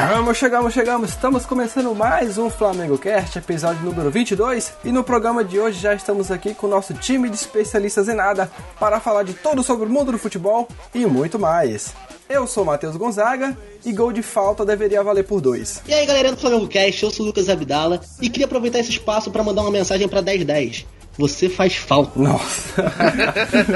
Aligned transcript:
Chegamos, 0.00 0.38
chegamos, 0.38 0.72
chegamos. 0.72 1.10
Estamos 1.10 1.44
começando 1.44 1.94
mais 1.94 2.38
um 2.38 2.48
Flamengo 2.48 2.96
Cast, 2.96 3.36
episódio 3.36 3.84
número 3.84 4.10
22. 4.10 4.72
E 4.82 4.90
no 4.90 5.04
programa 5.04 5.44
de 5.44 5.60
hoje 5.60 5.78
já 5.78 5.92
estamos 5.92 6.30
aqui 6.30 6.54
com 6.54 6.66
o 6.66 6.70
nosso 6.70 6.94
time 6.94 7.28
de 7.28 7.34
especialistas 7.34 8.08
em 8.08 8.14
nada 8.14 8.50
para 8.78 8.98
falar 8.98 9.24
de 9.24 9.34
tudo 9.34 9.62
sobre 9.62 9.84
o 9.84 9.90
mundo 9.90 10.10
do 10.10 10.16
futebol 10.16 10.66
e 10.94 11.04
muito 11.04 11.38
mais. 11.38 11.92
Eu 12.30 12.46
sou 12.46 12.64
Matheus 12.64 12.96
Gonzaga 12.96 13.54
e 13.84 13.92
gol 13.92 14.10
de 14.10 14.22
falta 14.22 14.64
deveria 14.64 15.02
valer 15.02 15.24
por 15.24 15.38
dois. 15.38 15.82
E 15.86 15.92
aí 15.92 16.06
galera 16.06 16.30
do 16.30 16.38
Flamengo 16.38 16.66
Cast, 16.66 17.02
eu 17.02 17.10
sou 17.10 17.24
o 17.24 17.28
Lucas 17.28 17.50
Abdala 17.50 18.00
e 18.22 18.30
queria 18.30 18.46
aproveitar 18.46 18.78
esse 18.78 18.90
espaço 18.90 19.30
para 19.30 19.44
mandar 19.44 19.60
uma 19.60 19.70
mensagem 19.70 20.08
para 20.08 20.22
1010. 20.22 20.86
Você 21.18 21.50
faz 21.50 21.76
falta. 21.76 22.18
Nossa. 22.18 22.90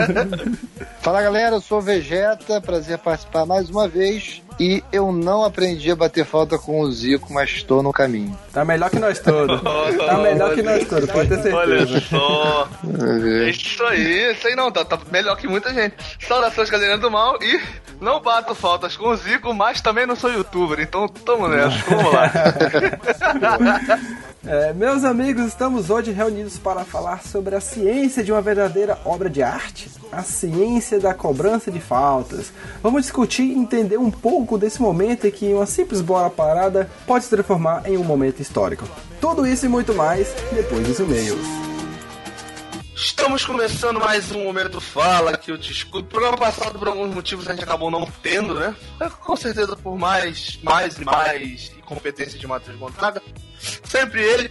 Fala 1.03 1.21
galera, 1.21 1.57
eu 1.57 1.61
sou 1.61 1.79
o 1.79 1.83
Vegeta, 1.83 2.63
prazer 2.63 2.97
participar 2.97 3.45
mais 3.45 3.69
uma 3.69 3.87
vez. 3.87 4.41
E 4.59 4.83
eu 4.93 5.11
não 5.11 5.45
aprendi 5.45 5.91
a 5.91 5.97
bater 5.97 6.25
falta 6.25 6.57
com 6.59 6.81
o 6.81 6.93
Zico, 6.93 7.33
mas 7.33 7.51
estou 7.51 7.83
no 7.83 7.93
caminho. 7.93 8.37
Tá 8.53 8.65
melhor 8.65 8.91
que 8.91 8.99
nós 8.99 9.19
todos. 9.19 9.61
Tá 10.05 10.19
melhor 10.19 10.55
que 10.55 10.63
nós 10.63 10.87
todos, 10.87 11.11
pode 11.11 11.29
ter 11.29 11.43
certeza. 11.43 11.57
Olha 11.57 12.01
só. 12.01 12.69
É 13.45 13.51
isso 13.51 13.83
aí, 13.85 14.33
isso 14.33 14.47
aí 14.47 14.55
não, 14.55 14.71
tá, 14.71 14.85
tá 14.85 14.99
melhor 15.11 15.37
que 15.37 15.49
muita 15.49 15.73
gente. 15.73 15.97
Saudações, 16.27 16.71
galerinha 16.71 16.99
do 16.99 17.11
mal. 17.11 17.39
E 17.43 17.61
não 18.01 18.21
bato 18.21 18.55
faltas 18.55 18.97
com 18.97 19.09
o 19.09 19.17
Zico, 19.17 19.53
mas 19.55 19.81
também 19.81 20.07
não 20.07 20.17
sou 20.17 20.31
youtuber, 20.31 20.81
então 20.81 21.09
tamo 21.09 21.49
nessa. 21.49 21.77
Vamos 21.89 22.13
lá. 22.13 22.31
É, 24.47 24.75
meus 24.75 25.05
amigos, 25.05 25.47
estamos 25.47 25.89
hoje 25.89 26.13
reunidos 26.13 26.59
para 26.59 26.85
falar 26.85 27.23
sobre 27.23 27.55
a 27.55 27.61
ciência 27.63 28.23
de 28.23 28.31
uma 28.31 28.43
verdadeira 28.43 28.99
obra 29.03 29.31
de 29.31 29.43
arte, 29.43 29.91
a 30.13 30.23
ciência 30.23 31.01
da 31.01 31.15
cobrança 31.15 31.71
de 31.71 31.81
faltas. 31.81 32.53
Vamos 32.83 33.03
discutir 33.03 33.45
e 33.45 33.55
entender 33.55 33.97
um 33.97 34.11
pouco 34.11 34.44
desse 34.59 34.81
momento 34.81 35.27
em 35.27 35.31
que 35.31 35.53
uma 35.53 35.67
simples 35.67 36.01
bola 36.01 36.29
parada 36.29 36.91
pode 37.07 37.25
se 37.25 37.31
transformar 37.31 37.89
em 37.89 37.97
um 37.97 38.05
momento 38.05 38.41
histórico. 38.41 38.87
Tudo 39.21 39.47
isso 39.47 39.65
e 39.65 39.69
muito 39.69 39.95
mais 39.95 40.29
depois 40.53 40.87
dos 40.87 40.99
e-mails. 41.01 41.65
Estamos 42.95 43.45
começando 43.45 43.99
mais 43.99 44.31
um 44.31 44.45
Momento 44.45 44.81
Fala, 44.81 45.37
que 45.37 45.51
eu 45.51 45.57
escuto. 45.57 46.07
O 46.07 46.11
programa 46.11 46.37
passado, 46.37 46.79
por 46.79 46.89
alguns 46.89 47.13
motivos, 47.15 47.49
a 47.49 47.53
gente 47.53 47.65
acabou 47.65 47.91
não 47.91 48.07
tendo, 48.23 48.55
né? 48.55 48.77
Com 49.21 49.35
certeza 49.35 49.75
por 49.77 49.99
mais, 49.99 50.59
mais 50.63 50.99
e 50.99 51.05
mais 51.05 51.73
competência 51.85 52.39
de 52.39 52.47
Matheus 52.47 52.77
Gonzaga. 52.79 53.23
Sempre 53.85 54.23
ele. 54.23 54.51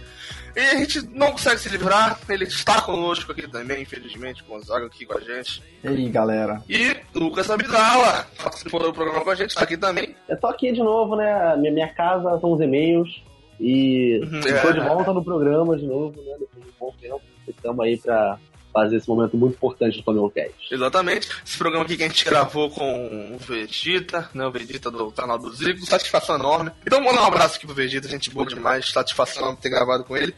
E 0.56 0.60
a 0.60 0.76
gente 0.76 1.02
não 1.12 1.32
consegue 1.32 1.58
se 1.58 1.68
livrar. 1.68 2.18
Ele 2.28 2.44
está 2.44 2.80
conosco 2.80 3.32
aqui 3.32 3.48
também, 3.48 3.82
infelizmente, 3.82 4.44
Gonzaga 4.44 4.86
aqui 4.86 5.04
com 5.04 5.18
a 5.18 5.20
gente. 5.20 5.62
E 5.82 5.88
aí, 5.88 6.08
galera? 6.08 6.62
E 6.68 6.96
Lucas 7.14 7.50
Abdala, 7.50 8.26
participou 8.42 8.80
do 8.80 8.92
programa 8.92 9.22
com 9.24 9.30
a 9.30 9.34
gente, 9.34 9.50
está 9.50 9.62
aqui 9.62 9.76
também. 9.76 10.14
Eu 10.28 10.38
tô 10.38 10.46
aqui 10.46 10.72
de 10.72 10.80
novo, 10.82 11.16
né? 11.16 11.56
Minha, 11.56 11.72
minha 11.72 11.88
casa 11.94 12.38
são 12.40 12.52
os 12.52 12.60
e-mails. 12.60 13.22
E 13.60 14.20
Uhum, 14.24 14.40
estou 14.40 14.70
é. 14.70 14.72
de 14.74 14.80
volta 14.80 15.12
no 15.12 15.24
programa 15.24 15.76
de 15.76 15.86
novo, 15.86 16.20
né? 16.22 16.36
Depois 16.38 16.64
de 16.64 16.70
um 16.70 16.74
bom 16.78 16.94
tempo. 17.00 17.20
Estamos 17.46 17.84
aí 17.84 17.96
pra 17.96 18.38
fazer 18.74 18.96
esse 18.96 19.08
momento 19.08 19.36
muito 19.36 19.54
importante 19.54 19.98
do 19.98 20.02
Flamengo 20.02 20.30
Cast. 20.30 20.74
Exatamente. 20.74 21.28
Esse 21.46 21.56
programa 21.56 21.84
aqui 21.84 21.96
que 21.96 22.02
a 22.02 22.08
gente 22.08 22.24
gravou 22.24 22.68
com 22.68 23.34
o 23.34 23.38
Vegeta, 23.38 24.28
né? 24.34 24.44
O 24.44 24.50
Vegeta 24.50 24.90
do 24.90 25.12
canal 25.12 25.38
do 25.38 25.52
Zico. 25.52 25.86
Satisfação 25.86 26.34
enorme. 26.34 26.72
Então, 26.84 27.00
mandar 27.00 27.22
um 27.22 27.26
abraço 27.26 27.56
aqui 27.56 27.66
pro 27.66 27.74
Vegeta, 27.74 28.08
gente 28.08 28.30
boa 28.30 28.44
demais. 28.44 28.90
Satisfação 28.90 29.54
ter 29.54 29.70
gravado 29.70 30.02
com 30.02 30.16
ele. 30.16 30.34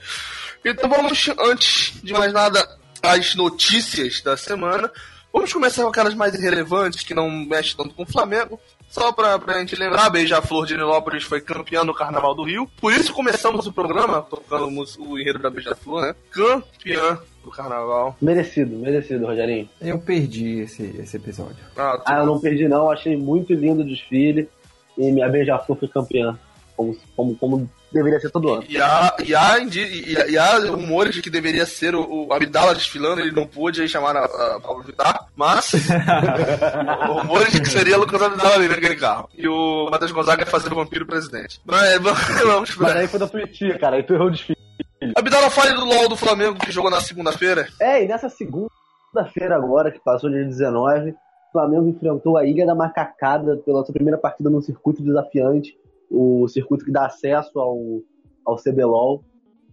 Então, 0.63 0.89
vamos, 0.89 1.31
antes 1.41 1.95
de 2.03 2.13
mais 2.13 2.33
nada, 2.33 2.69
as 3.03 3.35
notícias 3.35 4.21
da 4.21 4.37
semana. 4.37 4.93
Vamos 5.33 5.53
começar 5.53 5.83
com 5.83 5.89
aquelas 5.89 6.15
mais 6.15 6.35
irrelevantes, 6.35 7.03
que 7.03 7.15
não 7.15 7.31
mexem 7.31 7.77
tanto 7.77 7.95
com 7.95 8.03
o 8.03 8.07
Flamengo. 8.07 8.61
Só 8.89 9.13
pra, 9.13 9.39
pra 9.39 9.59
gente 9.59 9.77
lembrar, 9.77 10.09
Beija-Flor 10.09 10.67
de 10.67 10.77
Nilópolis 10.77 11.25
foi 11.25 11.41
campeã 11.41 11.85
do 11.85 11.93
Carnaval 11.93 12.35
do 12.35 12.45
Rio. 12.45 12.71
Por 12.81 12.93
isso 12.93 13.13
começamos 13.13 13.67
o 13.67 13.73
programa, 13.73 14.23
tocando 14.23 14.69
o 14.99 15.19
enredo 15.19 15.39
da 15.39 15.51
Beija-Flor, 15.51 16.03
né? 16.03 16.15
Campeã 16.31 17.19
do 17.47 17.51
Carnaval. 17.53 18.17
Merecido, 18.21 18.77
merecido, 18.77 19.25
Rogerinho. 19.27 19.69
Eu 19.81 19.99
perdi 20.01 20.61
esse, 20.61 20.83
esse 20.99 21.17
episódio. 21.17 21.57
Ah, 21.77 22.03
Ah, 22.05 22.19
eu 22.19 22.27
não 22.27 22.41
perdi 22.41 22.67
não, 22.69 22.91
achei 22.91 23.17
muito 23.17 23.55
lindo 23.55 23.83
o 23.83 23.87
desfile. 23.87 24.49
E 24.99 25.13
minha 25.13 25.29
beija-flor 25.29 25.79
foi 25.79 25.89
campeã. 25.89 26.37
Como, 26.77 26.95
como, 27.17 27.35
como 27.37 27.71
deveria 27.91 28.21
ser 28.21 28.31
todo 28.31 28.53
ano. 28.53 28.65
E 28.69 28.77
há, 28.79 29.15
e, 29.25 29.35
há, 29.35 29.59
e, 29.59 30.17
há- 30.17 30.27
e 30.29 30.37
há 30.37 30.59
rumores 30.71 31.15
de 31.15 31.23
que 31.23 31.31
deveria 31.31 31.65
ser 31.65 31.95
o, 31.95 32.27
o 32.27 32.33
Abdala 32.35 32.75
desfilando, 32.75 33.21
ele 33.23 33.31
não 33.33 33.47
pôde, 33.47 33.81
aí 33.81 33.89
chamaram 33.89 34.21
a, 34.21 34.57
a 34.57 34.61
Paulo 34.61 34.83
Vittar, 34.83 35.27
mas 35.35 35.73
rumores 37.09 37.53
de 37.53 37.61
que 37.63 37.69
seria 37.71 37.97
Lucas 37.97 38.21
Abdala 38.21 38.57
ali 38.57 38.69
naquele 38.69 38.97
carro. 38.97 39.29
E 39.37 39.49
o 39.49 39.89
Matheus 39.91 40.13
Gonzaga 40.13 40.43
ia 40.43 40.47
fazer 40.47 40.71
o 40.73 40.77
vampiro 40.77 41.07
presidente. 41.07 41.61
Mas 41.65 41.97
vamos, 42.01 42.21
vamos 42.45 42.77
Mas 42.77 42.97
aí 42.97 43.09
foi 43.09 43.21
da 43.21 43.27
Tuitia, 43.29 43.79
cara, 43.79 43.97
aí 43.97 44.03
tu 44.03 44.15
errou 44.15 44.27
o 44.29 44.31
desfile. 44.31 44.57
Abdala 45.17 45.51
fale 45.51 45.75
do 45.75 45.85
LoL 45.85 46.09
do 46.09 46.17
Flamengo 46.17 46.59
que 46.59 46.73
jogou 46.73 46.91
na 46.91 47.01
segunda-feira. 47.01 47.67
É, 47.81 48.05
e 48.05 48.09
nessa 48.09 48.29
segunda-feira 48.29 49.57
agora, 49.57 49.91
que 49.91 50.01
passou 50.01 50.31
dia 50.31 50.45
19, 50.45 51.11
o 51.11 51.17
Flamengo 51.53 51.89
enfrentou 51.89 52.37
a 52.37 52.45
Ilha 52.45 52.67
da 52.67 52.75
Macacada 52.75 53.57
pela 53.59 53.85
sua 53.85 53.93
primeira 53.93 54.19
partida 54.19 54.51
no 54.51 54.63
circuito 54.63 55.03
desafiante, 55.03 55.77
o 56.11 56.47
circuito 56.49 56.85
que 56.85 56.93
dá 56.93 57.07
acesso 57.07 57.59
ao, 57.59 57.79
ao 58.45 58.57
CBLOL. 58.57 59.23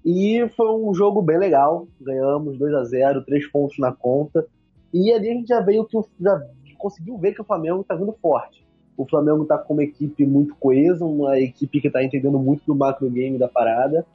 E 0.05 0.47
foi 0.55 0.69
um 0.69 0.93
jogo 0.93 1.21
bem 1.21 1.37
legal, 1.37 1.87
ganhamos 2.01 2.57
2 2.57 2.73
a 2.73 2.83
0 2.83 3.23
três 3.23 3.47
pontos 3.49 3.77
na 3.79 3.91
conta. 3.91 4.45
E 4.93 5.11
ali 5.11 5.29
a 5.29 5.33
gente 5.33 5.47
já 5.47 5.61
veio 5.61 5.85
que 5.85 5.97
já 6.19 6.41
conseguiu 6.77 7.17
ver 7.17 7.33
que 7.33 7.41
o 7.41 7.45
Flamengo 7.45 7.83
tá 7.83 7.95
vindo 7.95 8.13
forte. 8.21 8.63
O 8.97 9.07
Flamengo 9.07 9.45
tá 9.45 9.57
com 9.57 9.73
uma 9.73 9.83
equipe 9.83 10.25
muito 10.25 10.55
coesa, 10.55 11.03
uma 11.03 11.39
equipe 11.39 11.81
que 11.81 11.89
tá 11.89 12.03
entendendo 12.03 12.37
muito 12.37 12.63
do 12.65 12.75
macro 12.75 13.09
game 13.09 13.39
da 13.39 13.47
parada. 13.47 14.05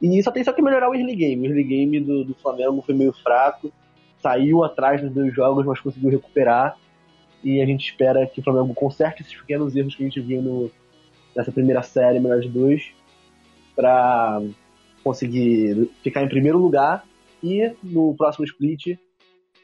E 0.00 0.22
só 0.22 0.30
tem 0.30 0.42
só 0.44 0.52
que 0.52 0.62
melhorar 0.62 0.88
o 0.88 0.94
early 0.94 1.14
game. 1.14 1.46
O 1.46 1.50
early 1.50 1.64
game 1.64 2.00
do, 2.00 2.24
do 2.24 2.34
Flamengo 2.34 2.82
foi 2.82 2.94
meio 2.94 3.12
fraco. 3.12 3.72
Saiu 4.22 4.62
atrás 4.64 5.02
nos 5.02 5.12
dois 5.12 5.34
jogos, 5.34 5.64
mas 5.66 5.80
conseguiu 5.80 6.10
recuperar. 6.10 6.76
E 7.44 7.60
a 7.60 7.66
gente 7.66 7.86
espera 7.90 8.26
que 8.26 8.40
o 8.40 8.42
Flamengo 8.44 8.74
conserte 8.74 9.22
esses 9.22 9.34
pequenos 9.34 9.74
erros 9.76 9.94
que 9.94 10.02
a 10.02 10.06
gente 10.06 10.20
viu 10.20 10.42
no- 10.42 10.70
nessa 11.34 11.50
primeira 11.52 11.82
série, 11.82 12.18
melhor 12.20 12.40
de 12.40 12.48
dois, 12.48 12.90
para 13.74 14.40
conseguir 15.02 15.90
ficar 16.02 16.22
em 16.22 16.28
primeiro 16.28 16.58
lugar 16.58 17.04
e 17.42 17.72
no 17.82 18.14
próximo 18.14 18.44
split, 18.44 18.98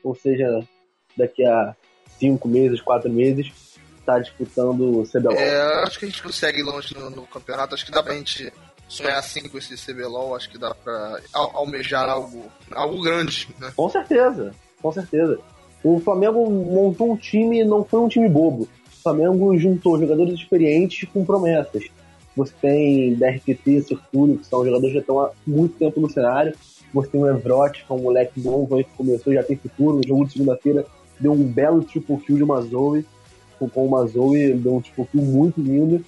ou 0.02 0.14
seja, 0.14 0.46
daqui 1.16 1.44
a 1.44 1.74
cinco 2.18 2.48
meses, 2.48 2.80
quatro 2.80 3.10
meses, 3.10 3.78
tá 4.06 4.18
disputando 4.18 5.00
o 5.00 5.02
CBLOL. 5.06 5.34
É, 5.36 5.82
acho 5.84 5.98
que 5.98 6.06
a 6.06 6.08
gente 6.08 6.22
consegue 6.22 6.60
ir 6.60 6.62
longe 6.62 6.94
no, 6.94 7.10
no 7.10 7.26
campeonato, 7.26 7.74
acho 7.74 7.84
que 7.84 7.92
dá 7.92 8.02
pra 8.02 8.14
gente 8.14 8.50
sonhar 8.88 9.18
assim 9.18 9.48
com 9.48 9.58
esse 9.58 9.74
CBLOL, 9.76 10.34
acho 10.36 10.50
que 10.50 10.58
dá 10.58 10.74
pra 10.74 11.18
al- 11.32 11.50
almejar 11.54 12.08
algo, 12.08 12.44
algo 12.72 13.02
grande, 13.02 13.48
né? 13.60 13.72
Com 13.76 13.88
certeza, 13.88 14.54
com 14.80 14.92
certeza. 14.92 15.38
O 15.84 16.00
Flamengo 16.00 16.48
montou 16.50 17.12
um 17.12 17.16
time, 17.16 17.64
não 17.64 17.84
foi 17.84 18.00
um 18.00 18.08
time 18.08 18.28
bobo. 18.28 18.64
O 18.64 19.02
Flamengo 19.02 19.56
juntou 19.58 19.98
jogadores 19.98 20.34
experientes 20.34 21.08
com 21.12 21.24
promessas. 21.24 21.84
Você 22.36 22.52
tem 22.60 23.14
DRTT, 23.14 23.82
Sertúlio, 23.82 24.38
que 24.38 24.46
são 24.46 24.64
jogadores 24.64 24.88
que 24.88 24.94
já 24.94 25.00
estão 25.00 25.20
há 25.20 25.30
muito 25.46 25.76
tempo 25.78 26.00
no 26.00 26.10
cenário. 26.10 26.54
Você 26.92 27.08
tem 27.10 27.20
o 27.22 27.28
Evrote, 27.28 27.84
que 27.84 27.92
é 27.92 27.94
um 27.94 28.00
moleque 28.02 28.40
novo 28.40 28.76
que 28.78 28.84
começou 28.96 29.32
já 29.32 29.42
tem 29.42 29.56
futuro. 29.56 29.96
No 29.98 30.06
jogo 30.06 30.26
de 30.26 30.32
segunda-feira 30.32 30.84
deu 31.20 31.32
um 31.32 31.42
belo 31.44 31.82
triple 31.84 32.16
kill 32.18 32.36
de 32.36 32.42
uma 32.42 32.60
Zoe. 32.62 33.04
Com 33.58 33.86
uma 33.86 34.06
Zoe, 34.06 34.52
deu 34.54 34.76
um 34.76 34.80
triple 34.82 35.06
kill 35.06 35.22
muito 35.22 35.60
lindo. 35.60 36.04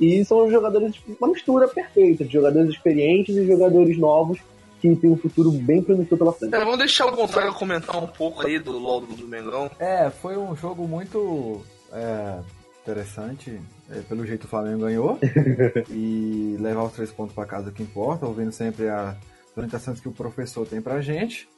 E 0.00 0.24
são 0.24 0.50
jogadores, 0.50 0.94
uma 1.20 1.28
mistura 1.28 1.66
perfeita 1.68 2.24
de 2.24 2.32
jogadores 2.32 2.70
experientes 2.70 3.36
e 3.36 3.46
jogadores 3.46 3.98
novos 3.98 4.38
que 4.80 4.94
tem 4.96 5.10
um 5.10 5.16
futuro 5.16 5.50
bem 5.50 5.82
promissor 5.82 6.18
pela 6.18 6.32
frente. 6.32 6.54
É, 6.54 6.58
vamos 6.58 6.78
deixar 6.78 7.06
o 7.06 7.16
Gonzaga 7.16 7.52
comentar 7.52 7.96
um 7.96 8.06
pouco 8.06 8.46
aí 8.46 8.58
do 8.58 8.72
LoL 8.72 9.00
do, 9.00 9.26
Mengão. 9.26 9.70
É, 9.78 10.10
foi 10.10 10.36
um 10.36 10.54
jogo 10.54 10.86
muito 10.86 11.64
é, 11.92 12.38
interessante. 12.82 13.58
É, 13.90 14.00
pelo 14.00 14.26
jeito 14.26 14.44
o 14.44 14.48
Flamengo 14.48 14.80
ganhou. 14.80 15.18
e 15.90 16.56
levar 16.60 16.84
os 16.84 16.92
três 16.92 17.10
pontos 17.10 17.34
para 17.34 17.46
casa 17.46 17.70
que 17.70 17.82
importa, 17.82 18.26
ouvindo 18.26 18.52
sempre 18.52 18.88
as 18.88 19.16
orientações 19.56 20.00
que 20.00 20.08
o 20.08 20.12
professor 20.12 20.66
tem 20.66 20.80
pra 20.82 21.00
gente. 21.00 21.48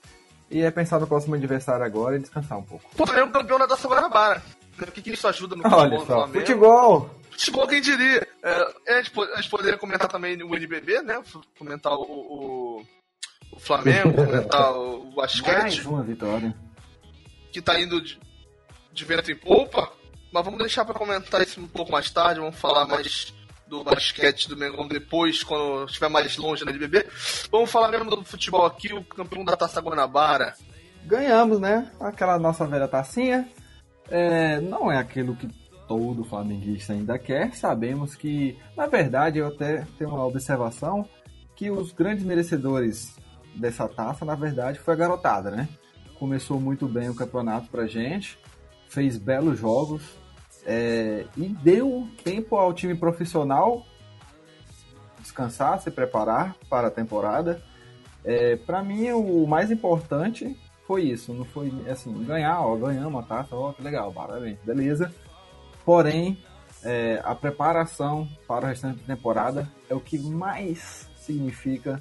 E 0.50 0.62
é 0.62 0.70
pensar 0.70 0.98
no 0.98 1.06
próximo 1.06 1.34
adversário 1.34 1.84
agora 1.84 2.16
e 2.16 2.20
descansar 2.20 2.58
um 2.58 2.62
pouco. 2.62 2.84
O 2.94 3.06
Flamengo 3.06 3.32
campeão 3.32 3.58
da 3.58 3.66
Taça 3.66 3.86
Guanabara. 3.86 4.42
O 4.80 4.92
que, 4.92 5.02
que 5.02 5.10
isso 5.10 5.26
ajuda 5.26 5.56
no 5.56 5.62
Olha 5.64 5.74
futebol 5.74 5.98
do 5.98 6.06
só, 6.06 6.14
Flamengo? 6.14 6.38
futebol! 6.38 7.10
Futebol, 7.38 7.68
quem 7.68 7.80
diria? 7.80 8.26
É, 8.42 8.94
a, 8.94 8.96
gente, 9.00 9.12
gente 9.36 9.48
poderia 9.48 9.78
comentar 9.78 10.08
também 10.08 10.42
o 10.42 10.56
NBB, 10.56 11.02
né? 11.02 11.22
Comentar 11.56 11.92
o, 11.92 12.02
o, 12.02 12.86
o 13.52 13.60
Flamengo, 13.60 14.12
comentar 14.12 14.76
o 14.76 15.12
basquete, 15.12 15.60
Mais 15.60 15.86
uma 15.86 16.02
vitória. 16.02 16.52
que 17.52 17.62
tá 17.62 17.80
indo 17.80 18.00
de, 18.02 18.18
de 18.92 19.04
vento 19.04 19.30
em 19.30 19.36
polpa. 19.36 19.92
Mas 20.32 20.44
vamos 20.44 20.58
deixar 20.58 20.84
pra 20.84 20.94
comentar 20.94 21.40
isso 21.40 21.60
um 21.60 21.68
pouco 21.68 21.92
mais 21.92 22.10
tarde. 22.10 22.40
Vamos 22.40 22.58
falar 22.58 22.86
mais 22.86 23.32
do 23.68 23.84
basquete 23.84 24.48
do 24.48 24.56
Mengão 24.56 24.88
depois, 24.88 25.44
quando 25.44 25.84
estiver 25.84 26.08
mais 26.08 26.36
longe 26.36 26.64
na 26.64 26.72
NBB. 26.72 27.06
Vamos 27.52 27.70
falar 27.70 27.86
mesmo 27.88 28.10
do 28.10 28.24
futebol 28.24 28.66
aqui, 28.66 28.92
o 28.92 29.04
campeão 29.04 29.44
da 29.44 29.56
Taça 29.56 29.80
Guanabara. 29.80 30.54
Ganhamos, 31.04 31.60
né? 31.60 31.88
Aquela 32.00 32.36
nossa 32.36 32.66
velha 32.66 32.88
tacinha. 32.88 33.48
É, 34.10 34.60
não 34.60 34.90
é 34.90 34.98
aquilo 34.98 35.36
que 35.36 35.48
todo 35.88 36.22
flamenguista 36.22 36.92
ainda 36.92 37.18
quer. 37.18 37.54
Sabemos 37.54 38.14
que, 38.14 38.56
na 38.76 38.86
verdade, 38.86 39.38
eu 39.38 39.48
até 39.48 39.86
tenho 39.96 40.10
uma 40.10 40.26
observação 40.26 41.08
que 41.56 41.70
os 41.70 41.90
grandes 41.90 42.24
merecedores 42.24 43.16
dessa 43.56 43.88
taça, 43.88 44.24
na 44.24 44.34
verdade, 44.34 44.78
foi 44.78 44.94
a 44.94 44.96
garotada, 44.96 45.50
né? 45.50 45.68
Começou 46.18 46.60
muito 46.60 46.86
bem 46.86 47.08
o 47.08 47.14
campeonato 47.14 47.68
pra 47.68 47.86
gente, 47.86 48.38
fez 48.88 49.16
belos 49.16 49.58
jogos 49.58 50.02
é, 50.66 51.24
e 51.36 51.48
deu 51.48 52.06
tempo 52.22 52.56
ao 52.56 52.72
time 52.72 52.94
profissional 52.94 53.84
descansar, 55.20 55.80
se 55.80 55.90
preparar 55.90 56.54
para 56.68 56.88
a 56.88 56.90
temporada. 56.90 57.62
É, 58.24 58.56
para 58.56 58.82
mim, 58.82 59.10
o 59.12 59.46
mais 59.46 59.70
importante 59.70 60.56
foi 60.86 61.02
isso. 61.02 61.32
Não 61.32 61.44
foi 61.44 61.72
assim, 61.88 62.12
ganhar, 62.24 62.60
ó, 62.60 62.76
ganhamos 62.76 63.22
a 63.22 63.26
taça, 63.26 63.54
ó, 63.54 63.72
que 63.72 63.82
legal, 63.82 64.12
parabéns, 64.12 64.58
beleza. 64.64 65.12
Porém, 65.88 66.36
é, 66.84 67.18
a 67.24 67.34
preparação 67.34 68.28
para 68.46 68.66
o 68.66 68.68
restante 68.68 68.98
da 68.98 69.14
temporada 69.14 69.66
é 69.88 69.94
o 69.94 70.00
que 70.00 70.18
mais 70.18 71.08
significa 71.16 71.98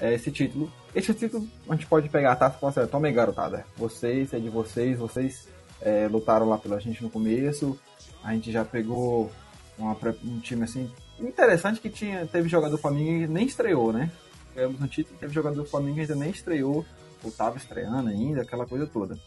é, 0.00 0.14
esse 0.14 0.30
título. 0.30 0.72
Esse 0.94 1.12
título 1.12 1.46
a 1.68 1.74
gente 1.74 1.86
pode 1.86 2.08
pegar 2.08 2.32
a 2.32 2.36
taça 2.36 2.56
e 2.56 2.60
falar 2.60 2.72
assim, 2.72 2.90
toma 2.90 3.08
aí, 3.08 3.12
garotada. 3.12 3.66
Vocês, 3.76 4.32
é 4.32 4.38
de 4.38 4.48
vocês, 4.48 4.98
vocês 4.98 5.48
é, 5.82 6.08
lutaram 6.08 6.48
lá 6.48 6.56
pela 6.56 6.80
gente 6.80 7.02
no 7.02 7.10
começo. 7.10 7.78
A 8.24 8.32
gente 8.32 8.50
já 8.50 8.64
pegou 8.64 9.30
uma 9.76 9.94
um 10.24 10.40
time 10.40 10.64
assim 10.64 10.90
interessante 11.20 11.78
que 11.78 11.90
tinha, 11.90 12.24
teve 12.24 12.48
jogador 12.48 12.76
do 12.76 12.80
Flamengo 12.80 13.26
que 13.26 13.30
nem 13.30 13.44
estreou, 13.44 13.92
né? 13.92 14.10
Ganhamos 14.54 14.80
um 14.80 14.86
título, 14.86 15.18
teve 15.18 15.34
jogador 15.34 15.56
do 15.56 15.68
Flamengo 15.68 15.96
que 15.96 16.00
ainda 16.00 16.14
nem 16.14 16.30
estreou, 16.30 16.86
ou 17.22 17.30
tava 17.30 17.58
estreando 17.58 18.08
ainda, 18.08 18.40
aquela 18.40 18.64
coisa 18.64 18.86
toda. 18.86 19.18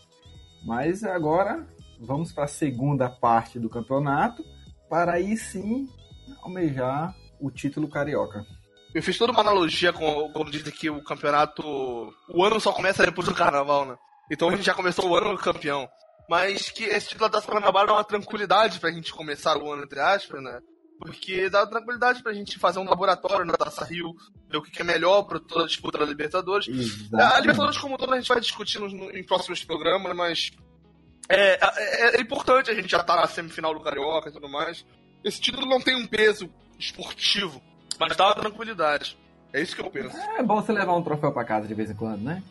Mas 0.65 1.03
agora 1.03 1.63
vamos 1.99 2.31
para 2.31 2.45
a 2.45 2.47
segunda 2.47 3.09
parte 3.09 3.59
do 3.59 3.69
campeonato, 3.69 4.43
para 4.89 5.13
aí 5.13 5.35
sim 5.37 5.87
almejar 6.41 7.13
o 7.39 7.49
título 7.51 7.87
carioca. 7.89 8.45
Eu 8.93 9.03
fiz 9.03 9.17
toda 9.17 9.31
uma 9.31 9.41
analogia 9.41 9.93
com 9.93 10.31
quando 10.31 10.49
disse 10.51 10.71
que 10.71 10.89
o 10.89 11.03
campeonato. 11.03 11.61
O 12.29 12.43
ano 12.43 12.59
só 12.59 12.71
começa 12.71 13.05
depois 13.05 13.27
do 13.27 13.35
carnaval, 13.35 13.85
né? 13.85 13.95
Então 14.31 14.49
a 14.49 14.55
gente 14.55 14.65
já 14.65 14.73
começou 14.73 15.07
o 15.09 15.15
ano 15.15 15.37
campeão. 15.37 15.87
Mas 16.27 16.69
que 16.69 16.83
esse 16.83 17.09
título 17.09 17.29
da 17.29 17.39
Taça 17.39 17.51
Guanabara 17.51 17.87
dá 17.87 17.93
uma 17.93 18.03
tranquilidade 18.03 18.79
pra 18.79 18.91
gente 18.91 19.11
começar 19.13 19.57
o 19.57 19.71
ano, 19.71 19.83
entre 19.83 19.99
aspas, 19.99 20.41
né? 20.43 20.59
Porque 20.99 21.49
dá 21.49 21.65
tranquilidade 21.65 22.21
pra 22.21 22.33
gente 22.33 22.59
fazer 22.59 22.77
um 22.79 22.83
laboratório 22.83 23.45
na 23.45 23.53
Taça 23.53 23.85
Rio, 23.85 24.13
ver 24.49 24.57
o 24.57 24.61
que 24.61 24.81
é 24.81 24.83
melhor 24.85 25.23
pra 25.23 25.39
toda 25.39 25.63
a 25.63 25.67
disputa 25.67 25.97
da 25.97 26.05
Libertadores. 26.05 26.67
A 27.13 27.39
Libertadores, 27.39 27.77
como 27.79 27.97
todo, 27.97 28.13
a 28.13 28.19
gente 28.19 28.27
vai 28.27 28.39
discutir 28.39 28.79
nos- 28.79 28.93
no- 28.93 29.09
em 29.11 29.23
próximos 29.23 29.63
programas, 29.63 30.15
mas 30.15 30.51
é, 31.29 31.59
é- 31.61 32.17
é 32.17 32.21
importante 32.21 32.69
a 32.71 32.73
gente 32.73 32.89
já 32.89 32.99
estar 32.99 33.15
na 33.15 33.27
semifinal 33.27 33.73
do 33.73 33.79
Carioca 33.81 34.29
e 34.29 34.31
tudo 34.31 34.49
mais. 34.49 34.85
Esse 35.23 35.39
título 35.39 35.65
não 35.67 35.79
tem 35.79 35.95
um 35.95 36.07
peso 36.07 36.49
esportivo, 36.77 37.61
mas 37.99 38.15
dá 38.15 38.27
uma 38.27 38.35
tranquilidade. 38.35 39.17
É 39.53 39.61
isso 39.61 39.75
que 39.75 39.81
eu 39.81 39.89
penso. 39.89 40.15
É 40.37 40.43
bom 40.43 40.61
você 40.61 40.71
levar 40.71 40.95
um 40.95 41.01
troféu 41.01 41.31
para 41.31 41.43
casa 41.43 41.67
de 41.67 41.73
vez 41.73 41.89
em 41.89 41.95
quando, 41.95 42.21
né? 42.21 42.41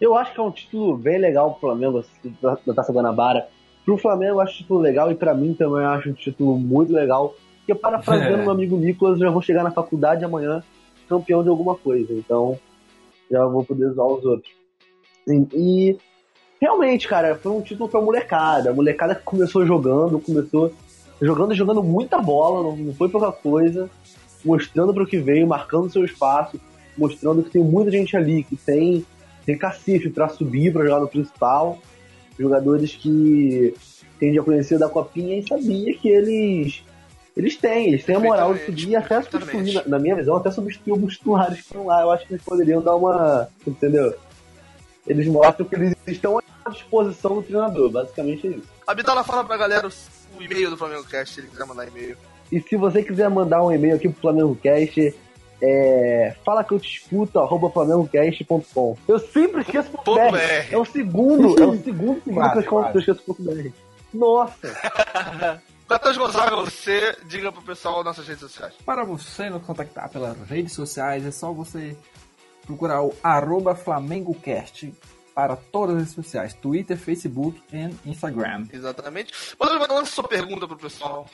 Eu 0.00 0.14
acho 0.16 0.32
que 0.32 0.40
é 0.40 0.42
um 0.42 0.50
título 0.50 0.96
bem 0.96 1.18
legal 1.18 1.50
pro 1.52 1.60
Flamengo, 1.60 2.04
título 2.22 2.58
da, 2.66 2.74
Taça 2.74 2.92
Guanabara. 2.92 3.48
Pro 3.84 3.96
Flamengo 3.98 4.34
eu 4.34 4.40
acho 4.40 4.54
um 4.54 4.56
título 4.58 4.80
legal 4.80 5.10
e 5.10 5.14
pra 5.14 5.34
mim 5.34 5.54
também 5.54 5.82
eu 5.82 5.88
acho 5.90 6.10
um 6.10 6.14
título 6.14 6.56
muito 6.58 6.92
legal. 6.92 7.34
Porque 7.58 7.74
parafraseando 7.74 8.38
É. 8.38 8.42
meu 8.42 8.50
amigo 8.50 8.76
Nicolas, 8.76 9.18
eu 9.20 9.26
já 9.26 9.32
vou 9.32 9.42
chegar 9.42 9.62
na 9.64 9.70
faculdade 9.70 10.24
amanhã 10.24 10.62
campeão 11.08 11.42
de 11.42 11.48
alguma 11.48 11.74
coisa. 11.76 12.12
Então 12.12 12.58
já 13.30 13.44
vou 13.46 13.64
poder 13.64 13.90
zoar 13.92 14.08
os 14.08 14.24
outros. 14.24 14.52
E, 15.26 15.46
e, 15.54 15.98
realmente, 16.60 17.08
cara, 17.08 17.36
foi 17.36 17.52
um 17.52 17.60
título 17.60 17.88
pra 17.88 18.00
molecada. 18.00 18.70
A 18.70 18.74
molecada 18.74 19.14
que 19.14 19.22
começou 19.22 19.66
jogando, 19.66 20.20
começou 20.20 20.72
jogando 21.20 21.52
e 21.52 21.56
jogando 21.56 21.82
muita 21.82 22.18
bola, 22.18 22.62
não, 22.76 22.94
foi 22.94 23.08
pouca 23.08 23.32
coisa. 23.32 23.90
Mostrando 24.44 24.94
pro 24.94 25.06
que 25.06 25.18
veio, 25.18 25.46
marcando 25.46 25.90
seu 25.90 26.04
espaço, 26.04 26.60
mostrando 26.96 27.42
que 27.42 27.50
tem 27.50 27.62
muita 27.62 27.90
gente 27.90 28.16
ali, 28.16 28.44
que 28.44 28.56
tem 28.56 29.04
tem 29.44 29.56
cacife 29.56 30.10
pra 30.10 30.28
subir, 30.28 30.72
pra 30.72 30.84
jogar 30.84 31.00
no 31.00 31.08
principal. 31.08 31.78
Jogadores 32.38 32.94
que 32.94 33.74
gente 34.20 34.34
já 34.34 34.42
conhecia 34.42 34.78
da 34.78 34.88
Copinha 34.88 35.38
e 35.38 35.46
sabia 35.46 35.94
que 35.94 36.08
eles 36.08 36.82
eles 37.36 37.56
têm, 37.56 37.88
eles 37.88 38.04
têm 38.04 38.16
a 38.16 38.20
moral 38.20 38.52
de 38.52 38.66
subir 38.66 38.96
até 38.96 39.22
substituir, 39.22 39.74
na, 39.74 39.84
na 39.86 39.98
minha 39.98 40.16
visão, 40.16 40.36
até 40.36 40.50
substituir 40.50 40.90
alguns 40.90 41.16
titulares 41.16 41.58
que 41.58 41.66
estão 41.66 41.86
lá. 41.86 42.02
Eu 42.02 42.10
acho 42.10 42.26
que 42.26 42.34
eles 42.34 42.44
poderiam 42.44 42.82
dar 42.82 42.96
uma. 42.96 43.48
Entendeu? 43.64 44.12
Eles 45.08 45.26
mostram 45.26 45.66
que 45.66 45.74
eles 45.74 45.94
estão 46.06 46.38
à 46.64 46.70
disposição 46.70 47.36
do 47.36 47.42
treinador, 47.42 47.90
basicamente 47.90 48.46
é 48.46 48.50
isso. 48.50 48.68
A 48.86 48.94
fala 49.24 49.44
pra 49.44 49.56
galera 49.56 49.88
o, 49.88 49.90
o 50.38 50.42
e-mail 50.42 50.70
do 50.70 50.76
Flamengo 50.76 51.04
Cast, 51.04 51.34
se 51.34 51.40
ele 51.40 51.48
quiser 51.48 51.64
mandar 51.64 51.88
e-mail. 51.88 52.16
E 52.52 52.60
se 52.60 52.76
você 52.76 53.02
quiser 53.02 53.28
mandar 53.28 53.62
um 53.62 53.72
e-mail 53.72 53.96
aqui 53.96 54.08
pro 54.08 54.20
Flamengo 54.20 54.54
Cast, 54.56 55.14
é, 55.60 56.34
fala 56.44 56.62
que 56.62 56.72
eu 56.72 56.78
te 56.80 56.98
escuto, 56.98 57.38
arroba 57.40 57.70
flamengocast.com. 57.70 58.96
Eu 59.08 59.18
sempre 59.18 59.62
esqueço 59.62 59.90
ponto 59.90 60.04
Ponto 60.04 60.32
.br. 60.32 60.38
É 60.70 60.78
o 60.78 60.84
segundo, 60.84 61.62
é 61.62 61.66
o 61.66 61.76
segundo 61.82 62.20
que 62.20 62.30
eu 62.30 62.42
esqueço- 62.42 62.68
quase. 62.68 62.92
que 62.92 62.96
eu 62.96 63.00
esqueço 63.00 63.22
ponto 63.24 63.42
.br. 63.42 63.70
Nossa! 64.12 64.74
Matheus 65.88 66.18
Gonzaga, 66.18 66.54
você 66.56 67.16
diga 67.24 67.50
pro 67.50 67.62
pessoal 67.62 68.04
nossas 68.04 68.26
redes 68.28 68.42
sociais. 68.42 68.74
Para 68.84 69.04
você 69.04 69.48
nos 69.48 69.62
contactar 69.62 70.10
pelas 70.10 70.36
redes 70.46 70.74
sociais, 70.74 71.24
é 71.24 71.30
só 71.30 71.50
você 71.50 71.96
procurar 72.68 73.02
o 73.02 73.14
arroba 73.22 73.74
FlamengoCast 73.74 74.92
para 75.34 75.56
todas 75.56 75.94
as 75.94 76.02
redes 76.02 76.14
sociais, 76.14 76.54
Twitter, 76.54 76.98
Facebook 76.98 77.58
e 77.72 78.10
Instagram. 78.10 78.66
Exatamente. 78.70 79.32
Mas 79.58 79.88
lança 79.88 80.12
sua 80.12 80.28
pergunta 80.28 80.68
pro 80.68 80.76
pessoal. 80.76 81.26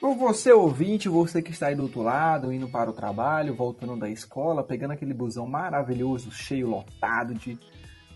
Por 0.00 0.14
você 0.16 0.52
ouvinte, 0.52 1.08
você 1.08 1.42
que 1.42 1.50
está 1.50 1.66
aí 1.66 1.74
do 1.74 1.82
outro 1.82 2.02
lado, 2.02 2.52
indo 2.52 2.68
para 2.68 2.88
o 2.88 2.94
trabalho, 2.94 3.54
voltando 3.54 3.96
da 3.96 4.08
escola, 4.08 4.64
pegando 4.64 4.92
aquele 4.92 5.12
busão 5.12 5.46
maravilhoso, 5.46 6.30
cheio, 6.30 6.68
lotado 6.68 7.34
de, 7.34 7.58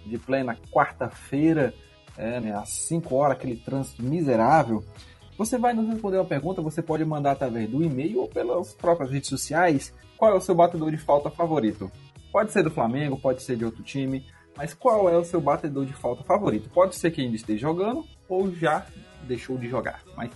de 0.06 0.18
plena 0.18 0.56
quarta-feira, 0.70 1.74
é, 2.16 2.40
né, 2.40 2.54
às 2.54 2.70
5 2.70 3.14
horas, 3.14 3.36
aquele 3.36 3.56
trânsito 3.56 4.02
miserável, 4.02 4.82
você 5.36 5.58
vai 5.58 5.72
nos 5.74 5.88
responder 5.88 6.16
uma 6.16 6.24
pergunta, 6.24 6.62
você 6.62 6.82
pode 6.82 7.04
mandar 7.04 7.32
através 7.32 7.68
do 7.68 7.82
e-mail 7.82 8.22
ou 8.22 8.28
pelas 8.28 8.72
próprias 8.72 9.10
redes 9.10 9.28
sociais, 9.28 9.92
qual 10.16 10.32
é 10.32 10.34
o 10.34 10.40
seu 10.40 10.54
batedor 10.54 10.90
de 10.90 10.98
falta 10.98 11.30
favorito? 11.30 11.90
Pode 12.32 12.52
ser 12.52 12.62
do 12.62 12.70
Flamengo, 12.70 13.18
pode 13.18 13.42
ser 13.42 13.56
de 13.56 13.64
outro 13.64 13.82
time, 13.82 14.25
mas 14.56 14.75
qual 14.75 15.08
é 15.08 15.16
o 15.16 15.25
seu 15.25 15.40
batedor 15.40 15.85
de 15.87 15.92
falta 15.92 16.23
favorito? 16.25 16.68
Pode 16.70 16.94
ser 16.97 17.11
que 17.11 17.20
ainda 17.20 17.37
esteja 17.37 17.61
jogando 17.61 18.04
ou 18.28 18.50
já 18.54 18.85
deixou 19.26 19.56
de 19.56 19.68
jogar, 19.68 20.02
mas 20.16 20.30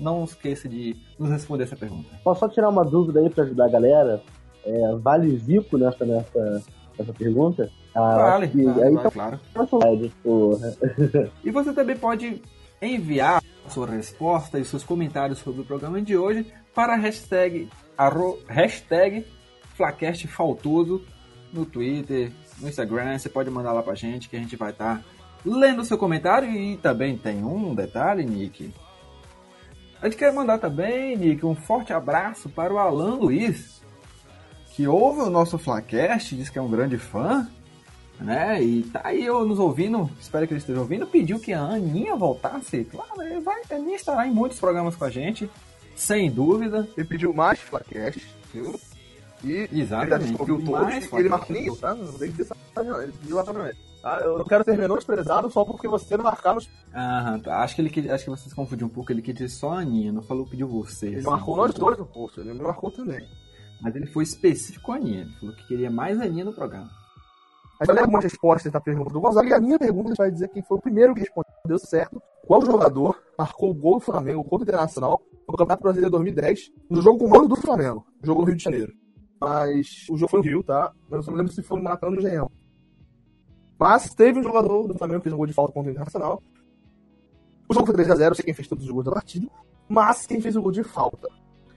não 0.00 0.24
esqueça 0.24 0.68
de 0.68 0.96
nos 1.18 1.30
responder 1.30 1.64
essa 1.64 1.76
pergunta. 1.76 2.08
Posso 2.24 2.40
só 2.40 2.48
tirar 2.48 2.68
uma 2.68 2.84
dúvida 2.84 3.20
aí 3.20 3.30
pra 3.30 3.44
ajudar 3.44 3.66
a 3.66 3.70
galera? 3.70 4.22
É, 4.64 4.96
vale 4.96 5.36
Zico 5.38 5.76
nessa, 5.76 6.04
nessa, 6.04 6.62
nessa 6.98 7.12
pergunta? 7.12 7.70
Ah, 7.94 8.16
Vale, 8.16 8.48
que- 8.48 8.64
vale, 8.64 8.82
aí 8.82 8.90
vale, 8.92 9.02
tá 9.04 9.10
claro. 9.10 9.40
verdade, 9.54 10.12
porra. 10.22 10.74
E 11.44 11.50
você 11.50 11.72
também 11.72 11.96
pode 11.96 12.42
enviar 12.82 13.40
a 13.64 13.68
sua 13.70 13.86
resposta 13.86 14.58
e 14.58 14.64
seus 14.64 14.82
comentários 14.82 15.38
sobre 15.38 15.60
o 15.60 15.64
programa 15.64 16.00
de 16.02 16.16
hoje 16.16 16.46
para 16.74 16.94
a 16.94 16.96
hashtag, 16.96 17.68
arro, 17.96 18.38
hashtag 18.48 19.24
Flacast 19.76 20.26
Faltoso 20.26 21.02
no 21.54 21.64
Twitter, 21.64 22.30
no 22.58 22.68
Instagram. 22.68 23.18
Você 23.18 23.28
pode 23.28 23.50
mandar 23.50 23.72
lá 23.72 23.82
pra 23.82 23.94
gente 23.94 24.28
que 24.28 24.36
a 24.36 24.40
gente 24.40 24.56
vai 24.56 24.70
estar 24.70 25.02
lendo 25.44 25.80
o 25.82 25.84
seu 25.84 25.96
comentário. 25.96 26.50
E 26.50 26.76
também 26.76 27.16
tem 27.16 27.42
um 27.44 27.74
detalhe, 27.74 28.24
Nick. 28.24 28.72
A 30.02 30.06
gente 30.06 30.18
quer 30.18 30.32
mandar 30.32 30.58
também, 30.58 31.16
Nick, 31.16 31.46
um 31.46 31.54
forte 31.54 31.92
abraço 31.92 32.48
para 32.50 32.74
o 32.74 32.78
Alan 32.78 33.14
Luiz, 33.14 33.80
que 34.74 34.86
ouve 34.86 35.20
o 35.20 35.30
nosso 35.30 35.56
Flacast, 35.56 36.36
diz 36.36 36.50
que 36.50 36.58
é 36.58 36.62
um 36.62 36.70
grande 36.70 36.98
fã. 36.98 37.48
né? 38.20 38.62
E 38.62 38.82
tá 38.82 39.00
aí 39.04 39.24
eu 39.24 39.44
nos 39.46 39.58
ouvindo, 39.58 40.10
espero 40.20 40.46
que 40.46 40.52
ele 40.52 40.60
esteja 40.60 40.80
ouvindo, 40.80 41.06
pediu 41.06 41.40
que 41.40 41.52
a 41.52 41.60
Aninha 41.60 42.14
voltasse. 42.16 42.84
Claro, 42.84 43.22
ele 43.22 43.40
vai, 43.40 43.62
a 43.70 43.74
Aninha 43.74 43.96
estará 43.96 44.26
em 44.26 44.30
muitos 44.30 44.58
programas 44.58 44.94
com 44.94 45.04
a 45.04 45.10
gente, 45.10 45.48
sem 45.96 46.30
dúvida. 46.30 46.88
Ele 46.96 47.06
pediu 47.06 47.32
mais 47.32 47.58
Flacast, 47.58 48.26
viu? 48.52 48.78
E 49.44 49.68
Exatamente. 49.72 50.30
ele 50.30 50.36
ouviu 50.38 50.64
todos 50.64 50.82
Mais 50.82 51.12
e 51.12 51.16
ele 51.16 51.28
marcou 51.28 51.56
eu, 51.56 51.76
tá? 51.76 51.94
Não 51.94 52.12
tem 52.12 52.30
que 52.30 52.36
dizer 52.38 52.54
sacanagem. 52.74 53.12
Ah, 54.02 54.20
eu 54.22 54.44
quero 54.44 54.64
ser 54.64 54.76
menosprezado 54.76 55.50
só 55.50 55.64
porque 55.64 55.88
você 55.88 56.16
não 56.16 56.24
marcar 56.24 56.54
nos. 56.54 56.68
Aham, 56.94 57.40
tá. 57.40 57.62
acho 57.62 57.74
que 57.74 57.80
ele 57.80 58.10
acho 58.10 58.24
que 58.24 58.30
vocês 58.30 58.52
confundiram 58.52 58.88
um 58.88 58.90
pouco, 58.90 59.10
ele 59.10 59.22
quis 59.22 59.34
dizer 59.34 59.48
só 59.48 59.72
a 59.72 59.80
Aninha, 59.80 60.12
não 60.12 60.22
falou 60.22 60.46
pediu 60.46 60.68
você. 60.68 61.06
Ele 61.06 61.22
marcou 61.22 61.56
nós 61.56 61.72
dois 61.72 61.96
no 61.96 62.04
post, 62.04 62.38
ele 62.40 62.52
marcou 62.54 62.90
também. 62.90 63.26
Mas 63.80 63.96
ele 63.96 64.06
foi 64.06 64.24
específico 64.24 64.84
com 64.84 64.92
a 64.92 64.96
Aninha, 64.96 65.22
ele 65.22 65.32
falou 65.40 65.54
que 65.54 65.66
queria 65.66 65.90
mais 65.90 66.20
Aninha 66.20 66.44
no 66.44 66.52
programa. 66.52 66.90
Mas 67.80 67.88
eu 67.88 67.94
lembro 67.94 68.08
algumas 68.08 68.24
respostas 68.24 68.70
da 68.70 68.80
pergunta 68.80 69.10
do 69.10 69.20
Gonzaga 69.20 69.48
e 69.48 69.52
a 69.52 69.60
minha 69.60 69.78
pergunta 69.78 70.14
vai 70.16 70.30
dizer 70.30 70.48
quem 70.48 70.62
foi 70.62 70.78
o 70.78 70.80
primeiro 70.80 71.14
que 71.14 71.20
respondeu 71.20 71.78
certo. 71.78 72.22
Qual 72.46 72.64
jogador 72.64 73.18
marcou 73.38 73.70
o 73.70 73.74
gol 73.74 73.94
do 73.94 74.04
Flamengo 74.04 74.44
contra 74.44 74.58
o 74.58 74.68
Internacional 74.68 75.22
no 75.48 75.56
Campeonato 75.56 75.82
Brasileiro 75.82 76.10
2010, 76.12 76.72
no 76.90 77.02
jogo 77.02 77.18
com 77.18 77.26
o 77.26 77.30
mando 77.30 77.48
do 77.48 77.56
Flamengo, 77.56 78.06
jogo 78.22 78.42
no 78.42 78.46
Rio 78.46 78.56
de 78.56 78.62
Janeiro. 78.62 78.92
Mas 79.44 80.06
o 80.08 80.16
jogo 80.16 80.30
foi 80.30 80.40
no 80.40 80.46
Rio, 80.46 80.62
tá? 80.62 80.90
Mas 81.02 81.18
eu 81.18 81.22
só 81.22 81.30
não 81.30 81.36
lembro 81.36 81.52
se 81.52 81.62
foi 81.62 81.76
no 81.76 81.84
Maracanã 81.84 82.10
ou 82.10 82.16
no 82.16 82.26
Engenhão. 82.26 82.50
Mas 83.78 84.14
teve 84.14 84.38
um 84.38 84.42
jogador 84.42 84.88
do 84.88 84.96
Flamengo 84.96 85.20
que 85.20 85.24
fez 85.24 85.34
um 85.34 85.36
gol 85.36 85.46
de 85.46 85.52
falta 85.52 85.70
contra 85.70 85.90
o 85.90 85.92
Internacional. 85.92 86.42
O 87.68 87.74
jogo 87.74 87.86
foi 87.86 87.94
3x0, 87.94 88.28
eu 88.28 88.34
sei 88.34 88.44
quem 88.44 88.54
fez 88.54 88.66
todos 88.66 88.86
os 88.86 88.90
gols 88.90 89.04
da 89.04 89.12
partida. 89.12 89.46
Mas 89.86 90.26
quem 90.26 90.40
fez 90.40 90.56
o 90.56 90.62
gol 90.62 90.72
de 90.72 90.82
falta? 90.82 91.28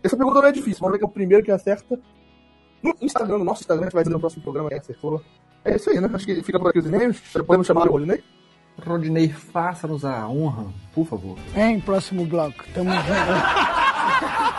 Essa 0.01 0.15
pergunta 0.15 0.39
não 0.39 0.47
é 0.47 0.51
difícil, 0.53 0.79
vamos 0.79 0.93
ver 0.93 0.99
quem 0.99 1.07
é 1.07 1.09
o 1.09 1.13
primeiro 1.13 1.43
que 1.43 1.51
acerta. 1.51 1.99
No 2.81 2.95
Instagram, 3.01 3.39
no 3.39 3.43
nosso 3.43 3.63
Instagram, 3.63 3.83
a 3.83 3.85
gente 3.87 3.95
vai 3.95 4.03
dizer 4.03 4.13
no 4.13 4.19
próximo 4.19 4.43
programa 4.43 4.69
quem 4.69 4.77
acertou. 4.77 5.21
É 5.65 5.75
isso 5.75 5.89
aí, 5.89 5.99
né? 5.99 6.09
Acho 6.13 6.25
que 6.25 6.41
fica 6.41 6.57
por 6.57 6.69
aqui 6.69 6.79
os 6.79 6.85
e-mails. 6.85 7.19
Podemos 7.45 7.67
chamar 7.67 7.89
o 7.89 7.91
Rodinei? 7.91 8.23
Rodinei, 8.85 9.27
faça-nos 9.27 10.05
a 10.05 10.25
honra, 10.29 10.67
por 10.93 11.05
favor. 11.05 11.37
Em 11.53 11.81
próximo 11.81 12.25
bloco, 12.25 12.63
tamo 12.73 12.91
junto. 12.91 13.07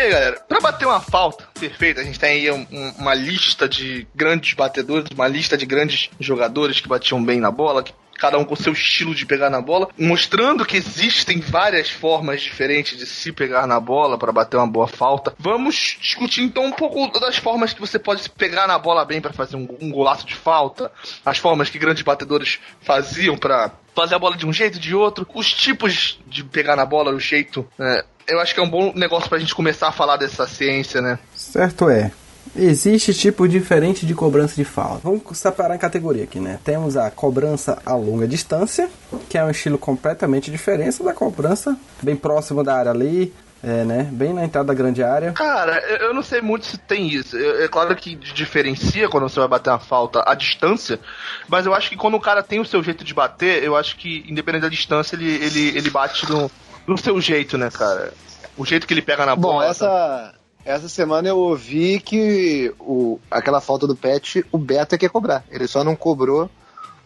aí, 0.00 0.10
galera, 0.10 0.40
pra 0.48 0.60
bater 0.60 0.86
uma 0.86 1.00
falta 1.00 1.48
perfeita, 1.58 2.00
a 2.00 2.04
gente 2.04 2.18
tem 2.18 2.30
aí 2.30 2.50
um- 2.50 2.66
um- 2.70 2.90
uma 2.98 3.14
lista 3.14 3.68
de 3.68 4.06
grandes 4.14 4.54
batedores, 4.54 5.08
uma 5.14 5.28
lista 5.28 5.56
de 5.56 5.66
grandes 5.66 6.10
jogadores 6.18 6.80
que 6.80 6.88
batiam 6.88 7.22
bem 7.22 7.40
na 7.40 7.50
bola, 7.50 7.82
que 7.82 7.92
cada 8.18 8.36
um 8.38 8.44
com 8.44 8.54
seu 8.54 8.74
estilo 8.74 9.14
de 9.14 9.24
pegar 9.24 9.48
na 9.48 9.62
bola, 9.62 9.88
mostrando 9.98 10.66
que 10.66 10.76
existem 10.76 11.40
várias 11.40 11.88
formas 11.88 12.42
diferentes 12.42 12.98
de 12.98 13.06
se 13.06 13.32
pegar 13.32 13.66
na 13.66 13.80
bola 13.80 14.18
para 14.18 14.30
bater 14.30 14.58
uma 14.58 14.66
boa 14.66 14.86
falta. 14.86 15.34
Vamos 15.38 15.96
discutir 15.98 16.42
então 16.42 16.66
um 16.66 16.72
pouco 16.72 17.18
das 17.18 17.38
formas 17.38 17.72
que 17.72 17.80
você 17.80 17.98
pode 17.98 18.28
pegar 18.28 18.66
na 18.66 18.78
bola 18.78 19.06
bem 19.06 19.22
para 19.22 19.32
fazer 19.32 19.56
um, 19.56 19.66
um 19.80 19.90
golaço 19.90 20.26
de 20.26 20.34
falta, 20.34 20.92
as 21.24 21.38
formas 21.38 21.70
que 21.70 21.78
grandes 21.78 22.02
batedores 22.02 22.58
faziam 22.82 23.38
para 23.38 23.70
fazer 23.94 24.16
a 24.16 24.18
bola 24.18 24.36
de 24.36 24.46
um 24.46 24.52
jeito 24.52 24.78
de 24.78 24.94
outro, 24.94 25.26
os 25.34 25.50
tipos 25.50 26.18
de 26.26 26.44
pegar 26.44 26.76
na 26.76 26.84
bola, 26.84 27.12
o 27.12 27.18
jeito. 27.20 27.66
né? 27.78 28.02
Eu 28.30 28.40
acho 28.40 28.54
que 28.54 28.60
é 28.60 28.62
um 28.62 28.70
bom 28.70 28.92
negócio 28.94 29.28
pra 29.28 29.38
gente 29.38 29.54
começar 29.54 29.88
a 29.88 29.92
falar 29.92 30.16
dessa 30.16 30.46
ciência, 30.46 31.00
né? 31.00 31.18
Certo 31.34 31.88
é. 31.88 32.12
Existe 32.56 33.14
tipo 33.14 33.46
diferente 33.46 34.04
de 34.04 34.14
cobrança 34.14 34.56
de 34.56 34.64
falta. 34.64 35.00
Vamos 35.04 35.22
separar 35.38 35.74
em 35.74 35.78
categoria 35.78 36.24
aqui, 36.24 36.40
né? 36.40 36.58
Temos 36.64 36.96
a 36.96 37.10
cobrança 37.10 37.80
a 37.84 37.94
longa 37.94 38.26
distância, 38.26 38.88
que 39.28 39.38
é 39.38 39.44
um 39.44 39.50
estilo 39.50 39.78
completamente 39.78 40.50
diferente 40.50 41.02
da 41.02 41.12
cobrança 41.12 41.76
bem 42.02 42.16
próximo 42.16 42.64
da 42.64 42.74
área 42.74 42.90
ali, 42.90 43.32
é, 43.62 43.84
né? 43.84 44.08
Bem 44.10 44.32
na 44.32 44.44
entrada 44.44 44.68
da 44.68 44.74
grande 44.74 45.02
área. 45.02 45.32
Cara, 45.32 45.78
eu 46.00 46.14
não 46.14 46.22
sei 46.22 46.40
muito 46.40 46.66
se 46.66 46.78
tem 46.78 47.08
isso. 47.08 47.36
É 47.36 47.68
claro 47.68 47.94
que 47.94 48.16
diferencia 48.16 49.08
quando 49.08 49.28
você 49.28 49.38
vai 49.38 49.48
bater 49.48 49.70
uma 49.70 49.78
falta 49.78 50.24
a 50.26 50.34
distância, 50.34 50.98
mas 51.46 51.66
eu 51.66 51.74
acho 51.74 51.88
que 51.90 51.96
quando 51.96 52.14
o 52.14 52.20
cara 52.20 52.42
tem 52.42 52.58
o 52.58 52.64
seu 52.64 52.82
jeito 52.82 53.04
de 53.04 53.14
bater, 53.14 53.62
eu 53.62 53.76
acho 53.76 53.96
que, 53.96 54.24
independente 54.28 54.62
da 54.62 54.68
distância, 54.68 55.14
ele, 55.14 55.30
ele, 55.30 55.68
ele 55.76 55.90
bate 55.90 56.28
no, 56.28 56.50
no 56.90 56.98
seu 56.98 57.20
jeito, 57.20 57.56
né, 57.56 57.70
cara? 57.70 58.12
O 58.56 58.66
jeito 58.66 58.86
que 58.86 58.92
ele 58.92 59.02
pega 59.02 59.24
na 59.24 59.36
Bom, 59.36 59.52
bola. 59.52 59.66
essa, 59.66 60.34
essa 60.64 60.88
semana 60.88 61.28
eu 61.28 61.38
ouvi 61.38 62.00
que 62.00 62.74
o, 62.80 63.18
aquela 63.30 63.60
falta 63.60 63.86
do 63.86 63.96
Pet, 63.96 64.44
o 64.50 64.58
Beto 64.58 64.94
é 64.94 64.98
que 64.98 65.06
ia 65.06 65.10
cobrar. 65.10 65.44
Ele 65.50 65.66
só 65.66 65.84
não 65.84 65.94
cobrou 65.94 66.50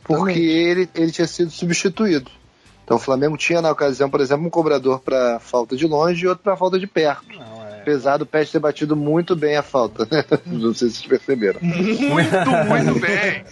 porque 0.02 0.40
ele, 0.40 0.88
ele 0.94 1.12
tinha 1.12 1.26
sido 1.26 1.50
substituído. 1.50 2.30
Então 2.82 2.96
o 2.96 3.00
Flamengo 3.00 3.36
tinha 3.36 3.62
na 3.62 3.70
ocasião, 3.70 4.10
por 4.10 4.20
exemplo, 4.20 4.46
um 4.46 4.50
cobrador 4.50 5.00
para 5.00 5.38
falta 5.38 5.76
de 5.76 5.86
longe 5.86 6.24
e 6.24 6.28
outro 6.28 6.42
para 6.42 6.56
falta 6.56 6.78
de 6.78 6.86
perto. 6.86 7.24
Apesar 7.80 8.16
do 8.16 8.24
Pet 8.24 8.50
ter 8.50 8.58
batido 8.58 8.96
muito 8.96 9.36
bem 9.36 9.56
a 9.56 9.62
falta, 9.62 10.08
né? 10.10 10.24
Não 10.46 10.72
sei 10.74 10.88
se 10.88 10.96
vocês 10.96 11.06
perceberam. 11.06 11.60
Muito, 11.62 12.30
muito 12.66 13.00
bem. 13.00 13.44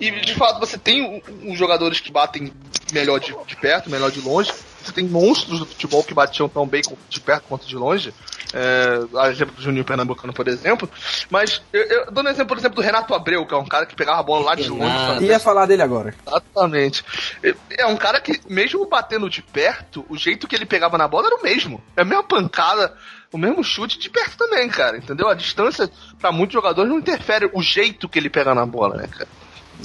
E 0.00 0.10
de 0.20 0.34
fato 0.34 0.60
você 0.60 0.76
tem 0.76 1.22
uns 1.44 1.58
jogadores 1.58 2.00
que 2.00 2.10
batem 2.10 2.52
melhor 2.92 3.18
de, 3.18 3.34
de 3.46 3.56
perto, 3.56 3.90
melhor 3.90 4.10
de 4.10 4.20
longe. 4.20 4.52
Você 4.82 4.92
tem 4.92 5.04
monstros 5.04 5.58
do 5.58 5.66
futebol 5.66 6.02
que 6.04 6.14
batiam 6.14 6.48
tão 6.48 6.66
bem 6.66 6.82
com- 6.82 6.96
de 7.08 7.20
perto 7.20 7.44
quanto 7.48 7.66
de 7.66 7.76
longe. 7.76 8.14
É, 8.54 9.00
a 9.18 9.28
exemplo 9.28 9.54
do 9.54 9.60
Juninho 9.62 9.84
Pernambucano, 9.84 10.32
por 10.32 10.46
exemplo. 10.48 10.88
Mas 11.28 11.60
eu, 11.72 11.82
eu 11.82 12.10
dou 12.10 12.24
um 12.24 12.28
exemplo, 12.28 12.46
por 12.48 12.58
exemplo, 12.58 12.76
do 12.76 12.82
Renato 12.82 13.12
Abreu, 13.14 13.44
que 13.44 13.52
é 13.52 13.56
um 13.56 13.66
cara 13.66 13.84
que 13.84 13.94
pegava 13.96 14.20
a 14.20 14.22
bola 14.22 14.46
lá 14.46 14.54
de 14.54 14.68
longe. 14.68 14.96
Fazia 15.06 15.28
Ia 15.28 15.38
falar 15.40 15.66
dele 15.66 15.82
agora. 15.82 16.14
Exatamente. 16.26 17.04
É 17.76 17.86
um 17.86 17.96
cara 17.96 18.20
que, 18.20 18.40
mesmo 18.48 18.86
batendo 18.88 19.28
de 19.28 19.42
perto, 19.42 20.06
o 20.08 20.16
jeito 20.16 20.46
que 20.48 20.54
ele 20.56 20.64
pegava 20.66 20.96
na 20.96 21.06
bola 21.08 21.26
era 21.26 21.36
o 21.36 21.42
mesmo. 21.42 21.82
É 21.96 22.02
a 22.02 22.04
mesma 22.04 22.22
pancada, 22.22 22.94
o 23.32 23.36
mesmo 23.36 23.62
chute 23.62 23.98
de 23.98 24.08
perto 24.08 24.36
também, 24.38 24.68
cara. 24.68 24.96
Entendeu? 24.96 25.28
A 25.28 25.34
distância, 25.34 25.90
pra 26.18 26.32
muitos 26.32 26.54
jogadores, 26.54 26.90
não 26.90 26.98
interfere 26.98 27.50
o 27.52 27.60
jeito 27.62 28.08
que 28.08 28.18
ele 28.18 28.30
pega 28.30 28.54
na 28.54 28.64
bola, 28.64 28.96
né, 28.96 29.08
cara? 29.08 29.28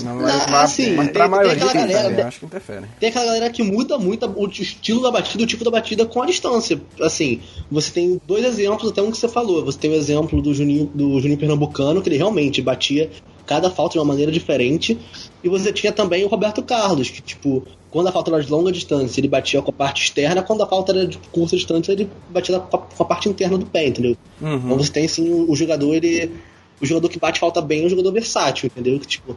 Não, 0.01 0.15
mas, 0.15 0.47
assim, 0.53 0.95
mas 0.95 1.05
tem- 1.05 1.13
pra 1.13 1.21
tem 1.23 1.31
maioria, 1.31 1.53
aquela 1.53 1.73
galera- 1.73 2.27
acho 2.27 2.39
que 2.39 2.45
interfere. 2.45 2.85
Tem 2.99 3.09
aquela 3.09 3.25
galera 3.25 3.49
que 3.49 3.61
muda 3.61 3.97
muito 3.97 4.25
o 4.25 4.47
estilo 4.49 5.01
da 5.01 5.11
batida, 5.11 5.43
o 5.43 5.47
tipo 5.47 5.63
da 5.63 5.69
batida 5.69 6.05
com 6.05 6.21
a 6.21 6.25
distância. 6.25 6.81
Assim, 7.01 7.41
você 7.69 7.91
tem 7.91 8.19
dois 8.25 8.43
exemplos, 8.43 8.89
até 8.89 9.01
um 9.01 9.11
que 9.11 9.17
você 9.17 9.27
falou. 9.27 9.63
Você 9.65 9.77
tem 9.77 9.91
o 9.91 9.93
exemplo 9.93 10.41
do 10.41 10.53
Juninho, 10.53 10.89
do 10.93 11.19
Juninho 11.19 11.37
Pernambucano, 11.37 12.01
que 12.01 12.09
ele 12.09 12.17
realmente 12.17 12.61
batia 12.61 13.11
cada 13.45 13.69
falta 13.69 13.93
de 13.93 13.99
uma 13.99 14.05
maneira 14.05 14.31
diferente. 14.31 14.97
E 15.43 15.49
você 15.49 15.71
tinha 15.71 15.91
também 15.91 16.23
o 16.23 16.27
Roberto 16.27 16.63
Carlos, 16.63 17.09
que, 17.09 17.21
tipo, 17.21 17.63
quando 17.91 18.07
a 18.07 18.11
falta 18.11 18.31
era 18.31 18.41
de 18.43 18.49
longa 18.49 18.71
distância, 18.71 19.19
ele 19.19 19.27
batia 19.27 19.61
com 19.61 19.69
a 19.69 19.73
parte 19.73 20.03
externa, 20.05 20.41
quando 20.41 20.63
a 20.63 20.67
falta 20.67 20.91
era 20.91 21.05
de 21.05 21.19
curta 21.31 21.55
distância, 21.55 21.91
ele 21.91 22.09
batia 22.29 22.57
com 22.59 22.77
a, 22.77 22.79
com 22.79 23.03
a 23.03 23.05
parte 23.05 23.29
interna 23.29 23.57
do 23.59 23.65
pé, 23.67 23.87
entendeu? 23.87 24.15
Então 24.41 24.53
Uhum. 24.53 24.77
você 24.77 24.91
tem, 24.91 25.05
assim, 25.05 25.29
o, 25.29 25.51
o 25.51 25.55
jogador, 25.55 25.93
ele. 25.93 26.31
O 26.81 26.85
jogador 26.85 27.07
que 27.07 27.19
bate 27.19 27.39
falta 27.39 27.61
bem 27.61 27.83
é 27.83 27.85
um 27.85 27.89
jogador 27.89 28.11
versátil, 28.11 28.65
entendeu? 28.65 28.99
Que, 28.99 29.07
tipo, 29.07 29.35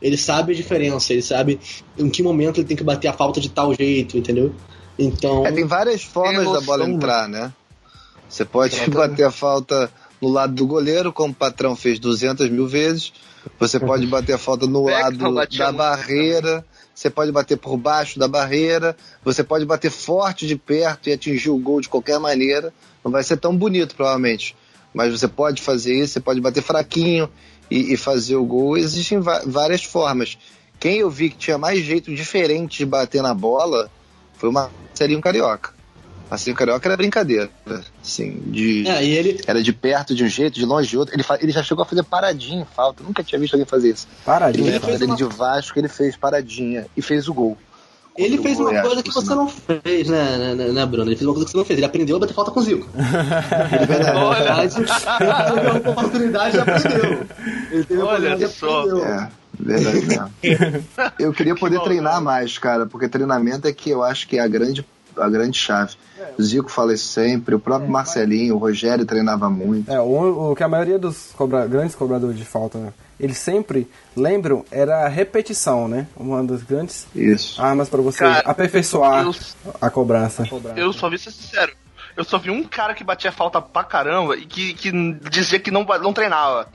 ele 0.00 0.16
sabe 0.16 0.52
a 0.52 0.56
diferença, 0.56 1.12
ele 1.12 1.22
sabe 1.22 1.58
em 1.96 2.08
que 2.08 2.22
momento 2.22 2.58
ele 2.58 2.66
tem 2.66 2.76
que 2.76 2.84
bater 2.84 3.08
a 3.08 3.12
falta 3.12 3.40
de 3.40 3.48
tal 3.48 3.74
jeito, 3.74 4.16
entendeu? 4.16 4.54
Então. 4.98 5.46
É, 5.46 5.52
tem 5.52 5.64
várias 5.64 6.02
formas 6.02 6.44
Tem 6.44 6.52
da 6.52 6.60
bola 6.60 6.78
noção, 6.78 6.94
entrar, 6.94 7.28
né? 7.28 7.52
Você 8.28 8.44
pode 8.44 8.78
bater 8.90 9.24
a 9.24 9.30
falta 9.30 9.90
no 10.20 10.28
lado 10.28 10.54
do 10.54 10.66
goleiro, 10.66 11.12
como 11.12 11.32
o 11.32 11.34
patrão 11.34 11.76
fez 11.76 11.98
200 11.98 12.48
mil 12.50 12.66
vezes. 12.66 13.12
Você 13.58 13.78
pode 13.78 14.06
bater 14.06 14.34
a 14.34 14.38
falta 14.38 14.66
no 14.66 14.84
Beckham 14.86 15.02
lado 15.02 15.18
da 15.18 15.30
muito 15.30 15.76
barreira. 15.76 16.64
Você 16.94 17.10
pode 17.10 17.30
bater 17.30 17.56
por 17.56 17.76
baixo 17.76 18.18
da 18.18 18.26
barreira. 18.26 18.96
Você 19.24 19.44
pode 19.44 19.64
bater 19.64 19.90
forte 19.90 20.46
de 20.46 20.56
perto 20.56 21.08
e 21.08 21.12
atingir 21.12 21.50
o 21.50 21.58
gol 21.58 21.80
de 21.80 21.88
qualquer 21.88 22.18
maneira. 22.18 22.72
Não 23.04 23.12
vai 23.12 23.22
ser 23.22 23.36
tão 23.36 23.54
bonito, 23.54 23.94
provavelmente. 23.94 24.56
Mas 24.92 25.12
você 25.12 25.28
pode 25.28 25.60
fazer 25.62 25.94
isso. 25.94 26.14
Você 26.14 26.20
pode 26.20 26.40
bater 26.40 26.62
fraquinho 26.62 27.28
e, 27.70 27.92
e 27.94 27.96
fazer 27.96 28.36
o 28.36 28.44
gol. 28.44 28.76
Existem 28.76 29.20
várias 29.20 29.82
formas. 29.84 30.36
Quem 30.78 30.98
eu 30.98 31.10
vi 31.10 31.30
que 31.30 31.36
tinha 31.36 31.58
mais 31.58 31.80
jeito 31.82 32.14
diferente 32.14 32.78
de 32.78 32.86
bater 32.86 33.22
na 33.22 33.32
bola 33.34 33.90
foi 34.34 34.48
o 34.48 34.52
Marcelinho 34.52 35.20
Carioca. 35.20 35.74
Marcelinho 36.30 36.56
Carioca 36.56 36.88
era 36.88 36.96
brincadeira. 36.96 37.48
Assim, 38.02 38.42
de... 38.46 38.86
É, 38.86 39.04
e 39.04 39.10
ele. 39.12 39.40
Era 39.46 39.62
de 39.62 39.72
perto 39.72 40.14
de 40.14 40.24
um 40.24 40.28
jeito, 40.28 40.54
de 40.54 40.64
longe 40.66 40.88
de 40.88 40.98
outro. 40.98 41.14
Ele, 41.14 41.24
ele 41.40 41.52
já 41.52 41.62
chegou 41.62 41.82
a 41.82 41.86
fazer 41.86 42.02
paradinha 42.02 42.62
em 42.62 42.64
falta. 42.64 43.02
Nunca 43.02 43.22
tinha 43.22 43.38
visto 43.38 43.54
alguém 43.54 43.66
fazer 43.66 43.90
isso. 43.90 44.08
Paradinha. 44.24 44.68
Ele 44.76 44.78
dele 44.80 45.04
uma- 45.06 45.16
de 45.16 45.24
Vasco, 45.24 45.78
ele 45.78 45.88
fez 45.88 46.16
paradinha 46.16 46.86
e 46.96 47.00
fez 47.00 47.28
o 47.28 47.34
gol. 47.34 47.56
Ele 48.18 48.38
fez 48.38 48.58
uma 48.58 48.80
coisa 48.82 49.02
que 49.02 49.12
você 49.12 49.34
não 49.34 49.48
fez, 49.48 50.08
né, 50.08 50.36
né, 50.38 50.54
né, 50.54 50.72
né, 50.72 50.86
Bruno? 50.86 51.08
Ele 51.08 51.16
fez 51.16 51.26
uma 51.26 51.34
coisa 51.34 51.44
que 51.46 51.50
você 51.52 51.56
não 51.58 51.64
fez. 51.64 51.78
Ele 51.78 51.86
aprendeu 51.86 52.16
a 52.16 52.20
bater 52.20 52.34
falta 52.34 52.50
com 52.50 52.60
o 52.60 52.62
Zico. 52.62 52.88
Ele 53.72 53.86
teve 53.86 54.10
uma 54.10 55.90
oportunidade 55.90 56.56
e 56.56 56.60
aprendeu. 56.60 57.26
Ele 57.70 57.84
teve 57.84 58.00
Olha 58.02 58.36
e 58.36 58.48
só. 58.48 58.80
aprendeu. 58.80 59.04
É, 59.04 59.28
verdade 59.58 60.06
mesmo. 60.06 60.30
Eu 61.18 61.32
queria 61.32 61.54
poder 61.54 61.80
treinar 61.80 62.20
mais, 62.22 62.58
cara, 62.58 62.86
porque 62.86 63.08
treinamento 63.08 63.66
é 63.68 63.72
que 63.72 63.90
eu 63.90 64.02
acho 64.02 64.26
que 64.28 64.38
é 64.38 64.40
a 64.42 64.48
grande, 64.48 64.84
a 65.16 65.28
grande 65.28 65.58
chave. 65.58 65.94
O 66.38 66.42
Zico 66.42 66.70
fala 66.70 66.92
isso 66.94 67.06
sempre, 67.06 67.54
o 67.54 67.58
próprio 67.58 67.90
Marcelinho, 67.90 68.54
o 68.54 68.58
Rogério 68.58 69.04
treinava 69.06 69.48
muito. 69.48 69.90
É, 69.90 70.00
o, 70.00 70.52
o 70.52 70.56
que 70.56 70.62
a 70.62 70.68
maioria 70.68 70.98
dos 70.98 71.30
cobra- 71.36 71.66
grandes 71.66 71.94
cobradores 71.94 72.36
de 72.36 72.44
falta, 72.44 72.78
né, 72.78 72.92
eles 73.18 73.38
sempre 73.38 73.90
lembram 74.16 74.64
era 74.70 75.04
a 75.04 75.08
repetição, 75.08 75.88
né? 75.88 76.06
Uma 76.16 76.42
das 76.44 76.62
grandes 76.62 77.06
Isso. 77.14 77.60
armas 77.60 77.88
para 77.88 78.02
você 78.02 78.18
Cara, 78.18 78.40
aperfeiçoar 78.48 79.24
eu- 79.24 79.34
a 79.80 79.90
cobrança. 79.90 80.44
Eu 80.76 80.92
só 80.92 81.08
vi 81.08 81.18
ser 81.18 81.30
sincero. 81.30 81.72
eu 82.16 82.24
só 82.24 82.38
vi 82.38 82.50
um 82.50 82.62
cara 82.64 82.94
que 82.94 83.02
batia 83.04 83.32
falta 83.32 83.60
pra 83.60 83.84
caramba 83.84 84.36
e 84.36 84.46
que, 84.46 84.74
que 84.74 84.90
dizia 85.30 85.58
que 85.58 85.70
não, 85.70 85.84
não 85.84 86.12
treinava. 86.12 86.68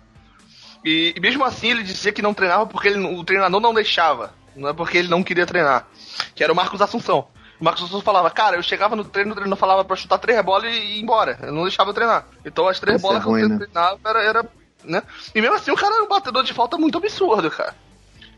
E, 0.84 1.14
e 1.16 1.20
mesmo 1.20 1.44
assim 1.46 1.70
ele 1.72 1.84
dizia 1.84 2.12
que 2.12 2.22
não 2.22 2.34
treinava 2.34 2.66
porque 2.66 2.88
ele- 2.88 3.06
o 3.06 3.24
treinador 3.24 3.60
não 3.60 3.74
deixava. 3.74 4.34
Não 4.56 4.68
é 4.70 4.74
porque 4.74 4.98
ele 4.98 5.08
não 5.08 5.24
queria 5.24 5.46
treinar. 5.46 5.88
Que 6.36 6.44
era 6.44 6.52
o 6.52 6.56
Marcos 6.56 6.82
Assunção. 6.82 7.28
O 7.60 7.64
Marcos 7.64 7.84
Assunção 7.84 8.02
falava, 8.02 8.30
cara, 8.32 8.56
eu 8.58 8.64
chegava 8.64 8.96
no 8.96 9.04
treino, 9.06 9.32
o 9.32 9.36
treinador 9.36 9.58
falava 9.60 9.86
pra 9.86 9.96
chutar 9.96 10.18
três 10.18 10.42
bolas 10.44 10.74
e 10.74 10.78
ir 10.98 11.02
embora. 11.02 11.38
Eu 11.44 11.54
não 11.54 11.62
deixava 11.64 11.92
eu 11.92 11.94
treinar. 11.94 12.26
Então 12.44 12.68
as 12.68 12.80
três 12.80 12.98
Isso 12.98 13.02
bolas 13.04 13.20
é 13.20 13.24
que 13.24 13.28
eu 13.28 13.32
ruim, 13.32 13.48
né? 13.48 13.58
treinava 13.58 14.00
era, 14.04 14.24
era. 14.24 14.46
Né? 14.84 15.04
E 15.34 15.42
mesmo 15.42 15.56
assim 15.56 15.72
o 15.72 15.76
cara 15.76 15.96
era 15.96 16.04
um 16.04 16.08
batedor 16.08 16.44
de 16.44 16.54
falta 16.54 16.78
muito 16.78 16.98
absurdo, 16.98 17.50
cara. 17.50 17.76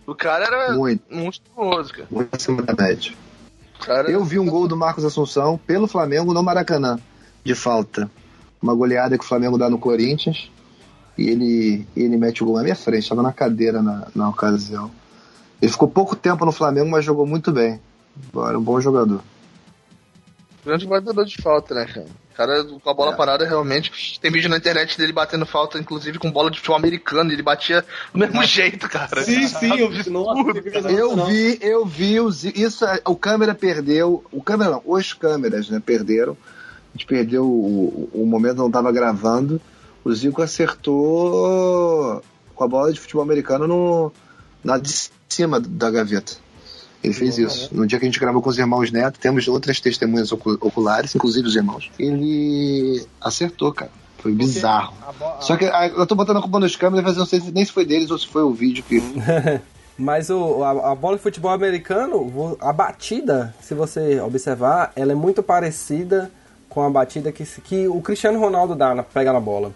O 0.05 0.13
cara 0.13 0.45
era 0.45 0.73
Muito. 0.73 1.03
monstruoso, 1.09 1.93
cara. 1.93 2.07
Muito 2.11 2.35
acima 2.35 2.61
da 2.61 2.73
média. 2.73 3.13
Cara 3.79 4.09
Eu 4.09 4.23
vi 4.23 4.37
um 4.37 4.45
gol 4.45 4.67
do 4.67 4.75
Marcos 4.77 5.05
Assunção 5.05 5.57
pelo 5.57 5.87
Flamengo 5.87 6.33
no 6.33 6.43
Maracanã, 6.43 6.99
de 7.43 7.55
falta. 7.55 8.09
Uma 8.61 8.73
goleada 8.73 9.17
que 9.17 9.23
o 9.23 9.27
Flamengo 9.27 9.57
dá 9.57 9.69
no 9.69 9.77
Corinthians. 9.77 10.51
E 11.17 11.29
ele, 11.29 11.87
ele 11.95 12.17
mete 12.17 12.43
o 12.43 12.45
gol 12.45 12.57
na 12.57 12.63
minha 12.63 12.75
frente, 12.75 13.03
estava 13.03 13.21
na 13.21 13.31
cadeira 13.31 13.81
na, 13.81 14.07
na 14.15 14.29
ocasião. 14.29 14.89
Ele 15.61 15.71
ficou 15.71 15.87
pouco 15.87 16.15
tempo 16.15 16.43
no 16.43 16.51
Flamengo, 16.51 16.89
mas 16.89 17.05
jogou 17.05 17.25
muito 17.25 17.51
bem. 17.51 17.79
Era 18.35 18.57
um 18.57 18.63
bom 18.63 18.81
jogador. 18.81 19.21
grande 20.65 20.87
batedor 20.87 21.25
de 21.25 21.41
falta, 21.41 21.75
né, 21.75 21.85
cara? 21.85 22.07
O 22.33 22.35
cara 22.35 22.63
com 22.63 22.89
a 22.89 22.93
bola 22.95 23.13
É. 23.13 23.15
parada 23.15 23.45
realmente. 23.45 24.19
Tem 24.19 24.31
vídeo 24.31 24.49
na 24.49 24.57
internet 24.57 24.97
dele 24.97 25.13
batendo 25.13 25.45
falta, 25.45 25.77
inclusive 25.77 26.17
com 26.17 26.31
bola 26.31 26.49
de 26.49 26.57
futebol 26.57 26.77
americano. 26.77 27.31
Ele 27.31 27.43
batia 27.43 27.85
do 28.11 28.17
mesmo 28.19 28.43
jeito, 28.43 28.89
cara. 28.89 29.23
Sim, 29.23 29.47
sim, 29.47 29.77
eu 29.79 29.89
vi. 29.89 30.09
Nossa, 30.09 30.89
Eu 30.89 31.25
vi, 31.27 31.59
eu 31.61 31.85
vi 31.85 32.19
os, 32.19 32.43
isso. 32.43 32.83
é- 32.85 33.01
O 33.05 33.15
câmera 33.15 33.53
perdeu. 33.53 34.23
O 34.31 34.41
câmera 34.41 34.71
não, 34.71 34.81
os 34.85 35.13
câmeras, 35.13 35.69
né? 35.69 35.79
Perderam. 35.85 36.35
A 36.93 36.97
gente 36.97 37.05
perdeu 37.05 37.43
o, 37.45 38.09
o 38.13 38.25
momento 38.25 38.57
não 38.57 38.67
estava 38.67 38.91
gravando. 38.91 39.61
O 40.03 40.13
Zico 40.13 40.41
acertou 40.41 42.21
com 42.55 42.63
a 42.63 42.67
bola 42.67 42.91
de 42.91 42.99
futebol 42.99 43.23
americano 43.23 43.67
no, 43.67 44.11
na 44.63 44.77
de 44.77 45.09
cima 45.29 45.59
da 45.59 45.89
gaveta. 45.89 46.33
Ele 47.03 47.13
fez 47.13 47.37
isso. 47.37 47.69
No 47.73 47.85
dia 47.85 47.99
que 47.99 48.05
a 48.05 48.07
gente 48.07 48.19
gravou 48.19 48.41
com 48.41 48.49
os 48.49 48.57
irmãos 48.57 48.89
Neto, 48.91 49.19
temos 49.19 49.47
outras 49.47 49.79
testemunhas 49.81 50.31
ocu- 50.31 50.57
oculares, 50.61 51.13
inclusive 51.13 51.47
os 51.47 51.55
irmãos. 51.55 51.91
Ele 51.99 53.05
acertou, 53.19 53.73
cara. 53.73 53.91
Foi 54.19 54.31
bizarro. 54.31 54.93
Só 55.41 55.57
que 55.57 55.65
ah, 55.65 55.87
eu 55.87 56.07
tô 56.07 56.15
botando 56.15 56.37
a 56.37 56.41
culpa 56.41 56.57
nos 56.59 56.77
câmeras, 56.77 57.03
mas 57.03 57.13
eu 57.15 57.19
não 57.19 57.25
sei 57.25 57.41
se- 57.41 57.51
nem 57.51 57.65
se 57.65 57.73
foi 57.73 57.85
deles 57.85 58.09
ou 58.09 58.17
se 58.17 58.25
foi 58.27 58.41
o 58.43 58.53
vídeo 58.53 58.83
que. 58.87 59.01
Mas 59.95 60.31
o, 60.31 60.63
a, 60.63 60.91
a 60.91 60.95
bola 60.95 61.17
de 61.17 61.21
futebol 61.21 61.51
americano, 61.51 62.57
a 62.59 62.73
batida, 62.73 63.53
se 63.61 63.75
você 63.75 64.19
observar, 64.21 64.91
ela 64.95 65.11
é 65.11 65.15
muito 65.15 65.43
parecida 65.43 66.31
com 66.67 66.81
a 66.81 66.89
batida 66.89 67.31
que, 67.31 67.43
que 67.61 67.87
o 67.87 68.01
Cristiano 68.01 68.39
Ronaldo 68.39 68.73
dá, 68.73 68.95
na, 68.95 69.03
pega 69.03 69.31
na 69.31 69.39
bola. 69.39 69.71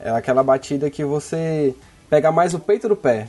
É 0.00 0.08
aquela 0.08 0.42
batida 0.42 0.88
que 0.88 1.04
você 1.04 1.74
pega 2.08 2.32
mais 2.32 2.54
o 2.54 2.58
peito 2.58 2.88
do 2.88 2.96
pé. 2.96 3.28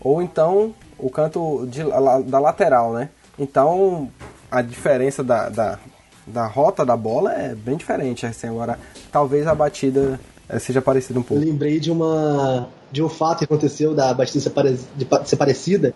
Ou 0.00 0.22
então 0.22 0.72
o 1.02 1.10
canto 1.10 1.66
de, 1.66 1.82
da 2.26 2.38
lateral, 2.38 2.92
né? 2.92 3.10
Então 3.38 4.08
a 4.50 4.62
diferença 4.62 5.22
da, 5.24 5.48
da, 5.48 5.78
da 6.26 6.46
rota 6.46 6.84
da 6.84 6.96
bola 6.96 7.32
é 7.32 7.54
bem 7.54 7.76
diferente. 7.76 8.24
Assim, 8.24 8.46
agora, 8.46 8.78
talvez 9.10 9.46
a 9.46 9.54
batida 9.54 10.20
eh, 10.48 10.58
seja 10.58 10.80
parecida 10.80 11.18
um 11.18 11.22
pouco. 11.22 11.44
lembrei 11.44 11.80
de 11.80 11.90
uma 11.90 12.68
de 12.90 13.02
um 13.02 13.08
fato 13.08 13.38
que 13.38 13.44
aconteceu 13.44 13.94
da 13.94 14.12
batida 14.12 14.38
ser, 14.38 15.36
parecida 15.36 15.94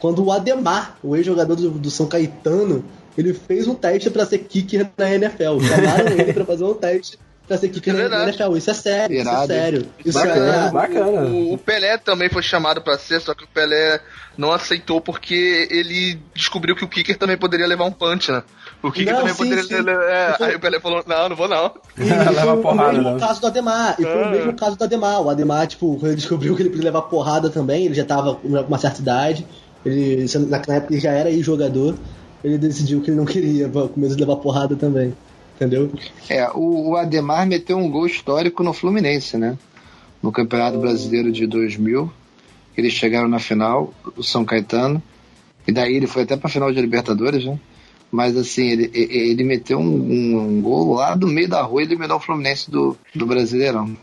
quando 0.00 0.24
o 0.24 0.32
Ademar, 0.32 0.96
o 1.02 1.14
ex-jogador 1.14 1.56
do, 1.56 1.70
do 1.70 1.90
São 1.90 2.06
Caetano, 2.06 2.84
ele 3.16 3.34
fez 3.34 3.66
um 3.66 3.74
teste 3.74 4.08
pra 4.10 4.24
ser 4.24 4.38
kicker 4.38 4.88
na 4.96 5.12
NFL. 5.12 5.60
Chamaram 5.60 6.06
ele 6.16 6.32
pra 6.32 6.44
fazer 6.44 6.64
um 6.64 6.74
teste 6.74 7.18
pra 7.48 7.58
ser 7.58 7.68
kicker 7.70 7.94
É 7.94 7.96
verdade. 7.96 8.30
NFL. 8.30 8.56
Isso 8.56 8.70
é 8.70 8.74
sério, 8.74 9.16
isso 9.18 9.28
é 9.28 9.32
Irado, 9.32 9.46
sério. 9.46 9.86
Isso 10.04 10.18
Bacana, 10.18 10.66
é, 10.66 10.70
bacana. 10.70 11.20
O, 11.28 11.54
o 11.54 11.58
Pelé 11.58 11.96
também 11.98 12.28
foi 12.28 12.42
chamado 12.42 12.80
pra 12.80 12.96
ser, 12.98 13.20
só 13.20 13.34
que 13.34 13.44
o 13.44 13.48
Pelé 13.48 14.00
não 14.36 14.52
aceitou 14.52 15.00
porque 15.00 15.66
ele 15.70 16.20
descobriu 16.34 16.76
que 16.76 16.84
o 16.84 16.88
kicker 16.88 17.16
também 17.18 17.36
poderia 17.36 17.66
levar 17.66 17.84
um 17.86 17.90
punch, 17.90 18.30
né? 18.30 18.42
O 18.82 18.92
kicker 18.92 19.12
Não, 19.12 19.20
também 19.22 19.34
sim, 19.34 19.38
poderia. 19.48 19.64
sim. 19.64 19.90
É, 20.08 20.36
aí 20.44 20.54
o 20.54 20.60
Pelé 20.60 20.78
falou: 20.78 21.02
Não, 21.06 21.28
não 21.30 21.34
vou 21.36 21.48
não. 21.48 21.72
E 21.98 22.04
Leva 22.04 22.52
foi 22.54 22.62
porrada, 22.62 22.90
o 22.90 22.92
mesmo 22.94 23.10
não. 23.10 23.18
caso 23.18 23.40
do 23.40 23.46
Ademar. 23.48 23.96
E 23.98 24.02
foi 24.04 24.22
Ah. 24.22 24.26
o 24.26 24.30
mesmo 24.30 24.52
caso 24.54 24.76
do 24.78 24.84
Ademar. 24.84 25.20
O 25.22 25.30
Ademar, 25.30 25.66
tipo, 25.66 25.94
quando 25.96 26.06
ele 26.06 26.16
descobriu 26.16 26.54
que 26.54 26.62
ele 26.62 26.70
podia 26.70 26.84
levar 26.84 27.02
porrada 27.02 27.50
também, 27.50 27.86
ele 27.86 27.94
já 27.94 28.04
tava 28.04 28.36
com 28.36 28.46
uma 28.46 28.78
certa 28.78 29.00
idade. 29.00 29.44
Ele, 29.84 30.26
na 30.48 30.56
época 30.58 30.86
ele 30.92 31.00
já 31.00 31.10
era 31.10 31.32
jogador. 31.42 31.94
Ele 32.44 32.56
decidiu 32.56 33.00
que 33.00 33.10
ele 33.10 33.16
não 33.16 33.24
queria, 33.24 33.68
com 33.68 33.90
medo 33.96 34.14
de 34.14 34.20
levar 34.20 34.36
porrada 34.36 34.76
também. 34.76 35.12
Entendeu? 35.58 35.90
É, 36.28 36.48
o, 36.54 36.90
o 36.90 36.96
Ademar 36.96 37.44
meteu 37.46 37.76
um 37.76 37.90
gol 37.90 38.06
histórico 38.06 38.62
no 38.62 38.72
Fluminense, 38.72 39.36
né? 39.36 39.58
No 40.22 40.30
Campeonato 40.30 40.78
Brasileiro 40.78 41.32
de 41.32 41.46
2000. 41.46 42.10
Eles 42.76 42.92
chegaram 42.92 43.28
na 43.28 43.40
final, 43.40 43.92
o 44.16 44.22
São 44.22 44.44
Caetano. 44.44 45.02
E 45.66 45.72
daí 45.72 45.94
ele 45.96 46.06
foi 46.06 46.22
até 46.22 46.36
pra 46.36 46.48
final 46.48 46.72
de 46.72 46.80
Libertadores, 46.80 47.44
né? 47.44 47.58
Mas 48.10 48.36
assim, 48.36 48.68
ele, 48.68 48.90
ele 48.94 49.30
ele 49.32 49.44
meteu 49.44 49.78
um, 49.78 49.82
um- 49.84 50.38
um 50.58 50.62
gol 50.62 50.94
lá 50.94 51.14
do 51.14 51.26
meio 51.26 51.48
da 51.48 51.60
rua 51.62 51.82
e 51.82 51.84
eliminou 51.84 52.16
o 52.18 52.20
Fluminense 52.20 52.70
do, 52.70 52.96
do 53.14 53.26
Brasileirão. 53.26 53.96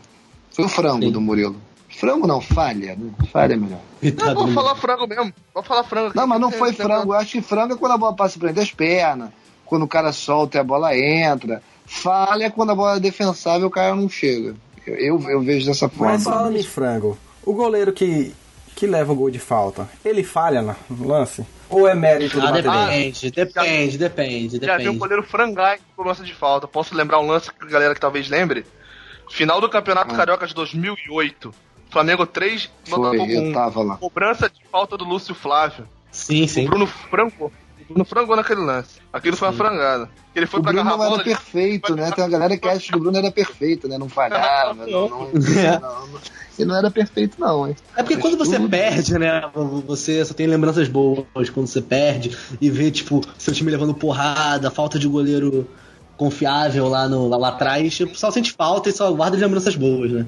Foi 0.52 0.64
o 0.66 0.68
frango 0.68 1.06
Sim. 1.06 1.10
do 1.12 1.20
Murilo. 1.20 1.56
Frango 1.88 2.26
não, 2.26 2.40
falha. 2.40 2.94
né? 2.94 3.10
Falha 3.32 3.54
é 3.54 3.56
melhor. 3.56 3.80
Não, 4.02 4.34
vou 4.34 4.48
falar 4.52 4.74
frango 4.76 5.06
mesmo. 5.06 5.32
Vou 5.54 5.62
falar 5.62 5.82
frango. 5.84 6.12
Não, 6.14 6.26
mas 6.26 6.40
não 6.40 6.50
foi 6.52 6.72
frango. 6.74 7.14
Eu 7.14 7.18
acho 7.18 7.32
que 7.32 7.40
frango 7.40 7.72
é 7.74 7.76
quando 7.76 7.92
a 7.92 7.98
bola 7.98 8.14
passa 8.14 8.38
por 8.38 8.48
entre 8.48 8.62
as 8.62 8.70
pernas, 8.70 9.30
quando 9.66 9.82
o 9.82 9.88
cara 9.88 10.12
solta 10.12 10.56
e 10.56 10.60
a 10.60 10.64
bola 10.64 10.96
entra. 10.96 11.62
Falha 11.84 12.44
é 12.44 12.50
quando 12.50 12.70
a 12.70 12.74
bola 12.74 12.96
é 12.96 13.00
defensável 13.00 13.62
e 13.62 13.66
o 13.66 13.70
cara 13.70 13.94
não 13.94 14.08
chega. 14.08 14.54
Eu, 14.86 14.94
eu, 14.96 15.30
eu 15.30 15.40
vejo 15.42 15.66
dessa 15.66 15.88
forma. 15.88 16.12
Mas 16.14 16.24
falando 16.24 16.56
em 16.56 16.62
frango, 16.62 17.18
o 17.44 17.52
goleiro 17.52 17.92
que, 17.92 18.32
que 18.74 18.86
leva 18.86 19.12
o 19.12 19.16
gol 19.16 19.30
de 19.30 19.38
falta, 19.38 19.88
ele 20.04 20.22
falha 20.24 20.62
no 20.62 20.74
no 20.88 21.06
lance? 21.08 21.44
Ou 21.68 21.88
é 21.88 21.94
mérito 21.94 22.40
do 22.40 22.46
Ah, 22.46 22.52
depende, 22.52 23.30
depende, 23.32 23.98
depende, 23.98 24.60
Já 24.64 24.76
vi 24.78 24.88
um 24.88 24.96
goleiro 24.98 25.22
frangar 25.24 25.74
em 25.76 25.80
cobrança 25.96 26.22
de 26.22 26.32
falta. 26.32 26.68
Posso 26.68 26.94
lembrar 26.94 27.18
um 27.18 27.26
lance 27.26 27.50
que 27.52 27.64
a 27.64 27.68
galera 27.68 27.94
que 27.94 28.00
talvez 28.00 28.28
lembre? 28.28 28.64
Final 29.28 29.60
do 29.60 29.68
Campeonato 29.68 30.14
Ah. 30.14 30.16
Carioca 30.16 30.46
de 30.46 30.54
2008. 30.54 31.52
Flamengo 31.90 32.24
3, 32.26 32.70
Foi, 32.84 32.98
Botafogo 32.98 33.30
eu 33.32 33.42
1. 33.42 33.52
tava 33.52 33.82
lá. 33.82 33.96
Cobrança 33.96 34.48
de 34.48 34.60
falta 34.70 34.96
do 34.96 35.04
Lúcio 35.04 35.34
Flávio. 35.34 35.88
Sim, 36.12 36.44
O 36.44 36.48
sim. 36.48 36.64
Bruno 36.66 36.86
frangou. 36.86 37.52
O 37.88 37.94
Bruno 37.94 38.04
frangou 38.04 38.36
naquele 38.36 38.60
lance. 38.60 38.98
Aquilo 39.12 39.36
foi 39.36 39.48
uma 39.48 39.54
frangada. 39.54 40.10
Ele 40.34 40.46
foi 40.46 40.60
O 40.60 40.62
pra 40.62 40.72
Bruno 40.72 40.88
agarrar 40.88 40.94
a 40.94 40.98
não 41.04 41.10
bola. 41.10 41.22
era 41.22 41.24
perfeito, 41.24 41.94
né? 41.94 42.10
Tem 42.10 42.24
uma 42.24 42.30
galera 42.30 42.56
que 42.56 42.68
acha 42.68 42.90
que 42.90 42.96
o 42.96 43.00
Bruno 43.00 43.16
era 43.16 43.30
perfeito, 43.30 43.88
né? 43.88 43.96
Não 43.96 44.08
falhava, 44.08 44.74
não, 44.86 45.08
não, 45.08 45.30
não, 45.30 46.06
não. 46.08 46.20
Ele 46.58 46.68
não 46.68 46.76
era 46.76 46.90
perfeito, 46.90 47.38
não, 47.38 47.68
hein? 47.68 47.76
É 47.96 48.02
porque 48.02 48.16
quando 48.16 48.36
você 48.36 48.58
perde, 48.58 49.18
né? 49.18 49.42
Você 49.86 50.24
só 50.24 50.34
tem 50.34 50.46
lembranças 50.46 50.88
boas 50.88 51.50
quando 51.52 51.66
você 51.66 51.82
perde 51.82 52.36
e 52.60 52.70
vê, 52.70 52.90
tipo, 52.90 53.20
seu 53.38 53.52
time 53.52 53.70
levando 53.70 53.94
porrada, 53.94 54.70
falta 54.70 54.98
de 54.98 55.06
goleiro 55.06 55.68
confiável 56.16 56.88
lá, 56.88 57.06
no, 57.08 57.28
lá, 57.28 57.36
lá 57.36 57.48
atrás, 57.48 57.94
tipo, 57.94 58.16
só 58.18 58.30
sente 58.30 58.52
falta 58.52 58.88
e 58.88 58.92
só 58.92 59.12
guarda 59.12 59.36
as 59.36 59.42
lembranças 59.42 59.76
boas, 59.76 60.10
né? 60.10 60.26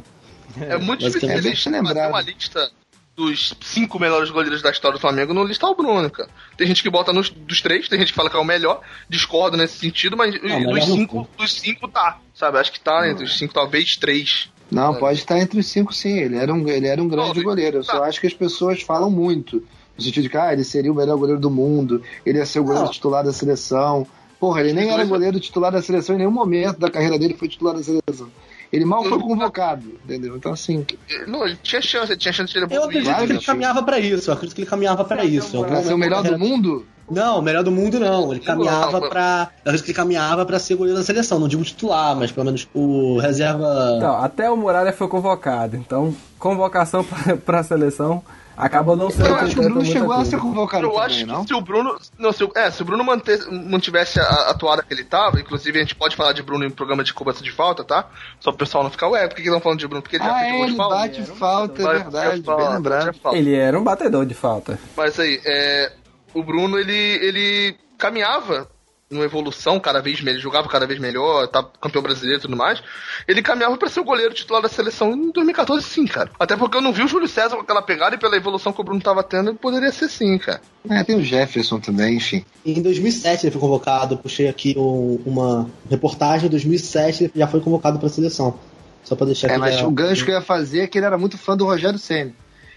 É 0.60 0.76
muito 0.76 1.00
difícil 1.08 1.72
é 1.72 1.76
lembrado. 1.76 1.96
fazer 1.96 2.08
uma 2.08 2.20
lista 2.20 2.70
dos 3.18 3.52
cinco 3.60 3.98
melhores 3.98 4.30
goleiros 4.30 4.62
da 4.62 4.70
história 4.70 4.96
do 4.96 5.00
Flamengo 5.00 5.34
não 5.34 5.42
listar 5.42 5.68
o 5.68 5.74
Bruno, 5.74 6.08
cara. 6.08 6.30
Tem 6.56 6.68
gente 6.68 6.84
que 6.84 6.88
bota 6.88 7.12
nos 7.12 7.28
dos 7.28 7.60
três, 7.60 7.88
tem 7.88 7.98
gente 7.98 8.12
que 8.12 8.16
fala 8.16 8.30
que 8.30 8.36
é 8.36 8.38
o 8.38 8.44
melhor, 8.44 8.80
discordo 9.08 9.56
nesse 9.56 9.76
sentido, 9.76 10.16
mas 10.16 10.40
dos 10.40 10.50
não 10.62 10.80
cinco, 10.80 11.28
dos 11.36 11.52
cinco 11.52 11.88
tá, 11.88 12.20
sabe? 12.32 12.58
Acho 12.58 12.70
que 12.70 12.78
tá 12.78 13.10
entre 13.10 13.24
os 13.24 13.36
cinco, 13.36 13.52
talvez 13.52 13.96
três. 13.96 14.48
Não, 14.70 14.94
pode 14.94 15.18
estar 15.18 15.36
entre 15.36 15.58
os 15.58 15.66
cinco, 15.66 15.92
sim. 15.92 16.16
Ele 16.16 16.36
era 16.36 16.54
um, 16.54 16.68
ele 16.68 16.86
era 16.86 17.02
um 17.02 17.08
grande 17.08 17.38
Não, 17.38 17.42
goleiro. 17.42 17.78
Eu 17.78 17.82
só 17.82 17.98
tá. 17.98 18.04
acho 18.04 18.20
que 18.20 18.26
as 18.28 18.34
pessoas 18.34 18.82
falam 18.82 19.10
muito. 19.10 19.64
No 19.96 20.04
sentido 20.04 20.22
de 20.22 20.28
que 20.28 20.36
ah, 20.36 20.52
ele 20.52 20.62
seria 20.62 20.92
o 20.92 20.94
melhor 20.94 21.16
goleiro 21.16 21.40
do 21.40 21.50
mundo, 21.50 22.00
ele 22.24 22.38
ia 22.38 22.46
ser 22.46 22.60
o 22.60 22.62
goleiro 22.62 22.84
Não. 22.84 22.92
titular 22.92 23.24
da 23.24 23.32
seleção. 23.32 24.06
Porra, 24.38 24.60
ele 24.60 24.72
nem 24.72 24.90
era 24.90 25.04
goleiro 25.04 25.40
titular 25.40 25.72
da 25.72 25.82
seleção 25.82 26.14
em 26.14 26.18
nenhum 26.18 26.30
momento 26.30 26.78
da 26.78 26.88
carreira 26.88 27.18
dele 27.18 27.34
foi 27.34 27.48
titular 27.48 27.74
da 27.74 27.82
seleção. 27.82 28.30
Ele 28.72 28.84
mal 28.84 29.02
foi 29.04 29.18
convocado, 29.18 29.98
entendeu? 30.04 30.36
Então, 30.36 30.52
assim, 30.52 30.84
Não, 31.26 31.46
ele 31.46 31.56
tinha 31.62 31.80
chance, 31.80 32.12
ele 32.12 32.18
tinha 32.20 32.32
chance 32.32 32.52
de 32.52 32.58
Eu 32.58 32.64
evoluir. 32.64 32.84
acredito 32.88 33.04
Claro 33.08 33.26
que 33.26 33.32
ele 33.32 33.40
caminhava 33.44 33.82
pra 33.82 33.98
isso, 33.98 34.30
eu 34.30 34.34
acredito 34.34 34.54
que 34.54 34.60
ele 34.62 34.70
caminhava 34.70 35.04
pra 35.04 35.24
isso. 35.24 35.64
Pra 35.64 35.82
ser 35.82 35.94
o 35.94 35.98
melhor 35.98 36.22
do 36.22 36.38
mundo, 36.38 36.84
Não, 37.10 37.38
o 37.38 37.42
melhor 37.42 37.64
do 37.64 37.70
mundo 37.72 37.98
não. 37.98 38.30
Ele 38.30 38.40
caminhava 38.40 39.00
Não, 39.00 39.08
pra. 39.08 39.48
Eu 39.64 39.70
acredito 39.70 39.84
que 39.86 39.90
ele 39.92 39.96
caminhava 39.96 40.44
pra 40.44 40.58
ser 40.58 40.74
goleiro 40.74 40.98
da 40.98 41.04
seleção. 41.04 41.38
Não 41.38 41.48
digo 41.48 41.64
titular, 41.64 42.14
mas 42.14 42.30
pelo 42.30 42.44
menos 42.44 42.68
o 42.74 43.18
reserva. 43.18 43.94
Então, 43.96 44.16
até 44.22 44.50
o 44.50 44.56
Muralha 44.56 44.92
foi 44.92 45.08
convocado. 45.08 45.74
Então, 45.74 46.14
convocação 46.38 47.02
pra, 47.08 47.36
pra 47.38 47.62
seleção 47.62 48.22
acaba 48.58 48.96
não 48.96 49.10
sendo 49.10 49.28
eu 49.28 49.36
acho 49.36 49.54
que 49.54 49.60
o 49.60 49.62
Bruno 49.64 49.84
chegou 49.84 50.12
a 50.12 50.16
coisa. 50.16 50.30
ser 50.30 50.38
convocado 50.38 50.84
Eu 50.86 50.90
também, 50.90 51.04
acho 51.06 51.18
que 51.18 51.24
não? 51.26 51.46
se 51.46 51.54
o 51.54 51.60
Bruno. 51.60 51.98
Não, 52.18 52.32
se, 52.32 52.44
o- 52.44 52.52
é, 52.54 52.70
se 52.70 52.82
o 52.82 52.84
Bruno 52.84 53.04
manter, 53.04 53.38
mantivesse 53.50 54.18
a, 54.20 54.24
a 54.50 54.54
toada 54.54 54.82
que 54.82 54.92
ele 54.92 55.04
tava, 55.04 55.40
inclusive 55.40 55.78
a 55.78 55.82
gente 55.82 55.94
pode 55.94 56.16
falar 56.16 56.32
de 56.32 56.42
Bruno 56.42 56.64
em 56.64 56.70
programa 56.70 57.02
de 57.04 57.14
cobrança 57.14 57.42
de 57.42 57.52
falta, 57.52 57.84
tá? 57.84 58.06
Só 58.40 58.50
o 58.50 58.54
pessoal 58.56 58.82
não 58.84 58.90
ficar, 58.90 59.08
ué, 59.08 59.26
por 59.28 59.36
que 59.36 59.42
que 59.42 59.50
não 59.50 59.60
falando 59.60 59.78
de 59.78 59.86
Bruno? 59.86 60.02
Porque 60.02 60.16
ele 60.16 60.24
já 60.24 60.34
Ah, 60.34 60.38
fez 60.40 60.52
é, 60.52 60.56
gol 60.56 60.64
de 60.66 60.70
ele 60.70 60.76
falta. 60.76 60.94
bate 60.96 61.22
falta, 61.22 61.82
é 61.82 61.86
verdade, 61.98 62.40
bem 62.42 62.68
lembrado. 62.68 63.16
Ele 63.32 63.54
era 63.54 63.78
um 63.78 63.84
batedor 63.84 64.26
de 64.26 64.34
falta. 64.34 64.78
Mas 64.96 65.18
aí, 65.20 65.40
é, 65.46 65.92
o 66.34 66.42
Bruno, 66.42 66.78
ele, 66.78 66.92
ele 66.92 67.76
caminhava 67.96 68.68
numa 69.10 69.24
evolução 69.24 69.80
cada 69.80 70.00
vez 70.02 70.20
melhor, 70.20 70.40
jogava 70.40 70.68
cada 70.68 70.86
vez 70.86 71.00
melhor, 71.00 71.46
tá 71.48 71.64
campeão 71.80 72.02
brasileiro 72.02 72.38
e 72.38 72.42
tudo 72.42 72.56
mais, 72.56 72.82
ele 73.26 73.40
caminhava 73.42 73.76
para 73.78 73.88
ser 73.88 74.00
o 74.00 74.04
goleiro 74.04 74.34
titular 74.34 74.60
da 74.60 74.68
seleção 74.68 75.12
em 75.12 75.30
2014 75.30 75.82
sim, 75.84 76.06
cara. 76.06 76.30
Até 76.38 76.56
porque 76.56 76.76
eu 76.76 76.82
não 76.82 76.92
vi 76.92 77.02
o 77.02 77.08
Júlio 77.08 77.26
César 77.26 77.56
com 77.56 77.62
aquela 77.62 77.80
pegada 77.80 78.16
e 78.16 78.18
pela 78.18 78.36
evolução 78.36 78.72
que 78.72 78.80
o 78.80 78.84
Bruno 78.84 79.00
tava 79.00 79.22
tendo, 79.22 79.54
poderia 79.54 79.90
ser 79.92 80.08
sim, 80.08 80.36
cara. 80.36 80.60
É, 80.90 81.02
tem 81.04 81.16
o 81.16 81.22
Jefferson 81.24 81.80
também, 81.80 82.16
enfim. 82.16 82.44
Em 82.66 82.82
2007 82.82 83.46
ele 83.46 83.50
foi 83.52 83.60
convocado, 83.60 84.18
puxei 84.18 84.46
aqui 84.48 84.74
um- 84.76 85.20
uma 85.24 85.70
reportagem, 85.90 86.46
em 86.46 86.50
2007 86.50 87.24
ele 87.24 87.32
já 87.34 87.46
foi 87.46 87.60
convocado 87.60 87.98
pra 87.98 88.08
seleção. 88.08 88.58
Só 89.04 89.16
pra 89.16 89.24
deixar 89.24 89.48
É, 89.48 89.52
aqui. 89.52 89.60
mas 89.60 89.80
o 89.80 89.90
gancho 89.90 90.22
que 90.24 90.30
eu 90.30 90.34
ia 90.34 90.42
fazer 90.42 90.80
é 90.80 90.86
que 90.86 90.98
ele 90.98 91.06
era 91.06 91.16
muito 91.16 91.38
fã 91.38 91.56
do 91.56 91.64
Rogério 91.64 91.98
Ceni. 91.98 92.34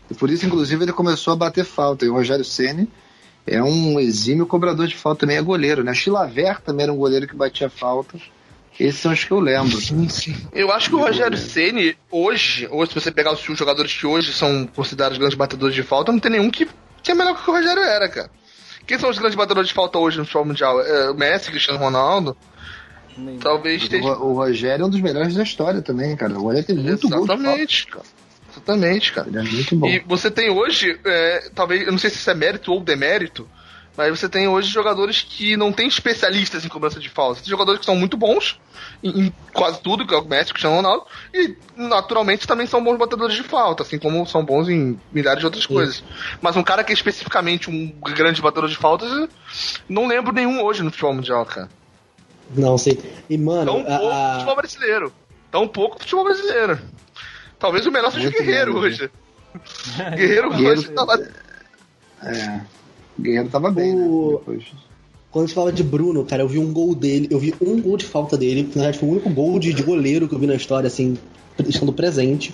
E 0.10 0.14
por 0.14 0.30
isso, 0.30 0.46
inclusive, 0.46 0.82
ele 0.86 0.94
começou 0.94 1.34
a 1.34 1.36
bater 1.36 1.66
falta. 1.66 2.06
E 2.06 2.10
o 2.10 2.14
Rogério 2.14 2.46
Ceni 2.46 2.88
é 3.46 3.62
um 3.62 4.00
exímio 4.00 4.46
cobrador 4.46 4.88
de 4.88 4.96
falta, 4.96 5.22
também 5.22 5.38
é 5.38 5.42
goleiro, 5.42 5.84
né? 5.84 5.94
Chilaver 5.94 6.62
também 6.62 6.84
era 6.84 6.94
um 6.94 6.98
goleiro 6.98 7.28
que 7.28 7.36
batia 7.36 7.70
falta. 7.70 8.18
Esses 8.80 9.02
são 9.02 9.12
os 9.12 9.24
que 9.24 9.32
eu 9.32 9.40
lembro. 9.40 9.78
Eu 10.54 10.72
acho 10.72 10.90
que 10.90 10.96
o 10.96 11.00
Rogério 11.00 11.38
Ceni 11.38 11.96
hoje, 12.10 12.68
hoje, 12.72 12.94
se 12.94 13.00
você 13.00 13.12
pegar 13.12 13.34
os 13.34 13.42
jogadores 13.42 13.94
que 13.94 14.08
hoje 14.08 14.34
são 14.34 14.66
considerados 14.68 15.18
grandes 15.18 15.38
batedores 15.38 15.76
de 15.76 15.84
falta, 15.84 16.12
não 16.12 16.20
tem 16.20 16.32
nenhum 16.32 16.50
que, 16.50 16.68
que 17.04 17.12
é 17.12 17.14
melhor 17.14 17.36
que 17.36 17.50
o 17.50 17.54
Rogério 17.54 17.84
era, 17.84 18.08
cara. 18.10 18.30
Quem 18.88 18.98
são 18.98 19.10
os 19.10 19.20
grandes 19.20 19.36
batedores 19.36 19.68
de 19.68 19.74
falta 19.74 20.00
hoje 20.00 20.18
no 20.18 20.26
futebol 20.26 20.46
mundial? 20.46 20.82
É, 20.82 21.12
o 21.12 21.16
Messi, 21.16 21.52
Cristiano 21.52 21.80
Ronaldo. 21.80 22.36
Talvez 23.40 23.82
O, 23.82 23.86
esteja. 23.86 24.08
O 24.08 24.34
Rogério 24.34 24.84
é 24.84 24.86
um 24.86 24.90
dos 24.90 25.02
melhores 25.02 25.36
da 25.36 25.44
história 25.44 25.82
também, 25.82 26.16
cara. 26.16 26.34
O 26.40 26.44
Rogério 26.44 26.66
tem 26.66 26.76
muito 26.76 27.08
gol 27.08 27.22
de 27.22 27.28
falta. 27.28 27.44
Exatamente, 27.44 27.88
cara. 27.88 28.06
Exatamente, 28.62 29.12
cara. 29.12 29.28
Ele 29.28 29.40
é 29.40 29.44
muito 29.44 29.76
bom. 29.76 29.88
E 29.88 30.00
você 30.00 30.30
tem 30.30 30.50
hoje, 30.50 31.00
é, 31.04 31.50
talvez, 31.54 31.86
eu 31.86 31.92
não 31.92 32.00
sei 32.00 32.10
se 32.10 32.18
isso 32.18 32.30
é 32.30 32.36
mérito 32.36 32.72
ou 32.72 32.80
demérito, 32.80 33.48
mas 33.98 34.18
você 34.18 34.30
tem 34.30 34.48
hoje 34.48 34.70
jogadores 34.70 35.22
que 35.22 35.58
não 35.58 35.72
têm 35.72 35.88
especialistas 35.88 36.64
em 36.64 36.70
cobrança 36.70 37.00
de 37.00 37.10
falta. 37.10 37.42
Tem 37.42 37.50
jogadores 37.50 37.80
que 37.80 37.86
são 37.86 37.96
muito 37.96 38.16
bons 38.16 38.60
em, 39.04 39.26
em 39.26 39.34
quase 39.54 39.82
tudo, 39.82 40.08
que 40.08 40.14
é 40.14 40.18
o 40.18 40.26
Messi, 40.26 40.52
Cristiano 40.52 40.78
Ronaldo, 40.78 41.06
e 41.34 41.56
naturalmente 41.76 42.48
também 42.48 42.68
são 42.68 42.84
bons 42.84 42.98
batedores 42.98 43.36
de 43.36 43.44
falta, 43.44 43.84
assim 43.84 44.00
como 44.00 44.26
são 44.26 44.46
bons 44.46 44.70
em 44.70 45.00
milhares 45.12 45.40
de 45.40 45.46
outras 45.46 45.66
coisas. 45.66 46.04
Mas 46.42 46.56
um 46.56 46.64
cara 46.64 46.84
que 46.84 46.92
é 46.92 46.96
especificamente 46.96 47.70
um 47.70 47.94
grande 48.16 48.42
batedor 48.42 48.70
de 48.70 48.78
faltas, 48.78 49.12
eu 49.12 49.28
não 49.90 50.08
lembro 50.08 50.34
nenhum 50.34 50.64
hoje 50.64 50.84
no 50.84 50.92
futebol 50.92 51.14
mundial, 51.14 51.46
cara. 51.46 51.70
Não 52.56 52.78
sei. 52.78 53.00
E, 53.30 53.38
mano, 53.38 53.66
Tão 53.66 53.84
pouco 53.84 54.10
a, 54.10 54.34
futebol 54.34 54.56
brasileiro. 54.56 55.14
Tão 55.52 55.68
pouco 55.68 56.00
futebol 56.00 56.24
brasileiro. 56.24 56.80
Talvez 57.62 57.86
o 57.86 57.92
melhor 57.92 58.12
seja 58.12 58.28
o 58.28 58.32
Guerreiro 58.32 58.78
hoje. 58.78 59.10
Guerreiro, 60.18 60.50
Guerreiro- 60.50 60.80
hoje 60.80 60.90
tá 60.92 61.04
lá. 61.04 61.20
É. 62.24 62.62
O 63.18 63.22
Guerreiro 63.22 63.50
tava 63.50 63.72
bem, 63.72 63.94
O- 63.94 64.32
né? 64.32 64.38
Depois. 64.40 64.64
quando 65.30 65.46
gente 65.48 65.56
fala 65.56 65.72
de 65.72 65.84
Bruno, 65.84 66.26
cara, 66.26 66.42
eu 66.44 66.48
vi 66.48 66.58
um 66.60 66.74
gol 66.74 66.94
dele, 66.96 67.28
eu 67.30 67.40
vi 67.40 67.54
um 67.62 67.80
gol 67.82 67.98
de 67.98 68.06
falta 68.06 68.36
dele, 68.38 68.64
que 68.64 68.78
na 68.78 68.84
verdade 68.86 69.00
foi 69.00 69.08
o 69.10 69.12
único 69.14 69.30
gol 69.30 69.60
de, 69.60 69.74
de 69.74 69.84
goleiro 69.84 70.28
que 70.28 70.36
eu 70.36 70.40
vi 70.40 70.48
na 70.48 70.56
história, 70.56 70.88
assim, 70.88 71.18
estando 71.68 71.94
presente, 71.94 72.54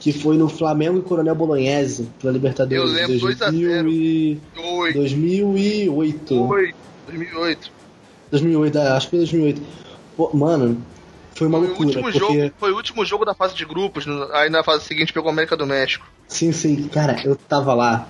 que 0.00 0.12
foi 0.12 0.36
no 0.36 0.48
Flamengo 0.48 0.98
e 0.98 1.02
Coronel 1.02 1.34
Bolognese, 1.34 2.08
pela 2.20 2.32
Libertadores. 2.32 2.76
Eu 2.82 2.86
lembro, 2.86 3.18
2 3.20 3.42
a 3.42 3.50
0. 3.50 3.84
2000 3.84 3.88
e- 3.88 4.40
Oi, 4.56 4.92
2008. 4.94 6.34
oi, 6.42 6.74
2008. 7.06 7.70
2008, 8.30 8.78
é, 8.78 8.88
acho 8.88 9.06
que 9.06 9.10
foi 9.10 9.18
2008. 9.20 9.62
Pô, 10.16 10.30
mano, 10.34 10.82
foi 11.34 11.46
uma 11.46 11.58
Foi 11.58 11.66
o, 11.66 11.70
loucura, 11.70 11.86
último 11.88 12.02
porque... 12.04 12.18
jogo, 12.18 12.54
foi 12.58 12.72
o 12.72 12.76
último 12.76 13.04
jogo 13.04 13.24
da 13.24 13.34
fase 13.34 13.54
de 13.54 13.64
grupos. 13.64 14.04
aí 14.32 14.48
na 14.50 14.62
fase 14.62 14.84
seguinte 14.84 15.12
pegou 15.12 15.28
a 15.28 15.32
América 15.32 15.56
do 15.56 15.66
México. 15.66 16.06
Sim, 16.28 16.52
sim, 16.52 16.84
cara, 16.88 17.20
eu 17.24 17.36
tava 17.36 17.74
lá. 17.74 18.08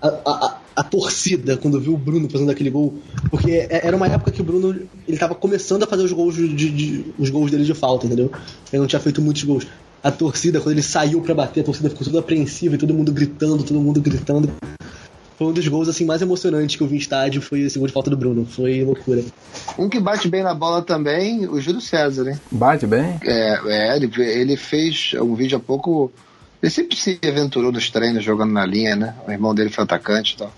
A, 0.00 0.08
a, 0.08 0.58
a- 0.76 0.82
torcida, 0.84 1.56
quando 1.56 1.80
viu 1.80 1.92
o 1.94 1.96
Bruno 1.98 2.30
fazendo 2.30 2.50
aquele 2.52 2.70
gol, 2.70 2.98
porque 3.30 3.50
é- 3.50 3.84
era 3.86 3.96
uma 3.96 4.06
época 4.06 4.30
que 4.30 4.40
o 4.40 4.44
Bruno 4.44 4.88
ele 5.08 5.18
tava 5.18 5.34
começando 5.34 5.82
a 5.82 5.86
fazer 5.88 6.04
os 6.04 6.12
gols, 6.12 6.36
de, 6.36 6.48
de- 6.54 7.04
os 7.18 7.30
gols 7.30 7.50
dele 7.50 7.64
de 7.64 7.74
falta, 7.74 8.06
entendeu? 8.06 8.30
Ele 8.72 8.80
não 8.80 8.86
tinha 8.86 9.00
feito 9.00 9.20
muitos 9.20 9.42
gols. 9.42 9.66
A 10.02 10.12
torcida, 10.12 10.60
quando 10.60 10.74
ele 10.76 10.82
saiu 10.82 11.20
pra 11.20 11.34
bater, 11.34 11.60
a 11.62 11.64
torcida 11.64 11.90
ficou 11.90 12.04
toda 12.06 12.20
apreensiva 12.20 12.76
e 12.76 12.78
todo 12.78 12.94
mundo 12.94 13.10
gritando, 13.12 13.64
todo 13.64 13.80
mundo 13.80 14.00
gritando. 14.00 14.48
Foi 15.38 15.46
um 15.46 15.52
dos 15.52 15.68
gols 15.68 15.88
assim 15.88 16.04
mais 16.04 16.20
emocionantes 16.20 16.74
que 16.74 16.82
eu 16.82 16.88
vi 16.88 16.96
em 16.96 16.98
estádio, 16.98 17.40
foi 17.40 17.60
esse 17.60 17.78
gol 17.78 17.86
de 17.86 17.92
falta 17.92 18.10
do 18.10 18.16
Bruno. 18.16 18.44
Foi 18.44 18.82
loucura. 18.82 19.22
Um 19.78 19.88
que 19.88 20.00
bate 20.00 20.28
bem 20.28 20.42
na 20.42 20.52
bola 20.52 20.82
também, 20.82 21.46
o 21.46 21.60
Júlio 21.60 21.80
César, 21.80 22.28
hein? 22.28 22.40
Bate 22.50 22.88
bem? 22.88 23.20
É, 23.22 23.60
é 23.66 23.96
ele, 23.96 24.10
ele 24.20 24.56
fez 24.56 25.12
um 25.14 25.36
vídeo 25.36 25.56
há 25.56 25.60
pouco. 25.60 26.10
Ele 26.60 26.70
sempre 26.70 26.96
se 26.96 27.20
aventurou 27.24 27.70
nos 27.70 27.88
treinos 27.88 28.24
jogando 28.24 28.52
na 28.52 28.66
linha, 28.66 28.96
né? 28.96 29.14
O 29.28 29.30
irmão 29.30 29.54
dele 29.54 29.70
foi 29.70 29.84
atacante 29.84 30.34
e 30.34 30.38
tal. 30.38 30.52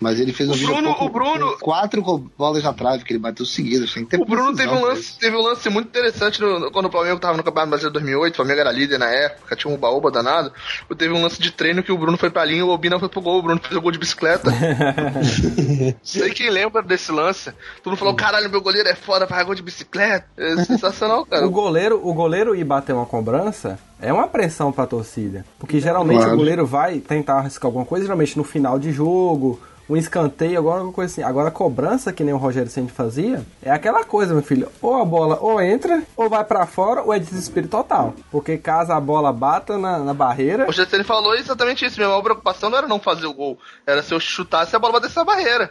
Mas 0.00 0.20
ele 0.20 0.32
fez 0.32 0.48
um 0.48 0.52
O 0.52 0.54
vídeo 0.54 0.68
Bruno- 0.72 0.88
pouco 0.94 1.04
o 1.04 1.08
Bruno- 1.08 1.52
com 1.54 1.58
quatro 1.58 2.02
bolas 2.36 2.62
na 2.62 2.72
trave 2.72 3.04
que 3.04 3.12
ele 3.12 3.18
bateu 3.18 3.44
seguidas. 3.44 3.92
Que 3.92 4.04
ter 4.04 4.20
O 4.20 4.24
Bruno 4.24 4.54
teve 4.54 4.72
um, 4.72 4.82
lance, 4.82 5.18
teve 5.18 5.36
um 5.36 5.42
lance 5.42 5.68
muito 5.68 5.88
interessante 5.88 6.40
no- 6.40 6.58
no- 6.60 6.70
quando 6.70 6.86
o 6.86 6.90
Flamengo 6.90 7.18
tava 7.18 7.36
no 7.36 7.42
Campeonato 7.42 7.70
Brasileiro 7.70 7.92
2008. 7.94 8.34
O 8.34 8.36
Flamengo 8.36 8.60
era 8.60 8.70
líder 8.72 8.98
na 8.98 9.06
época, 9.10 9.56
tinha 9.56 9.72
um 9.72 9.76
baúba 9.76 10.10
danado. 10.10 10.52
Teve 10.96 11.12
um 11.12 11.22
lance 11.22 11.40
de 11.40 11.50
treino 11.50 11.82
que 11.82 11.90
o 11.92 11.98
Bruno 11.98 12.16
foi 12.16 12.30
pra 12.30 12.44
linha 12.44 12.60
e 12.60 12.62
o 12.62 12.68
Obina 12.68 12.98
foi 12.98 13.08
pro 13.08 13.20
gol. 13.20 13.38
O 13.38 13.42
Bruno 13.42 13.60
fez 13.60 13.76
o 13.76 13.80
gol 13.80 13.90
de 13.90 13.98
bicicleta. 13.98 14.50
Sei 16.02 16.30
quem 16.30 16.50
lembra 16.50 16.82
desse 16.82 17.10
lance. 17.12 17.50
Todo 17.82 17.90
mundo 17.92 17.98
falou: 17.98 18.14
caralho, 18.14 18.50
meu 18.50 18.60
goleiro 18.60 18.88
é 18.88 18.94
foda, 18.94 19.26
faz 19.26 19.44
gol 19.44 19.54
de 19.54 19.62
bicicleta. 19.62 20.26
É 20.36 20.64
sensacional, 20.64 21.24
cara. 21.26 21.46
O 21.46 21.50
goleiro, 21.50 22.00
o 22.02 22.12
goleiro 22.14 22.54
ir 22.54 22.64
bater 22.64 22.92
uma 22.94 23.06
cobrança 23.06 23.78
é 24.00 24.12
uma 24.12 24.26
pressão 24.28 24.70
pra 24.72 24.86
torcida. 24.86 25.44
Porque 25.58 25.80
geralmente 25.80 26.18
Claro. 26.18 26.34
o 26.34 26.36
goleiro 26.36 26.66
vai 26.66 26.98
tentar 26.98 27.38
arriscar 27.38 27.66
alguma 27.68 27.84
coisa, 27.84 28.04
geralmente 28.04 28.36
no 28.36 28.44
final 28.44 28.78
de 28.78 28.92
jogo, 28.92 29.60
um 29.90 29.96
escanteio, 29.96 30.58
agora 30.58 30.76
alguma 30.80 30.92
coisa 30.92 31.10
assim. 31.12 31.22
Agora 31.22 31.48
a 31.48 31.50
cobrança, 31.50 32.12
que 32.12 32.22
nem 32.22 32.34
o 32.34 32.36
Rogério 32.36 32.70
Ceni 32.70 32.88
fazia, 32.90 33.42
é 33.62 33.70
aquela 33.70 34.04
coisa, 34.04 34.34
meu 34.34 34.42
filho. 34.42 34.68
Ou 34.82 35.00
a 35.00 35.04
bola 35.04 35.38
ou 35.40 35.60
entra, 35.62 36.02
ou 36.14 36.28
vai 36.28 36.44
pra 36.44 36.66
fora, 36.66 37.02
ou 37.02 37.12
é 37.14 37.18
desespero 37.18 37.68
total. 37.68 38.14
Porque 38.30 38.58
caso 38.58 38.92
a 38.92 39.00
bola 39.00 39.32
bata 39.32 39.78
na, 39.78 39.98
na 39.98 40.12
barreira, 40.12 40.68
O 40.68 40.72
Gessene 40.72 41.04
falou 41.04 41.34
exatamente 41.34 41.86
isso. 41.86 41.96
Minha 41.96 42.10
maior 42.10 42.22
preocupação 42.22 42.68
não 42.68 42.76
era 42.78 42.86
não 42.86 43.00
fazer 43.00 43.26
o 43.26 43.32
gol, 43.32 43.58
era 43.86 44.02
se 44.02 44.12
eu 44.12 44.20
chutasse 44.20 44.76
a 44.76 44.78
bola 44.78 44.92
batesse 44.94 45.16
na 45.16 45.24
barreira. 45.24 45.70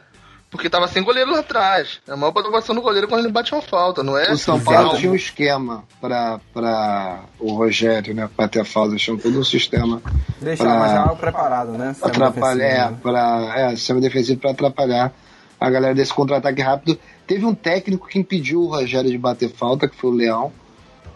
Porque 0.49 0.69
tava 0.69 0.87
sem 0.87 1.03
goleiro 1.03 1.31
lá 1.31 1.39
atrás. 1.39 1.99
A 2.07 2.15
maior 2.15 2.31
preocupação 2.31 2.73
do 2.73 2.81
goleiro 2.81 3.05
é 3.05 3.09
quando 3.09 3.23
ele 3.25 3.33
bate 3.33 3.53
uma 3.53 3.61
falta, 3.61 4.01
não 4.01 4.17
é? 4.17 4.31
O 4.31 4.37
São 4.37 4.59
Paulo 4.59 4.97
tinha 4.97 5.11
um 5.11 5.15
esquema 5.15 5.83
para 5.99 6.39
para 6.53 7.19
o 7.37 7.51
Rogério, 7.53 8.13
né? 8.13 8.29
Bater 8.35 8.61
a 8.61 8.65
falta, 8.65 8.95
tinha 8.95 9.17
todo 9.17 9.37
um 9.39 9.43
sistema 9.43 10.01
deixava 10.41 10.77
pra- 10.77 10.87
já 10.87 11.01
algo 11.01 11.15
preparado, 11.17 11.71
né? 11.71 11.93
Sistema 11.93 12.27
atrapalhar, 12.27 12.65
é, 12.65 12.91
né? 12.91 12.97
pra, 13.03 13.53
é, 13.57 13.69
sistema 13.75 13.99
defensivo 13.99 14.39
para 14.39 14.51
atrapalhar 14.51 15.13
a 15.59 15.69
galera 15.69 15.93
desse 15.93 16.13
contra-ataque 16.13 16.61
rápido. 16.61 16.97
Teve 17.25 17.45
um 17.45 17.53
técnico 17.53 18.07
que 18.07 18.17
impediu 18.17 18.61
o 18.61 18.67
Rogério 18.67 19.11
de 19.11 19.17
bater 19.17 19.49
falta, 19.49 19.87
que 19.87 19.95
foi 19.97 20.11
o 20.11 20.13
Leão. 20.13 20.51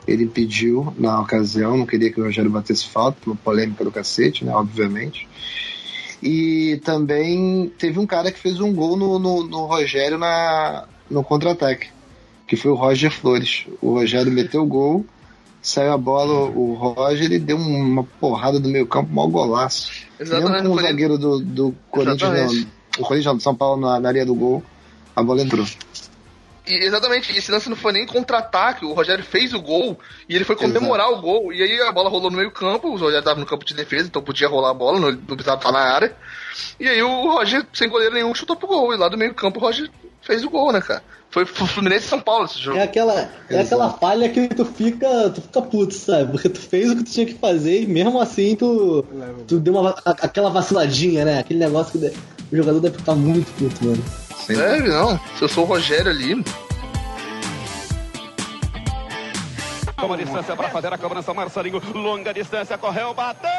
Ele 0.08 0.24
impediu 0.24 0.94
na 0.98 1.22
ocasião, 1.22 1.78
não 1.78 1.86
queria 1.86 2.12
que 2.12 2.20
o 2.20 2.24
Rogério 2.26 2.50
batesse 2.50 2.88
falta, 2.89 3.17
uma 3.26 3.36
polêmica 3.36 3.84
do 3.84 3.91
cacete, 3.91 4.44
né? 4.44 4.52
Obviamente. 4.54 5.28
E 6.21 6.79
também 6.84 7.71
teve 7.77 7.99
um 7.99 8.05
cara 8.05 8.31
que 8.31 8.39
fez 8.39 8.60
um 8.60 8.73
gol 8.73 8.95
no, 8.95 9.17
no, 9.17 9.43
no 9.47 9.65
Rogério 9.65 10.17
na, 10.17 10.86
no 11.10 11.23
contra-ataque, 11.23 11.88
que 12.47 12.55
foi 12.55 12.71
o 12.71 12.75
Roger 12.75 13.12
Flores. 13.12 13.65
O 13.81 13.93
Rogério 13.93 14.31
meteu 14.31 14.62
o 14.62 14.67
gol, 14.67 15.05
saiu 15.62 15.93
a 15.93 15.97
bola, 15.97 16.49
o 16.49 16.73
Roger 16.73 17.25
ele 17.25 17.39
deu 17.39 17.57
uma 17.57 18.03
porrada 18.03 18.60
do 18.60 18.69
meio 18.69 18.86
campo, 18.86 19.12
mau 19.12 19.27
golaço. 19.27 19.91
Exatamente, 20.19 20.51
Mesmo 20.51 20.69
com 20.69 20.75
o 20.75 20.81
zagueiro 20.81 21.17
do, 21.17 21.39
do 21.39 21.75
Corinthians, 21.89 22.53
não, 22.53 22.67
o 22.99 23.01
Corinthians 23.03 23.25
não, 23.25 23.38
do 23.38 23.43
São 23.43 23.55
Paulo 23.55 23.81
na, 23.81 23.99
na 23.99 24.10
área 24.10 24.25
do 24.25 24.36
gol, 24.36 24.63
a 25.15 25.23
bola 25.23 25.41
entrou. 25.41 25.65
E, 26.65 26.76
exatamente, 26.86 27.36
esse 27.36 27.52
lance 27.52 27.69
não 27.69 27.76
foi 27.76 27.91
nem 27.91 28.06
contra-ataque, 28.06 28.86
o 28.86 28.93
Rogério 28.93 29.24
fez 29.24 29.54
o 29.54 29.62
gol 29.62 29.97
e 30.30 30.36
ele 30.36 30.45
foi 30.45 30.56
comemorar 30.56 31.12
o 31.12 31.19
gol. 31.19 31.52
E 31.52 31.62
aí 31.62 31.82
a 31.82 31.91
bola 31.91 32.10
rolou 32.10 32.30
no 32.30 32.38
meio 32.38 32.52
campo, 32.52 32.89
o 32.89 32.97
Rogério 32.97 33.24
tava 33.24 33.39
no 33.39 33.45
campo 33.45 33.65
de 33.65 33.74
defesa, 33.74 34.08
então 34.08 34.21
podia 34.21 34.47
rolar 34.47 34.69
a 34.69 34.74
bola, 34.74 35.00
não, 35.00 35.15
precisava 35.17 35.58
estar 35.58 35.71
na 35.71 35.80
área. 35.80 36.15
E 36.80 36.88
aí 36.88 37.02
o 37.02 37.34
Roger, 37.34 37.65
sem 37.74 37.89
goleiro 37.89 38.13
nenhum, 38.13 38.34
chutou 38.36 38.56
pro 38.56 38.67
gol. 38.67 38.93
E 38.93 38.97
lá 38.97 39.10
do 39.10 39.17
meio 39.17 39.34
campo 39.34 39.60
o 39.60 39.62
Roger 39.62 39.89
fez 40.21 40.43
o 40.43 40.50
gol, 40.50 40.71
né, 40.71 40.82
cara? 40.82 41.04
Foi 41.32 41.45
Fluminense 41.45 42.06
e 42.06 42.10
São 42.10 42.19
Paulo 42.19 42.45
esse 42.45 42.60
jogo. 42.60 42.78
É 42.78 42.84
aquela, 42.84 43.30
é 43.50 43.62
aquela 43.62 43.89
falha 43.89 44.28
que 44.30 44.50
tu 44.50 44.65
fica, 44.65 45.30
tu 45.30 45.41
fica 45.41 45.62
puto, 45.62 45.93
sabe? 45.93 46.30
Porque 46.30 46.50
tu 46.50 46.60
fez 46.60 46.91
o 46.91 46.95
que 46.97 47.04
tu 47.04 47.12
tinha 47.12 47.26
que 47.26 47.36
fazer 47.36 47.84
e 47.84 47.88
mesmo 47.88 48.19
assim 48.19 48.56
tu, 48.56 49.04
tu 49.47 49.58
deu 49.60 49.74
uma, 49.74 49.95
aquela 50.06 50.50
vaciladinha, 50.50 51.24
né? 51.24 51.39
Aquele 51.39 51.60
negócio 51.60 51.97
que 51.97 52.13
o 52.52 52.58
jogador 52.58 52.82
deve 52.82 52.97
ficar 52.97 53.15
muito 53.15 53.50
puto, 53.54 53.86
mano. 53.86 54.04
Não. 54.49 55.19
Se 55.38 55.43
eu 55.43 55.47
sou 55.47 55.63
o 55.63 55.67
Rogério 55.67 56.10
ali, 56.10 56.43
Toma 59.95 60.17
distância 60.17 60.56
para 60.56 60.69
fazer 60.69 60.91
a 60.91 60.97
cobrança, 60.97 61.32
Marcelinho. 61.32 61.80
Longa 61.93 62.34
distância, 62.34 62.75
correu, 62.75 63.13
bateu. 63.13 63.49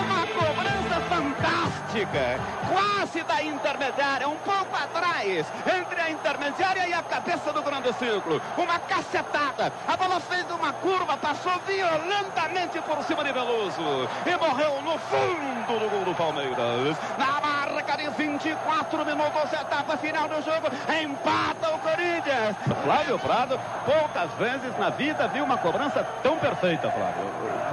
Uma 0.00 0.26
cobrança 0.26 1.00
fantástica, 1.08 2.40
quase 2.68 3.22
da 3.22 3.40
intermediária, 3.40 4.28
um 4.28 4.36
pouco 4.38 4.74
atrás, 4.74 5.46
entre 5.64 6.00
a 6.00 6.10
intermediária 6.10 6.88
e 6.88 6.92
a 6.92 7.02
cabeça 7.02 7.52
do 7.52 7.62
grande 7.62 7.92
círculo. 7.94 8.42
Uma 8.56 8.80
cacetada, 8.80 9.72
a 9.86 9.96
bola 9.96 10.18
fez 10.18 10.44
uma 10.50 10.72
curva, 10.72 11.16
passou 11.16 11.52
violentamente 11.64 12.80
por 12.80 13.00
cima 13.04 13.22
de 13.22 13.32
Veloso 13.32 14.08
e 14.26 14.36
morreu 14.36 14.82
no 14.82 14.98
fundo 14.98 15.78
do 15.78 15.88
gol 15.88 16.04
do 16.04 16.14
Palmeiras. 16.16 16.96
Na 17.16 17.40
marca 17.88 17.96
de 17.96 18.08
24 18.10 19.04
minutos, 19.04 19.52
etapa 19.52 19.96
final 19.96 20.28
do 20.28 20.42
jogo, 20.42 20.68
empata 21.02 21.74
o 21.74 21.78
Corinthians. 21.78 22.56
Flávio 22.84 23.18
Prado, 23.18 23.58
poucas 23.86 24.30
vezes 24.34 24.78
na 24.78 24.90
vida 24.90 25.26
viu 25.28 25.44
uma 25.44 25.56
cobrança 25.56 26.04
tão 26.22 26.38
perfeita, 26.38 26.90
Flávio. 26.90 27.24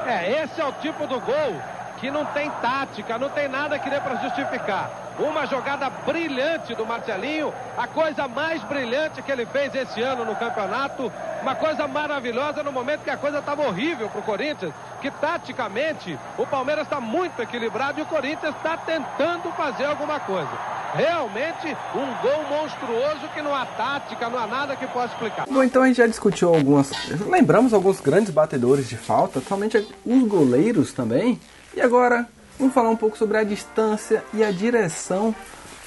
É, 0.05 0.43
esse 0.43 0.61
é 0.61 0.65
o 0.65 0.71
tipo 0.73 1.05
do 1.07 1.19
gol 1.19 1.74
que 1.99 2.11
não 2.11 2.25
tem 2.25 2.49
tática, 2.61 3.17
não 3.17 3.29
tem 3.29 3.47
nada 3.47 3.79
que 3.79 3.89
dê 3.89 3.99
para 3.99 4.15
justificar. 4.17 4.89
Uma 5.17 5.45
jogada 5.45 5.89
brilhante 5.89 6.75
do 6.75 6.85
Marcelinho, 6.85 7.53
a 7.77 7.87
coisa 7.87 8.27
mais 8.27 8.61
brilhante 8.63 9.21
que 9.21 9.31
ele 9.31 9.45
fez 9.45 9.73
esse 9.73 10.01
ano 10.01 10.25
no 10.25 10.35
campeonato, 10.35 11.11
uma 11.41 11.55
coisa 11.55 11.87
maravilhosa 11.87 12.63
no 12.63 12.71
momento 12.71 13.03
que 13.03 13.09
a 13.09 13.17
coisa 13.17 13.39
estava 13.39 13.65
horrível 13.65 14.09
para 14.09 14.19
o 14.19 14.23
Corinthians, 14.23 14.73
que 15.01 15.09
taticamente 15.09 16.17
o 16.37 16.45
Palmeiras 16.45 16.83
está 16.85 16.99
muito 16.99 17.41
equilibrado 17.41 17.99
e 17.99 18.03
o 18.03 18.05
Corinthians 18.07 18.55
está 18.55 18.75
tentando 18.75 19.49
fazer 19.53 19.85
alguma 19.85 20.19
coisa. 20.19 20.49
Realmente 20.95 21.67
um 21.93 22.21
gol 22.21 22.43
monstruoso 22.49 23.27
que 23.33 23.41
não 23.41 23.53
há 23.53 23.65
tática, 23.65 24.29
não 24.29 24.39
há 24.39 24.47
nada 24.47 24.75
que 24.75 24.87
possa 24.87 25.13
explicar. 25.13 25.45
Bom, 25.49 25.63
então 25.63 25.83
a 25.83 25.87
gente 25.87 25.97
já 25.97 26.07
discutiu 26.07 26.53
algumas. 26.53 26.91
Lembramos 27.27 27.73
alguns 27.73 27.99
grandes 27.99 28.31
batedores 28.31 28.87
de 28.87 28.97
falta, 28.97 29.41
somente 29.41 29.77
os 30.05 30.23
goleiros 30.27 30.93
também. 30.93 31.39
E 31.75 31.81
agora, 31.81 32.25
vamos 32.57 32.73
falar 32.73 32.89
um 32.89 32.95
pouco 32.95 33.17
sobre 33.17 33.37
a 33.37 33.43
distância 33.43 34.23
e 34.33 34.41
a 34.45 34.49
direção 34.49 35.35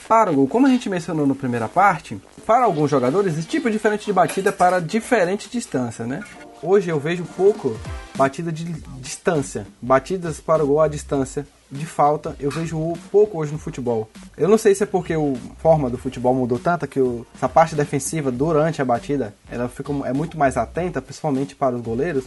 para 0.06 0.30
o 0.30 0.34
gol. 0.34 0.46
Como 0.46 0.66
a 0.66 0.70
gente 0.70 0.86
mencionou 0.90 1.26
na 1.26 1.34
primeira 1.34 1.66
parte, 1.66 2.20
para 2.46 2.66
alguns 2.66 2.90
jogadores, 2.90 3.38
esse 3.38 3.48
tipo 3.48 3.70
diferente 3.70 4.04
de 4.04 4.12
batida 4.12 4.50
é 4.50 4.52
para 4.52 4.80
diferente 4.80 5.48
distância, 5.48 6.06
né? 6.06 6.22
Hoje 6.62 6.90
eu 6.90 7.00
vejo 7.00 7.24
pouco 7.36 7.74
batida 8.16 8.52
de 8.52 8.64
distância, 9.00 9.66
batidas 9.80 10.40
para 10.40 10.62
o 10.62 10.66
gol 10.66 10.82
à 10.82 10.88
distância 10.88 11.46
de 11.70 11.86
falta, 11.86 12.36
eu 12.40 12.50
vejo 12.50 12.94
pouco 13.10 13.38
hoje 13.38 13.52
no 13.52 13.58
futebol. 13.58 14.10
Eu 14.36 14.48
não 14.48 14.58
sei 14.58 14.74
se 14.74 14.82
é 14.82 14.86
porque 14.86 15.14
a 15.14 15.18
forma 15.58 15.88
do 15.88 15.96
futebol 15.96 16.34
mudou 16.34 16.58
tanto 16.58 16.86
que 16.86 17.00
o, 17.00 17.26
essa 17.34 17.48
parte 17.48 17.74
defensiva 17.74 18.30
durante 18.30 18.82
a 18.82 18.84
batida, 18.84 19.34
ela 19.50 19.68
fica 19.68 19.92
é 20.04 20.12
muito 20.12 20.38
mais 20.38 20.56
atenta, 20.56 21.00
principalmente 21.00 21.54
para 21.54 21.76
os 21.76 21.82
goleiros, 21.82 22.24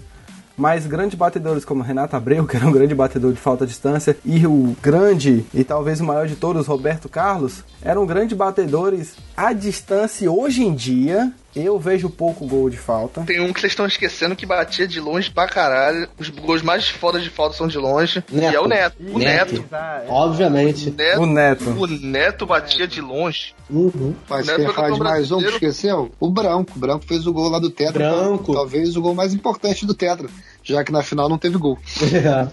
mas 0.57 0.85
grandes 0.85 1.17
batedores 1.17 1.65
como 1.65 1.83
Renato 1.83 2.15
Abreu, 2.15 2.45
que 2.47 2.55
era 2.55 2.67
um 2.67 2.71
grande 2.71 2.95
batedor 2.95 3.33
de 3.33 3.39
falta 3.39 3.65
de 3.65 3.71
distância, 3.71 4.17
e 4.25 4.45
o 4.45 4.75
grande 4.81 5.45
e 5.53 5.63
talvez 5.63 5.99
o 6.01 6.05
maior 6.05 6.27
de 6.27 6.35
todos, 6.35 6.67
Roberto 6.67 7.09
Carlos, 7.09 7.63
eram 7.81 8.05
grandes 8.05 8.37
batedores 8.37 9.15
à 9.35 9.53
distância. 9.53 10.31
Hoje 10.31 10.63
em 10.63 10.73
dia, 10.73 11.31
eu 11.55 11.77
vejo 11.79 12.09
pouco 12.09 12.45
gol 12.47 12.69
de 12.69 12.77
falta. 12.77 13.21
Tem 13.21 13.39
um 13.41 13.51
que 13.51 13.59
vocês 13.59 13.71
estão 13.71 13.85
esquecendo 13.85 14.35
que 14.35 14.45
batia 14.45 14.87
de 14.87 14.99
longe 14.99 15.29
pra 15.29 15.47
caralho. 15.47 16.07
Os 16.17 16.29
gols 16.29 16.61
mais 16.61 16.87
foda 16.87 17.19
de 17.19 17.29
falta 17.29 17.55
são 17.55 17.67
de 17.67 17.77
longe. 17.77 18.23
Neto. 18.31 18.53
E 18.53 18.55
é 18.55 18.59
o 18.59 18.67
Neto. 18.67 18.95
O 19.13 19.19
Neto. 19.19 19.65
Obviamente. 20.07 20.89
O 20.89 20.93
Neto, 20.93 21.21
O 21.21 21.25
Neto. 21.25 21.69
o 21.69 21.87
Neto 21.87 22.45
batia 22.45 22.87
de 22.87 23.01
longe. 23.01 23.53
Uhum. 23.69 24.13
Mas 24.29 24.47
Neto 24.47 24.57
quem 24.65 24.73
faz 24.73 24.97
mais 24.97 25.31
um 25.31 25.39
que 25.39 25.45
esqueceu? 25.45 26.11
O 26.19 26.29
Branco. 26.29 26.71
O 26.75 26.79
Branco 26.79 27.05
fez 27.05 27.25
o 27.27 27.33
gol 27.33 27.49
lá 27.49 27.59
do 27.59 27.69
Tetra. 27.69 28.09
Branco. 28.09 28.53
Talvez 28.53 28.95
o 28.95 29.01
gol 29.01 29.13
mais 29.15 29.33
importante 29.33 29.85
do 29.85 29.93
Tetra, 29.93 30.27
já 30.63 30.83
que 30.83 30.91
na 30.91 31.01
final 31.01 31.27
não 31.29 31.37
teve 31.37 31.57
gol. 31.57 31.77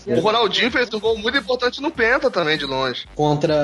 O 0.07 0.21
Ronaldinho 0.21 0.71
fez 0.71 0.93
um 0.93 1.01
gol 1.01 1.17
muito 1.19 1.37
importante 1.39 1.81
no 1.81 1.91
Penta 1.91 2.31
também, 2.31 2.57
de 2.57 2.65
longe. 2.65 3.05
Contra 3.15 3.55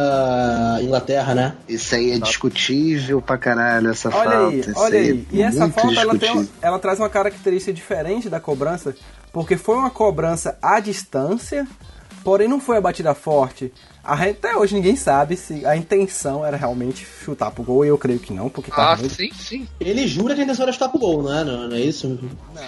a 0.77 0.83
Inglaterra, 0.83 1.35
né? 1.35 1.55
Isso 1.69 1.95
aí 1.95 2.13
é 2.13 2.19
discutível 2.19 3.21
pra 3.21 3.37
caralho, 3.39 3.91
essa 3.91 4.09
Olha 4.09 4.31
falta. 4.31 4.49
aí, 4.49 4.65
olha 4.77 4.99
aí 4.99 5.11
aí. 5.11 5.24
E 5.31 5.43
essa 5.43 5.69
falta 5.71 6.01
ela, 6.01 6.19
tem, 6.19 6.49
ela 6.63 6.79
traz 6.79 6.99
uma 6.99 7.09
característica 7.09 7.73
diferente 7.73 8.29
da 8.29 8.41
cobrança, 8.41 8.95
porque 9.33 9.57
foi 9.57 9.77
uma 9.77 9.91
cobrança 9.91 10.59
à 10.63 10.81
distância, 10.81 11.67
porém 12.23 12.49
não 12.49 12.61
foi 12.61 12.77
a 12.77 12.81
batida 12.81 13.15
forte. 13.15 13.73
Até 14.07 14.55
hoje 14.55 14.75
ninguém 14.75 14.97
sabe 14.97 15.35
se 15.35 15.65
a 15.65 15.75
intenção 15.79 16.45
era 16.45 16.59
realmente 16.59 17.07
chutar 17.25 17.51
pro 17.51 17.63
gol, 17.63 17.87
e 17.87 17.89
eu 17.89 17.97
creio 17.97 18.19
que 18.19 18.35
não, 18.35 18.51
porque 18.51 18.71
tá 18.71 18.93
Ah, 18.93 18.97
muito- 18.99 19.15
sim, 19.15 19.31
sim. 19.33 19.67
Ele 19.81 20.07
jura 20.07 20.35
que 20.35 20.43
a 20.43 20.45
intenção 20.45 20.65
era 20.65 20.73
chutar 20.75 20.91
pro 20.91 20.99
gol, 20.99 21.23
não 21.23 21.33
é? 21.35 21.43
Não, 21.43 21.69
não 21.69 21.75
é 21.75 21.81
isso? 21.81 22.19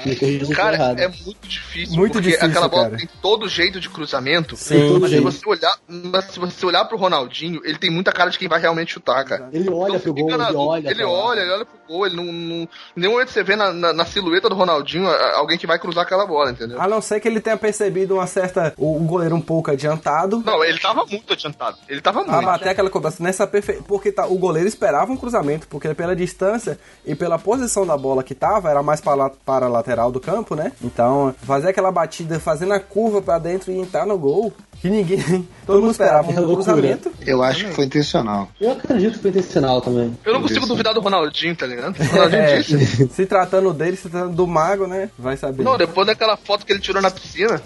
Eu 0.07 0.47
tô 0.49 0.55
Cara, 0.55 0.77
errado. 0.77 0.99
é 0.99 1.09
muito 1.09 1.47
difícil. 1.47 1.95
Muito 1.95 2.13
porque 2.15 2.29
difícil, 2.29 2.49
aquela 2.49 2.69
bola 2.69 2.85
cara. 2.85 2.97
tem 2.97 3.09
todo 3.21 3.47
jeito 3.51 3.79
de 3.79 3.91
cruzamento. 3.91 4.57
Sim. 4.57 4.99
Mas 4.99 5.11
se 5.11 5.21
você 5.21 5.47
olhar, 5.47 5.77
mas 5.87 6.25
se 6.25 6.39
você 6.39 6.65
olhar 6.65 6.87
pro 6.87 6.97
Ronaldinho, 6.97 7.61
ele 7.67 7.77
tem 7.77 7.91
muita 7.91 8.13
cara 8.13 8.31
de 8.31 8.39
quem 8.39 8.49
vai 8.49 8.59
realmente 8.59 8.95
chutar, 8.95 9.23
cara. 9.27 9.51
Ele 9.53 9.69
olha 9.69 9.97
Então, 9.97 10.01
pro 10.01 10.15
gol, 10.15 10.31
ele 10.31 10.57
olha. 10.57 10.91
Ele 10.91 11.05
olha, 11.05 11.41
ele 11.41 11.51
olha 11.51 11.65
pro 11.67 11.79
gol, 11.87 12.07
ele 12.07 12.17
não. 12.17 12.25
não 12.25 12.57
em 12.63 12.69
nenhum 12.97 13.13
momento 13.13 13.31
você 13.31 13.43
vê 13.43 13.57
na, 13.57 13.73
na, 13.73 13.93
na 13.93 14.05
silhueta 14.05 14.49
do 14.49 14.55
Ronaldinho 14.55 15.09
alguém 15.35 15.59
que 15.59 15.67
vai 15.67 15.79
cruzar 15.79 16.05
aquela 16.05 16.27
bola, 16.27 16.51
entendeu? 16.51 16.81
A 16.81 16.89
não 16.89 17.01
ser 17.01 17.21
que 17.21 17.29
ele 17.29 17.41
tenha 17.41 17.57
percebido 17.57 18.15
uma 18.15 18.27
certa. 18.27 18.75
O, 18.77 18.97
o 18.97 19.01
goleiro 19.01 19.35
um 19.35 19.41
pouco 19.41 19.71
adiantado. 19.71 20.43
Não, 20.45 20.65
ele 20.65 20.79
tava 20.79 21.05
muito 21.07 21.33
adiantado. 21.33 21.79
Ele 21.89 22.01
tava 22.01 22.25
muito. 22.25 22.45
bater 22.45 22.71
aquela 22.71 22.91
cobrança 22.91 23.23
nessa 23.23 23.47
perfeição. 23.47 23.85
Porque 23.85 24.13
tá, 24.13 24.27
o 24.27 24.37
goleiro 24.37 24.69
esperava 24.69 25.13
um 25.13 25.17
cruzamento, 25.17 25.67
porque 25.69 25.95
pela 25.95 26.15
distância 26.15 26.79
e 27.05 27.15
pela 27.15 27.39
posição 27.39 27.87
da 27.87 27.97
bola 27.97 28.23
que 28.23 28.35
tava, 28.35 28.71
era 28.71 28.83
mais 28.83 29.01
para, 29.01 29.31
para 29.31 29.67
a 29.67 29.69
lateral 29.69 30.11
do 30.11 30.21
campo, 30.21 30.55
né? 30.55 30.73
Então, 30.83 31.35
fazer 31.43 31.69
aquela 31.69 31.91
batida, 31.91 32.39
fazendo 32.41 32.73
a 32.73 32.81
curva 32.81 33.23
pra 33.23 33.39
dentro 33.39 33.71
e 33.73 33.79
entrar 33.79 34.07
no 34.07 34.19
gol, 34.19 34.53
que 34.81 34.89
ninguém. 34.89 35.47
Todo 35.67 35.81
mundo 35.81 35.91
esperava 35.91 36.31
É 36.33 36.41
um 36.41 36.55
cruzamento. 36.55 37.11
Eu 37.27 37.43
acho 37.43 37.65
que 37.67 37.73
foi 37.73 37.87
intencional. 37.87 38.49
Eu 38.61 38.73
acredito 38.73 39.15
que 39.15 39.19
foi 39.21 39.31
intencional 39.31 39.81
também. 39.81 40.17
Eu 40.25 40.35
não 40.35 40.43
consigo 40.43 40.67
duvidar 40.67 40.95
do 40.95 41.01
Ronaldinho, 41.01 41.57
tá 41.57 41.67
ligado? 41.67 41.99
O 41.99 42.05
Ronaldinho 42.07 42.41
É, 42.43 42.59
disse. 42.63 43.09
se 43.09 43.27
tratando 43.27 43.73
dele, 43.73 43.97
se 43.97 44.09
tratando 44.09 44.35
do 44.35 44.47
mago, 44.47 44.87
né? 44.87 45.11
Vai 45.19 45.37
saber. 45.37 45.63
Não, 45.65 45.77
depois 45.77 46.07
daquela 46.07 46.37
foto 46.37 46.65
que 46.65 46.73
ele 46.73 46.81
tirou 46.81 47.03
na 47.03 47.11
piscina. 47.11 47.59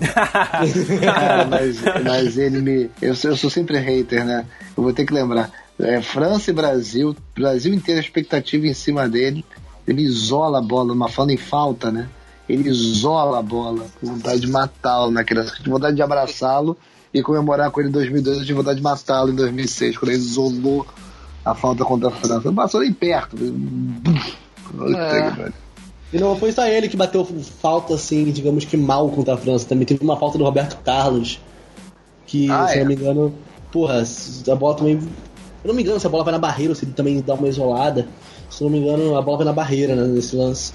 Cara, 1.02 1.44
mas, 1.50 1.76
mas 2.04 2.38
ele 2.38 2.60
me. 2.60 2.90
Eu, 3.00 3.14
sou- 3.14 3.30
eu 3.30 3.36
sou 3.36 3.50
sempre 3.50 3.78
hater, 3.78 4.24
né? 4.24 4.46
Eu 4.76 4.82
vou 4.82 4.92
ter 4.92 5.04
que 5.04 5.12
lembrar. 5.12 5.50
É, 5.78 6.00
França 6.02 6.50
e 6.50 6.54
Brasil, 6.54 7.16
Brasil 7.34 7.72
inteiro, 7.72 8.00
a 8.00 8.02
expectativa 8.04 8.66
em 8.66 8.74
cima 8.74 9.08
dele. 9.08 9.44
Ele 9.86 10.02
isola 10.02 10.58
a 10.58 10.62
bola, 10.62 10.92
uma 10.92 11.08
falando 11.08 11.30
em 11.30 11.36
falta, 11.36 11.90
né? 11.90 12.08
Ele 12.48 12.68
isola 12.68 13.38
a 13.38 13.42
bola, 13.42 13.86
com 14.00 14.08
vontade 14.08 14.40
de 14.40 14.46
matá-lo 14.46 15.10
naquela. 15.10 15.44
Com 15.64 15.70
vontade 15.70 15.96
de 15.96 16.02
abraçá-lo 16.02 16.76
e 17.12 17.22
comemorar 17.22 17.70
com 17.70 17.80
ele 17.80 17.88
em 17.88 17.92
2002. 17.92 18.38
Eu 18.38 18.44
tive 18.44 18.54
vontade 18.54 18.76
de 18.76 18.82
matá-lo 18.82 19.30
em 19.30 19.36
2006, 19.36 19.98
quando 19.98 20.10
ele 20.10 20.18
isolou 20.20 20.86
a 21.44 21.54
falta 21.54 21.84
contra 21.84 22.08
a 22.08 22.12
França. 22.12 22.42
Não 22.44 22.54
passou 22.54 22.80
nem 22.80 22.92
perto. 22.92 23.36
É. 24.96 25.52
E 26.12 26.18
não 26.18 26.36
foi 26.36 26.52
só 26.52 26.66
ele 26.66 26.88
que 26.88 26.96
bateu 26.96 27.24
falta, 27.60 27.94
assim, 27.94 28.24
digamos 28.30 28.64
que 28.64 28.76
mal 28.76 29.08
contra 29.10 29.34
a 29.34 29.36
França. 29.36 29.66
Também 29.66 29.86
teve 29.86 30.02
uma 30.02 30.16
falta 30.16 30.38
do 30.38 30.44
Roberto 30.44 30.76
Carlos. 30.84 31.40
Que, 32.26 32.50
Ah, 32.50 32.68
se 32.68 32.76
é? 32.76 32.80
não 32.80 32.86
me 32.86 32.94
engano, 32.94 33.34
porra, 33.72 34.02
a 34.50 34.54
bola 34.54 34.76
também. 34.76 34.94
Eu 35.62 35.68
não 35.68 35.74
me 35.74 35.82
engano 35.82 36.00
se 36.00 36.06
a 36.06 36.10
bola 36.10 36.24
vai 36.24 36.32
na 36.32 36.38
barreira 36.38 36.72
ou 36.72 36.76
se 36.76 36.84
ele 36.84 36.92
também 36.92 37.20
dá 37.20 37.34
uma 37.34 37.48
isolada. 37.48 38.08
Se 38.48 38.62
não 38.62 38.70
me 38.70 38.78
engano, 38.78 39.16
a 39.16 39.22
bola 39.22 39.38
vai 39.38 39.46
na 39.46 39.52
barreira, 39.52 39.94
né, 39.94 40.06
nesse 40.06 40.34
lance. 40.34 40.72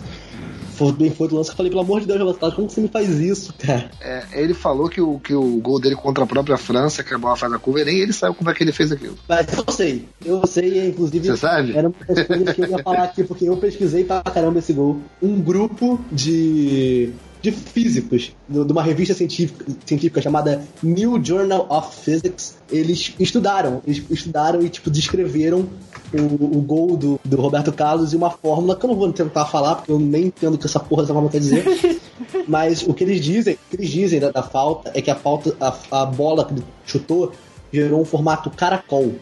Foi 0.76 0.92
bem 0.92 1.10
foi 1.10 1.28
do 1.28 1.36
lance 1.36 1.50
que 1.50 1.54
eu 1.54 1.58
falei, 1.58 1.70
pelo 1.70 1.82
amor 1.82 2.02
de 2.02 2.08
Deus, 2.08 2.38
Carlos, 2.38 2.56
como 2.56 2.68
que 2.68 2.74
você 2.74 2.82
me 2.82 2.88
faz 2.88 3.10
isso, 3.20 3.54
cara? 3.58 3.90
É, 4.02 4.26
ele 4.34 4.54
falou 4.54 4.90
que 4.90 5.02
o, 5.02 5.20
que 5.20 5.34
o 5.34 5.58
gol 5.58 5.80
dele 5.80 5.96
contra 5.96 6.24
a 6.24 6.28
própria 6.28 6.58
França, 6.58 7.04
que 7.04 7.14
a 7.14 7.18
bola 7.18 7.36
faz 7.36 7.52
a 7.54 7.60
curva, 7.60 7.82
e 7.82 7.86
nem 7.86 8.00
ele 8.00 8.14
sabe 8.14 8.36
como 8.36 8.50
é 8.50 8.54
que 8.54 8.64
ele 8.64 8.72
fez 8.72 8.92
aquilo. 8.92 9.18
Mas 9.28 9.48
eu 9.58 9.74
sei, 9.74 10.06
eu 10.26 10.46
sei, 10.46 10.90
inclusive. 10.90 11.28
Você 11.28 11.38
sabe? 11.38 11.76
Era 11.76 11.88
uma 11.88 11.96
das 12.08 12.28
coisas 12.28 12.54
que 12.54 12.62
eu 12.62 12.70
ia 12.70 12.84
falar 12.84 13.04
aqui, 13.04 13.24
porque 13.24 13.48
eu 13.48 13.58
pesquisei 13.58 14.04
pra 14.04 14.22
caramba 14.22 14.60
esse 14.60 14.74
gol. 14.74 15.00
Um 15.22 15.42
grupo 15.42 16.00
de, 16.12 17.14
de 17.46 17.52
físicos, 17.52 18.32
de 18.50 18.72
uma 18.72 18.82
revista 18.82 19.14
científica, 19.14 19.66
científica 19.86 20.22
chamada 20.22 20.64
New 20.82 21.24
Journal 21.24 21.68
of 21.70 21.96
Physics, 21.96 22.58
eles 22.72 23.14
estudaram, 23.20 23.84
eles 23.86 24.04
estudaram 24.10 24.62
e 24.64 24.70
tipo, 24.70 24.90
descreveram 24.90 25.70
o, 26.12 26.58
o 26.58 26.62
gol 26.62 26.98
do, 26.98 27.20
do 27.24 27.38
Roberto 27.38 27.72
Carlos 27.72 28.14
e 28.14 28.16
uma 28.16 28.32
fórmula 28.32 28.76
que 28.76 28.84
eu 28.84 28.90
não 28.90 28.96
vou 28.96 29.14
tentar 29.14 29.46
falar, 29.46 29.76
porque 29.76 29.92
eu 29.92 30.00
nem 30.00 30.26
entendo 30.26 30.56
o 30.56 30.58
que 30.58 30.66
essa 30.66 30.80
porra 30.80 31.04
dessa 31.04 31.14
fórmula 31.14 31.32
quer 31.32 31.40
dizer. 31.40 31.64
Mas 32.48 32.82
o 32.82 32.94
que 32.94 33.04
eles 33.04 33.24
dizem, 33.24 33.54
o 33.54 33.70
que 33.70 33.76
eles 33.76 33.90
dizem 33.90 34.20
da, 34.20 34.32
da 34.32 34.42
falta 34.42 34.92
é 34.96 35.02
que 35.02 35.12
a 35.12 35.16
falta, 35.16 35.56
a, 35.62 36.02
a 36.02 36.06
bola 36.06 36.46
que 36.46 36.54
ele 36.54 36.64
chutou 36.84 37.32
gerou 37.72 38.02
um 38.02 38.06
formato 38.06 38.50
caracol. 38.50 39.14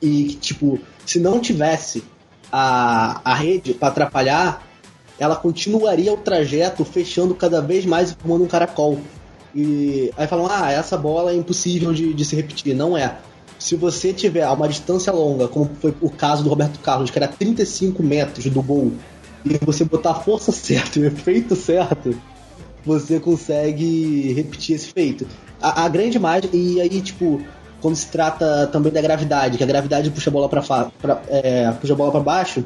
E 0.00 0.24
que, 0.24 0.36
tipo, 0.36 0.80
se 1.04 1.20
não 1.20 1.38
tivesse 1.38 2.02
a, 2.50 3.20
a 3.22 3.34
rede 3.34 3.74
para 3.74 3.88
atrapalhar, 3.88 4.71
ela 5.22 5.36
continuaria 5.36 6.12
o 6.12 6.16
trajeto 6.16 6.84
fechando 6.84 7.32
cada 7.32 7.62
vez 7.62 7.86
mais 7.86 8.10
e 8.10 8.16
formando 8.16 8.42
um 8.42 8.48
caracol. 8.48 8.98
E 9.54 10.10
aí 10.16 10.26
falam, 10.26 10.48
ah, 10.50 10.72
essa 10.72 10.98
bola 10.98 11.30
é 11.30 11.36
impossível 11.36 11.92
de, 11.92 12.12
de 12.12 12.24
se 12.24 12.34
repetir. 12.34 12.74
Não 12.74 12.98
é. 12.98 13.18
Se 13.56 13.76
você 13.76 14.12
tiver 14.12 14.48
uma 14.48 14.68
distância 14.68 15.12
longa, 15.12 15.46
como 15.46 15.70
foi 15.80 15.94
o 16.00 16.10
caso 16.10 16.42
do 16.42 16.50
Roberto 16.50 16.80
Carlos, 16.80 17.08
que 17.08 17.18
era 17.20 17.28
35 17.28 18.02
metros 18.02 18.44
do 18.46 18.60
gol, 18.60 18.92
e 19.44 19.56
você 19.64 19.84
botar 19.84 20.10
a 20.10 20.14
força 20.14 20.50
certa 20.52 20.98
e 20.98 21.02
o 21.02 21.06
efeito 21.06 21.54
certo, 21.54 22.18
você 22.84 23.20
consegue 23.20 24.32
repetir 24.32 24.74
esse 24.74 24.88
feito. 24.88 25.24
A, 25.60 25.84
a 25.84 25.88
grande 25.88 26.16
imagem, 26.16 26.50
e 26.52 26.80
aí, 26.80 27.00
tipo, 27.00 27.40
quando 27.80 27.94
se 27.94 28.08
trata 28.08 28.66
também 28.72 28.92
da 28.92 29.00
gravidade, 29.00 29.56
que 29.56 29.62
a 29.62 29.66
gravidade 29.68 30.10
puxa 30.10 30.30
a 30.30 30.32
bola 30.32 30.48
para 30.48 30.62
é, 31.28 31.70
puxa 31.80 31.92
a 31.92 31.96
bola 31.96 32.10
para 32.10 32.20
baixo, 32.20 32.64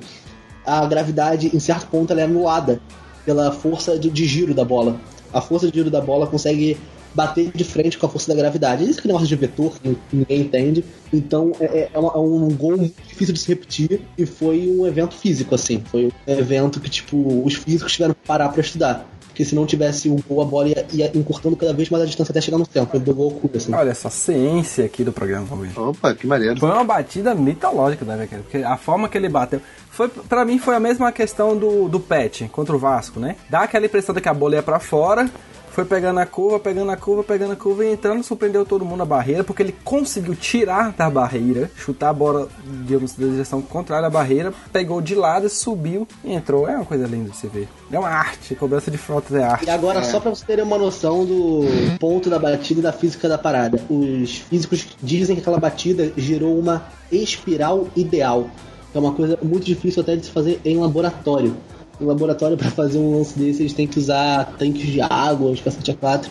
a 0.67 0.85
gravidade 0.87 1.51
em 1.55 1.61
certo 1.61 1.87
ponto 1.87 2.13
ela 2.13 2.21
é 2.21 2.25
anulada 2.25 2.81
pela 3.25 3.53
força 3.53 3.99
de, 3.99 4.11
de 4.11 4.27
giro 4.27 4.53
da 4.53 4.65
bola. 4.65 5.01
A 5.33 5.41
força 5.41 5.71
de 5.71 5.79
giro 5.79 5.91
da 5.91 6.01
bola 6.01 6.27
consegue 6.27 6.77
bater 7.15 7.51
de 7.55 7.65
frente 7.65 7.97
com 7.97 8.05
a 8.05 8.09
força 8.09 8.29
da 8.29 8.35
gravidade. 8.35 8.89
Isso 8.89 9.01
que 9.01 9.09
negócio 9.09 9.27
de 9.27 9.35
vetor 9.35 9.73
que 9.81 9.97
ninguém 10.13 10.43
entende. 10.43 10.85
Então 11.11 11.53
é, 11.59 11.89
é, 11.93 11.99
uma, 11.99 12.13
é, 12.13 12.19
um 12.19 12.49
gol 12.51 12.77
muito 12.77 12.95
difícil 13.09 13.33
de 13.33 13.41
se 13.41 13.49
repetir 13.49 14.03
e 14.19 14.27
foi 14.27 14.69
um 14.69 14.87
evento 14.87 15.15
físico, 15.15 15.55
assim. 15.55 15.83
Foi 15.91 16.13
um 16.27 16.33
evento 16.33 16.79
que, 16.79 16.91
tipo, 16.91 17.43
os 17.43 17.55
físicos 17.55 17.93
tiveram 17.93 18.15
que 18.15 18.27
parar 18.27 18.51
pra 18.51 18.61
estudar. 18.61 19.09
Porque 19.37 19.45
se 19.45 19.55
não 19.55 19.67
tivesse 19.67 20.09
o 20.09 20.17
gol, 20.27 20.41
a 20.41 20.47
bola 20.47 20.69
ia, 20.69 20.87
ia 20.95 21.13
encurtando 21.15 21.55
cada 21.57 21.75
vez 21.75 21.91
mais 21.91 22.03
a 22.03 22.07
distância 22.07 22.33
até 22.33 22.41
chegar 22.41 22.57
no 22.57 22.65
centro. 22.65 22.97
Ele 22.97 23.13
gol 23.13 23.31
curto, 23.33 23.59
assim. 23.59 23.75
Olha 23.75 23.91
essa 23.91 24.09
ciência 24.09 24.87
aqui 24.87 25.05
do 25.05 25.13
programa, 25.13 25.47
Fabrício. 25.47 25.91
Opa, 25.91 26.15
que 26.15 26.27
maneiro. 26.27 26.59
Foi 26.59 26.71
uma 26.71 26.83
batida 26.83 27.35
mitológica 27.35 28.03
da 28.03 28.17
né, 28.17 28.27
porque 28.27 28.65
a 28.65 28.79
forma 28.79 29.11
que 29.11 29.19
ele 29.19 29.29
bateu. 29.29 29.61
Foi, 29.91 30.09
pra 30.09 30.43
mim 30.47 30.59
foi 30.59 30.75
a 30.75 30.81
mesma 30.81 31.13
questão 31.13 31.55
do, 31.55 31.87
do 31.87 32.01
Pet 32.01 32.49
contra 32.49 32.75
o 32.75 32.79
Vasco, 32.79 33.21
né? 33.21 33.37
Dá 33.51 33.61
aquela 33.61 33.85
impressão 33.85 34.15
de 34.15 34.23
que 34.23 34.29
a 34.31 34.33
bola 34.33 34.55
ia 34.55 34.63
pra 34.63 34.81
fora, 34.81 35.29
foi 35.77 35.85
pegando 35.85 36.19
a 36.21 36.25
curva, 36.25 36.59
pegando 36.59 36.91
a 36.91 36.97
curva, 36.97 37.23
pegando 37.23 37.53
a 37.53 37.57
curva 37.57 37.85
e 37.85 37.93
entrando, 37.93 38.23
surpreendeu 38.23 38.65
todo 38.65 38.83
mundo 38.83 38.97
na 38.97 39.05
barreira, 39.05 39.45
porque 39.45 39.63
ele 39.63 39.75
conseguiu 39.85 40.35
tirar 40.35 40.93
da 40.93 41.11
barreira, 41.11 41.71
chutar 41.77 42.09
a 42.09 42.13
bola, 42.15 42.49
digamos, 42.65 43.13
da 43.13 43.27
direção 43.27 43.61
contrária 43.61 44.07
à 44.07 44.11
barreira, 44.11 44.55
pegou 44.73 45.03
de 45.03 45.15
lado, 45.15 45.51
subiu 45.51 46.09
e 46.25 46.33
entrou. 46.33 46.67
É 46.67 46.77
uma 46.77 46.87
coisa 46.87 47.07
linda 47.07 47.29
de 47.29 47.37
se 47.37 47.47
ver. 47.47 47.69
É 47.93 47.99
uma 47.99 48.09
arte, 48.09 48.55
cobrança 48.55 48.91
de 48.91 48.97
faltas 48.97 49.37
é 49.37 49.45
arte. 49.45 49.67
E 49.67 49.71
agora, 49.71 49.99
é. 49.99 50.03
só 50.03 50.19
pra 50.19 50.31
você 50.31 50.47
terem 50.47 50.65
uma 50.65 50.79
noção 50.79 51.27
do 51.27 51.67
ponto 52.01 52.31
da 52.31 52.39
batida 52.39 52.81
e 52.81 52.83
da 52.83 52.93
física 52.93 53.29
da 53.29 53.37
parada. 53.37 53.79
Os 53.91 54.39
físicos 54.39 54.97
dizem 55.03 55.37
que 55.37 55.43
aquela 55.43 55.59
batida 55.59 56.11
gerou 56.17 56.59
uma 56.59 56.87
espiral 57.13 57.87
ideal. 57.95 58.49
É 58.95 58.99
uma 58.99 59.13
coisa 59.13 59.39
muito 59.43 59.67
difícil 59.67 60.01
até 60.01 60.17
de 60.17 60.25
se 60.25 60.31
fazer 60.31 60.59
em 60.65 60.79
laboratório 60.79 61.55
no 62.01 62.07
laboratório 62.07 62.57
para 62.57 62.71
fazer 62.71 62.99
um 62.99 63.19
lance 63.19 63.39
desse, 63.39 63.63
eles 63.63 63.73
têm 63.73 63.87
que 63.87 63.99
usar 63.99 64.55
tanques 64.59 64.87
de 64.87 65.01
água, 65.01 65.51
os 65.51 65.61
cacete 65.61 65.93
A4. 65.93 66.29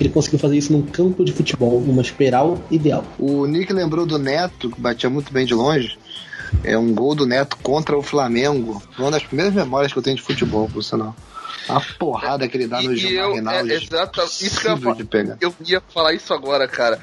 Ele 0.00 0.08
conseguiu 0.08 0.38
fazer 0.38 0.56
isso 0.56 0.72
num 0.72 0.82
campo 0.82 1.24
de 1.24 1.32
futebol, 1.32 1.80
numa 1.80 2.02
espiral 2.02 2.60
ideal. 2.70 3.04
O 3.18 3.46
Nick 3.46 3.72
lembrou 3.72 4.04
do 4.04 4.18
Neto, 4.18 4.70
que 4.70 4.80
batia 4.80 5.08
muito 5.08 5.32
bem 5.32 5.46
de 5.46 5.54
longe. 5.54 5.96
É 6.64 6.76
um 6.76 6.92
gol 6.92 7.14
do 7.14 7.26
Neto 7.26 7.56
contra 7.62 7.96
o 7.96 8.02
Flamengo. 8.02 8.82
Uma 8.98 9.10
das 9.10 9.22
primeiras 9.22 9.54
memórias 9.54 9.92
que 9.92 9.98
eu 9.98 10.02
tenho 10.02 10.16
de 10.16 10.22
futebol, 10.22 10.68
por 10.68 10.82
sinal. 10.82 11.14
A 11.68 11.80
porrada 11.80 12.46
que 12.46 12.56
ele 12.56 12.66
dá 12.66 12.82
no 12.82 12.94
Gilmar 12.94 13.32
Rinaldi. 13.32 13.72
É, 13.72 13.76
exato, 13.76 14.22
isso 14.22 14.60
que 14.60 14.66
eu 14.66 14.72
ia, 14.72 14.78
falar, 14.78 15.38
eu 15.40 15.54
ia 15.64 15.80
falar 15.80 16.12
isso 16.12 16.34
agora, 16.34 16.68
cara. 16.68 17.00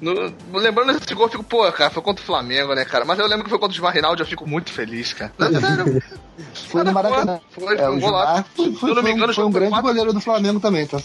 No, 0.00 0.32
lembrando 0.52 0.98
desse 0.98 1.14
gol, 1.14 1.26
eu 1.26 1.30
fico, 1.30 1.42
pô, 1.42 1.70
cara, 1.72 1.90
foi 1.90 2.02
contra 2.02 2.22
o 2.22 2.26
Flamengo, 2.26 2.74
né, 2.74 2.84
cara? 2.84 3.04
Mas 3.04 3.18
eu 3.18 3.26
lembro 3.26 3.44
que 3.44 3.50
foi 3.50 3.58
contra 3.58 3.72
o 3.72 3.74
Gilmar 3.74 3.92
Rinaldi, 3.92 4.22
eu 4.22 4.26
fico 4.26 4.48
muito 4.48 4.70
feliz, 4.70 5.12
cara. 5.12 5.32
foi 6.68 6.82
no 6.82 6.92
Maracanã. 6.92 7.40
Foi, 7.50 7.76
é, 7.76 7.88
o 7.88 7.98
Gilmar 7.98 8.44
foi, 8.54 8.64
foi, 8.66 8.74
foi, 8.74 8.90
um, 8.90 9.32
foi 9.32 9.44
um 9.44 9.50
grande 9.50 9.70
quatro... 9.70 9.86
goleiro 9.86 10.12
do 10.12 10.20
Flamengo 10.20 10.60
também, 10.60 10.86
tá? 10.86 10.98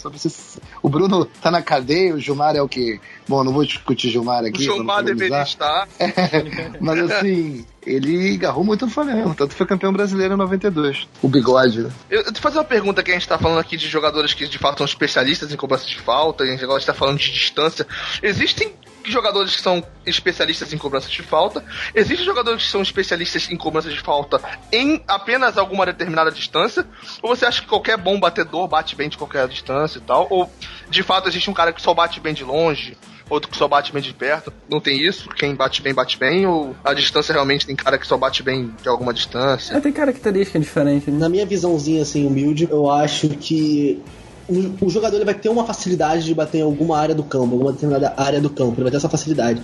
O 0.81 0.89
Bruno 0.89 1.25
tá 1.25 1.51
na 1.51 1.61
cadeia, 1.61 2.15
o 2.15 2.19
Gilmar 2.19 2.55
é 2.55 2.61
o 2.61 2.67
que. 2.67 2.99
Bom, 3.27 3.43
não 3.43 3.53
vou 3.53 3.65
discutir 3.65 4.09
Gilmar 4.09 4.43
aqui. 4.43 4.61
O 4.61 4.75
Gilmar 4.75 5.03
deveria 5.03 5.41
estar. 5.41 5.87
É, 5.99 6.71
mas 6.79 6.99
assim, 6.99 7.65
ele 7.85 8.35
agarrou 8.35 8.63
muito 8.63 8.85
no 8.85 8.91
Flamengo, 8.91 9.33
tanto 9.35 9.53
foi 9.53 9.65
campeão 9.65 9.93
brasileiro 9.93 10.33
em 10.33 10.37
92. 10.37 11.07
O 11.21 11.27
bigode, 11.27 11.81
né? 11.81 11.91
Eu, 12.09 12.21
eu 12.21 12.33
te 12.33 12.39
fazer 12.39 12.57
uma 12.57 12.63
pergunta 12.63 13.03
que 13.03 13.11
a 13.11 13.13
gente 13.13 13.27
tá 13.27 13.37
falando 13.37 13.59
aqui 13.59 13.77
de 13.77 13.87
jogadores 13.87 14.33
que 14.33 14.47
de 14.47 14.57
fato 14.57 14.79
são 14.79 14.85
especialistas 14.85 15.51
em 15.51 15.57
cobrança 15.57 15.85
de 15.85 15.99
falta, 15.99 16.43
e 16.43 16.49
a 16.49 16.51
gente 16.51 16.65
está 16.77 16.93
falando 16.93 17.17
de 17.17 17.31
distância. 17.31 17.85
Existem 18.21 18.73
jogadores 19.05 19.55
que 19.55 19.61
são 19.61 19.83
especialistas 20.05 20.73
em 20.73 20.77
cobrança 20.77 21.09
de 21.09 21.21
falta, 21.21 21.63
existem 21.93 22.25
jogadores 22.25 22.63
que 22.63 22.71
são 22.71 22.81
especialistas 22.81 23.49
em 23.49 23.57
cobrança 23.57 23.89
de 23.89 23.99
falta 23.99 24.41
em 24.71 25.01
apenas 25.07 25.57
alguma 25.57 25.85
determinada 25.85 26.31
distância, 26.31 26.85
ou 27.21 27.35
você 27.35 27.45
acha 27.45 27.61
que 27.61 27.67
qualquer 27.67 27.97
bom 27.97 28.19
batedor 28.19 28.67
bate 28.67 28.95
bem 28.95 29.09
de 29.09 29.17
qualquer 29.17 29.47
distância 29.47 29.99
e 29.99 30.01
tal, 30.01 30.27
ou 30.29 30.51
de 30.89 31.03
fato 31.03 31.27
existe 31.27 31.49
um 31.49 31.53
cara 31.53 31.73
que 31.73 31.81
só 31.81 31.93
bate 31.93 32.19
bem 32.19 32.33
de 32.33 32.43
longe, 32.43 32.97
outro 33.29 33.49
que 33.49 33.57
só 33.57 33.67
bate 33.67 33.93
bem 33.93 34.01
de 34.01 34.13
perto. 34.13 34.51
Não 34.67 34.81
tem 34.81 34.99
isso? 34.99 35.29
Quem 35.29 35.55
bate 35.55 35.81
bem, 35.81 35.93
bate 35.93 36.17
bem? 36.17 36.45
Ou 36.45 36.75
a 36.83 36.93
distância 36.93 37.31
realmente 37.31 37.65
tem 37.65 37.75
cara 37.75 37.97
que 37.97 38.07
só 38.07 38.17
bate 38.17 38.41
bem 38.41 38.73
de 38.81 38.89
alguma 38.89 39.13
distância? 39.13 39.75
É, 39.75 39.79
tem 39.79 39.91
característica 39.91 40.59
diferente. 40.59 41.11
Né? 41.11 41.19
Na 41.19 41.29
minha 41.29 41.45
visãozinha, 41.45 42.01
assim, 42.01 42.25
humilde, 42.25 42.67
eu 42.69 42.89
acho 42.89 43.29
que 43.29 44.01
o, 44.49 44.85
o, 44.85 44.89
jogador 44.89 45.15
ele 45.15 45.25
vai 45.25 45.33
ter 45.33 45.49
uma 45.49 45.65
facilidade 45.65 46.25
de 46.25 46.33
bater 46.33 46.59
em 46.59 46.63
alguma 46.63 46.97
área 46.97 47.13
do 47.13 47.23
campo, 47.23 47.53
alguma 47.53 47.71
determinada 47.71 48.13
área 48.17 48.41
do 48.41 48.49
campo, 48.49 48.73
ele 48.75 48.83
vai 48.83 48.91
ter 48.91 48.97
essa 48.97 49.09
facilidade. 49.09 49.61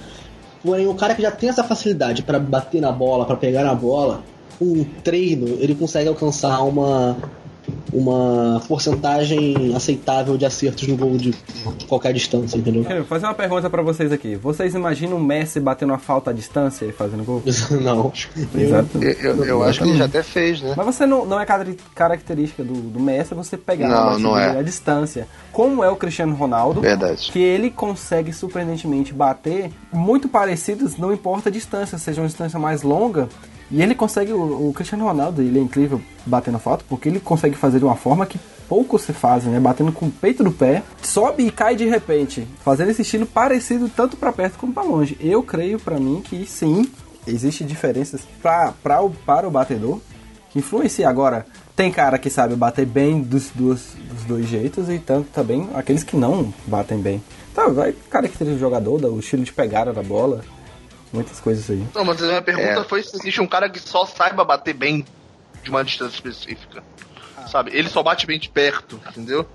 Porém, 0.64 0.88
o 0.88 0.94
cara 0.94 1.14
que 1.14 1.22
já 1.22 1.32
tem 1.32 1.50
essa 1.50 1.64
facilidade 1.64 2.24
para 2.24 2.40
bater 2.40 2.82
na 2.82 2.92
bola, 2.92 3.26
para 3.26 3.36
pegar 3.36 3.64
na 3.64 3.76
bola, 3.76 4.24
com 4.58 4.66
um 4.66 4.84
treino, 5.04 5.48
ele 5.60 5.76
consegue 5.76 6.08
alcançar 6.08 6.62
uma 6.64 7.18
uma 7.92 8.62
porcentagem 8.68 9.74
aceitável 9.76 10.38
de 10.38 10.46
acertos 10.46 10.88
no 10.88 10.98
gol 10.98 11.18
de, 11.18 11.32
de 11.78 11.86
qualquer 11.86 12.14
distância, 12.14 12.58
entendeu? 12.58 12.84
Quero 12.84 13.06
fazer 13.06 13.26
uma 13.26 13.34
pergunta 13.34 13.70
para 13.70 13.82
vocês 13.82 14.12
aqui. 14.12 14.36
Vocês 14.36 14.76
imaginam 14.76 15.18
o 15.18 15.24
Messi 15.24 15.60
batendo 15.60 15.94
a 15.94 15.98
falta 15.98 16.32
à 16.32 16.34
distância 16.34 16.86
e 16.86 16.92
fazendo 16.92 17.24
gol? 17.24 17.42
não. 17.82 18.12
Exato. 18.56 19.02
Eu, 19.02 19.36
eu, 19.36 19.46
eu 19.46 19.64
acho 19.64 19.82
que 19.82 19.90
ele 19.90 19.98
já 19.98 20.06
até 20.06 20.22
fez, 20.22 20.62
né? 20.62 20.74
Mas 20.76 20.86
você 20.86 21.06
não, 21.06 21.26
não 21.26 21.40
é 21.40 21.46
característica 21.96 22.64
do, 22.64 22.74
do 22.74 23.00
Messi 23.00 23.34
você 23.34 23.58
pegar 23.58 23.88
não, 23.88 24.20
não 24.20 24.38
é. 24.38 24.60
a 24.60 24.62
distância. 24.62 25.28
Como 25.52 25.84
é 25.84 25.90
o 25.90 25.96
Cristiano 25.96 26.36
Ronaldo, 26.36 26.82
Verdade. 26.82 27.32
que 27.32 27.40
ele 27.40 27.70
consegue 27.70 28.34
surpreendentemente 28.34 29.14
bater 29.14 29.72
muito 29.92 30.28
parecidos, 30.28 30.98
não 30.98 31.14
importa 31.14 31.50
a 31.50 31.52
distância, 31.52 31.98
seja 31.98 32.22
uma 32.22 32.28
distância 32.28 32.60
mais 32.60 32.82
longa 32.82 33.30
e 33.72 33.82
ele 33.82 33.96
consegue, 33.96 34.32
o, 34.32 34.70
o, 34.70 34.74
Cristiano 34.74 35.06
Ronaldo, 35.06 35.42
ele 35.42 35.60
é 35.60 35.62
incrível 35.62 36.02
batendo 36.26 36.60
foto, 36.60 36.86
porque 36.88 37.10
ele 37.10 37.20
consegue 37.20 37.56
fazer 37.56 37.80
de 37.80 37.86
uma 37.86 37.96
forma 37.96 38.26
que 38.26 38.40
poucos 38.70 39.04
se 39.04 39.14
fazem, 39.14 39.52
né? 39.52 39.60
Batendo 39.60 39.92
com 39.92 40.08
o 40.08 40.12
peito 40.12 40.44
do 40.44 40.52
pé, 40.52 40.84
sobe 41.02 41.46
e 41.46 41.52
cai 41.52 41.76
de 41.76 41.86
repente, 41.86 42.48
fazendo 42.64 42.92
esse 42.92 43.02
estilo 43.02 43.26
parecido 43.26 43.90
tanto 43.90 44.18
para 44.18 44.32
perto 44.32 44.58
como 44.58 44.74
para 44.74 44.84
longe. 44.84 45.18
Eu 45.20 45.42
creio 45.44 45.80
para 45.80 46.00
mim 46.00 46.22
que 46.24 46.46
sim, 46.46 46.90
existem 47.28 47.66
diferenças 47.66 48.22
pra, 48.42 48.74
pra, 48.84 49.02
o, 49.02 49.10
para 49.10 49.48
o 49.48 49.52
batedor 49.52 50.00
que 50.52 50.60
influencia. 50.60 51.10
Agora, 51.10 51.46
tem 51.76 51.92
cara 51.92 52.18
que 52.18 52.30
sabe 52.30 52.56
bater 52.56 52.86
bem 52.86 53.22
dos, 53.22 53.50
dos, 53.50 53.96
dos 54.10 54.24
dois 54.26 54.48
jeitos 54.48 54.90
e 54.90 55.00
tanto 55.00 55.28
também 55.32 55.70
aqueles 55.74 56.04
que 56.04 56.16
não 56.16 56.54
batem 56.66 57.00
bem. 57.00 57.22
Então, 57.52 57.74
vai 57.74 57.94
caracterizar 58.10 58.56
o 58.56 58.60
jogador, 58.60 59.04
o 59.06 59.20
estilo 59.20 59.44
de 59.44 59.52
pegada 59.52 59.92
da 59.92 60.04
bola 60.04 60.44
muitas 61.16 61.40
coisas 61.40 61.70
aí. 61.70 61.88
Não, 61.94 62.04
mas 62.04 62.22
a 62.22 62.28
minha 62.28 62.42
pergunta 62.42 62.82
é. 62.82 62.84
foi 62.84 63.02
se 63.02 63.16
existe 63.16 63.42
um 63.42 63.48
cara 63.48 63.70
que 63.70 63.80
só 63.80 64.06
saiba 64.06 64.44
bater 64.44 64.74
bem 64.74 65.06
de 65.64 65.70
uma 65.70 65.84
distância 65.84 66.16
específica. 66.16 66.84
Ah. 67.38 67.48
Sabe? 67.48 67.72
Ele 67.74 67.90
só 67.90 68.04
bate 68.04 68.28
bem 68.28 68.40
de 68.40 68.50
perto, 68.50 69.00
entendeu? 69.10 69.48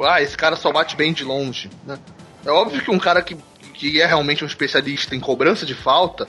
Ah, 0.00 0.22
esse 0.22 0.36
cara 0.36 0.54
só 0.54 0.70
bate 0.70 0.94
bem 0.94 1.12
de 1.12 1.24
longe. 1.24 1.70
Né? 1.84 1.98
É 2.44 2.50
óbvio 2.50 2.82
que 2.82 2.90
um 2.90 2.98
cara 2.98 3.22
que, 3.22 3.36
que 3.74 4.00
é 4.00 4.06
realmente 4.06 4.44
um 4.44 4.46
especialista 4.46 5.16
em 5.16 5.20
cobrança 5.20 5.66
de 5.66 5.74
falta, 5.74 6.28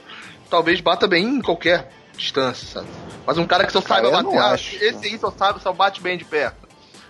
talvez 0.49 0.81
bata 0.81 1.07
bem 1.07 1.25
em 1.25 1.41
qualquer 1.41 1.91
distância, 2.17 2.67
sabe? 2.67 2.87
Mas 3.25 3.37
um 3.37 3.45
cara 3.45 3.65
que 3.65 3.71
só 3.71 3.81
saiba 3.81 4.09
bater, 4.09 4.39
ah, 4.39 4.55
esse 4.55 5.05
aí 5.05 5.17
só 5.19 5.31
sabe, 5.31 5.61
só 5.61 5.71
bate 5.71 6.01
bem 6.01 6.17
de 6.17 6.25
perto. 6.25 6.68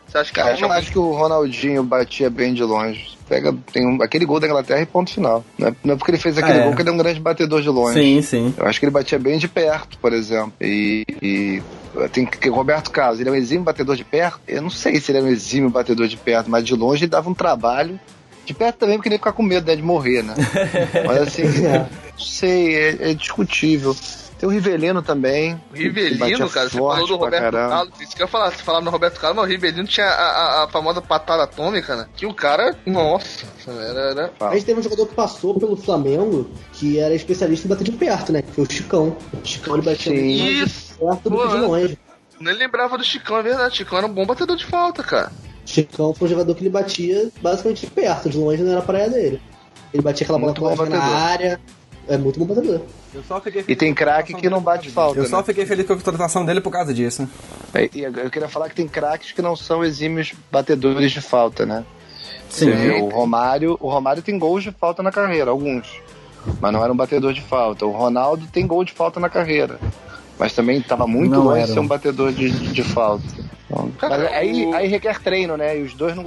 Você 0.09 0.17
acha 0.17 0.33
que 0.33 0.39
Cara, 0.39 0.55
eu 0.55 0.61
não 0.61 0.71
acho 0.71 0.91
que 0.91 0.97
o 0.97 1.11
Ronaldinho 1.11 1.83
batia 1.83 2.29
bem 2.29 2.53
de 2.53 2.63
longe. 2.63 3.17
Pega, 3.27 3.55
tem 3.71 3.85
um, 3.85 4.01
aquele 4.01 4.25
gol 4.25 4.39
da 4.39 4.47
Inglaterra 4.47 4.81
e 4.81 4.85
ponto 4.87 5.13
final. 5.13 5.45
Não 5.55 5.67
é, 5.67 5.75
não 5.83 5.93
é 5.93 5.97
porque 5.97 6.09
ele 6.09 6.17
fez 6.17 6.35
aquele 6.35 6.59
é. 6.59 6.63
gol 6.63 6.75
que 6.75 6.81
ele 6.81 6.89
é 6.89 6.91
um 6.91 6.97
grande 6.97 7.19
batedor 7.19 7.61
de 7.61 7.69
longe. 7.69 7.93
Sim, 7.93 8.21
sim. 8.23 8.53
Eu 8.57 8.65
acho 8.65 8.79
que 8.79 8.85
ele 8.85 8.91
batia 8.91 9.19
bem 9.19 9.37
de 9.37 9.47
perto, 9.47 9.99
por 9.99 10.11
exemplo. 10.11 10.53
E, 10.59 11.05
e 11.21 11.61
tem 12.11 12.25
que 12.25 12.49
Roberto 12.49 12.89
Carlos, 12.89 13.19
ele 13.19 13.29
é 13.29 13.31
um 13.31 13.35
exímio 13.35 13.63
batedor 13.63 13.95
de 13.95 14.03
perto. 14.03 14.41
Eu 14.47 14.63
não 14.63 14.71
sei 14.71 14.99
se 14.99 15.11
ele 15.11 15.19
é 15.19 15.21
um 15.21 15.27
exímio 15.27 15.69
batedor 15.69 16.07
de 16.07 16.17
perto, 16.17 16.49
mas 16.49 16.65
de 16.65 16.73
longe 16.73 17.03
ele 17.03 17.11
dava 17.11 17.29
um 17.29 17.35
trabalho. 17.35 17.99
De 18.45 18.53
perto 18.55 18.77
também, 18.77 18.95
porque 18.95 19.09
ele 19.09 19.15
ia 19.15 19.19
ficar 19.19 19.33
com 19.33 19.43
medo 19.43 19.67
né, 19.67 19.75
de 19.75 19.83
morrer, 19.83 20.23
né? 20.23 20.33
mas 21.05 21.21
assim, 21.21 21.43
não 21.43 21.87
sei, 22.17 22.75
é, 22.75 23.11
é 23.11 23.13
discutível. 23.13 23.95
Tem 24.39 24.47
o 24.47 24.51
Rivelino 24.51 25.01
também. 25.01 25.61
O 25.69 25.75
Rivelino, 25.75 26.49
cara, 26.49 26.69
você 26.69 26.77
falou 26.77 27.05
do 27.05 27.17
Roberto 27.17 27.51
Carlos. 27.51 27.99
Isso 27.99 28.15
que 28.15 28.21
eu 28.21 28.25
ia 28.25 28.31
falar, 28.31 28.51
você 28.51 28.63
falava 28.63 28.85
no 28.85 28.89
Roberto 28.89 29.19
Carlos, 29.19 29.35
mas 29.35 29.45
o 29.45 29.51
Rivelino 29.51 29.85
tinha 29.85 30.07
a, 30.07 30.61
a, 30.61 30.63
a 30.63 30.67
famosa 30.69 31.01
patada 31.01 31.43
atômica, 31.43 31.93
né? 31.97 32.07
Que 32.15 32.25
o 32.25 32.33
cara, 32.33 32.73
nossa, 32.85 33.45
era, 33.67 33.99
era... 34.11 34.31
A 34.39 34.53
gente 34.53 34.65
teve 34.65 34.79
um 34.79 34.83
jogador 34.83 35.07
que 35.07 35.13
passou 35.13 35.59
pelo 35.59 35.75
Flamengo 35.75 36.49
que 36.71 36.97
era 36.97 37.13
especialista 37.13 37.67
em 37.67 37.69
bater 37.69 37.83
de 37.83 37.91
perto, 37.91 38.31
né? 38.31 38.41
Que 38.41 38.51
foi 38.53 38.63
o 38.63 38.71
Chicão. 38.71 39.17
O 39.33 39.45
Chicão 39.45 39.75
ele 39.75 39.83
batia 39.83 40.15
Isso. 40.15 40.97
perto 40.97 41.29
do 41.29 41.37
que 41.37 41.47
de 41.49 41.57
longe. 41.57 41.99
Nem 42.39 42.55
lembrava 42.55 42.97
do 42.97 43.03
Chicão, 43.03 43.39
é 43.39 43.43
verdade. 43.43 43.75
Chicão 43.75 43.97
era 43.97 44.07
um 44.07 44.13
bom 44.13 44.25
batedor 44.25 44.55
de 44.55 44.65
falta, 44.65 45.03
cara. 45.03 45.33
Chicão 45.65 46.13
foi 46.13 46.27
um 46.27 46.31
jogador 46.31 46.55
que 46.55 46.61
ele 46.61 46.69
batia 46.69 47.29
basicamente 47.41 47.81
de 47.81 47.91
perto, 47.91 48.29
de 48.29 48.37
longe 48.37 48.63
não 48.63 48.71
era 48.71 48.79
a 48.79 48.83
praia 48.83 49.09
dele. 49.09 49.41
Ele 49.93 50.01
batia 50.01 50.23
aquela 50.23 50.39
bola 50.39 50.85
na 50.85 51.03
área. 51.03 51.59
É 52.09 52.17
muito 52.17 52.39
bom 52.39 52.45
batedor. 52.45 52.81
E 53.67 53.75
tem 53.75 53.93
craque 53.93 54.33
que 54.33 54.49
não 54.49 54.59
bate 54.59 54.89
falta. 54.89 55.19
Eu 55.19 55.25
só 55.27 55.37
né? 55.37 55.43
fiquei 55.43 55.65
feliz 55.65 55.85
com 55.85 55.93
a 55.93 55.95
contratação 55.95 56.43
dele 56.43 56.59
por 56.59 56.71
causa 56.71 56.91
disso. 56.93 57.29
É, 57.73 57.87
e 57.93 58.01
eu 58.01 58.29
queria 58.31 58.49
falar 58.49 58.67
que 58.67 58.75
tem 58.75 58.87
craques 58.87 59.31
que 59.31 59.41
não 59.43 59.55
são 59.55 59.83
exímios 59.83 60.33
batedores 60.51 61.11
de 61.11 61.21
falta, 61.21 61.65
né? 61.67 61.85
Sim. 62.49 62.65
Você 62.65 62.71
viu, 62.75 63.05
o 63.05 63.09
Romário, 63.09 63.77
o 63.79 63.87
Romário 63.89 64.23
tem 64.23 64.39
gols 64.39 64.63
de 64.63 64.71
falta 64.71 65.03
na 65.03 65.11
carreira, 65.11 65.51
alguns. 65.51 66.01
mas 66.59 66.73
não 66.73 66.83
era 66.83 66.91
um 66.91 66.95
batedor 66.97 67.31
de 67.31 67.41
falta. 67.41 67.85
O 67.85 67.91
Ronaldo 67.91 68.47
tem 68.51 68.65
gol 68.65 68.83
de 68.83 68.91
falta 68.91 69.19
na 69.19 69.29
carreira, 69.29 69.79
mas 70.39 70.51
também 70.53 70.79
estava 70.79 71.05
muito 71.05 71.31
Não 71.35 71.43
longe 71.43 71.67
de 71.67 71.73
ser 71.73 71.79
um 71.79 71.87
batedor 71.87 72.31
de, 72.33 72.49
de 72.49 72.83
falta. 72.83 73.23
Então, 73.69 73.91
Cara, 73.99 74.17
mas 74.23 74.33
aí, 74.33 74.65
o- 74.65 74.73
aí 74.73 74.87
requer 74.87 75.19
treino, 75.21 75.55
né? 75.55 75.77
E 75.77 75.83
os 75.83 75.93
dois 75.93 76.15
não 76.15 76.23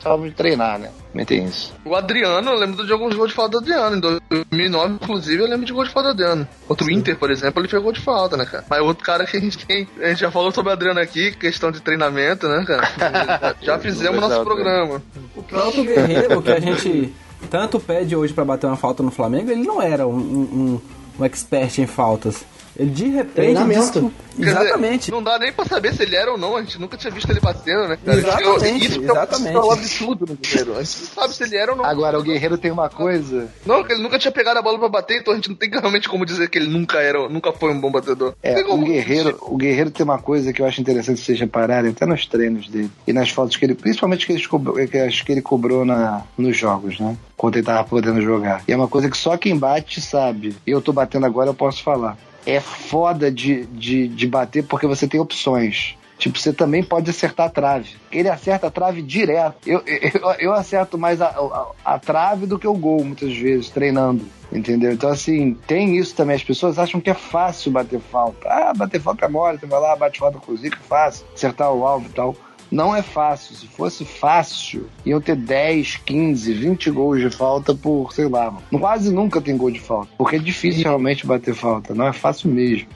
gostavam 0.00 0.26
de 0.26 0.34
treinar, 0.34 0.78
né? 0.78 0.90
Também 1.12 1.26
tem 1.26 1.44
isso. 1.44 1.74
O 1.84 1.94
Adriano, 1.94 2.50
eu 2.50 2.58
lembro 2.58 2.84
de 2.86 2.92
alguns 2.92 3.14
gols 3.14 3.28
de 3.28 3.34
falta 3.34 3.52
do 3.52 3.58
Adriano. 3.58 3.96
Em 3.96 4.00
2009, 4.00 4.94
inclusive, 4.94 5.42
eu 5.42 5.46
lembro 5.46 5.66
de 5.66 5.72
gol 5.72 5.84
de 5.84 5.90
falta 5.90 6.08
do 6.08 6.12
Adriano. 6.12 6.48
Contra 6.66 6.86
o 6.86 6.90
Inter, 6.90 7.16
por 7.18 7.30
exemplo, 7.30 7.60
ele 7.60 7.68
fez 7.68 7.82
gol 7.82 7.92
de 7.92 8.00
falta, 8.00 8.36
né, 8.36 8.46
cara? 8.46 8.64
Mas 8.68 8.80
outro 8.80 9.04
cara 9.04 9.26
que 9.26 9.36
a 9.36 9.40
gente 9.40 9.64
tem. 9.66 9.86
A 10.00 10.08
gente 10.08 10.20
já 10.20 10.30
falou 10.30 10.50
sobre 10.50 10.70
o 10.70 10.72
Adriano 10.72 11.00
aqui, 11.00 11.32
questão 11.32 11.70
de 11.70 11.80
treinamento, 11.80 12.48
né, 12.48 12.64
cara? 12.66 13.56
Já 13.60 13.78
fizemos 13.78 14.20
nosso 14.20 14.42
programa. 14.42 15.02
O 15.36 15.42
próprio 15.42 15.84
Guerreiro, 15.84 16.42
que 16.42 16.50
a 16.50 16.60
gente 16.60 17.14
tanto 17.50 17.78
pede 17.78 18.16
hoje 18.16 18.32
pra 18.32 18.44
bater 18.44 18.66
uma 18.66 18.76
falta 18.76 19.02
no 19.02 19.10
Flamengo, 19.10 19.50
ele 19.50 19.62
não 19.62 19.82
era 19.82 20.06
um, 20.06 20.16
um, 20.16 20.80
um 21.18 21.24
expert 21.24 21.78
em 21.78 21.86
faltas. 21.86 22.44
Ele 22.80 22.90
de 22.90 23.08
repente. 23.08 23.58
Que- 23.92 24.10
Quer 24.40 24.44
dizer, 24.46 24.60
Exatamente. 24.62 25.10
não 25.10 25.22
dá 25.22 25.38
nem 25.38 25.52
pra 25.52 25.66
saber 25.66 25.92
se 25.92 26.02
ele 26.02 26.16
era 26.16 26.30
ou 26.32 26.38
não, 26.38 26.56
a 26.56 26.62
gente 26.62 26.80
nunca 26.80 26.96
tinha 26.96 27.12
visto 27.12 27.28
ele 27.30 27.40
batendo, 27.40 27.88
né, 27.88 27.98
cara? 28.02 28.16
Exatamente, 28.18 28.86
Isso 28.88 29.02
exatamente. 29.02 29.56
é 29.56 29.60
um 29.60 29.70
absurdo 29.70 30.26
no 30.26 30.34
Guerreiro. 30.36 30.72
A 30.78 30.82
gente 30.82 31.00
não 31.00 31.06
sabe 31.22 31.34
se 31.34 31.42
ele 31.42 31.56
era 31.56 31.72
ou 31.72 31.76
não. 31.76 31.84
Agora, 31.84 32.18
o 32.18 32.22
Guerreiro 32.22 32.56
tem 32.56 32.70
uma 32.70 32.88
coisa. 32.88 33.48
Não, 33.66 33.84
que 33.84 33.92
ele 33.92 34.02
nunca 34.02 34.18
tinha 34.18 34.32
pegado 34.32 34.58
a 34.58 34.62
bola 34.62 34.78
pra 34.78 34.88
bater, 34.88 35.20
então 35.20 35.32
a 35.34 35.36
gente 35.36 35.50
não 35.50 35.56
tem 35.56 35.68
realmente 35.68 36.08
como 36.08 36.24
dizer 36.24 36.48
que 36.48 36.56
ele 36.56 36.68
nunca 36.70 36.98
era, 37.00 37.28
nunca 37.28 37.52
foi 37.52 37.70
um 37.70 37.78
bom 37.78 37.90
batedor. 37.90 38.32
É, 38.42 38.60
o 38.60 38.64
como- 38.64 38.86
Guerreiro, 38.86 39.36
o 39.42 39.56
Guerreiro 39.58 39.90
tem 39.90 40.04
uma 40.04 40.18
coisa 40.18 40.50
que 40.52 40.62
eu 40.62 40.66
acho 40.66 40.80
interessante 40.80 41.20
vocês 41.20 41.38
repararem, 41.38 41.90
até 41.90 42.06
nos 42.06 42.24
treinos 42.24 42.66
dele. 42.68 42.90
E 43.06 43.12
nas 43.12 43.28
fotos 43.28 43.56
que 43.58 43.64
ele. 43.66 43.74
Principalmente 43.74 44.24
que, 44.24 44.32
eles 44.32 44.46
cobrou, 44.46 44.74
que 44.86 44.96
acho 44.96 45.22
que 45.24 45.32
ele 45.32 45.42
cobrou 45.42 45.84
na, 45.84 46.22
nos 46.38 46.56
jogos, 46.56 46.98
né? 46.98 47.14
Quando 47.36 47.56
ele 47.56 47.66
tava 47.66 47.84
podendo 47.86 48.22
jogar. 48.22 48.62
E 48.66 48.72
é 48.72 48.76
uma 48.76 48.88
coisa 48.88 49.10
que 49.10 49.16
só 49.18 49.36
quem 49.36 49.58
bate 49.58 50.00
sabe. 50.00 50.56
E 50.66 50.70
eu 50.70 50.80
tô 50.80 50.92
batendo 50.94 51.26
agora, 51.26 51.50
eu 51.50 51.54
posso 51.54 51.82
falar. 51.82 52.16
É 52.46 52.60
foda 52.60 53.30
de, 53.30 53.66
de, 53.66 54.08
de 54.08 54.26
bater 54.26 54.64
porque 54.64 54.86
você 54.86 55.06
tem 55.06 55.20
opções. 55.20 55.96
Tipo, 56.20 56.38
você 56.38 56.52
também 56.52 56.82
pode 56.82 57.08
acertar 57.08 57.46
a 57.46 57.50
trave. 57.50 57.96
Ele 58.12 58.28
acerta 58.28 58.66
a 58.66 58.70
trave 58.70 59.00
direto. 59.00 59.56
Eu, 59.66 59.82
eu, 59.86 60.30
eu 60.38 60.52
acerto 60.52 60.98
mais 60.98 61.22
a, 61.22 61.28
a, 61.28 61.94
a 61.94 61.98
trave 61.98 62.44
do 62.44 62.58
que 62.58 62.68
o 62.68 62.74
gol, 62.74 63.02
muitas 63.02 63.34
vezes, 63.34 63.70
treinando. 63.70 64.26
Entendeu? 64.52 64.92
Então, 64.92 65.08
assim, 65.08 65.56
tem 65.66 65.96
isso 65.96 66.14
também. 66.14 66.36
As 66.36 66.44
pessoas 66.44 66.78
acham 66.78 67.00
que 67.00 67.08
é 67.08 67.14
fácil 67.14 67.72
bater 67.72 68.00
falta. 68.00 68.46
Ah, 68.46 68.72
bater 68.76 69.00
falta 69.00 69.24
é 69.24 69.28
mole. 69.28 69.58
Você 69.58 69.66
vai 69.66 69.80
lá, 69.80 69.96
bate 69.96 70.18
falta 70.18 70.38
com 70.38 70.52
o 70.52 70.56
Zico, 70.56 70.76
é 70.76 70.86
fácil. 70.86 71.24
Acertar 71.34 71.72
o 71.72 71.86
alvo 71.86 72.06
e 72.06 72.12
tal. 72.12 72.36
Não 72.70 72.94
é 72.94 73.02
fácil. 73.02 73.56
Se 73.56 73.66
fosse 73.66 74.04
fácil, 74.04 74.88
iam 75.04 75.20
ter 75.20 75.34
10, 75.34 75.96
15, 76.04 76.52
20 76.52 76.90
gols 76.90 77.20
de 77.20 77.30
falta 77.30 77.74
por, 77.74 78.12
sei 78.12 78.28
lá, 78.28 78.56
quase 78.70 79.12
nunca 79.12 79.40
tem 79.40 79.56
gol 79.56 79.70
de 79.70 79.80
falta. 79.80 80.10
Porque 80.16 80.36
é 80.36 80.38
difícil 80.38 80.84
realmente 80.84 81.26
bater 81.26 81.54
falta. 81.54 81.94
Não 81.94 82.06
é 82.06 82.12
fácil 82.12 82.50
mesmo. 82.50 82.88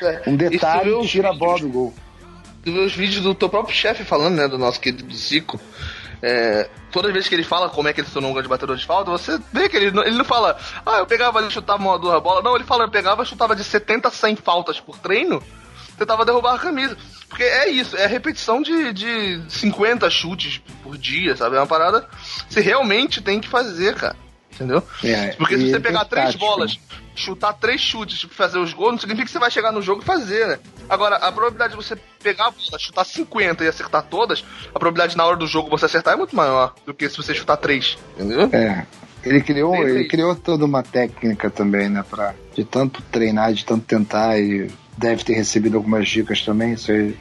É, 0.00 0.22
Um 0.26 0.36
detalhe 0.36 1.06
tira 1.06 1.30
a 1.30 1.34
bola 1.34 1.58
do 1.60 1.68
gol. 1.68 1.94
Tu 2.64 2.72
vê 2.72 2.78
os 2.78 2.94
vídeos 2.94 3.22
do 3.22 3.34
teu 3.34 3.48
próprio 3.48 3.74
chefe 3.74 4.04
falando, 4.04 4.36
né, 4.36 4.48
do 4.48 4.56
nosso 4.56 4.80
querido 4.80 5.12
Zico. 5.14 5.60
É, 6.22 6.68
toda 6.92 7.12
vez 7.12 7.26
que 7.26 7.34
ele 7.34 7.42
fala 7.42 7.68
como 7.68 7.88
é 7.88 7.92
que 7.92 8.00
ele 8.00 8.06
se 8.06 8.12
tornou 8.12 8.30
um 8.30 8.34
grande 8.34 8.48
batedor 8.48 8.76
de 8.76 8.86
falta, 8.86 9.10
você 9.10 9.40
vê 9.52 9.68
que 9.68 9.76
ele 9.76 9.90
não, 9.90 10.04
ele 10.04 10.16
não 10.16 10.24
fala, 10.24 10.56
ah, 10.86 10.98
eu 10.98 11.06
pegava 11.06 11.42
e 11.42 11.50
chutava 11.50 11.82
uma 11.82 11.98
duas 11.98 12.22
bola. 12.22 12.40
Não, 12.40 12.54
ele 12.54 12.64
fala, 12.64 12.84
eu 12.84 12.90
pegava 12.90 13.24
e 13.24 13.26
chutava 13.26 13.56
de 13.56 13.64
70 13.64 14.06
a 14.06 14.10
100 14.10 14.36
faltas 14.36 14.78
por 14.78 14.96
treino, 14.98 15.42
tentava 16.04 16.24
derrubar 16.24 16.54
a 16.54 16.58
camisa. 16.58 16.96
Porque 17.28 17.42
é 17.42 17.68
isso, 17.68 17.96
é 17.96 18.04
a 18.04 18.08
repetição 18.08 18.60
de, 18.60 18.92
de 18.92 19.42
50 19.48 20.08
chutes 20.10 20.60
por 20.82 20.98
dia, 20.98 21.36
sabe? 21.36 21.56
É 21.56 21.58
uma 21.60 21.66
parada 21.66 22.02
que 22.46 22.54
você 22.54 22.60
realmente 22.60 23.20
tem 23.20 23.40
que 23.40 23.48
fazer, 23.48 23.94
cara. 23.94 24.16
Entendeu? 24.52 24.82
É, 25.02 25.28
Porque 25.28 25.56
se 25.56 25.62
você 25.62 25.76
ele 25.76 25.80
pegar 25.80 26.04
tem 26.04 26.10
três 26.10 26.34
bolas, 26.34 26.78
chutar 27.14 27.54
três 27.54 27.80
chutes 27.80 28.22
e 28.22 28.28
fazer 28.28 28.58
os 28.58 28.74
gols, 28.74 28.92
não 28.92 28.98
significa 28.98 29.24
que 29.24 29.32
você 29.32 29.38
vai 29.38 29.50
chegar 29.50 29.72
no 29.72 29.80
jogo 29.80 30.02
e 30.02 30.04
fazer, 30.04 30.46
né? 30.46 30.58
Agora, 30.88 31.16
a 31.16 31.32
probabilidade 31.32 31.70
de 31.70 31.76
você 31.76 31.96
pegar 32.22 32.48
a 32.48 32.50
bola, 32.50 32.78
chutar 32.78 33.04
50 33.04 33.64
e 33.64 33.68
acertar 33.68 34.02
todas, 34.02 34.44
a 34.74 34.78
probabilidade 34.78 35.16
na 35.16 35.24
hora 35.24 35.36
do 35.36 35.46
jogo 35.46 35.70
você 35.70 35.86
acertar 35.86 36.14
é 36.14 36.16
muito 36.16 36.36
maior 36.36 36.74
do 36.84 36.92
que 36.92 37.08
se 37.08 37.16
você 37.16 37.34
chutar 37.34 37.56
três, 37.56 37.96
entendeu? 38.14 38.50
É. 38.52 38.86
Ele 39.24 39.40
criou, 39.40 39.74
ele 39.76 40.04
criou 40.04 40.34
toda 40.34 40.64
uma 40.64 40.82
técnica 40.82 41.50
também, 41.50 41.88
né? 41.88 42.04
Pra, 42.08 42.34
de 42.54 42.64
tanto 42.64 43.02
treinar, 43.10 43.52
de 43.52 43.64
tanto 43.64 43.84
tentar, 43.84 44.38
e 44.38 44.68
deve 44.96 45.24
ter 45.24 45.34
recebido 45.34 45.76
algumas 45.76 46.08
dicas 46.08 46.42
também. 46.42 46.72
Isso 46.72 46.90
aí 46.90 47.16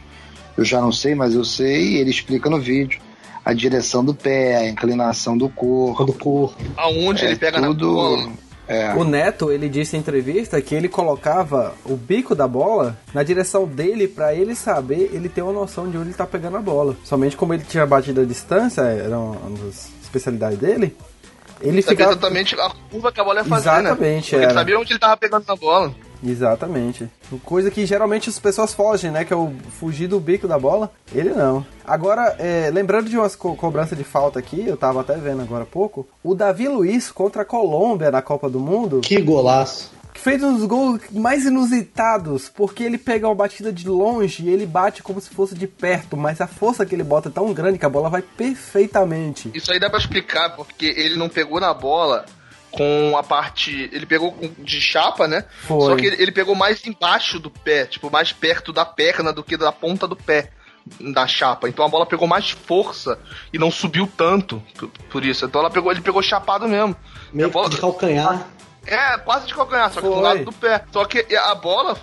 eu 0.57 0.65
já 0.65 0.81
não 0.81 0.91
sei, 0.91 1.15
mas 1.15 1.33
eu 1.33 1.43
sei, 1.43 1.93
e 1.93 1.97
ele 1.97 2.09
explica 2.09 2.49
no 2.49 2.59
vídeo. 2.59 2.99
A 3.43 3.53
direção 3.53 4.05
do 4.05 4.13
pé, 4.13 4.57
a 4.57 4.69
inclinação 4.69 5.35
do 5.35 5.49
corpo. 5.49 6.05
Do 6.05 6.13
corpo. 6.13 6.55
Aonde 6.77 7.25
é 7.25 7.29
ele 7.29 7.35
pega 7.35 7.59
na 7.59 7.67
tudo, 7.67 7.93
bola. 7.93 8.31
É, 8.67 8.93
O 8.93 9.03
Neto, 9.03 9.51
ele 9.51 9.67
disse 9.67 9.97
em 9.97 9.99
entrevista 9.99 10.61
que 10.61 10.75
ele 10.75 10.87
colocava 10.87 11.73
o 11.83 11.95
bico 11.95 12.35
da 12.35 12.47
bola 12.47 12.97
na 13.13 13.23
direção 13.23 13.67
dele 13.67 14.07
pra 14.07 14.33
ele 14.33 14.55
saber, 14.55 15.09
ele 15.11 15.27
ter 15.27 15.41
uma 15.41 15.51
noção 15.51 15.89
de 15.89 15.97
onde 15.97 16.09
ele 16.09 16.13
tá 16.15 16.25
pegando 16.25 16.57
a 16.57 16.61
bola. 16.61 16.95
Somente 17.03 17.35
como 17.35 17.53
ele 17.53 17.63
tinha 17.67 17.85
batido 17.85 18.21
a 18.21 18.25
distância, 18.25 18.81
era 18.81 19.19
uma 19.19 19.57
das 19.57 19.89
especialidades 20.03 20.59
dele, 20.59 20.95
ele 21.62 21.82
Sabia 21.82 21.97
ficava... 21.97 22.12
exatamente 22.12 22.55
a 22.59 22.72
curva 22.89 23.12
que 23.12 23.20
a 23.20 23.24
bola 23.24 23.39
ia 23.39 23.45
fazer, 23.45 23.70
Exatamente, 23.70 24.32
né? 24.34 24.38
Ele 24.38 24.45
era. 24.45 24.53
sabia 24.53 24.80
onde 24.80 24.91
ele 24.93 24.99
tava 24.99 25.18
pegando 25.18 25.45
na 25.47 25.55
bola. 25.55 25.93
Exatamente. 26.24 27.09
Coisa 27.43 27.72
que 27.72 27.86
geralmente 27.86 28.30
as 28.30 28.38
pessoas 28.38 28.74
fogem, 28.74 29.09
né? 29.09 29.26
Que 29.26 29.34
é 29.34 29.36
o 29.36 29.51
fugir 29.80 30.07
do 30.07 30.20
bico 30.20 30.47
da 30.47 30.59
bola. 30.59 30.91
Ele 31.14 31.32
não. 31.32 31.66
Agora, 31.86 32.36
é, 32.38 32.70
lembrando 32.72 33.09
de 33.09 33.18
umas 33.18 33.36
co 33.36 33.55
cobranças 33.55 33.97
de 33.97 34.03
falta 34.03 34.38
aqui, 34.38 34.64
eu 34.68 34.78
tava 34.78 35.01
até 35.01 35.16
vendo 35.16 35.41
agora 35.41 35.64
há 35.64 35.66
pouco. 35.66 36.07
O 36.24 36.36
Davi 36.36 36.68
Luiz 36.68 37.12
contra 37.12 37.41
a 37.41 37.45
Colômbia 37.45 38.12
na 38.12 38.22
Copa 38.22 38.49
do 38.49 38.59
Mundo. 38.59 39.01
Que 39.01 39.20
golaço. 39.22 39.91
Fez 40.22 40.41
um 40.43 40.53
dos 40.55 40.65
gols 40.65 41.01
mais 41.11 41.45
inusitados, 41.45 42.49
porque 42.49 42.84
ele 42.84 42.97
pega 42.97 43.28
uma 43.28 43.36
batida 43.36 43.72
de 43.72 43.88
longe 43.88 44.43
e 44.43 44.49
ele 44.49 44.65
bate 44.65 45.01
como 45.01 45.19
se 45.19 45.30
fosse 45.30 45.55
de 45.55 45.67
perto, 45.67 46.15
mas 46.15 46.39
a 46.39 46.47
força 46.47 46.86
que 46.86 46.93
ele 46.95 47.03
bota 47.03 47.30
é 47.30 47.32
tão 47.32 47.51
grande 47.53 47.80
que 47.80 47.86
a 47.86 47.89
bola 47.89 48.09
vai 48.09 48.22
perfeitamente. 48.22 49.51
Isso 49.53 49.72
aí 49.72 49.80
dá 49.80 49.89
pra 49.89 49.99
explicar, 49.99 50.55
porque 50.55 50.86
ele 50.86 51.15
não 51.15 51.28
pegou 51.28 51.59
na 51.59 51.74
bola 51.74 52.26
com 52.72 53.17
a 53.17 53.24
parte. 53.24 53.89
Ele 53.91 54.05
pegou 54.05 54.36
de 54.59 54.80
chapa, 54.80 55.28
né? 55.28 55.45
Foi. 55.63 55.82
Só 55.82 55.95
que 55.95 56.05
ele, 56.05 56.22
ele 56.22 56.32
pegou 56.32 56.55
mais 56.55 56.86
embaixo 56.86 57.39
do 57.39 57.49
pé, 57.49 57.86
tipo, 57.86 58.09
mais 58.09 58.32
perto 58.32 58.72
da 58.72 58.86
perna 58.86 59.34
do 59.34 59.43
que 59.43 59.57
da 59.57 59.72
ponta 59.72 60.07
do 60.07 60.15
pé 60.15 60.51
da 60.99 61.28
chapa. 61.28 61.67
Então 61.67 61.86
a 61.86 61.89
bola 61.89 62.05
pegou 62.05 62.28
mais 62.28 62.51
força 62.51 63.19
e 63.53 63.59
não 63.59 63.69
subiu 63.69 64.09
tanto 64.15 64.61
por, 64.78 64.89
por 65.09 65.26
isso. 65.26 65.45
Então 65.45 65.61
ela 65.61 65.69
pegou, 65.69 65.91
ele 65.91 66.01
pegou 66.01 66.22
chapado 66.22 66.67
mesmo. 66.67 66.95
A 66.95 67.36
Meio 67.36 67.49
bola, 67.49 67.69
de 67.69 67.78
calcanhar. 67.78 68.47
É, 68.86 69.17
quase 69.19 69.47
de 69.47 69.53
calcanhar, 69.53 69.91
só 69.91 70.01
que 70.01 70.07
do 70.07 70.19
lado 70.19 70.45
do 70.45 70.51
pé. 70.53 70.84
Só 70.91 71.05
que 71.05 71.25
a 71.36 71.55
bola. 71.55 71.97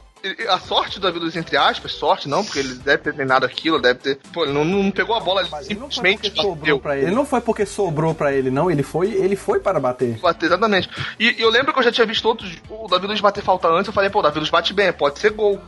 A 0.48 0.58
sorte 0.58 0.98
do 0.98 1.02
Davi 1.06 1.20
Luiz, 1.20 1.36
entre 1.36 1.56
aspas, 1.56 1.92
sorte 1.92 2.28
não, 2.28 2.44
porque 2.44 2.58
ele 2.58 2.74
deve 2.74 2.98
ter 3.04 3.14
treinado 3.14 3.46
aquilo, 3.46 3.80
deve 3.80 4.00
ter. 4.00 4.18
Pô, 4.32 4.42
ele 4.42 4.52
não, 4.52 4.64
não 4.64 4.90
pegou 4.90 5.14
a 5.14 5.20
bola, 5.20 5.42
ele 5.42 5.48
Ele 5.70 5.74
não 5.78 5.86
foi 5.88 5.92
simplesmente 5.92 6.30
porque 6.30 6.42
sobrou 6.42 6.80
pra 6.80 6.96
ele. 6.96 7.06
Ele 7.06 7.14
não 7.14 7.24
foi 7.24 7.40
porque 7.40 7.64
sobrou 7.64 8.12
pra 8.16 8.32
ele, 8.32 8.50
não. 8.50 8.68
Ele 8.68 8.82
foi, 8.82 9.12
ele 9.12 9.36
foi 9.36 9.60
para 9.60 9.78
bater. 9.78 10.18
Bater, 10.18 10.46
exatamente. 10.46 10.90
E 11.20 11.36
e 11.38 11.40
eu 11.40 11.48
lembro 11.48 11.72
que 11.72 11.78
eu 11.78 11.84
já 11.84 11.92
tinha 11.92 12.04
visto 12.04 12.26
outros. 12.26 12.52
O 12.68 12.88
Davi 12.88 13.06
Luiz 13.06 13.20
bater 13.20 13.44
falta 13.44 13.68
antes, 13.68 13.86
eu 13.86 13.92
falei, 13.92 14.10
pô, 14.10 14.18
o 14.18 14.22
Davi 14.22 14.38
Luiz 14.40 14.50
bate 14.50 14.74
bem, 14.74 14.92
pode 14.92 15.20
ser 15.20 15.30
gol. 15.30 15.60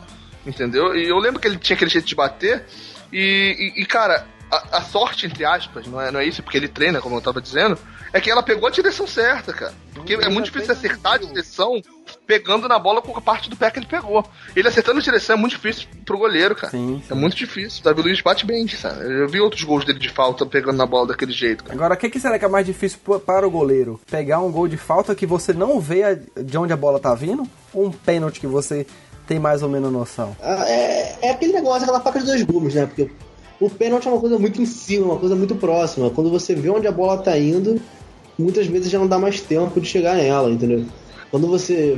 Entendeu? 0.44 0.96
E 0.96 1.08
eu 1.08 1.18
lembro 1.18 1.38
que 1.40 1.46
ele 1.46 1.56
tinha 1.56 1.76
aquele 1.76 1.90
jeito 1.90 2.08
de 2.08 2.16
bater. 2.16 2.64
E, 3.12 3.72
e- 3.76 3.82
e, 3.82 3.86
cara, 3.86 4.26
a, 4.50 4.78
a 4.78 4.82
sorte, 4.82 5.26
entre 5.26 5.44
aspas, 5.44 5.86
não 5.86 6.00
é, 6.00 6.10
não 6.10 6.20
é 6.20 6.24
isso, 6.26 6.42
porque 6.42 6.56
ele 6.58 6.68
treina, 6.68 7.00
como 7.00 7.16
eu 7.16 7.20
tava 7.20 7.40
dizendo, 7.40 7.78
é 8.12 8.20
que 8.20 8.30
ela 8.30 8.42
pegou 8.42 8.66
a 8.66 8.70
direção 8.70 9.06
certa, 9.06 9.52
cara. 9.52 9.72
Porque 9.94 10.14
é 10.14 10.28
muito 10.28 10.46
difícil 10.46 10.72
acertar 10.72 11.14
a 11.14 11.18
direção 11.18 11.80
pegando 12.26 12.66
na 12.66 12.78
bola 12.78 13.00
com 13.00 13.16
a 13.16 13.20
parte 13.20 13.48
do 13.48 13.56
pé 13.56 13.70
que 13.70 13.78
ele 13.78 13.86
pegou. 13.86 14.24
Ele 14.56 14.66
acertando 14.66 14.98
a 14.98 15.02
direção 15.02 15.36
é 15.36 15.38
muito 15.38 15.52
difícil 15.52 15.86
pro 16.04 16.18
goleiro, 16.18 16.54
cara. 16.56 16.70
Sim, 16.70 17.02
É 17.08 17.14
muito 17.14 17.36
difícil. 17.36 17.80
O 17.80 17.84
Davi 17.84 18.02
Luiz 18.02 18.20
bate 18.20 18.44
bem, 18.44 18.66
sabe? 18.68 19.04
Eu 19.04 19.28
vi 19.28 19.40
outros 19.40 19.62
gols 19.62 19.84
dele 19.84 19.98
de 19.98 20.08
falta 20.08 20.44
pegando 20.44 20.76
na 20.76 20.86
bola 20.86 21.08
daquele 21.08 21.32
jeito, 21.32 21.62
cara. 21.62 21.74
Agora, 21.76 21.94
o 21.94 21.96
que, 21.96 22.10
que 22.10 22.18
será 22.18 22.38
que 22.38 22.44
é 22.44 22.48
mais 22.48 22.66
difícil 22.66 22.98
para 23.24 23.46
o 23.46 23.50
goleiro? 23.50 24.00
Pegar 24.10 24.40
um 24.40 24.50
gol 24.50 24.66
de 24.66 24.76
falta 24.76 25.14
que 25.14 25.26
você 25.26 25.52
não 25.52 25.78
vê 25.80 26.18
de 26.42 26.58
onde 26.58 26.72
a 26.72 26.76
bola 26.76 26.98
tá 26.98 27.14
vindo? 27.14 27.46
Ou 27.72 27.86
um 27.86 27.92
pênalti 27.92 28.40
que 28.40 28.46
você 28.46 28.86
tem 29.26 29.38
mais 29.38 29.62
ou 29.62 29.68
menos 29.68 29.92
noção? 29.92 30.36
Ah, 30.42 30.64
É, 30.68 31.26
é 31.28 31.30
aquele 31.30 31.52
negócio, 31.52 31.82
aquela 31.82 32.00
faca 32.00 32.18
de 32.18 32.26
dois 32.26 32.42
gumes, 32.42 32.74
né? 32.74 32.86
Porque 32.86 33.08
o 33.60 33.68
pênalti 33.70 34.08
é 34.08 34.10
uma 34.10 34.20
coisa 34.20 34.38
muito 34.38 34.60
em 34.60 34.66
cima, 34.66 35.06
uma 35.06 35.18
coisa 35.18 35.36
muito 35.36 35.54
próxima. 35.54 36.10
Quando 36.10 36.30
você 36.30 36.54
vê 36.54 36.70
onde 36.70 36.86
a 36.86 36.92
bola 36.92 37.18
tá 37.18 37.36
indo, 37.38 37.80
muitas 38.38 38.66
vezes 38.66 38.90
já 38.90 38.98
não 38.98 39.06
dá 39.06 39.18
mais 39.18 39.40
tempo 39.40 39.80
de 39.80 39.86
chegar 39.86 40.16
nela, 40.16 40.50
entendeu? 40.50 40.84
Quando 41.30 41.46
você 41.46 41.96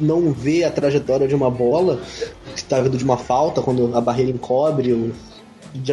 não 0.00 0.32
vê 0.32 0.64
a 0.64 0.70
trajetória 0.70 1.28
de 1.28 1.34
uma 1.34 1.50
bola, 1.50 2.00
que 2.54 2.58
está 2.60 2.80
vindo 2.80 2.96
de 2.96 3.04
uma 3.04 3.16
falta, 3.16 3.62
quando 3.62 3.96
a 3.96 4.00
barreira 4.00 4.30
encobre 4.30 4.92
de 4.92 5.12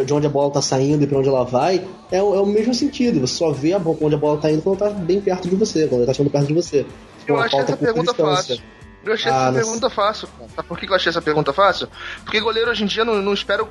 de 0.05 0.13
onde 0.13 0.26
a 0.26 0.30
bola 0.30 0.49
tá 0.51 0.61
saindo 0.61 1.03
e 1.03 1.07
para 1.07 1.19
onde 1.19 1.28
ela 1.28 1.43
vai, 1.43 1.86
é, 2.09 2.23
o- 2.23 2.34
é 2.34 2.39
o 2.39 2.45
mesmo 2.45 2.73
sentido. 2.73 3.19
Você 3.19 3.36
só 3.36 3.51
vê 3.51 3.73
a 3.73 3.78
bola, 3.78 3.97
onde 4.01 4.15
a 4.15 4.17
bola 4.17 4.38
tá 4.39 4.49
indo 4.49 4.61
quando 4.61 4.82
ela 4.82 4.93
tá 4.93 4.99
bem 4.99 5.19
perto 5.19 5.49
de 5.49 5.55
você, 5.55 5.82
quando 5.88 5.97
ela 6.01 6.05
tá 6.07 6.13
chegando 6.13 6.32
perto 6.32 6.47
de 6.47 6.53
você. 6.53 6.86
Eu 7.28 7.36
falta 7.36 7.57
essa 7.57 7.78
pergunta 7.78 8.13
distância. 8.13 8.55
fácil. 8.55 8.59
Eu 9.06 9.14
achei 9.14 9.32
Ah, 9.32 9.36
essa 9.36 9.45
não 9.51 9.53
pergunta 9.53 9.89
fácil. 9.89 10.28
por 10.68 10.78
que 10.80 10.89
eu 10.89 10.95
achei 10.95 11.10
essa 11.10 11.22
pergunta 11.22 11.53
fácil? 11.53 11.88
Porque 12.24 12.39
goleiro 12.39 12.72
hoje 12.72 12.84
em 12.84 12.88
dia 12.88 13.06
não, 13.06 13.16
não 13.22 13.34
espera 13.34 13.64
o. 13.64 13.68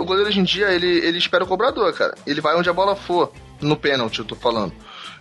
O 0.00 0.04
goleiro 0.04 0.28
hoje 0.30 0.40
em 0.40 0.44
dia 0.44 0.70
ele, 0.70 0.86
ele 0.86 1.18
espera 1.18 1.44
o 1.44 1.46
cobrador, 1.46 1.92
cara. 1.92 2.14
Ele 2.26 2.40
vai 2.40 2.56
onde 2.56 2.68
a 2.68 2.72
bola 2.72 2.96
for. 2.96 3.30
No 3.60 3.76
pênalti, 3.76 4.18
eu 4.18 4.24
tô 4.24 4.34
falando. 4.34 4.72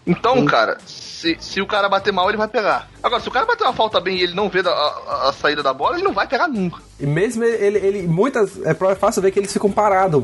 Então, 0.06 0.44
cara, 0.46 0.78
se, 0.86 1.38
se 1.40 1.62
o 1.62 1.68
cara 1.68 1.88
bater 1.88 2.12
mal, 2.12 2.28
ele 2.28 2.38
vai 2.38 2.48
pegar. 2.48 2.90
Agora, 3.02 3.22
se 3.22 3.28
o 3.30 3.32
cara 3.32 3.46
bater 3.46 3.64
uma 3.64 3.72
falta 3.74 4.02
bem 4.02 4.18
e 4.18 4.24
ele 4.24 4.34
não 4.34 4.50
vê 4.50 4.62
da- 4.62 4.72
a, 4.74 5.30
a 5.30 5.34
saída 5.34 5.64
da 5.64 5.74
bola, 5.74 5.96
ele 5.96 6.04
não 6.04 6.12
vai 6.14 6.28
pegar 6.28 6.48
nunca. 6.48 6.82
E 7.00 7.06
mesmo 7.06 7.44
ele, 7.44 7.78
ele 7.78 8.08
muitas. 8.08 8.60
É 8.66 8.74
pró- 8.74 8.96
fácil 8.96 9.22
ver 9.22 9.32
que 9.32 9.40
eles 9.40 9.54
ficam 9.54 9.72
parados. 9.72 10.24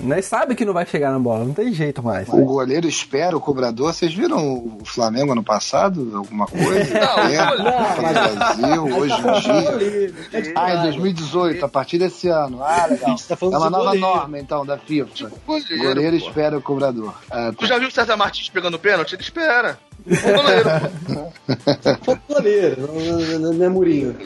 Né? 0.00 0.22
Sabe 0.22 0.54
que 0.54 0.64
não 0.64 0.72
vai 0.72 0.86
chegar 0.86 1.10
na 1.10 1.18
bola, 1.18 1.44
não 1.44 1.52
tem 1.52 1.72
jeito 1.72 2.02
mais. 2.02 2.28
O 2.28 2.44
goleiro 2.44 2.86
espera 2.88 3.36
o 3.36 3.40
cobrador. 3.40 3.92
Vocês 3.92 4.12
viram 4.14 4.38
o 4.38 4.84
Flamengo 4.84 5.32
ano 5.32 5.42
passado? 5.42 6.10
Alguma 6.16 6.46
coisa? 6.46 6.94
Não, 6.94 7.18
É, 7.18 7.56
não, 7.56 7.56
no 7.56 8.34
Brasil, 8.34 8.96
hoje 8.96 9.14
em 9.14 9.40
dia. 9.40 10.52
Ah, 10.54 10.74
em 10.74 10.82
2018, 10.82 11.64
a 11.64 11.68
partir 11.68 11.98
desse 11.98 12.28
ano. 12.28 12.62
Ah, 12.62 12.86
legal. 12.88 13.16
tá 13.16 13.36
É 13.40 13.44
uma 13.46 13.70
nova 13.70 13.84
goleiro. 13.86 14.00
norma, 14.06 14.38
então, 14.38 14.64
da 14.64 14.78
FIFA. 14.78 15.30
Goleiro, 15.46 15.78
Goleiro 15.82 16.18
pô. 16.20 16.26
espera 16.28 16.56
o 16.58 16.62
cobrador. 16.62 17.14
Ah, 17.30 17.50
Tu 17.52 17.60
tá. 17.60 17.66
já 17.66 17.78
viu 17.78 17.88
o 17.88 17.90
César 17.92 18.16
Martins 18.16 18.48
pegando 18.48 18.78
pênalti? 18.78 19.14
Ele 19.14 19.22
espera. 19.22 19.78
O 20.06 20.36
goleiro, 20.36 21.98
Foi 22.04 22.18
goleiro, 22.28 22.88
não, 22.92 23.38
não- 23.40 23.52
não 23.54 23.64
é 23.64 23.68
Murinho. 23.68 24.16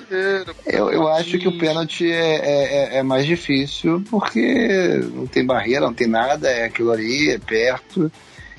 Eu, 0.67 0.91
eu 0.91 1.09
acho 1.09 1.39
que 1.39 1.49
o 1.49 1.59
pênalti 1.59 2.11
é, 2.11 2.37
é, 2.37 2.75
é- 2.95 2.97
é 2.99 3.03
mais 3.03 3.27
difícil 3.27 4.03
porque 4.11 5.01
não 5.15 5.27
tem 5.27 5.45
barreira, 5.45 5.87
não 5.87 5.95
tem 5.95 6.07
nada, 6.07 6.49
é 6.51 6.65
aquilo 6.65 6.91
ali, 6.93 7.31
é 7.31 7.39
perto. 7.39 8.11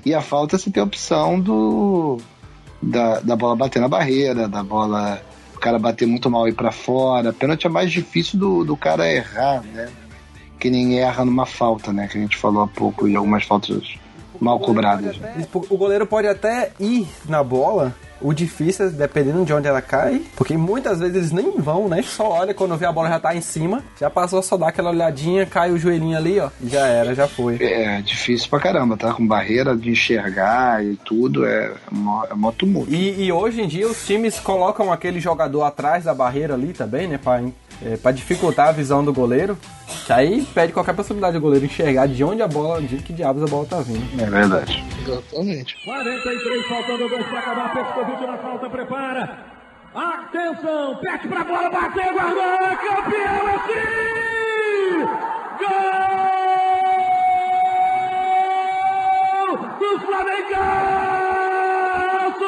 E 0.06 0.14
a 0.14 0.22
falta 0.22 0.58
você 0.58 0.70
tem 0.70 0.82
a 0.82 0.86
opção 0.86 1.40
do 1.40 2.18
da, 2.82 3.20
da 3.22 3.36
bola 3.36 3.56
bater 3.56 3.80
na 3.82 3.88
barreira, 3.88 4.48
da 4.48 4.62
bola 4.64 5.22
o 5.56 5.60
cara 5.60 5.80
bater 5.80 6.06
muito 6.06 6.30
mal 6.30 6.46
e 6.48 6.52
ir 6.52 6.56
pra 6.56 6.72
fora. 6.72 7.32
Pênalti 7.32 7.66
é 7.66 7.70
mais 7.70 7.90
difícil 7.92 8.38
do, 8.38 8.66
do 8.66 8.76
cara 8.76 9.10
errar, 9.10 9.62
né? 9.64 9.90
Que 10.60 10.70
nem 10.70 11.00
erra 11.00 11.24
numa 11.24 11.46
falta, 11.46 11.94
né? 11.94 12.08
Que 12.08 12.18
a 12.18 12.22
gente 12.22 12.36
falou 12.36 12.64
há 12.64 12.68
pouco 12.68 13.08
de 13.08 13.16
algumas 13.16 13.44
faltas 13.46 13.96
mal 14.44 14.60
cobradas. 14.60 15.18
né? 15.18 15.48
O 15.70 15.78
goleiro 15.78 16.06
pode 16.06 16.28
até 16.28 16.72
ir 16.80 17.08
na 17.28 17.44
bola. 17.44 17.94
O 18.22 18.34
difícil 18.34 18.86
é 18.86 18.90
dependendo 18.90 19.44
de 19.44 19.54
onde 19.54 19.68
ela 19.68 19.82
cai, 19.82 20.22
porque 20.38 20.56
muitas 20.56 21.00
vezes 21.00 21.14
eles 21.14 21.32
nem 21.34 21.60
vão, 21.60 21.90
né? 21.90 22.02
Só 22.02 22.30
olha 22.30 22.54
quando 22.54 22.78
vê 22.78 22.86
a 22.86 22.92
bola 22.92 23.10
já 23.10 23.20
tá 23.20 23.36
em 23.36 23.42
cima, 23.42 23.84
já 24.00 24.10
passou, 24.10 24.42
só 24.42 24.56
dá 24.56 24.70
aquela 24.70 24.92
olhadinha, 24.92 25.46
cai 25.46 25.72
o 25.72 25.78
joelhinho 25.78 26.18
ali, 26.18 26.40
ó, 26.40 26.50
e 26.62 26.70
já 26.70 26.88
era, 26.88 27.14
já 27.14 27.28
foi. 27.28 27.58
É 27.62 28.02
difícil 28.02 28.50
pra 28.50 28.62
caramba, 28.62 28.96
tá? 28.96 29.14
Com 29.14 29.28
barreira 29.28 29.76
de 29.76 29.90
enxergar 29.90 30.82
e 30.86 30.96
tudo, 30.96 31.46
é, 31.46 31.74
é 32.32 32.34
mó 32.34 32.52
tumulto. 32.58 32.94
E, 32.94 33.26
e 33.26 33.30
hoje 33.30 33.62
em 33.62 33.68
dia 33.68 33.90
os 33.90 34.06
times 34.06 34.40
colocam 34.40 34.90
aquele 34.90 35.20
jogador 35.20 35.64
atrás 35.64 36.06
da 36.06 36.14
barreira 36.14 36.54
ali 36.54 36.72
também, 36.72 37.10
né? 37.10 37.20
Pra, 37.22 37.42
é, 37.82 37.98
pra 37.98 38.12
dificultar 38.12 38.70
a 38.70 38.72
visão 38.72 39.04
do 39.04 39.14
goleiro. 39.14 39.58
Que 40.06 40.14
aí 40.14 40.46
pede 40.54 40.74
qualquer 40.74 40.94
possibilidade 40.94 41.36
do 41.36 41.42
goleiro 41.42 41.66
enxergar 41.66 42.08
de 42.08 42.24
onde 42.24 42.42
a 42.42 42.48
bola, 42.48 42.82
de 42.82 42.98
que 42.98 43.14
diabos 43.14 43.44
a 43.44 43.48
bola 43.48 43.66
tá 43.66 43.80
vindo. 43.82 44.22
É 44.22 44.30
verdade. 44.30 44.84
Exatamente. 45.02 45.76
43, 45.86 46.68
faltando 46.68 47.10
dois 47.10 47.26
para 47.28 47.40
acabar. 47.40 47.74
Petkovic 47.74 48.26
na 48.26 48.38
falta, 48.38 48.70
prepara. 48.70 49.54
Atenção, 49.96 50.96
pete 50.98 51.28
pra 51.28 51.44
bola, 51.44 51.70
bateu, 51.70 52.14
guardou, 52.14 52.42
é 52.42 52.76
campeão, 52.76 53.50
é 53.50 53.58
Gol 55.60 56.24
do 59.80 60.00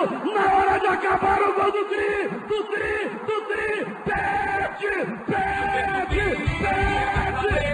Na 0.06 0.54
hora 0.54 0.80
de 0.80 0.88
acabar 0.88 1.42
o 1.42 1.54
gol 1.54 1.72
do 1.72 1.86
Tri, 1.86 2.30
do 2.48 2.64
Tri, 2.66 3.10
do 3.26 3.42
Tri, 3.48 3.86
pete, 4.06 4.94
pete, 5.26 6.24
pete, 6.62 6.62
pete, 6.62 7.66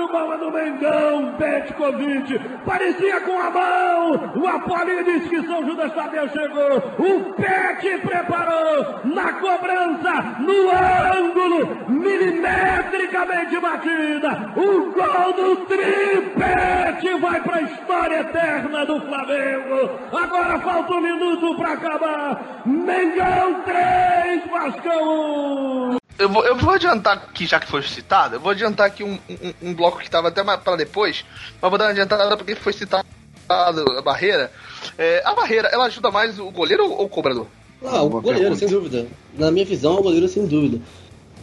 Bom 0.05 0.33
é 0.33 0.37
do 0.37 0.51
Mengão, 0.51 1.33
Petkovic, 1.37 2.39
parecia 2.65 3.21
com 3.21 3.39
a 3.39 3.49
mão, 3.49 4.33
o 4.35 4.47
Apolinho 4.47 5.03
disse 5.03 5.29
que 5.29 5.47
São 5.47 5.65
Judas 5.65 5.93
Tadeu 5.93 6.29
chegou, 6.29 6.77
o 6.99 7.33
Pet 7.33 7.97
preparou, 7.99 8.99
na 9.05 9.33
cobrança, 9.33 10.35
no 10.39 10.69
ângulo, 10.69 11.89
milimetricamente 11.89 13.59
batida, 13.59 14.53
o 14.55 14.91
gol 14.91 15.33
do 15.33 15.55
Tripete 15.65 17.19
vai 17.19 17.41
pra 17.41 17.61
história 17.61 18.19
eterna 18.19 18.85
do 18.85 19.01
Flamengo, 19.01 19.89
agora 20.11 20.59
falta 20.59 20.93
um 20.93 21.01
minuto 21.01 21.55
pra 21.55 21.73
acabar, 21.73 22.61
Mengão 22.65 23.61
3, 23.63 24.51
Vascão 24.51 25.93
1. 25.93 26.06
Eu 26.20 26.30
vou, 26.30 26.45
eu 26.45 26.55
vou 26.55 26.74
adiantar 26.74 27.18
aqui, 27.18 27.45
já 27.45 27.59
que 27.59 27.68
foi 27.68 27.84
citado, 27.84 28.36
eu 28.36 28.39
vou 28.39 28.51
adiantar 28.51 28.88
aqui 28.88 29.03
um, 29.03 29.20
um, 29.30 29.70
um 29.70 29.74
bloco 29.74 29.99
que 29.99 30.09
tava 30.09 30.30
até 30.30 30.43
pra 30.43 30.76
depois, 30.76 31.24
mas 31.61 31.70
vou 31.70 31.78
dar 31.78 31.86
uma 31.86 31.91
adiantada 31.91 32.36
porque 32.36 32.55
foi 32.55 32.74
citado 32.74 33.05
a 33.49 34.01
barreira. 34.01 34.51
É, 34.97 35.22
a 35.26 35.34
barreira, 35.34 35.70
ela 35.70 35.86
ajuda 35.86 36.11
mais 36.11 36.39
o 36.39 36.51
goleiro 36.51 36.89
ou 36.89 37.05
o 37.05 37.09
cobrador? 37.09 37.47
Ah, 37.84 38.01
o 38.01 38.09
goleiro, 38.09 38.39
pergunta. 38.39 38.59
sem 38.59 38.68
dúvida. 38.68 39.07
Na 39.38 39.51
minha 39.51 39.65
visão, 39.65 39.95
o 39.95 40.01
goleiro, 40.01 40.28
sem 40.28 40.45
dúvida. 40.45 40.82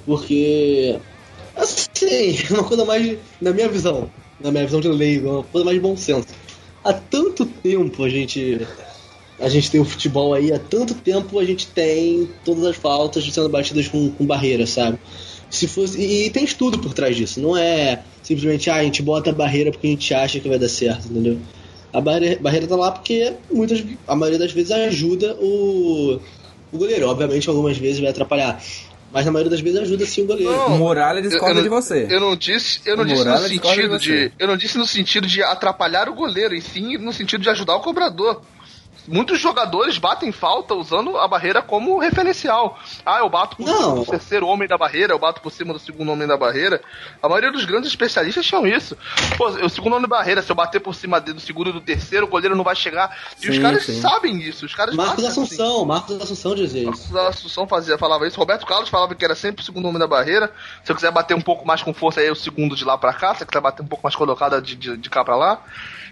Porque. 0.05 0.99
Assim, 1.57 2.37
é 2.51 2.53
uma 2.53 2.65
coisa 2.65 2.85
mais. 2.85 3.19
Na 3.41 3.53
minha 3.53 3.69
visão, 3.69 4.11
na 4.41 4.51
minha 4.51 4.65
visão 4.65 4.81
de 4.81 4.89
leigo, 4.89 5.29
é 5.29 5.31
uma 5.33 5.43
coisa 5.45 5.65
mais 5.65 5.77
de 5.77 5.81
bom 5.81 5.97
senso. 5.97 6.29
Há 6.85 6.93
tanto 6.93 7.47
tempo 7.47 8.05
a 8.05 8.09
gente. 8.09 8.67
A 9.41 9.49
gente 9.49 9.71
tem 9.71 9.81
o 9.81 9.85
futebol 9.85 10.33
aí, 10.33 10.53
há 10.53 10.59
tanto 10.59 10.95
tempo 10.95 11.39
a 11.41 11.45
gente 11.45 11.67
tem 11.67 12.29
todas 12.45 12.65
as 12.65 12.77
faltas 12.77 13.25
sendo 13.25 13.49
batidas 13.49 13.89
com, 13.89 14.11
com 14.11 14.25
barreira, 14.25 14.67
sabe? 14.67 14.99
Se 15.51 15.67
fosse, 15.67 16.01
e, 16.01 16.27
e 16.27 16.31
tem 16.31 16.45
estudo 16.45 16.79
por 16.79 16.93
trás 16.95 17.17
disso, 17.17 17.41
não 17.41 17.57
é 17.57 18.03
simplesmente 18.23 18.71
ah, 18.71 18.77
a 18.77 18.83
gente 18.85 19.03
bota 19.03 19.31
a 19.31 19.33
barreira 19.33 19.71
porque 19.71 19.87
a 19.87 19.91
gente 19.91 20.15
acha 20.15 20.41
que 20.41 20.49
vai 20.49 20.59
dar 20.59 20.69
certo, 20.69 21.07
entendeu? 21.09 21.39
A 21.93 22.01
barreira, 22.01 22.41
barreira 22.41 22.67
tá 22.67 22.77
lá 22.77 22.91
porque 22.91 23.35
muitas, 23.53 23.85
a 24.07 24.17
maioria 24.17 24.39
das 24.39 24.53
vezes 24.53 24.71
ajuda 24.73 25.37
o, 25.41 26.19
o 26.73 26.79
goleiro. 26.79 27.09
Obviamente, 27.09 27.49
algumas 27.49 27.77
vezes 27.79 28.01
vai 28.01 28.11
atrapalhar. 28.11 28.61
Mas 29.13 29.25
na 29.25 29.31
maioria 29.31 29.51
das 29.51 29.61
vezes 29.61 29.79
ajuda 29.79 30.05
sim 30.05 30.23
o 30.23 30.27
goleiro. 30.27 30.51
Não, 30.51 30.75
O 30.75 30.79
Muralha 30.79 31.23
discorda 31.23 31.55
eu, 31.55 31.59
eu 31.59 31.63
de 31.63 31.69
você. 31.69 32.07
Eu 32.11 32.21
não 32.21 32.35
disse, 32.35 32.81
eu 32.85 32.97
não 32.97 33.05
O 33.05 33.07
disse 33.07 33.25
no 33.25 33.39
sentido 33.39 33.99
de 33.99 34.09
você. 34.09 34.29
de, 34.29 34.33
eu 34.41 34.49
não 34.49 34.57
disse 34.57 34.79
no 34.79 34.87
sentido 34.87 35.27
de 35.29 35.41
atrapalhar 35.41 36.09
o 36.09 36.15
goleiro, 36.15 36.53
e 36.53 36.61
sim 36.61 36.99
no 36.99 37.13
sentido 37.13 37.43
de 37.43 37.49
ajudar 37.51 37.77
o 37.77 37.81
cobrador. 37.81 38.43
Muitos 39.07 39.39
jogadores 39.41 39.99
batem 39.99 40.33
falta 40.33 40.75
usando 40.75 41.19
a 41.19 41.29
barreira 41.29 41.61
como 41.61 41.99
referencial. 41.99 42.79
Ah, 43.05 43.19
eu 43.19 43.29
bato 43.29 43.57
por 43.57 43.67
cima 43.67 43.95
do 43.95 44.07
terceiro 44.07 44.47
homem 44.47 44.67
da 44.67 44.79
barreira, 44.79 45.13
eu 45.13 45.19
bato 45.19 45.41
por 45.41 45.53
cima 45.53 45.73
do 45.73 45.79
segundo 45.79 46.11
homem 46.13 46.27
da 46.27 46.37
barreira. 46.37 46.81
A 47.23 47.29
maioria 47.29 47.53
dos 47.53 47.65
grandes 47.65 47.91
especialistas 47.91 48.47
tinham 48.47 48.67
isso. 48.67 48.97
Pô, 49.37 49.49
o 49.49 49.69
segundo 49.69 49.95
homem 49.95 50.09
da 50.09 50.17
barreira, 50.17 50.43
se 50.43 50.51
eu 50.51 50.57
bater 50.57 50.81
por 50.81 50.95
cima 50.95 51.21
do 51.21 51.41
segundo 51.41 51.71
e 51.71 51.73
do 51.73 51.81
terceiro, 51.81 52.27
o 52.27 52.29
goleiro 52.29 52.57
não 52.57 52.65
vai 52.65 52.75
chegar. 52.75 53.17
E 53.43 53.49
os 53.49 53.57
Sim, 53.57 53.63
caras 53.63 53.85
sim. 53.85 54.01
sabem 54.01 54.37
isso. 54.39 54.65
Os 54.65 54.75
caras 54.75 54.95
Marcos 54.95 55.25
assim. 55.25 55.43
Assunção, 55.43 55.85
Marcos 55.85 56.21
Assunção 56.21 56.55
dizia 56.55 56.91
isso. 56.91 57.13
Marcos 57.13 57.37
Assunção 57.39 57.67
fazia, 57.67 57.99
falava 57.99 58.27
isso. 58.27 58.39
Roberto 58.39 58.65
Carlos 58.67 58.89
falava 58.89 59.15
que 59.15 59.25
era 59.25 59.35
sempre 59.35 59.63
o 59.63 59.65
segundo 59.65 59.87
homem 59.87 59.99
da 59.99 60.07
barreira. 60.07 60.51
Se 60.83 60.91
eu 60.93 60.97
quiser 60.97 61.11
bater 61.11 61.35
um 61.35 61.41
pouco 61.41 61.67
mais 61.67 61.83
com 61.83 61.93
força, 61.93 62.21
aí 62.21 62.27
é 62.27 62.33
o 62.33 62.37
segundo 62.37 62.75
de 62.75 62.85
lá 62.85 62.97
pra 62.97 63.13
cá. 63.13 63.35
Se 63.35 63.43
eu 63.43 63.47
quiser 63.47 63.61
bater 63.61 63.83
um 63.83 63.87
pouco 63.87 64.03
mais 64.05 64.17
colocada 64.17 64.61
de, 64.63 64.75
de, 64.77 64.97
de 64.97 65.11
cá 65.11 65.25
pra 65.25 65.37
lá. 65.37 65.61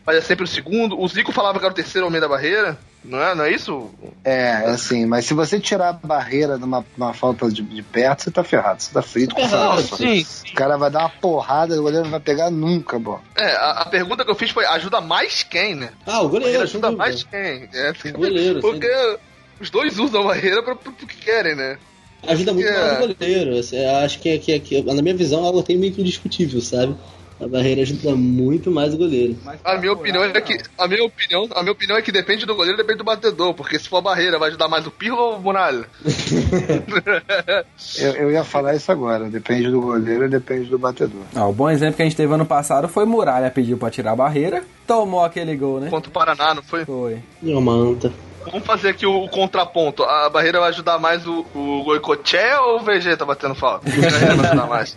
Mas 0.04 0.16
é 0.16 0.20
sempre 0.20 0.44
o 0.44 0.48
segundo. 0.48 1.00
O 1.00 1.06
Zico 1.08 1.30
falava 1.32 1.58
que 1.58 1.64
era 1.64 1.72
o 1.72 1.76
terceiro 1.76 2.06
homem 2.06 2.20
da 2.20 2.28
barreira. 2.28 2.78
Não 3.04 3.20
é, 3.22 3.34
não 3.34 3.44
é 3.44 3.52
isso? 3.52 3.90
É, 4.24 4.52
assim, 4.66 5.06
mas 5.06 5.24
se 5.26 5.34
você 5.34 5.58
tirar 5.58 5.88
a 5.88 5.92
barreira 5.92 6.56
numa, 6.56 6.84
numa 6.96 7.12
falta 7.12 7.48
de, 7.50 7.62
de 7.62 7.82
perto, 7.82 8.22
você 8.22 8.30
tá 8.30 8.44
ferrado, 8.44 8.80
você 8.82 8.92
tá 8.92 9.02
frito 9.02 9.34
com 9.34 9.48
ferrado, 9.48 9.80
essa- 9.80 9.96
sim. 9.96 10.24
O 10.50 10.54
cara 10.54 10.76
vai 10.76 10.88
dar 10.90 11.00
uma 11.00 11.08
porrada, 11.08 11.74
o 11.78 11.82
goleiro 11.82 12.04
não 12.04 12.10
vai 12.12 12.20
pegar 12.20 12.48
nunca, 12.50 12.98
bom. 12.98 13.20
É, 13.36 13.52
a, 13.56 13.70
a 13.82 13.86
pergunta 13.86 14.24
que 14.24 14.30
eu 14.30 14.34
fiz 14.36 14.50
foi: 14.50 14.64
ajuda 14.66 15.00
mais 15.00 15.42
quem, 15.42 15.74
né? 15.74 15.90
Ah, 16.06 16.20
o 16.22 16.28
goleiro, 16.28 16.62
ajuda 16.62 16.92
mais 16.92 17.24
quem? 17.24 17.68
É, 17.72 17.92
O 18.14 18.18
goleiro, 18.18 18.60
Porque 18.60 18.88
os 19.60 19.68
dois 19.70 19.98
usam 19.98 20.22
a 20.22 20.26
barreira 20.26 20.62
pra, 20.62 20.74
pro 20.76 20.92
que 20.92 21.06
querem, 21.16 21.56
né? 21.56 21.78
Ajuda 22.26 22.52
muito 22.52 22.68
É. 22.68 22.80
mais 22.80 22.92
o 22.92 23.14
goleiro. 23.16 23.58
Assim, 23.58 23.84
acho 23.84 24.20
que, 24.20 24.38
que, 24.38 24.60
que, 24.60 24.82
na 24.82 25.02
minha 25.02 25.14
visão, 25.16 25.44
algo 25.44 25.60
tem 25.62 25.76
meio 25.76 25.92
que 25.92 26.00
indiscutível, 26.00 26.60
sabe? 26.60 26.94
A 27.42 27.48
barreira 27.48 27.82
ajuda 27.82 28.14
muito 28.14 28.70
mais 28.70 28.94
o 28.94 28.96
goleiro. 28.96 29.36
A 29.64 29.76
minha 29.76 29.92
opinião 29.92 30.22
é 30.22 30.40
que 30.40 30.58
a 30.78 30.86
minha 30.86 31.04
opinião, 31.04 31.48
a 31.56 31.62
minha 31.62 31.72
opinião 31.72 31.98
é 31.98 32.02
que 32.02 32.12
depende 32.12 32.46
do 32.46 32.54
goleiro, 32.54 32.76
depende 32.76 32.98
do 32.98 33.04
batedor, 33.04 33.52
porque 33.52 33.80
se 33.80 33.88
for 33.88 33.96
a 33.96 34.00
barreira, 34.00 34.38
vai 34.38 34.48
ajudar 34.48 34.68
mais 34.68 34.86
o 34.86 34.92
Pirlo 34.92 35.18
ou 35.18 35.36
o 35.36 35.40
Muralha? 35.40 35.84
Eu, 37.98 38.12
eu 38.12 38.30
ia 38.30 38.44
falar 38.44 38.74
isso 38.74 38.90
agora, 38.92 39.28
depende 39.28 39.70
do 39.70 39.80
goleiro 39.80 40.24
e 40.24 40.28
depende 40.28 40.68
do 40.68 40.78
batedor. 40.78 41.22
Ah, 41.34 41.46
o 41.46 41.52
bom 41.52 41.68
exemplo 41.68 41.96
que 41.96 42.02
a 42.02 42.04
gente 42.04 42.16
teve 42.16 42.32
ano 42.32 42.46
passado 42.46 42.88
foi 42.88 43.04
Muralha 43.04 43.50
pediu 43.50 43.76
pra 43.76 43.90
tirar 43.90 44.12
a 44.12 44.16
barreira, 44.16 44.62
tomou 44.86 45.24
aquele 45.24 45.56
gol, 45.56 45.80
né? 45.80 45.90
Contra 45.90 46.08
o 46.08 46.12
Paraná, 46.12 46.54
não 46.54 46.62
foi? 46.62 46.84
Foi. 46.84 47.18
E 47.42 47.52
uma 47.52 47.72
anta. 47.72 48.12
Vamos 48.44 48.66
fazer 48.66 48.90
aqui 48.90 49.06
o, 49.06 49.28
contraponto. 49.28 50.02
A 50.02 50.28
barreira 50.28 50.60
vai 50.60 50.70
ajudar 50.70 50.98
mais 50.98 51.26
o, 51.26 51.46
o 51.54 51.82
Goicoechea 51.84 52.60
ou 52.60 52.80
o 52.80 52.82
Vegeta 52.82 53.24
batendo 53.24 53.54
falta? 53.54 53.88
O 53.88 53.92
Vegeta 53.92 54.34
vai 54.34 54.46
ajudar 54.46 54.66
mais. 54.66 54.96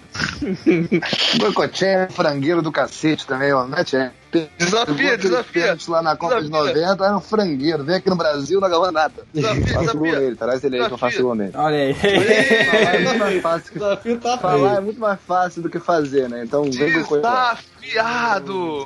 Goicoechea 1.38 1.88
é 1.88 2.10
frangueiro 2.10 2.62
do 2.62 2.72
cacete 2.72 3.26
também, 3.26 3.54
ó. 3.54 3.66
Não 3.66 3.78
é, 3.78 3.84
tchê? 3.84 4.10
Desafia, 4.58 5.18
desafia. 5.18 5.78
lá 5.88 6.02
na 6.02 6.18
Copa 6.18 6.42
desafia. 6.42 6.74
de 6.74 6.74
90, 6.74 7.06
era 7.06 7.18
um 7.18 7.22
frangueiro. 7.22 7.84
Vem 7.84 7.96
aqui 7.96 8.10
no 8.10 8.18
Brasil, 8.18 8.60
não 8.60 8.68
agarrou 8.68 8.92
nada. 8.92 9.14
Desafia, 9.34 9.74
faço 9.74 9.98
gol 9.98 10.12
nele, 10.12 10.36
traz 10.36 10.64
ele 10.64 10.80
aí 10.80 10.88
que 10.88 10.94
eu 10.94 10.98
faço 10.98 11.22
gol 11.22 11.36
nele. 11.36 11.52
Olha 11.56 11.78
aí. 11.78 11.96
É 12.04 13.00
muito 13.00 13.20
mais 13.20 13.42
fácil. 13.42 13.72
Que... 13.72 13.80
Desafio 13.80 14.20
tá 14.20 14.38
Falar 14.38 14.76
é 14.76 14.82
muito 14.82 15.00
mais 15.00 15.20
fácil 15.22 15.62
do 15.62 15.70
que 15.70 15.80
fazer, 15.80 16.30
né? 16.30 16.44
Então 16.44 16.64
vem 16.64 17.04
com 17.04 17.16
Desafiado! 17.16 18.86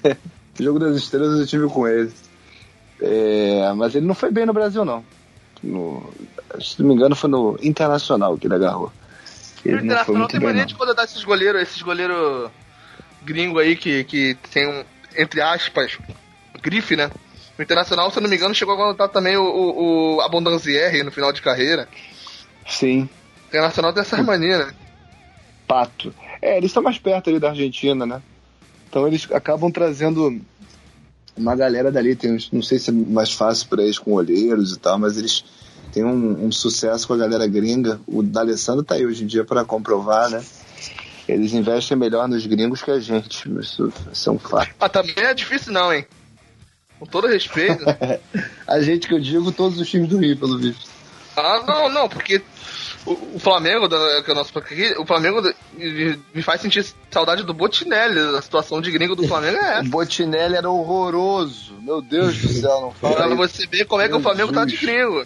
Jogo 0.58 0.78
das 0.78 0.96
Estrelas 0.96 1.38
eu 1.38 1.46
tive 1.46 1.68
com 1.68 1.86
ele. 1.86 2.10
É, 3.00 3.72
mas 3.74 3.94
ele 3.94 4.06
não 4.06 4.14
foi 4.14 4.30
bem 4.30 4.46
no 4.46 4.52
Brasil, 4.52 4.84
não. 4.84 5.04
No, 5.62 6.12
se 6.60 6.80
não 6.80 6.88
me 6.88 6.94
engano, 6.94 7.14
foi 7.14 7.30
no 7.30 7.58
Internacional 7.62 8.36
que 8.36 8.46
ele 8.46 8.54
agarrou. 8.54 8.92
Ele 9.64 9.76
o 9.76 9.84
Internacional 9.84 10.28
tem 10.28 10.40
mania 10.40 10.64
de 10.64 10.74
contratar 10.74 11.04
esses 11.04 11.24
goleiros, 11.24 11.60
esses 11.60 11.82
goleiros 11.82 12.50
gringo 13.22 13.58
aí 13.58 13.76
que, 13.76 14.04
que 14.04 14.36
tem 14.52 14.68
um, 14.68 14.84
entre 15.16 15.40
aspas, 15.40 15.98
grife, 16.62 16.96
né? 16.96 17.10
O 17.58 17.62
Internacional, 17.62 18.10
se 18.10 18.20
não 18.20 18.28
me 18.28 18.36
engano, 18.36 18.54
chegou 18.54 18.74
a 18.74 18.76
contratar 18.76 19.08
também 19.08 19.36
o, 19.36 19.42
o, 19.42 20.16
o 20.16 20.20
Abondanzieri 20.20 21.02
no 21.02 21.10
final 21.10 21.32
de 21.32 21.42
carreira. 21.42 21.88
Sim. 22.68 23.08
O 23.44 23.48
Internacional 23.48 23.92
tem 23.92 24.02
essa 24.02 24.22
mania, 24.22 24.66
né? 24.66 24.74
Pato. 25.66 26.14
É, 26.40 26.58
eles 26.58 26.70
estão 26.70 26.82
mais 26.82 26.98
perto 26.98 27.30
ali 27.30 27.40
da 27.40 27.48
Argentina, 27.48 28.06
né? 28.06 28.22
Então 28.88 29.06
eles 29.06 29.26
acabam 29.32 29.70
trazendo 29.70 30.40
uma 31.36 31.54
galera 31.54 31.92
dali, 31.92 32.16
tem, 32.16 32.38
não 32.52 32.62
sei 32.62 32.78
se 32.78 32.90
é 32.90 32.92
mais 32.92 33.32
fácil 33.32 33.68
para 33.68 33.82
eles 33.82 33.98
com 33.98 34.12
olheiros 34.12 34.72
e 34.72 34.78
tal, 34.78 34.98
mas 34.98 35.18
eles 35.18 35.44
têm 35.92 36.04
um, 36.04 36.46
um 36.46 36.52
sucesso 36.52 37.06
com 37.06 37.14
a 37.14 37.18
galera 37.18 37.46
gringa. 37.46 38.00
O 38.06 38.22
D'Alessandro 38.22 38.84
tá 38.84 38.94
aí 38.94 39.06
hoje 39.06 39.24
em 39.24 39.26
dia 39.26 39.44
para 39.44 39.64
comprovar, 39.64 40.30
né? 40.30 40.42
Eles 41.28 41.52
investem 41.52 41.96
melhor 41.96 42.28
nos 42.28 42.46
gringos 42.46 42.82
que 42.82 42.90
a 42.90 43.00
gente. 43.00 43.48
Isso, 43.60 43.92
isso 44.12 44.30
é 44.30 44.32
um 44.32 44.38
fato. 44.38 44.70
Ah, 44.78 44.88
também 44.88 45.14
é 45.16 45.34
difícil 45.34 45.72
não, 45.72 45.92
hein? 45.92 46.06
Com 46.98 47.06
todo 47.06 47.26
respeito. 47.26 47.84
a 48.66 48.80
gente 48.80 49.08
que 49.08 49.14
eu 49.14 49.20
digo, 49.20 49.50
todos 49.52 49.78
os 49.78 49.88
times 49.88 50.08
do 50.08 50.18
Rio, 50.18 50.36
pelo 50.36 50.56
visto. 50.58 50.88
Ah, 51.36 51.62
não, 51.66 51.88
não, 51.90 52.08
porque 52.08 52.40
o, 53.06 53.38
Flamengo, 53.38 53.88
que 53.88 54.30
é 54.30 54.32
o 54.32 54.36
nosso 54.36 54.52
o 54.98 55.06
Flamengo 55.06 55.40
me 56.34 56.42
faz 56.42 56.60
sentir 56.60 56.84
saudade 57.10 57.44
do 57.44 57.54
Botinelli. 57.54 58.18
A 58.36 58.42
situação 58.42 58.80
de 58.80 58.90
gringo 58.90 59.14
do 59.14 59.26
Flamengo 59.28 59.56
é 59.58 59.78
essa. 59.78 59.86
O 59.86 59.90
Botinelli 59.90 60.56
era 60.56 60.68
horroroso. 60.68 61.74
Meu 61.80 62.02
Deus 62.02 62.36
do 62.36 62.48
céu, 62.48 62.80
não 62.80 62.90
fala. 62.90 63.14
Pra 63.14 63.34
você 63.34 63.66
ver 63.66 63.84
como 63.84 64.02
é 64.02 64.08
que 64.08 64.14
o 64.14 64.20
Flamengo 64.20 64.52
tá 64.52 64.64
de 64.64 64.76
gringo. 64.76 65.24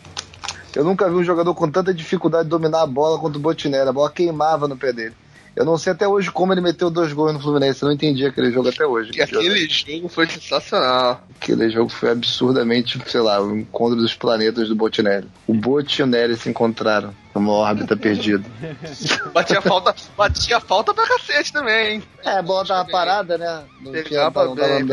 Eu 0.77 0.85
nunca 0.85 1.09
vi 1.09 1.17
um 1.17 1.25
jogador 1.25 1.55
com 1.55 1.71
tanta 1.71 1.93
dificuldade 1.93 2.45
de 2.45 2.51
dominar 2.51 2.83
a 2.83 2.87
bola 2.87 3.19
quanto 3.19 3.37
o 3.37 3.41
Botinelli. 3.41 3.89
A 3.89 3.93
bola 3.93 4.11
queimava 4.11 4.69
no 4.69 4.77
pé 4.77 4.93
dele. 4.93 5.15
Eu 5.61 5.67
não 5.67 5.77
sei 5.77 5.93
até 5.93 6.09
hoje 6.09 6.31
como 6.31 6.55
ele 6.55 6.63
meteu 6.63 6.89
dois 6.89 7.13
gols 7.13 7.35
no 7.35 7.39
Fluminense. 7.39 7.83
Eu 7.83 7.89
não 7.89 7.95
entendi 7.95 8.25
aquele 8.25 8.51
jogo 8.51 8.71
até 8.71 8.87
hoje. 8.87 9.11
Que 9.11 9.21
aquele 9.21 9.69
jogo 9.69 10.09
foi 10.09 10.27
sensacional. 10.27 11.23
Aquele 11.39 11.69
jogo 11.69 11.91
foi 11.91 12.13
absurdamente, 12.13 12.99
sei 13.07 13.21
lá, 13.21 13.43
o 13.43 13.55
encontro 13.55 13.95
dos 13.95 14.15
planetas 14.15 14.71
do 14.71 14.75
Botinelli. 14.75 15.29
O 15.47 15.53
Botinelli 15.53 16.35
se 16.39 16.49
encontraram 16.49 17.15
numa 17.35 17.53
órbita 17.53 17.95
perdida. 17.95 18.43
batia 19.35 19.61
falta, 19.61 19.95
batia 20.17 20.61
falta 20.61 20.95
pra 20.95 21.07
cacete 21.07 21.53
também, 21.53 21.97
hein? 21.97 22.03
É, 22.25 22.39
a 22.39 22.43
bola 22.43 22.65
tava 22.65 22.91
parada, 22.91 23.37
né? 23.37 23.63
Não 23.83 24.03
tinha, 24.03 24.31
não, 24.31 24.55
bem, 24.55 24.85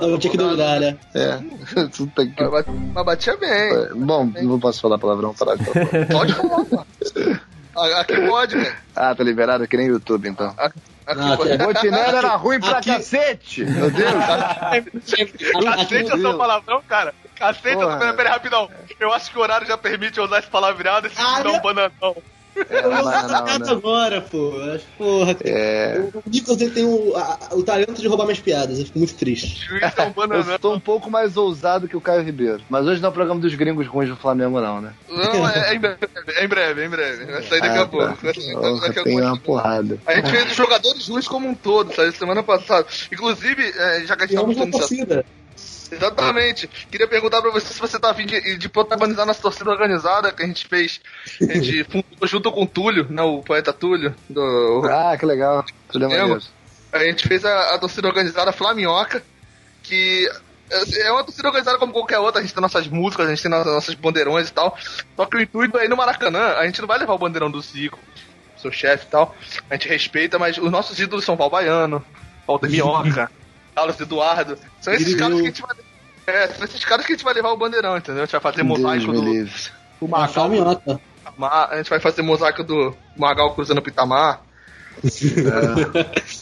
não 0.00 0.18
tinha 0.18 0.30
que 0.30 0.38
durar, 0.38 0.80
né? 0.80 0.96
É. 1.14 1.36
que... 2.24 2.42
Mas 2.94 3.04
batia 3.04 3.36
bem. 3.36 3.94
Bom, 3.94 4.32
não 4.42 4.58
posso 4.58 4.80
falar 4.80 4.96
palavrão, 4.98 5.34
parar. 5.34 5.58
Pode 6.10 6.32
falar, 6.32 6.86
Aqui 7.76 8.20
pode, 8.26 8.56
velho. 8.56 8.76
Ah, 8.94 9.14
tá 9.14 9.22
liberado 9.22 9.64
aqui 9.64 9.76
nem 9.76 9.86
YouTube, 9.88 10.28
então. 10.28 10.54
Aqui, 10.56 10.80
ah, 11.06 11.34
o 11.34 11.58
Botinelli 11.58 12.16
era 12.16 12.34
ruim 12.36 12.58
pra 12.58 12.78
aqui... 12.78 12.90
cacete! 12.90 13.64
Meu 13.64 13.90
Deus! 13.90 14.12
cacete 15.64 16.12
é 16.12 16.18
só 16.18 16.36
palavrão, 16.36 16.82
cara? 16.88 17.14
Cacete, 17.36 17.74
Porra. 17.76 17.98
eu 18.02 18.10
tô... 18.10 18.16
peraí, 18.16 18.32
rapidão. 18.32 18.70
Eu 18.98 19.12
acho 19.12 19.30
que 19.30 19.38
o 19.38 19.42
horário 19.42 19.66
já 19.66 19.76
permite 19.76 20.20
usar 20.20 20.38
esse 20.40 20.48
palavreado 20.48 21.06
e 21.06 21.10
se 21.10 21.20
ah, 21.20 21.42
um 21.46 21.60
bananão. 21.60 22.16
É, 22.70 22.78
eu 22.78 22.90
vou 22.90 23.58
não, 23.58 23.70
agora, 23.70 24.20
pô. 24.20 24.52
Porra, 24.96 25.36
é... 25.44 26.08
o 26.14 26.30
Nicolas 26.30 26.60
ele 26.60 26.70
tem 26.70 26.84
o, 26.84 27.14
a, 27.16 27.48
o 27.52 27.62
talento 27.62 28.00
de 28.00 28.08
roubar 28.08 28.24
minhas 28.24 28.40
piadas. 28.40 28.78
Eu 28.78 28.86
fico 28.86 28.98
muito 28.98 29.14
triste. 29.14 29.68
eu 30.48 30.54
estou 30.54 30.74
um 30.74 30.80
pouco 30.80 31.10
mais 31.10 31.36
ousado 31.36 31.88
que 31.88 31.96
o 31.96 32.00
Caio 32.00 32.22
Ribeiro. 32.22 32.62
Mas 32.68 32.86
hoje 32.86 33.00
não 33.00 33.08
é 33.08 33.10
o 33.10 33.14
programa 33.14 33.40
dos 33.40 33.54
gringos 33.54 33.86
ruins 33.86 34.08
do 34.08 34.16
Flamengo, 34.16 34.60
não, 34.60 34.80
né? 34.80 34.92
Não, 35.08 35.48
é, 35.48 35.72
é 35.72 35.74
em 35.76 35.78
breve, 35.78 35.98
é 36.36 36.44
em 36.44 36.48
breve, 36.48 36.82
é 36.82 36.86
em 36.86 36.88
breve. 36.88 37.24
Vai 37.24 37.42
sair 37.42 37.60
daqui 37.60 37.78
ah, 37.78 37.82
a 37.82 37.86
pouco. 37.86 38.06
Tá. 38.06 38.60
Porra, 38.60 38.92
tem 39.04 39.20
uma 39.20 39.38
porrada. 39.38 39.98
A 40.06 40.14
gente 40.14 40.30
fez 40.30 40.50
os 40.50 40.56
jogadores 40.56 41.08
ruins 41.08 41.28
como 41.28 41.48
um 41.48 41.54
todo, 41.54 41.94
sabe? 41.94 42.12
Semana 42.12 42.42
passada. 42.42 42.86
Inclusive, 43.12 43.62
é, 43.76 44.06
já 44.06 44.16
que 44.16 44.24
a 44.24 44.26
gente 44.26 44.36
tava 44.36 44.52
falando 44.52 44.72
Exatamente. 45.90 46.68
Queria 46.90 47.06
perguntar 47.06 47.40
pra 47.40 47.50
você 47.50 47.72
se 47.72 47.80
você 47.80 47.98
tá 47.98 48.10
afim 48.10 48.26
de, 48.26 48.56
de 48.56 48.68
protagonizar 48.68 49.26
nossa 49.26 49.40
torcida 49.40 49.70
organizada 49.70 50.32
que 50.32 50.42
a 50.42 50.46
gente 50.46 50.66
fez. 50.66 51.00
A 51.42 51.52
gente 51.52 51.84
fundou 51.90 52.28
junto 52.28 52.50
com 52.52 52.62
o 52.62 52.66
Túlio, 52.66 53.06
né, 53.10 53.22
o 53.22 53.42
poeta 53.42 53.72
Túlio. 53.72 54.14
Do... 54.28 54.82
Ah, 54.90 55.16
que 55.16 55.26
legal. 55.26 55.64
Tudo 55.90 56.06
é 56.06 56.38
A 56.92 57.04
gente 57.04 57.26
fez 57.26 57.44
a, 57.44 57.74
a 57.74 57.78
torcida 57.78 58.08
organizada 58.08 58.52
Flaminhoca, 58.52 59.22
que 59.82 60.28
é 60.70 61.12
uma 61.12 61.22
torcida 61.22 61.48
organizada 61.48 61.78
como 61.78 61.92
qualquer 61.92 62.18
outra, 62.18 62.40
a 62.40 62.42
gente 62.42 62.52
tem 62.52 62.60
nossas 62.60 62.88
músicas, 62.88 63.26
a 63.26 63.30
gente 63.30 63.42
tem 63.42 63.50
nossas 63.50 63.94
bandeirões 63.94 64.48
e 64.48 64.52
tal. 64.52 64.76
Só 65.14 65.26
que 65.26 65.36
o 65.36 65.40
intuito 65.40 65.78
aí 65.78 65.88
no 65.88 65.96
Maracanã, 65.96 66.54
a 66.56 66.66
gente 66.66 66.80
não 66.80 66.88
vai 66.88 66.98
levar 66.98 67.14
o 67.14 67.18
bandeirão 67.18 67.50
do 67.50 67.60
Zico, 67.60 67.98
seu 68.56 68.72
chefe 68.72 69.06
e 69.06 69.08
tal. 69.08 69.34
A 69.70 69.74
gente 69.74 69.88
respeita, 69.88 70.38
mas 70.38 70.58
os 70.58 70.70
nossos 70.70 70.98
ídolos 70.98 71.24
são 71.24 71.36
Val 71.36 71.50
Baiano, 71.50 72.04
Walter 72.46 72.68
Minhoca. 72.70 73.30
Carlos 73.76 74.00
Eduardo. 74.00 74.58
São 74.80 74.94
esses 74.94 75.14
caras 75.14 75.36
que 75.36 75.42
a 75.42 75.44
gente 75.44 75.62
vai. 75.62 75.76
É, 76.26 76.48
são 76.48 76.64
esses 76.64 76.84
caras 76.84 77.04
que 77.04 77.12
a 77.12 77.14
gente 77.14 77.24
vai 77.24 77.34
levar 77.34 77.52
o 77.52 77.56
bandeirão, 77.58 77.98
entendeu? 77.98 78.22
A 78.22 78.24
gente 78.24 78.32
vai 78.32 78.40
fazer 78.40 78.62
mosaico 78.62 79.12
do. 79.12 79.48
O 80.00 80.08
Magal. 80.08 80.50
A 81.38 81.76
gente 81.76 81.90
vai 81.90 82.00
fazer 82.00 82.22
mosaico 82.22 82.64
do 82.64 82.96
Magal 83.16 83.54
cruzando 83.54 83.78
o 83.78 83.82
Pitamar. 83.82 84.40
É. 85.04 86.36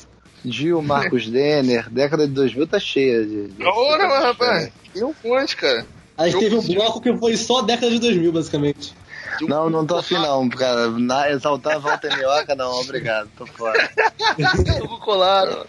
Gil, 0.45 0.80
Marcos 0.82 1.28
Denner, 1.28 1.91
década 1.91 2.28
de 2.28 2.35
2000 2.35 2.66
tá 2.66 2.78
cheia 2.78 3.24
de. 3.24 3.49
de 3.49 3.64
Ora, 3.64 4.07
mas, 4.07 4.24
rapaz, 4.24 4.72
tem 4.93 5.03
um 5.03 5.14
monte, 5.24 5.57
cara. 5.57 5.87
A 6.16 6.28
gente 6.28 6.39
teve 6.39 6.55
um 6.55 6.62
bloco 6.62 7.01
que 7.01 7.16
foi 7.16 7.37
só 7.37 7.62
década 7.62 7.91
de 7.91 7.99
2000, 7.99 8.30
basicamente. 8.30 8.95
Não, 9.43 9.70
não 9.70 9.87
tô 9.87 9.97
afim 9.97 10.14
não, 10.14 10.49
cara. 10.49 10.89
Na, 10.91 11.30
exaltar 11.30 11.76
a 11.76 11.78
volta 11.78 12.09
minhoca, 12.14 12.55
não, 12.55 12.80
obrigado, 12.80 13.28
tô 13.37 13.47
fora. 13.47 13.91
Colado. 15.05 15.66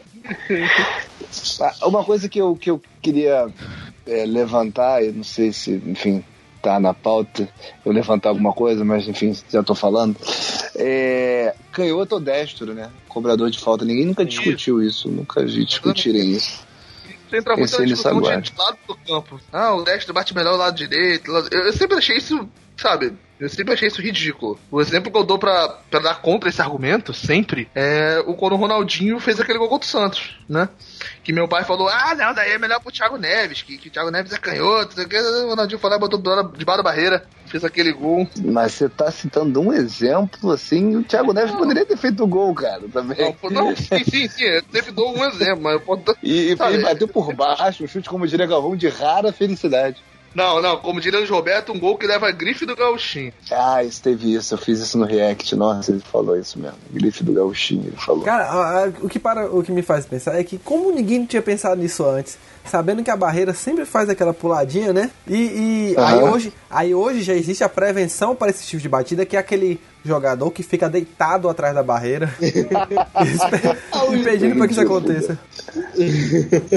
Ah, 1.61 1.87
uma 1.87 2.03
coisa 2.03 2.27
que 2.27 2.39
eu, 2.39 2.55
que 2.55 2.71
eu 2.71 2.81
queria 3.01 3.47
é, 4.07 4.25
levantar, 4.25 5.03
eu 5.03 5.13
não 5.13 5.23
sei 5.23 5.51
se, 5.51 5.71
enfim, 5.85 6.23
tá 6.61 6.79
na 6.79 6.93
pauta 6.93 7.47
eu 7.85 7.91
levantar 7.91 8.29
alguma 8.29 8.51
coisa, 8.53 8.83
mas 8.83 9.07
enfim, 9.07 9.37
já 9.49 9.61
tô 9.61 9.75
falando. 9.75 10.17
É, 10.75 11.53
canhoto 11.71 12.15
ou 12.15 12.21
destro, 12.21 12.73
né? 12.73 12.89
Cobrador 13.07 13.49
de 13.51 13.59
falta. 13.59 13.85
Ninguém 13.85 14.05
nunca 14.05 14.25
discutiu 14.25 14.81
isso, 14.81 15.09
nunca 15.09 15.45
vi 15.45 15.63
discutirem 15.63 16.31
isso. 16.31 16.65
Você 17.29 17.37
entra 17.37 17.55
muito 17.55 17.79
na 17.79 17.85
discussão 17.85 18.19
de 18.41 18.53
lado 18.57 18.77
do 18.87 18.95
campo. 18.95 19.39
Ah, 19.51 19.73
o 19.73 19.83
destro 19.83 20.13
bate 20.13 20.33
melhor 20.33 20.53
o 20.53 20.57
lado 20.57 20.75
direito. 20.75 21.31
Eu 21.51 21.73
sempre 21.73 21.97
achei 21.97 22.17
isso, 22.17 22.47
sabe, 22.77 23.13
eu 23.37 23.49
sempre 23.49 23.73
achei 23.73 23.89
isso 23.89 24.01
ridículo. 24.01 24.57
O 24.71 24.79
exemplo 24.79 25.11
que 25.11 25.17
eu 25.17 25.23
dou 25.23 25.37
pra, 25.37 25.67
pra 25.89 25.99
dar 25.99 26.21
contra 26.21 26.49
esse 26.49 26.61
argumento, 26.61 27.13
sempre, 27.13 27.69
é 27.75 28.23
o 28.25 28.33
quando 28.33 28.53
o 28.53 28.57
Ronaldinho 28.57 29.19
fez 29.19 29.39
aquele 29.39 29.59
gol 29.59 29.67
contra 29.67 29.85
o 29.85 29.91
Santos, 29.91 30.37
né? 30.47 30.69
Que 31.21 31.33
meu 31.33 31.47
pai 31.47 31.65
falou, 31.65 31.89
ah, 31.89 32.15
não, 32.15 32.33
daí 32.33 32.51
é 32.51 32.57
melhor 32.57 32.79
pro 32.79 32.93
Thiago 32.93 33.17
Neves, 33.17 33.61
que, 33.61 33.77
que 33.77 33.89
o 33.89 33.91
Thiago 33.91 34.09
Neves 34.09 34.31
é 34.31 34.37
canhoto. 34.37 34.95
O 35.01 35.49
Ronaldinho 35.49 35.79
e 35.83 35.99
botou 35.99 36.21
debaixo 36.55 36.77
da 36.77 36.83
barreira, 36.83 37.25
fez 37.47 37.65
aquele 37.65 37.91
gol. 37.91 38.25
Mas 38.41 38.73
você 38.73 38.87
tá 38.87 39.11
citando 39.11 39.59
um 39.59 39.73
exemplo, 39.73 40.51
assim, 40.51 40.95
o 40.95 41.03
Thiago 41.03 41.33
Neves 41.33 41.51
não. 41.51 41.59
poderia 41.59 41.85
ter 41.85 41.97
feito 41.97 42.23
o 42.23 42.27
gol, 42.27 42.55
cara, 42.55 42.83
também. 42.87 43.35
Não, 43.43 43.49
não 43.49 43.75
sim, 43.75 44.03
sim, 44.05 44.29
sim, 44.29 44.45
eu 44.45 44.63
sempre 44.71 44.91
dou 44.93 45.13
um 45.13 45.25
exemplo, 45.25 45.61
mas 45.61 45.73
eu 45.73 45.81
posso... 45.81 46.03
E, 46.23 46.51
e 46.51 46.55
bateu 46.55 47.07
por 47.07 47.33
baixo, 47.33 47.83
um 47.83 47.87
chute, 47.87 48.07
como 48.07 48.25
diria 48.25 48.45
Galvão, 48.45 48.77
de 48.77 48.87
rara 48.87 49.33
felicidade. 49.33 50.01
Não, 50.35 50.61
não, 50.61 50.77
como 50.77 50.99
diria 50.99 51.21
o 51.21 51.25
Roberto, 51.25 51.71
um 51.71 51.79
gol 51.79 51.97
que 51.97 52.05
leva 52.05 52.27
a 52.27 52.31
grife 52.31 52.65
do 52.65 52.75
gauchinho. 52.75 53.31
Ah, 53.49 53.81
isso 53.81 54.03
teve 54.03 54.33
isso, 54.33 54.53
eu 54.53 54.57
fiz 54.57 54.79
isso 54.81 54.97
no 54.97 55.05
React, 55.05 55.55
nossa, 55.55 55.91
ele 55.91 56.01
falou 56.01 56.37
isso 56.37 56.59
mesmo. 56.59 56.77
Grife 56.91 57.23
do 57.23 57.31
gauchinho, 57.31 57.87
ele 57.87 57.95
falou. 57.95 58.23
Cara, 58.23 58.43
a, 58.43 58.83
a, 58.83 58.87
o, 59.01 59.07
que 59.07 59.17
para, 59.17 59.49
o 59.49 59.63
que 59.63 59.71
me 59.71 59.81
faz 59.81 60.05
pensar 60.05 60.37
é 60.37 60.43
que 60.43 60.57
como 60.57 60.91
ninguém 60.91 61.25
tinha 61.25 61.41
pensado 61.41 61.81
nisso 61.81 62.05
antes, 62.05 62.37
sabendo 62.65 63.01
que 63.01 63.09
a 63.09 63.15
barreira 63.15 63.53
sempre 63.53 63.85
faz 63.85 64.09
aquela 64.09 64.33
puladinha, 64.33 64.91
né? 64.91 65.09
E, 65.25 65.35
e 65.35 65.95
uhum. 65.97 66.05
aí, 66.05 66.23
hoje, 66.23 66.53
aí 66.69 66.93
hoje 66.93 67.21
já 67.21 67.33
existe 67.33 67.63
a 67.63 67.69
prevenção 67.69 68.35
para 68.35 68.49
esse 68.51 68.65
tipo 68.65 68.81
de 68.81 68.89
batida, 68.89 69.25
que 69.25 69.37
é 69.37 69.39
aquele 69.39 69.79
jogador 70.05 70.51
que 70.51 70.61
fica 70.63 70.87
deitado 70.87 71.49
atrás 71.49 71.73
da 71.73 71.81
barreira, 71.83 72.33
impedindo 74.13 74.55
para 74.55 74.67
que 74.67 74.73
isso 74.73 74.81
aconteça. 74.81 75.39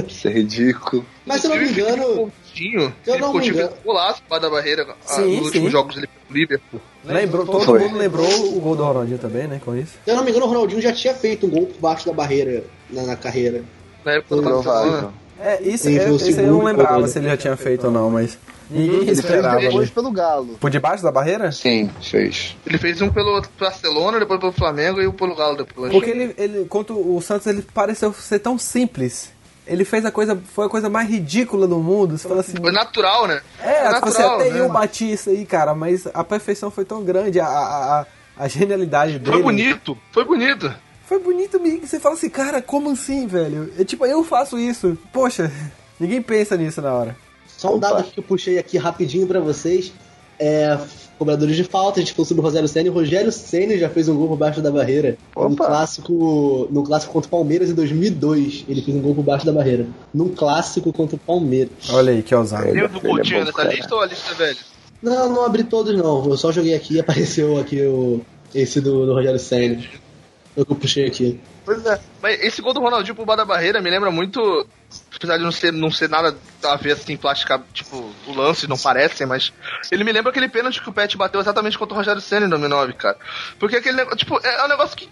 Isso 0.07 0.29
é 0.29 0.33
ridículo. 0.33 1.05
Mas 1.26 1.41
se 1.43 1.47
eu 1.47 1.51
não 1.51 1.59
me 1.59 1.70
engano, 1.70 2.33
Coutinho, 2.59 2.95
Eu 3.07 3.14
ele 3.14 3.22
não 3.22 3.35
me 3.35 3.49
engano. 3.49 3.70
um 3.70 3.87
golaço 3.87 4.22
para 4.29 4.39
da 4.39 4.51
barreira 4.51 4.87
ah, 4.89 4.95
Sim, 5.05 5.37
nos 5.37 5.47
últimos 5.47 5.66
sim. 5.66 5.70
jogos 5.70 5.95
dele 5.95 6.09
pelo 6.09 6.39
Liverpool. 6.39 6.81
Lembrou, 7.05 7.47
todo 7.47 7.64
Foi. 7.64 7.79
mundo 7.81 7.97
lembrou 7.99 8.57
o 8.57 8.61
gol 8.61 8.76
do 8.76 8.85
Ronaldinho 8.85 9.18
também, 9.18 9.47
né? 9.47 9.61
Com 9.64 9.76
isso. 9.76 9.93
se 10.05 10.11
eu 10.11 10.16
não 10.16 10.24
me 10.24 10.31
engano, 10.31 10.47
o 10.47 10.49
Ronaldinho 10.49 10.81
já 10.81 10.93
tinha 10.93 11.14
feito 11.14 11.47
um 11.47 11.51
gol 11.51 11.66
por 11.66 11.81
baixo 11.81 12.07
da 12.07 12.12
barreira 12.12 12.64
na, 12.91 13.03
na 13.03 13.16
carreira. 13.16 13.62
Na 14.05 14.12
época 14.12 14.37
do. 14.37 14.43
Barcelona. 14.43 15.12
É, 15.41 15.62
isso, 15.62 15.89
é, 15.89 16.11
isso 16.11 16.41
eu 16.41 16.47
não 16.49 16.64
lembrava 16.64 17.07
se 17.07 17.18
ele 17.18 17.29
já 17.29 17.37
tinha 17.37 17.57
feito 17.57 17.87
ou 17.87 17.93
não, 17.93 18.11
mas 18.11 18.37
ninguém 18.70 18.96
Ele 18.96 19.04
fez 19.06 19.18
esperava. 19.18 19.56
depois 19.60 19.76
ali. 19.86 19.90
pelo 19.90 20.10
Galo. 20.10 20.56
Por 20.60 20.70
debaixo 20.70 21.02
da 21.02 21.10
barreira? 21.12 21.50
Sim, 21.52 21.90
fez. 22.02 22.56
Ele 22.66 22.78
fez 22.78 23.00
um 23.02 23.10
pelo 23.10 23.40
Barcelona, 23.58 24.18
depois 24.18 24.40
pelo 24.40 24.52
Flamengo 24.52 25.00
e 25.00 25.06
um 25.06 25.12
pelo 25.12 25.34
Galo 25.34 25.56
depois. 25.56 25.90
Porque 25.92 26.10
ele, 26.10 26.34
ele, 26.36 26.64
contra 26.66 26.94
o 26.94 27.20
Santos, 27.20 27.46
ele 27.46 27.62
pareceu 27.62 28.12
ser 28.12 28.38
tão 28.38 28.58
simples. 28.58 29.30
Ele 29.66 29.84
fez 29.84 30.04
a 30.06 30.10
coisa, 30.10 30.40
foi 30.54 30.64
a 30.64 30.68
coisa 30.68 30.88
mais 30.88 31.08
ridícula 31.10 31.68
do 31.68 31.78
mundo. 31.78 32.16
Você 32.16 32.26
fala 32.26 32.40
assim, 32.40 32.56
Foi 32.56 32.72
natural, 32.72 33.26
né? 33.26 33.42
é, 33.60 33.64
Foi 33.84 33.94
tipo 33.94 34.06
natural, 34.06 34.40
até 34.40 34.50
né? 34.50 34.60
eu 34.60 34.68
bati 34.70 35.12
isso 35.12 35.28
aí, 35.28 35.44
cara, 35.44 35.74
mas 35.74 36.06
a 36.14 36.24
perfeição 36.24 36.70
foi 36.70 36.86
tão 36.86 37.04
grande, 37.04 37.38
a, 37.38 37.46
a, 37.46 38.06
a, 38.38 38.48
genialidade 38.48 39.18
dele. 39.18 39.30
Foi 39.32 39.42
bonito, 39.42 39.98
foi 40.10 40.24
bonito. 40.24 40.72
Foi 41.06 41.18
bonito, 41.18 41.60
me- 41.60 41.80
você 41.80 42.00
fala 42.00 42.14
assim, 42.14 42.30
cara, 42.30 42.62
como 42.62 42.90
assim, 42.90 43.26
velho? 43.26 43.70
É 43.78 43.84
tipo, 43.84 44.06
eu 44.06 44.24
faço 44.24 44.58
isso. 44.58 44.96
Poxa, 45.12 45.52
ninguém 46.00 46.22
pensa 46.22 46.56
nisso 46.56 46.80
na 46.80 46.92
hora. 46.94 47.16
Só 47.59 47.74
um 47.74 47.78
dado 47.78 48.04
que 48.04 48.18
eu 48.18 48.22
puxei 48.22 48.56
aqui 48.56 48.78
rapidinho 48.78 49.26
pra 49.26 49.40
vocês. 49.40 49.92
É, 50.38 50.78
cobradores 51.18 51.56
de 51.56 51.64
falta, 51.64 51.98
a 51.98 52.02
gente 52.02 52.12
falou 52.12 52.24
sobre 52.24 52.40
o 52.40 52.44
Rogério 52.44 52.68
Senna. 52.68 52.88
O 52.88 52.94
Rogério 52.94 53.32
Senna 53.32 53.76
já 53.76 53.90
fez 53.90 54.09
um 54.09 54.16
gol 54.16 54.28
por 54.28 54.36
baixo 54.36 54.62
da 54.62 54.70
barreira. 54.70 55.18
No 55.34 55.46
Opa. 55.46 55.66
clássico, 55.66 56.68
no 56.70 56.84
clássico 56.84 57.12
contra 57.12 57.26
o 57.26 57.30
Palmeiras 57.30 57.68
em 57.68 57.74
2002. 57.74 58.64
Ele 58.68 58.80
fez 58.80 58.96
um 58.96 59.00
gol 59.00 59.16
por 59.16 59.24
baixo 59.24 59.44
da 59.44 59.50
barreira. 59.50 59.88
Num 60.14 60.28
clássico 60.28 60.92
contra 60.92 61.16
o 61.16 61.18
Palmeiras. 61.18 61.72
Olha 61.90 62.12
aí, 62.12 62.22
que 62.22 62.32
ousado. 62.32 62.68
Ele 62.68 62.86
do 62.86 62.98
é 62.98 63.00
Coutinho 63.00 63.40
nessa 63.40 63.52
cara. 63.52 63.74
lista 63.74 63.92
ou 63.92 64.00
a 64.00 64.06
lista 64.06 64.30
é 64.30 64.34
velha? 64.34 64.59
Não, 65.02 65.32
não 65.32 65.44
abri 65.44 65.64
todos 65.64 65.96
não. 65.96 66.24
Eu 66.30 66.36
só 66.36 66.52
joguei 66.52 66.74
aqui 66.74 66.94
e 66.94 67.00
apareceu 67.00 67.59
aqui 67.59 67.82
o, 67.82 68.20
esse 68.54 68.80
do, 68.80 69.04
do 69.04 69.14
Rogério 69.14 69.40
Senna. 69.40 69.82
O 70.56 70.64
que 70.64 70.72
eu 70.72 70.76
puxei 70.76 71.06
aqui. 71.06 71.40
Pois 71.68 71.84
é. 71.84 72.00
Mas 72.22 72.40
esse 72.42 72.62
gol 72.62 72.72
do 72.72 72.80
Ronaldinho 72.80 73.14
pro 73.14 73.36
da 73.36 73.44
barreira 73.44 73.82
me 73.82 73.90
lembra 73.90 74.10
muito. 74.10 74.66
Apesar 75.14 75.36
de 75.36 75.44
não 75.44 75.52
ser, 75.52 75.70
não 75.70 75.90
ser 75.90 76.08
nada 76.08 76.34
a 76.64 76.76
ver 76.76 76.92
assim, 76.92 77.14
plástica, 77.14 77.62
tipo, 77.74 78.10
o 78.26 78.32
lance 78.32 78.66
não 78.66 78.78
parecem, 78.78 79.26
mas. 79.26 79.52
Ele 79.92 80.02
me 80.02 80.10
lembra 80.10 80.30
aquele 80.30 80.48
pênalti 80.48 80.80
que 80.80 80.88
o 80.88 80.92
Pet 80.94 81.14
bateu 81.18 81.38
exatamente 81.38 81.76
contra 81.76 81.92
o 81.92 81.98
Rogério 81.98 82.22
Senna 82.22 82.46
em 82.46 82.48
2009, 82.48 82.94
cara. 82.94 83.18
Porque 83.58 83.76
aquele 83.76 83.96
negócio. 83.98 84.16
Tipo, 84.16 84.40
é 84.42 84.64
um 84.64 84.68
negócio 84.68 84.96
que. 84.96 85.10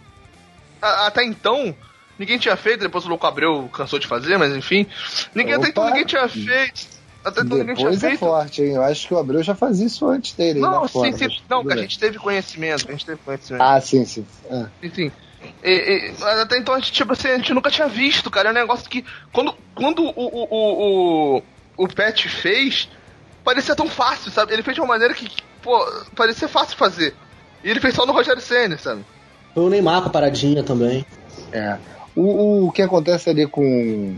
a- 0.80 1.08
até 1.08 1.22
então. 1.24 1.76
Ninguém 2.18 2.38
tinha 2.38 2.56
feito, 2.56 2.80
depois 2.80 3.04
o 3.04 3.08
Louco 3.10 3.26
Abreu 3.26 3.68
cansou 3.70 3.98
de 3.98 4.06
fazer, 4.06 4.38
mas 4.38 4.56
enfim. 4.56 4.86
Ninguém 5.34 5.52
até 5.56 5.68
então 5.68 5.82
Opa. 5.82 5.90
ninguém 5.92 6.06
tinha 6.06 6.26
feito. 6.26 6.86
Até 7.22 7.42
então 7.42 7.58
ninguém 7.58 7.74
tinha 7.74 7.90
Depois 7.90 8.02
é 8.04 8.08
feito. 8.08 8.20
forte, 8.20 8.62
hein? 8.62 8.76
Eu 8.76 8.82
acho 8.82 9.06
que 9.06 9.12
o 9.12 9.18
Abreu 9.18 9.42
já 9.42 9.54
fazia 9.54 9.86
isso 9.86 10.08
antes 10.08 10.32
dele. 10.32 10.60
Não, 10.60 10.88
sim, 10.88 11.12
sim. 11.12 11.28
Não, 11.50 11.62
que 11.62 11.74
a 11.74 11.76
gente 11.76 11.98
teve 11.98 12.18
conhecimento, 12.18 12.88
a 12.88 12.92
gente 12.92 13.04
teve 13.04 13.20
conhecimento. 13.22 13.60
Ah, 13.60 13.78
sim, 13.78 14.06
sim. 14.06 14.24
Ah. 14.50 14.68
Enfim. 14.82 15.12
E, 15.62 15.70
e, 15.70 16.14
mas 16.18 16.40
até 16.40 16.58
então 16.58 16.74
a 16.74 16.78
gente, 16.78 16.92
tipo 16.92 17.12
assim, 17.12 17.28
a 17.28 17.36
gente 17.36 17.52
nunca 17.52 17.70
tinha 17.70 17.88
visto, 17.88 18.30
cara. 18.30 18.48
É 18.48 18.52
um 18.52 18.54
negócio 18.54 18.88
que. 18.88 19.04
Quando, 19.32 19.54
quando 19.74 20.02
o, 20.02 20.10
o, 20.10 20.48
o, 20.50 21.36
o, 21.36 21.42
o 21.84 21.88
Pet 21.88 22.28
fez, 22.28 22.88
parecia 23.44 23.74
tão 23.74 23.88
fácil, 23.88 24.30
sabe? 24.30 24.52
Ele 24.52 24.62
fez 24.62 24.74
de 24.74 24.80
uma 24.80 24.88
maneira 24.88 25.14
que, 25.14 25.28
pô, 25.62 25.78
parecia 26.14 26.48
fácil 26.48 26.76
fazer. 26.76 27.14
E 27.62 27.70
ele 27.70 27.80
fez 27.80 27.94
só 27.94 28.06
no 28.06 28.12
Rogério 28.12 28.40
Senna, 28.40 28.78
sabe? 28.78 29.04
Foi 29.54 29.64
o 29.64 29.70
Neymar 29.70 30.02
com 30.02 30.08
a 30.08 30.12
paradinha 30.12 30.62
também. 30.62 31.04
É. 31.52 31.78
O, 32.14 32.66
o 32.66 32.72
que 32.72 32.82
acontece 32.82 33.28
ali 33.30 33.46
com, 33.46 34.16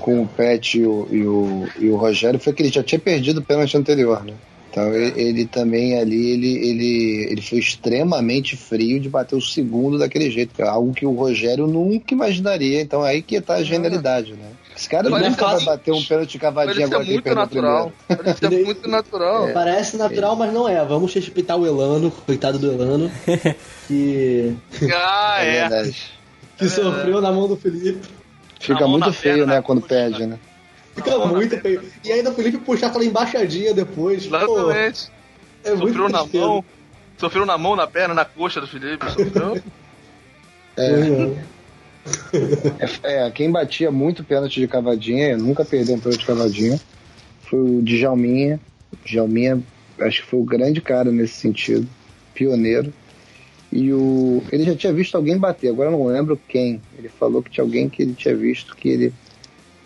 com 0.00 0.22
o 0.22 0.28
Pet 0.28 0.78
e 0.78 0.86
o, 0.86 1.08
e, 1.10 1.26
o, 1.26 1.68
e 1.78 1.90
o 1.90 1.96
Rogério 1.96 2.38
foi 2.38 2.52
que 2.52 2.62
ele 2.62 2.72
já 2.72 2.82
tinha 2.82 2.98
perdido 2.98 3.38
o 3.38 3.44
pênalti 3.44 3.76
anterior, 3.76 4.24
né? 4.24 4.34
Então 4.76 4.94
ele, 4.94 5.18
ele 5.18 5.46
também 5.46 5.98
ali, 5.98 6.32
ele, 6.32 6.54
ele, 6.68 7.28
ele 7.30 7.40
foi 7.40 7.58
extremamente 7.58 8.58
frio 8.58 9.00
de 9.00 9.08
bater 9.08 9.34
o 9.34 9.40
segundo 9.40 9.96
daquele 9.98 10.30
jeito, 10.30 10.54
que 10.54 10.60
é 10.60 10.66
algo 10.68 10.92
que 10.92 11.06
o 11.06 11.12
Rogério 11.12 11.66
nunca 11.66 12.12
imaginaria. 12.12 12.82
Então 12.82 13.02
é 13.06 13.12
aí 13.12 13.22
que 13.22 13.40
tá 13.40 13.54
a 13.54 13.62
genialidade, 13.62 14.32
né? 14.34 14.50
Esse 14.76 14.86
cara 14.86 15.08
Mas 15.08 15.30
nunca 15.30 15.46
vai 15.54 15.64
bater 15.64 15.92
um 15.92 16.04
pênalti 16.04 16.38
cavadinho 16.38 16.74
Parecia 16.74 16.86
agora 16.94 17.04
que 17.06 17.12
muito 17.14 17.34
natural. 17.34 17.92
primeiro. 18.06 18.22
Parecia 18.36 18.48
Ele- 18.54 18.64
muito 18.66 18.88
natural. 18.90 19.48
Parece 19.54 19.96
natural, 19.96 20.36
mas 20.36 20.52
não 20.52 20.68
é. 20.68 20.84
Vamos 20.84 21.14
respeitar 21.14 21.56
o 21.56 21.66
Elano, 21.66 22.10
coitado 22.10 22.58
do 22.58 22.70
Elano, 22.70 23.10
que, 23.88 24.52
Ah, 24.94 25.38
É 25.42 25.56
é. 25.88 25.90
que 26.58 26.68
sofreu 26.68 27.22
na 27.22 27.32
mão 27.32 27.48
do 27.48 27.56
Felipe. 27.56 28.06
Fica 28.60 28.86
muito 28.86 29.10
feio, 29.10 29.36
perna, 29.36 29.46
né, 29.46 29.56
na 29.56 29.62
quando 29.62 29.80
perde, 29.80 30.26
né? 30.26 30.38
Fica 30.96 31.18
muito 31.26 31.60
feio. 31.60 31.82
E 32.02 32.10
ainda 32.10 32.30
o 32.30 32.34
Felipe 32.34 32.58
puxar 32.58 32.88
aquela 32.88 33.04
embaixadinha 33.04 33.72
depois. 33.72 34.26
Pô, 34.26 34.36
Exatamente. 34.36 35.10
é 35.62 35.70
muito 35.74 35.88
Sofreu 35.88 36.08
na 36.08 36.18
tristeza. 36.20 36.44
mão. 36.46 36.64
Sofreu 37.18 37.46
na 37.46 37.58
mão, 37.58 37.76
na 37.76 37.86
perna, 37.86 38.14
na 38.14 38.24
coxa 38.24 38.60
do 38.60 38.66
Felipe. 38.66 39.04
Sofreu. 39.10 39.62
É, 43.02 43.28
quem 43.32 43.50
batia 43.50 43.90
muito 43.90 44.22
pênalti 44.22 44.60
de 44.60 44.68
cavadinha, 44.68 45.36
nunca 45.36 45.64
perdeu 45.64 45.96
um 45.96 45.98
pênalti 45.98 46.20
de 46.20 46.26
cavadinha, 46.26 46.80
foi 47.40 47.58
o 47.58 47.82
Djalminha. 47.82 48.60
O 48.92 48.96
Djalminha, 49.04 49.60
acho 50.00 50.22
que 50.22 50.28
foi 50.28 50.38
o 50.38 50.44
grande 50.44 50.80
cara 50.80 51.10
nesse 51.10 51.34
sentido, 51.34 51.88
pioneiro. 52.32 52.92
E 53.72 53.92
o, 53.92 54.40
ele 54.52 54.62
já 54.64 54.76
tinha 54.76 54.92
visto 54.92 55.16
alguém 55.16 55.36
bater, 55.36 55.68
agora 55.70 55.90
eu 55.90 55.98
não 55.98 56.06
lembro 56.06 56.40
quem. 56.48 56.80
Ele 56.96 57.08
falou 57.08 57.42
que 57.42 57.50
tinha 57.50 57.64
alguém 57.64 57.88
que 57.88 58.02
ele 58.02 58.14
tinha 58.14 58.36
visto 58.36 58.76
que 58.76 58.88
ele, 58.88 59.12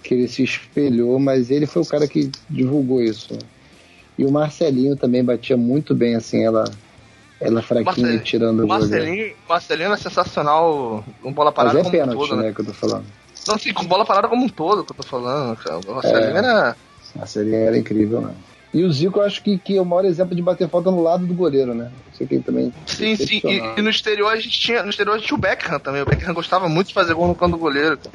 que 0.03 0.14
ele 0.14 0.28
se 0.28 0.42
espelhou, 0.42 1.18
mas 1.18 1.51
ele 1.51 1.66
foi 1.66 1.82
o 1.82 1.86
cara 1.86 2.07
que 2.09 2.30
divulgou 2.48 3.03
isso. 3.03 3.36
E 4.18 4.24
o 4.24 4.30
Marcelinho 4.30 4.96
também 4.96 5.24
batia 5.24 5.57
muito 5.57 5.94
bem, 5.94 6.14
assim, 6.14 6.44
ela, 6.44 6.64
ela 7.40 7.62
fraquinha 7.62 7.84
Marcelinho- 7.86 8.22
tirando 8.24 8.64
o 8.64 8.66
goleiro. 8.66 8.88
Marcelinho, 8.90 9.34
Marcelinho 9.48 9.92
é 9.92 9.96
sensacional 9.96 11.05
com 11.22 11.32
bola 11.32 11.51
Mas 11.51 11.55
parada 11.57 11.78
é 11.78 11.82
como 11.82 11.88
um 11.88 11.98
pênalti, 11.98 12.28
todo, 12.28 12.36
né, 12.36 12.48
né? 12.48 12.53
que 12.55 12.61
eu 12.61 12.64
tô 12.66 12.72
falando. 12.72 13.07
Não, 13.48 13.59
sim, 13.59 13.72
com 13.72 13.84
bola 13.86 14.05
parada 14.05 14.28
como 14.28 14.44
um 14.44 14.48
todo 14.48 14.84
que 14.84 14.92
eu 14.92 14.96
tô 14.96 15.03
falando, 15.03 15.57
cara. 15.57 15.80
O 15.86 15.94
Marcelinho 15.94 16.36
É. 16.36 16.38
era. 16.38 16.76
Marcelinho 17.16 17.57
era 17.57 17.78
incrível, 17.78 18.20
né? 18.20 18.34
E 18.72 18.84
o 18.84 18.92
Zico, 18.92 19.18
eu 19.18 19.24
acho 19.24 19.42
que, 19.42 19.59
que 19.59 19.76
é 19.76 19.82
o 19.82 19.84
maior 19.84 20.05
exemplo 20.05 20.34
de 20.36 20.42
bater 20.42 20.68
falta 20.68 20.92
no 20.92 21.01
lado 21.03 21.26
do 21.26 21.34
goleiro, 21.34 21.74
né? 21.74 21.90
Isso 22.12 22.22
aqui 22.22 22.38
também. 22.38 22.72
Sim, 22.86 23.16
sim. 23.16 23.36
excepcional. 23.38 23.74
E, 23.76 23.80
e 23.80 23.82
no 23.82 23.90
exterior 23.90 24.28
a 24.32 24.36
gente 24.36 24.61
tinha. 24.61 24.82
No 24.84 24.90
exterior 24.90 25.14
a 25.14 25.18
gente 25.18 25.26
tinha 25.26 25.36
o 25.36 25.40
Beckham 25.40 25.80
também. 25.80 26.03
O 26.03 26.07
Beckham 26.07 26.32
gostava 26.34 26.68
muito 26.68 26.88
de 26.88 26.94
fazer 26.94 27.14
gol 27.14 27.26
no 27.26 27.34
canto 27.34 27.53
do 27.53 27.59
goleiro. 27.59 27.96
cara. 27.98 28.14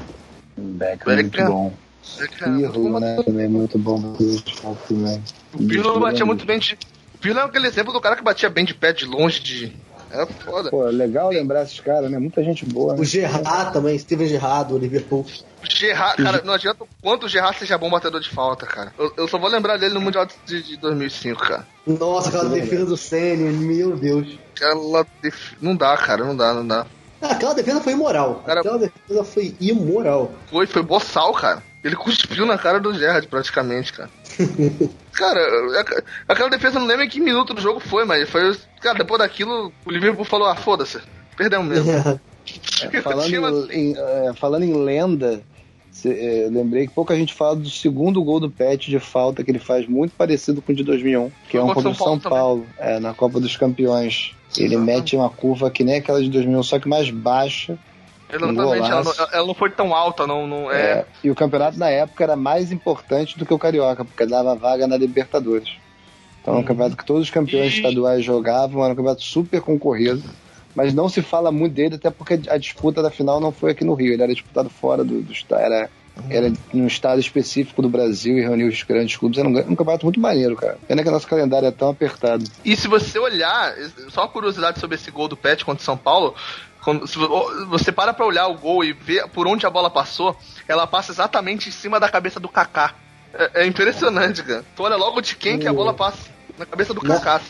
Beckham 0.57 1.13
é 1.13 1.15
muito 1.21 1.43
bom. 1.45 1.73
Pirlo, 2.43 2.99
né? 2.99 3.23
Também 3.23 3.47
muito 3.49 3.77
bom. 3.79 4.15
O 5.53 5.57
Pirlo 5.67 5.99
batia 5.99 6.25
muito 6.25 6.45
bem 6.45 6.59
de. 6.59 6.77
O 7.13 7.17
Pirlo 7.17 7.39
é 7.39 7.43
aquele 7.43 7.67
exemplo 7.67 7.91
do 7.91 7.99
cara 8.01 8.15
que 8.15 8.23
batia 8.23 8.49
bem 8.49 8.63
de 8.65 8.73
pé, 8.73 8.93
de 8.93 9.05
longe, 9.05 9.39
de. 9.41 9.75
Era 10.11 10.27
foda. 10.27 10.69
Pô, 10.69 10.83
legal 10.85 11.29
lembrar 11.29 11.63
esses 11.63 11.79
caras, 11.79 12.09
né? 12.11 12.19
Muita 12.19 12.43
gente 12.43 12.63
boa, 12.65 12.93
né? 12.93 13.01
O 13.01 13.03
Gerrard 13.03 13.73
também, 13.73 13.97
Steven 13.97 14.27
Gerrard, 14.27 14.69
do 14.71 14.77
Liverpool. 14.77 15.25
O 15.63 15.67
Gerrard, 15.69 16.21
cara, 16.23 16.41
não 16.45 16.53
adianta 16.53 16.83
o 16.83 16.87
quanto 17.01 17.25
o 17.25 17.29
Gerrard 17.29 17.57
seja 17.57 17.77
bom 17.77 17.89
batedor 17.89 18.21
de 18.21 18.29
falta, 18.29 18.65
cara. 18.67 18.93
Eu, 18.97 19.11
eu 19.17 19.27
só 19.27 19.37
vou 19.39 19.49
lembrar 19.49 19.77
dele 19.77 19.95
no 19.95 20.01
Mundial 20.01 20.27
de, 20.45 20.61
de 20.61 20.77
2005, 20.77 21.41
cara. 21.41 21.67
Nossa, 21.85 22.29
aquela 22.29 22.49
defesa 22.49 22.85
do 22.85 22.95
Senna, 22.95 23.51
meu 23.51 23.97
Deus. 23.97 24.39
Aquela 24.55 25.05
def- 25.21 25.53
Não 25.59 25.75
dá, 25.75 25.97
cara, 25.97 26.23
não 26.23 26.37
dá, 26.37 26.53
não 26.53 26.65
dá. 26.65 26.85
Ah, 27.27 27.31
aquela 27.33 27.53
defesa 27.55 27.81
foi 27.81 27.93
imoral. 27.93 28.43
Cara- 28.45 28.59
Aquela 28.61 28.77
defesa 28.77 29.23
foi 29.23 29.55
imoral. 29.59 30.31
Foi, 30.49 30.65
foi 30.67 30.83
boçal, 30.83 31.33
cara. 31.33 31.63
Ele 31.83 31.95
cuspiu 31.95 32.45
na 32.45 32.57
cara 32.57 32.79
do 32.79 32.93
Gerrard, 32.93 33.27
praticamente, 33.27 33.93
cara. 33.93 34.09
cara, 35.13 35.39
a- 35.81 36.03
aquela 36.31 36.49
defesa 36.49 36.79
não 36.79 36.87
lembro 36.87 37.03
em 37.05 37.09
que 37.09 37.19
minuto 37.19 37.53
do 37.53 37.61
jogo 37.61 37.79
foi, 37.79 38.05
mas 38.05 38.29
foi. 38.29 38.55
Cara, 38.81 38.97
depois 38.97 39.19
daquilo, 39.19 39.71
o 39.85 39.91
Liverpool 39.91 40.25
falou: 40.25 40.47
ah, 40.47 40.55
foda-se. 40.55 40.99
Perdemos 41.37 41.67
mesmo. 41.67 41.91
É, 41.91 43.01
falando, 43.01 43.71
em, 43.71 43.95
é, 43.97 44.33
falando 44.35 44.63
em 44.63 44.73
lenda, 44.73 45.41
é, 46.03 46.47
lembrei 46.51 46.87
que 46.87 46.93
pouca 46.93 47.15
gente 47.15 47.33
fala 47.33 47.55
do 47.55 47.69
segundo 47.69 48.23
gol 48.23 48.39
do 48.39 48.49
Pet 48.49 48.89
de 48.89 48.99
falta, 48.99 49.43
que 49.43 49.51
ele 49.51 49.59
faz 49.59 49.87
muito 49.87 50.13
parecido 50.15 50.61
com 50.61 50.71
o 50.71 50.75
de 50.75 50.83
2001, 50.83 51.31
que 51.49 51.57
é 51.57 51.63
um 51.63 51.67
contra 51.67 51.89
o 51.89 51.95
São 51.95 52.05
São 52.05 52.19
Paulo 52.19 52.65
Paulo, 52.65 52.65
é, 52.77 52.99
na 52.99 53.13
Copa 53.13 53.39
dos 53.39 53.55
Campeões. 53.55 54.35
Ele 54.57 54.77
mete 54.77 55.15
uma 55.15 55.29
curva 55.29 55.69
que 55.69 55.83
nem 55.83 55.95
aquela 55.95 56.21
de 56.21 56.29
2001, 56.29 56.63
só 56.63 56.79
que 56.79 56.87
mais 56.87 57.09
baixa. 57.09 57.77
Exatamente, 58.29 58.89
ela 58.89 59.03
não, 59.03 59.13
ela 59.31 59.47
não 59.47 59.53
foi 59.53 59.69
tão 59.69 59.93
alta, 59.93 60.25
não. 60.25 60.47
não 60.47 60.71
é. 60.71 60.81
É, 60.81 61.05
e 61.23 61.29
o 61.29 61.35
campeonato 61.35 61.77
na 61.77 61.89
época 61.89 62.23
era 62.23 62.35
mais 62.35 62.71
importante 62.71 63.37
do 63.37 63.45
que 63.45 63.53
o 63.53 63.59
Carioca, 63.59 64.03
porque 64.03 64.25
dava 64.25 64.55
vaga 64.55 64.87
na 64.87 64.97
Libertadores. 64.97 65.69
Então 66.41 66.53
era 66.53 66.61
um 66.61 66.65
campeonato 66.65 66.97
que 66.97 67.05
todos 67.05 67.23
os 67.23 67.29
campeões 67.29 67.73
E- 67.73 67.77
estaduais 67.77 68.23
jogavam, 68.23 68.83
era 68.83 68.93
um 68.93 68.95
campeonato 68.95 69.23
super 69.23 69.61
concorrido. 69.61 70.23
Mas 70.75 70.93
não 70.93 71.07
se 71.09 71.21
fala 71.21 71.51
muito 71.51 71.73
dele, 71.73 71.95
até 71.95 72.11
porque 72.11 72.41
a 72.49 72.57
disputa 72.57 73.01
da 73.01 73.09
final 73.09 73.39
não 73.39 73.51
foi 73.51 73.71
aqui 73.71 73.83
no 73.85 73.93
Rio, 73.95 74.13
ele 74.13 74.23
era 74.23 74.33
disputado 74.33 74.69
fora 74.69 75.03
do, 75.05 75.21
do 75.23 75.33
era 75.57 75.89
Era 76.29 76.51
num 76.73 76.87
estado 76.87 77.19
específico 77.19 77.81
do 77.81 77.89
Brasil 77.89 78.37
e 78.37 78.41
reuniu 78.41 78.67
os 78.67 78.83
grandes 78.83 79.15
clubes. 79.17 79.37
Era 79.37 79.47
um, 79.47 79.51
um 79.51 79.75
campeonato 79.75 80.05
muito 80.05 80.19
maneiro, 80.19 80.55
cara. 80.55 80.79
Pena 80.87 81.03
que 81.03 81.09
o 81.09 81.11
nosso 81.11 81.27
calendário 81.27 81.67
é 81.67 81.71
tão 81.71 81.89
apertado. 81.89 82.43
E 82.63 82.75
se 82.75 82.87
você 82.87 83.19
olhar, 83.19 83.73
só 84.09 84.21
uma 84.21 84.29
curiosidade 84.29 84.79
sobre 84.79 84.95
esse 84.95 85.11
gol 85.11 85.27
do 85.27 85.37
Pet 85.37 85.63
contra 85.63 85.81
o 85.81 85.85
São 85.85 85.97
Paulo, 85.97 86.35
quando, 86.83 87.07
se 87.07 87.17
vo- 87.17 87.67
você 87.67 87.91
para 87.91 88.13
pra 88.13 88.25
olhar 88.25 88.47
o 88.47 88.57
gol 88.57 88.83
e 88.83 88.93
ver 88.93 89.27
por 89.29 89.47
onde 89.47 89.65
a 89.65 89.69
bola 89.69 89.89
passou, 89.89 90.37
ela 90.67 90.87
passa 90.87 91.11
exatamente 91.11 91.69
em 91.69 91.71
cima 91.71 91.99
da 91.99 92.09
cabeça 92.09 92.39
do 92.39 92.49
Kaká. 92.49 92.95
É, 93.33 93.63
é 93.63 93.65
impressionante, 93.65 94.43
cara. 94.43 94.63
Tu 94.75 94.83
olha 94.83 94.95
logo 94.95 95.21
de 95.21 95.35
quem 95.35 95.59
que 95.59 95.67
a 95.67 95.73
bola 95.73 95.93
passa. 95.93 96.34
Na 96.57 96.65
cabeça 96.65 96.93
do. 96.93 97.01
Kaká. 97.01 97.41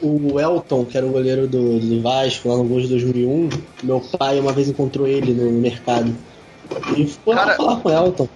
O 0.00 0.40
Elton, 0.40 0.84
que 0.84 0.96
era 0.96 1.06
o 1.06 1.10
goleiro 1.10 1.46
do, 1.46 1.78
do 1.78 2.00
Vasco, 2.02 2.48
lá 2.48 2.56
no 2.56 2.64
gol 2.64 2.80
de 2.80 2.88
2001, 2.88 3.48
meu 3.82 4.00
pai 4.00 4.38
uma 4.40 4.52
vez 4.52 4.68
encontrou 4.68 5.06
ele 5.06 5.32
no 5.32 5.50
mercado. 5.52 6.14
E 6.96 7.06
foi 7.06 7.34
lá 7.34 7.44
Cara- 7.44 7.56
falar 7.56 7.76
com 7.80 7.88
o 7.88 7.92
Elton. 7.92 8.28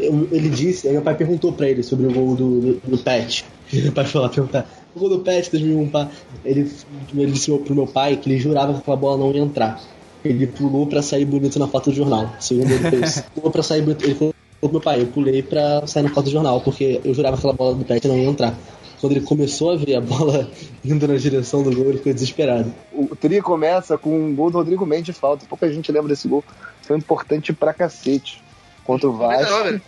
Ele 0.00 0.48
disse, 0.48 0.86
aí 0.88 0.94
meu 0.94 1.02
pai 1.02 1.14
perguntou 1.14 1.52
pra 1.52 1.68
ele 1.68 1.82
sobre 1.82 2.06
o 2.06 2.12
gol 2.12 2.34
do, 2.34 2.60
do, 2.60 2.80
do 2.90 2.98
Pet. 2.98 3.44
Meu 3.72 3.92
pai 3.92 4.04
foi 4.04 4.20
lá 4.20 4.28
perguntar. 4.28 4.66
O 4.94 5.00
gol 5.00 5.08
do 5.08 5.18
Pet 5.20 5.50
2001, 5.50 5.88
pá. 5.88 6.08
Ele, 6.44 6.70
ele 7.14 7.32
disse 7.32 7.50
pro 7.58 7.74
meu 7.74 7.86
pai 7.86 8.16
que 8.16 8.30
ele 8.30 8.38
jurava 8.38 8.72
que 8.74 8.78
aquela 8.80 8.96
bola 8.96 9.16
não 9.18 9.32
ia 9.32 9.40
entrar. 9.40 9.80
Ele 10.24 10.46
pulou 10.46 10.86
pra 10.86 11.02
sair 11.02 11.24
bonito 11.24 11.58
na 11.58 11.66
foto 11.66 11.90
do 11.90 11.96
jornal. 11.96 12.30
Segundo 12.40 12.70
ele 12.70 12.90
fez. 12.90 13.24
Pulou 13.34 13.50
pra 13.50 13.62
sair 13.62 13.82
bonito. 13.82 14.04
Ele 14.04 14.14
falou 14.14 14.34
pro 14.60 14.70
meu 14.70 14.80
pai, 14.80 15.00
eu 15.00 15.06
pulei 15.06 15.42
pra 15.42 15.86
sair 15.86 16.02
na 16.04 16.10
foto 16.10 16.26
do 16.26 16.30
jornal, 16.30 16.60
porque 16.60 17.00
eu 17.04 17.12
jurava 17.14 17.36
que 17.36 17.40
aquela 17.40 17.52
bola 17.54 17.74
do 17.74 17.84
Pet 17.84 18.06
não 18.06 18.16
ia 18.16 18.28
entrar. 18.28 18.54
Quando 19.00 19.12
ele 19.12 19.24
começou 19.24 19.72
a 19.72 19.76
ver 19.76 19.96
a 19.96 20.00
bola 20.00 20.48
indo 20.84 21.06
na 21.06 21.16
direção 21.16 21.62
do 21.62 21.74
gol, 21.74 21.86
ele 21.86 21.98
ficou 21.98 22.12
desesperado. 22.12 22.72
O 22.92 23.14
tri 23.16 23.40
começa 23.40 23.98
com 23.98 24.16
um 24.16 24.34
gol 24.34 24.50
do 24.50 24.58
Rodrigo 24.58 24.86
Mendes 24.86 25.06
de 25.06 25.12
falta. 25.12 25.46
Pouca 25.46 25.70
gente 25.72 25.90
lembra 25.92 26.08
desse 26.08 26.28
gol. 26.28 26.44
Foi 26.82 26.96
importante 26.96 27.52
pra 27.52 27.72
cacete. 27.72 28.42
Contra 28.84 29.08
o 29.08 29.12
Vasco. 29.12 29.50
99. 29.50 29.82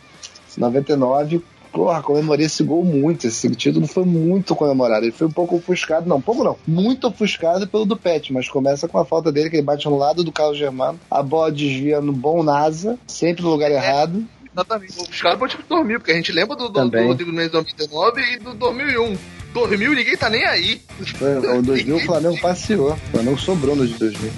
99. 0.57 1.43
Porra, 1.77 2.03
comemorei 2.03 2.47
esse 2.47 2.63
gol 2.63 2.83
muito. 2.83 3.27
Esse 3.27 3.51
título 3.55 3.87
foi 3.87 4.05
muito 4.07 4.55
comemorado. 4.57 5.05
Ele 5.05 5.13
foi 5.13 5.27
um 5.27 5.31
pouco 5.31 5.57
ofuscado, 5.57 6.09
não, 6.09 6.17
um 6.17 6.23
pouco 6.23 6.43
não. 6.43 6.57
Muito 6.67 7.07
ofuscado 7.07 7.67
pelo 7.69 7.85
do 7.85 7.97
Pet, 7.99 8.33
mas 8.33 8.49
começa 8.49 8.89
com 8.89 8.99
a 8.99 9.05
falta 9.05 9.31
dele, 9.31 9.51
que 9.51 9.57
ele 9.57 9.63
bate 9.63 9.85
no 9.85 9.99
lado 9.99 10.25
do 10.25 10.33
Carlos 10.33 10.57
Germano. 10.57 10.99
A 11.11 11.23
bola 11.23 11.53
desvia 11.53 12.01
no 12.01 12.15
bom 12.15 12.43
NASA, 12.43 12.99
sempre 13.07 13.43
no 13.43 13.51
lugar 13.51 13.71
errado. 13.71 14.25
Exatamente. 14.57 14.99
Os 14.99 15.21
caras 15.21 15.39
podem 15.39 15.57
tipo, 15.57 15.69
dormir, 15.69 15.99
porque 15.99 16.13
a 16.13 16.15
gente 16.15 16.33
lembra 16.33 16.57
do, 16.57 16.71
do, 16.71 16.89
do. 16.89 17.03
Rodrigo 17.03 17.31
Mendes 17.31 17.53
2019 17.53 18.23
e 18.23 18.39
do 18.39 18.55
2001. 18.55 19.19
2000 19.53 19.95
ninguém 19.95 20.17
tá 20.17 20.31
nem 20.31 20.47
aí. 20.47 20.83
O 20.99 21.61
2000 21.63 21.97
o 21.97 22.01
Flamengo 22.01 22.41
passeou. 22.41 22.93
O 22.93 22.97
Flamengo 22.97 23.39
sobrou 23.39 23.77
no 23.77 23.87
de 23.87 23.95
2000. 23.95 24.33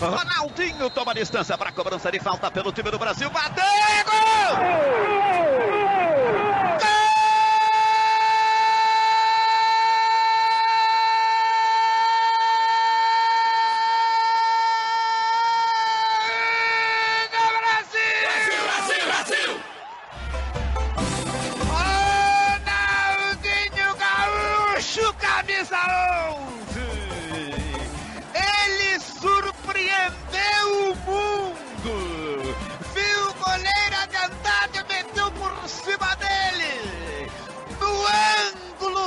Ronaldinho 0.00 0.88
toma 0.90 1.12
distância 1.12 1.58
para 1.58 1.70
a 1.70 1.72
cobrança 1.72 2.12
de 2.12 2.20
falta 2.20 2.48
pelo 2.52 2.70
time 2.70 2.92
do 2.92 2.98
Brasil. 2.98 3.28
Bateu! 3.30 3.64
Gol! 4.04 4.88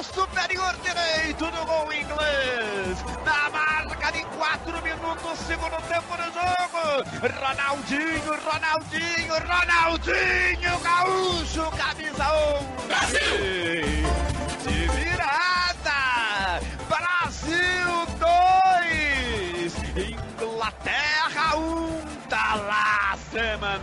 Superior 0.04 0.76
direito 0.84 1.46
do 1.46 1.66
gol 1.66 1.94
inglês. 1.94 2.98
Na 3.24 3.50
marca 3.52 4.12
de 4.12 4.24
4 4.26 4.82
minutos, 4.82 5.40
segundo 5.46 5.78
tempo 5.88 6.18
do 6.18 6.24
jogo. 6.34 7.04
Ronaldinho, 7.40 8.34
Ronaldinho, 8.44 9.34
Ronaldinho 9.48 10.80
Gaúcho, 10.82 11.72
camisa 11.78 12.26
11. 12.58 12.88
Brasil! 12.88 13.22
De 14.64 14.88
virada! 14.88 16.00
Brasil 16.90 17.94
2! 18.20 19.74
Inglaterra 20.42 21.58
1! 21.58 22.02
Tá 22.28 22.56
lá, 22.56 23.18
Seman! 23.32 23.82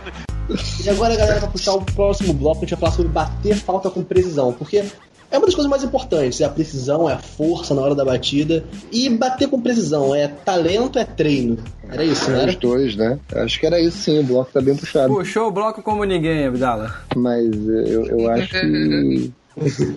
E 0.83 0.89
agora, 0.89 1.15
galera, 1.15 1.39
pra 1.39 1.49
puxar 1.49 1.73
o 1.73 1.85
próximo 1.85 2.33
bloco, 2.33 2.57
a 2.57 2.61
gente 2.61 2.71
vai 2.71 2.79
falar 2.79 2.91
sobre 2.91 3.11
bater 3.11 3.55
falta 3.55 3.89
com 3.89 4.03
precisão, 4.03 4.51
porque 4.51 4.83
é 5.31 5.37
uma 5.37 5.45
das 5.45 5.55
coisas 5.55 5.69
mais 5.69 5.83
importantes, 5.83 6.41
é 6.41 6.45
a 6.45 6.49
precisão, 6.49 7.09
é 7.09 7.13
a 7.13 7.19
força 7.19 7.73
na 7.73 7.81
hora 7.81 7.93
da 7.93 8.03
batida. 8.03 8.63
E 8.91 9.09
bater 9.09 9.47
com 9.47 9.61
precisão 9.61 10.15
é 10.15 10.27
talento, 10.27 10.97
é 10.97 11.05
treino. 11.05 11.57
Era 11.87 12.03
isso, 12.03 12.29
né? 12.31 12.45
Os 12.45 12.55
dois, 12.55 12.95
né? 12.95 13.19
Acho 13.33 13.59
que 13.59 13.65
era 13.65 13.79
isso 13.79 13.97
sim, 13.97 14.19
o 14.19 14.23
bloco 14.23 14.51
tá 14.51 14.61
bem 14.61 14.75
puxado. 14.75 15.13
Puxou 15.13 15.47
o 15.47 15.51
bloco 15.51 15.81
como 15.81 16.03
ninguém, 16.03 16.47
Abdala. 16.47 16.93
Mas 17.15 17.45
eh, 17.45 17.83
eu, 17.87 18.05
eu 18.05 18.29
acho 18.31 18.49
que. 18.49 19.31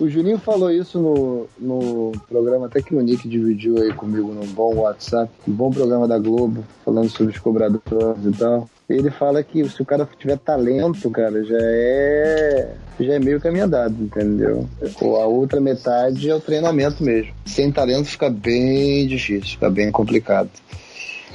O 0.01 0.09
Juninho 0.09 0.37
falou 0.39 0.69
isso 0.69 0.99
no, 0.99 1.47
no 1.57 2.11
programa, 2.27 2.65
até 2.65 2.81
que 2.81 2.93
o 2.93 2.99
Nick 2.99 3.29
dividiu 3.29 3.77
aí 3.81 3.93
comigo 3.93 4.33
num 4.33 4.47
bom 4.47 4.75
WhatsApp, 4.75 5.31
um 5.47 5.53
bom 5.53 5.71
programa 5.71 6.05
da 6.05 6.19
Globo, 6.19 6.65
falando 6.83 7.09
sobre 7.09 7.31
os 7.31 7.39
cobradores 7.39 8.25
e 8.25 8.31
tal. 8.37 8.69
Ele 8.93 9.09
fala 9.09 9.43
que 9.43 9.67
se 9.67 9.81
o 9.81 9.85
cara 9.85 10.07
tiver 10.17 10.37
talento, 10.37 11.09
cara, 11.09 11.43
já 11.43 11.57
é 11.59 12.73
já 12.99 13.13
é 13.13 13.19
meio 13.19 13.41
caminho 13.41 13.65
andado, 13.65 13.95
entendeu? 13.99 14.69
Ou 15.01 15.19
a 15.19 15.25
outra 15.25 15.59
metade 15.59 16.29
é 16.29 16.35
o 16.35 16.39
treinamento 16.39 17.03
mesmo. 17.03 17.33
Sem 17.45 17.71
talento 17.71 18.05
fica 18.05 18.29
bem 18.29 19.07
difícil, 19.07 19.51
fica 19.51 19.69
bem 19.69 19.91
complicado. 19.91 20.49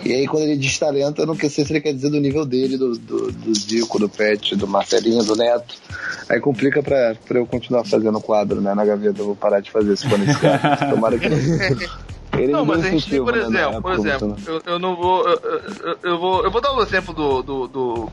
E 0.04 0.12
aí, 0.12 0.28
quando 0.28 0.44
ele 0.44 0.56
diz 0.56 0.78
talento, 0.78 1.20
eu 1.20 1.26
não 1.26 1.34
sei 1.34 1.50
se 1.50 1.72
ele 1.72 1.80
quer 1.80 1.92
dizer 1.92 2.11
do 2.11 2.20
nível 2.20 2.44
dele, 2.44 2.78
do, 2.78 2.96
do, 2.96 3.32
do 3.32 3.54
Zico, 3.54 3.98
do 3.98 4.09
Pet, 4.09 4.54
do 4.54 4.68
Marcelinho, 4.68 5.24
do 5.24 5.34
Neto. 5.34 5.74
Aí 6.28 6.38
complica 6.38 6.80
pra, 6.80 7.16
pra 7.26 7.38
eu 7.38 7.46
continuar 7.46 7.84
fazendo 7.84 8.20
quadro, 8.20 8.61
né? 8.61 8.72
Na 8.74 8.84
gaveta, 8.84 9.20
eu 9.20 9.26
vou 9.26 9.36
parar 9.36 9.59
de 9.59 9.72
fazer 9.72 9.96
se 9.96 10.09
for 10.09 10.16
nesse 10.16 10.38
caso. 10.38 10.90
Tomara 10.90 11.18
que. 11.18 11.28
Ele 12.33 12.53
não, 12.53 12.64
mas 12.64 12.85
a 12.85 12.91
gente 12.91 13.09
tem, 13.11 13.22
por 13.24 13.35
na 13.35 13.43
exemplo, 13.43 13.83
por 13.83 13.93
exemplo, 13.95 14.29
né? 14.29 14.37
eu, 14.47 14.62
eu 14.66 14.79
não 14.79 14.95
vou. 14.97 15.26
Eu, 15.29 15.41
eu- 15.83 15.99
eu 16.03 16.18
vou. 16.18 16.45
Eu 16.45 16.51
vou 16.51 16.61
dar 16.61 16.72
o 16.74 16.83
exemplo 16.83 17.14
do, 17.14 17.43
do, 17.43 17.66
do, 17.68 18.11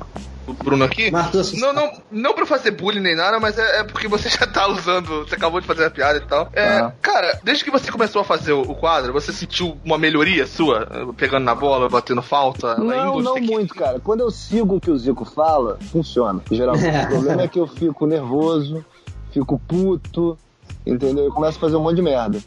do 0.48 0.54
Bruno 0.64 0.86
aqui. 0.86 1.12
Não, 1.60 1.74
não, 1.74 1.92
não 2.12 2.34
pra 2.34 2.46
fazer 2.46 2.72
bullying 2.72 3.02
nem 3.02 3.16
nada, 3.16 3.40
mas 3.40 3.58
é, 3.58 3.80
é 3.82 3.84
porque 3.84 4.08
você 4.08 4.30
já 4.30 4.48
tá 4.48 4.68
usando. 4.68 5.26
Você 5.28 5.36
acabou 5.36 5.60
de 5.60 5.68
fazer 5.68 5.86
a 5.86 5.92
piada 5.92 6.18
e 6.18 6.22
tal. 6.22 6.50
É, 6.54 6.78
Ah. 6.80 6.94
Cara, 7.02 7.40
desde 7.44 7.64
que 7.64 7.72
você 7.72 7.92
começou 7.92 8.22
a 8.22 8.26
fazer 8.26 8.54
o, 8.54 8.62
o 8.62 8.76
quadro, 8.76 9.12
você 9.14 9.32
sentiu 9.34 9.78
uma 9.84 9.98
melhoria 9.98 10.48
sua? 10.48 10.88
Pegando 11.18 11.44
na 11.44 11.54
bola, 11.56 11.90
batendo 11.90 12.22
falta? 12.22 12.76
Não, 12.78 13.20
não 13.22 13.34
você 13.34 13.42
que- 13.42 13.52
muito, 13.52 13.76
cara. 13.76 14.00
Quando 14.00 14.22
eu 14.22 14.32
sigo 14.32 14.76
o 14.78 14.80
que 14.82 14.90
o 14.92 14.98
Zico 14.98 15.26
fala, 15.26 15.78
funciona. 15.92 16.42
Geralmente. 16.50 16.86
o 17.06 17.08
problema 17.10 17.42
é 17.44 17.48
que 17.48 17.60
eu 17.60 17.68
fico 17.68 18.06
nervoso, 18.08 18.84
fico 19.32 19.60
puto, 19.68 20.38
entendeu? 20.86 21.26
Eu 21.26 21.32
começo 21.32 21.58
a 21.58 21.62
fazer 21.62 21.76
um 21.76 21.82
monte 21.82 21.98
de 21.98 22.02
merda. 22.02 22.40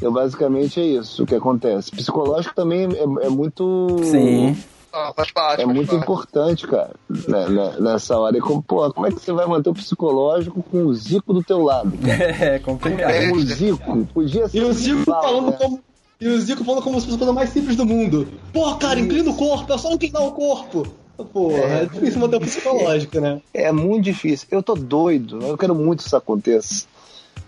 Eu 0.00 0.12
basicamente 0.12 0.80
é 0.80 0.84
isso 0.84 1.22
o 1.22 1.26
que 1.26 1.34
acontece. 1.34 1.90
Psicológico 1.90 2.54
também 2.54 2.88
é, 2.92 3.26
é 3.26 3.28
muito. 3.28 3.86
Sim. 4.04 4.56
Ah, 4.92 5.12
faz 5.14 5.32
parte, 5.32 5.60
É 5.60 5.64
faz 5.64 5.74
muito 5.76 5.88
parte. 5.90 6.02
importante, 6.04 6.66
cara, 6.68 6.90
né, 7.26 7.48
né, 7.48 7.74
nessa 7.80 8.16
hora. 8.16 8.38
E 8.38 8.40
como, 8.40 8.62
pô, 8.62 8.92
como 8.92 9.06
é 9.06 9.10
que 9.10 9.20
você 9.20 9.32
vai 9.32 9.44
manter 9.44 9.70
o 9.70 9.74
psicológico 9.74 10.62
com 10.62 10.84
o 10.86 10.94
Zico 10.94 11.32
do 11.32 11.42
teu 11.42 11.62
lado? 11.62 11.92
É 12.40 12.58
complicado. 12.60 13.10
É. 13.10 13.28
Com 13.28 13.36
o 13.36 13.40
Zico, 13.40 14.06
podia 14.14 14.48
ser 14.48 14.58
E 14.58 14.62
o 14.62 14.72
Zico 14.72 14.98
rival, 15.00 15.22
falando 15.22 15.50
né? 15.50 15.56
como. 15.60 15.80
E 16.20 16.28
o 16.28 16.40
Zico 16.40 16.64
falando 16.64 16.82
como 16.82 17.00
se 17.00 17.06
fosse 17.06 17.16
a 17.16 17.18
coisa 17.18 17.32
mais 17.32 17.50
simples 17.50 17.74
do 17.76 17.84
mundo. 17.84 18.28
Pô, 18.52 18.72
cara, 18.76 19.00
inclina 19.00 19.28
o 19.30 19.34
corpo, 19.36 19.72
é 19.72 19.76
só 19.78 19.92
inclinar 19.92 20.22
o 20.22 20.30
corpo. 20.32 20.86
Porra, 21.32 21.56
é 21.58 21.86
difícil 21.86 22.20
manter 22.20 22.36
o 22.36 22.40
psicológico, 22.40 23.20
né? 23.20 23.40
É 23.52 23.70
muito 23.72 24.04
difícil. 24.04 24.46
Eu 24.50 24.62
tô 24.62 24.74
doido, 24.74 25.40
eu 25.44 25.58
quero 25.58 25.74
muito 25.74 26.00
que 26.02 26.06
isso 26.06 26.16
aconteça. 26.16 26.86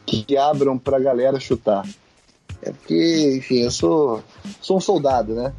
Que 0.04 0.36
abram 0.36 0.76
pra 0.78 0.98
galera 0.98 1.38
chutar. 1.40 1.84
É 2.66 2.70
porque, 2.72 3.34
enfim, 3.38 3.62
eu 3.62 3.70
sou, 3.70 4.22
sou 4.60 4.76
um 4.78 4.80
soldado, 4.80 5.34
né? 5.34 5.52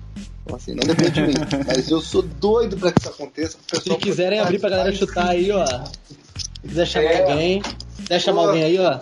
Então, 0.44 0.58
assim, 0.58 0.72
não 0.76 0.86
depende 0.86 1.12
de 1.12 1.22
mim. 1.22 1.34
Mas 1.66 1.90
eu 1.90 2.02
sou 2.02 2.22
doido 2.22 2.76
pra 2.78 2.92
que 2.92 3.00
isso 3.00 3.10
aconteça. 3.10 3.58
pro 3.66 3.82
Se 3.82 3.96
quiserem 3.96 4.40
abrir 4.40 4.60
pra 4.60 4.70
galera 4.70 4.92
chutar 4.94 5.30
aí, 5.30 5.50
ó. 5.52 5.66
Se 5.66 6.68
quiser 6.68 6.86
chamar 6.86 7.06
É. 7.12 7.32
alguém, 7.32 7.62
quiser 7.98 8.20
chamar 8.20 8.42
Pô. 8.42 8.48
alguém 8.50 8.64
aí, 8.64 8.80
ó. 8.80 9.00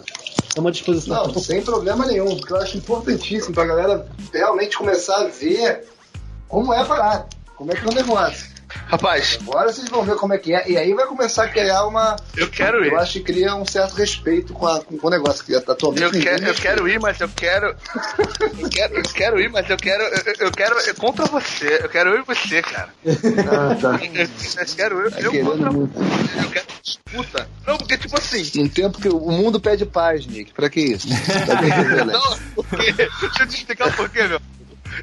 Estamos 0.47 0.69
à 0.69 0.71
disposição. 0.71 1.27
Não, 1.27 1.33
sem 1.41 1.61
problema 1.61 2.05
nenhum, 2.05 2.37
porque 2.37 2.53
eu 2.53 2.57
acho 2.57 2.77
importantíssimo 2.77 3.53
pra 3.55 3.65
galera 3.65 4.07
realmente 4.31 4.77
começar 4.77 5.17
a 5.17 5.27
ver 5.27 5.85
como 6.47 6.71
é 6.73 6.79
a 6.79 6.85
parada, 6.85 7.25
como 7.57 7.71
é 7.71 7.75
que 7.75 7.85
é 7.85 7.89
o 7.89 7.93
negócio. 7.93 8.54
Rapaz, 8.87 9.39
Agora 9.41 9.71
vocês 9.71 9.89
vão 9.89 10.03
ver 10.03 10.15
como 10.15 10.33
é 10.33 10.37
que 10.37 10.53
é. 10.53 10.69
E 10.69 10.77
aí 10.77 10.93
vai 10.93 11.05
começar 11.07 11.45
a 11.45 11.47
criar 11.49 11.85
uma. 11.85 12.15
eu 12.37 12.47
quero 12.49 12.85
ir. 12.85 12.91
Eu 12.91 12.99
acho 12.99 13.13
que 13.13 13.19
cria 13.21 13.55
um 13.55 13.65
certo 13.65 13.95
respeito 13.95 14.53
com, 14.53 14.67
a- 14.67 14.79
com 14.81 15.07
o 15.07 15.09
negócio. 15.09 15.43
Que 15.43 15.55
atualmente 15.55 16.03
Eu 16.03 16.11
quero, 16.11 16.45
eu 16.45 16.53
quero 16.53 16.87
ir, 16.87 16.99
mas 16.99 17.19
eu 17.19 17.29
quero. 17.29 17.75
Eu 18.59 18.69
quero, 18.69 18.93
eu 18.95 19.03
quero 19.03 19.39
ir, 19.41 19.49
mas 19.49 19.69
eu 19.69 19.77
quero. 19.77 20.03
Eu, 20.03 20.33
eu 20.47 20.51
quero. 20.51 20.79
Eu 20.79 20.95
contra 20.95 21.25
você. 21.25 21.79
Eu 21.83 21.89
quero 21.89 22.09
eu 22.11 22.19
e 22.19 22.23
você, 22.23 22.61
cara. 22.61 22.89
Ah, 23.05 23.75
tá. 23.75 23.99
Eu, 24.03 24.21
eu 24.23 24.75
quero 24.75 24.99
eu, 25.01 25.11
Tá 25.11 25.19
eu 25.21 25.45
contra 25.45 25.71
muito. 25.71 25.99
Eu 26.43 26.49
quero 26.51 26.65
disputa. 26.83 27.49
Não, 27.65 27.77
porque 27.77 27.97
tipo 27.97 28.17
assim. 28.17 28.51
Num 28.55 28.67
tempo 28.67 29.01
que 29.01 29.09
o 29.09 29.31
mundo 29.31 29.59
pede 29.59 29.85
paz, 29.85 30.25
Nick. 30.27 30.53
Pra 30.53 30.69
que 30.69 30.81
isso? 30.81 31.07
Que 31.09 31.83
violência? 31.83 32.05
Não, 32.05 32.37
porque. 32.55 32.91
Deixa 32.91 33.09
eu 33.43 33.47
te 33.47 33.55
explicar 33.55 33.95
por 33.95 34.09
quê, 34.09 34.23
meu. 34.23 34.39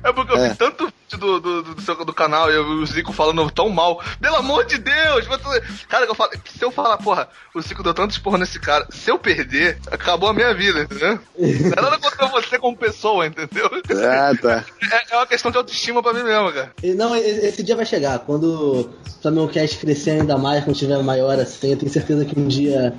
É 0.03 0.13
porque 0.13 0.33
eu 0.33 0.37
É. 0.39 0.49
vi 0.51 0.57
tanto 0.57 0.85
vídeo 0.87 1.19
do, 1.19 1.41
do, 1.41 1.63
do, 1.63 1.75
do, 1.75 2.05
do 2.07 2.13
canal 2.15 2.51
e 2.51 2.55
eu 2.55 2.65
vi 2.65 2.71
o 2.83 2.87
Zico 2.87 3.13
falando 3.13 3.51
tão 3.51 3.69
mal. 3.69 4.01
Pelo 4.21 4.37
amor 4.37 4.65
de 4.65 4.79
Deus! 4.79 5.27
você- 5.27 5.63
Cara, 5.89 6.07
eu 6.07 6.15
falo, 6.15 6.31
se 6.47 6.65
eu 6.65 6.71
falar, 6.71 6.97
porra, 6.99 7.29
o 7.55 7.61
Zico 7.61 7.83
deu 7.83 7.93
tanto 7.93 8.13
esporro 8.13 8.39
nesse 8.39 8.59
cara, 8.59 8.87
se 8.91 9.11
eu 9.11 9.19
perder, 9.19 9.79
acabou 9.91 10.29
a 10.29 10.33
minha 10.35 10.55
vida, 10.55 10.81
entendeu? 10.83 11.19
Não 11.39 11.49
é 11.77 11.81
nada 11.83 11.99
contra 11.99 12.27
você 12.29 12.59
como 12.59 12.77
pessoa, 12.77 13.27
entendeu? 13.27 13.71
Ah, 14.09 14.33
tá. 14.41 14.65
É, 14.91 15.15
é 15.15 15.17
uma 15.17 15.27
questão 15.27 15.51
de 15.51 15.59
autoestima 15.59 16.03
pra 16.03 16.13
mim 16.15 16.23
mesmo, 16.23 16.53
cara. 16.53 16.73
E 16.83 16.95
Não, 16.95 17.15
esse 17.17 17.63
dia 17.63 17.77
vai 17.77 17.85
chegar. 17.85 18.19
Quando 18.21 18.45
o 18.45 18.95
Flamengo 19.21 19.49
Cast 19.49 19.79
crescer 19.79 20.13
ainda 20.13 20.39
mais, 20.39 20.65
quando 20.65 20.77
tiver 20.77 21.03
maior 21.03 21.39
assim, 21.39 21.71
eu 21.73 21.77
tenho 21.77 21.93
certeza 21.93 22.25
que 22.25 22.39
um 22.39 22.49
dia 22.49 22.95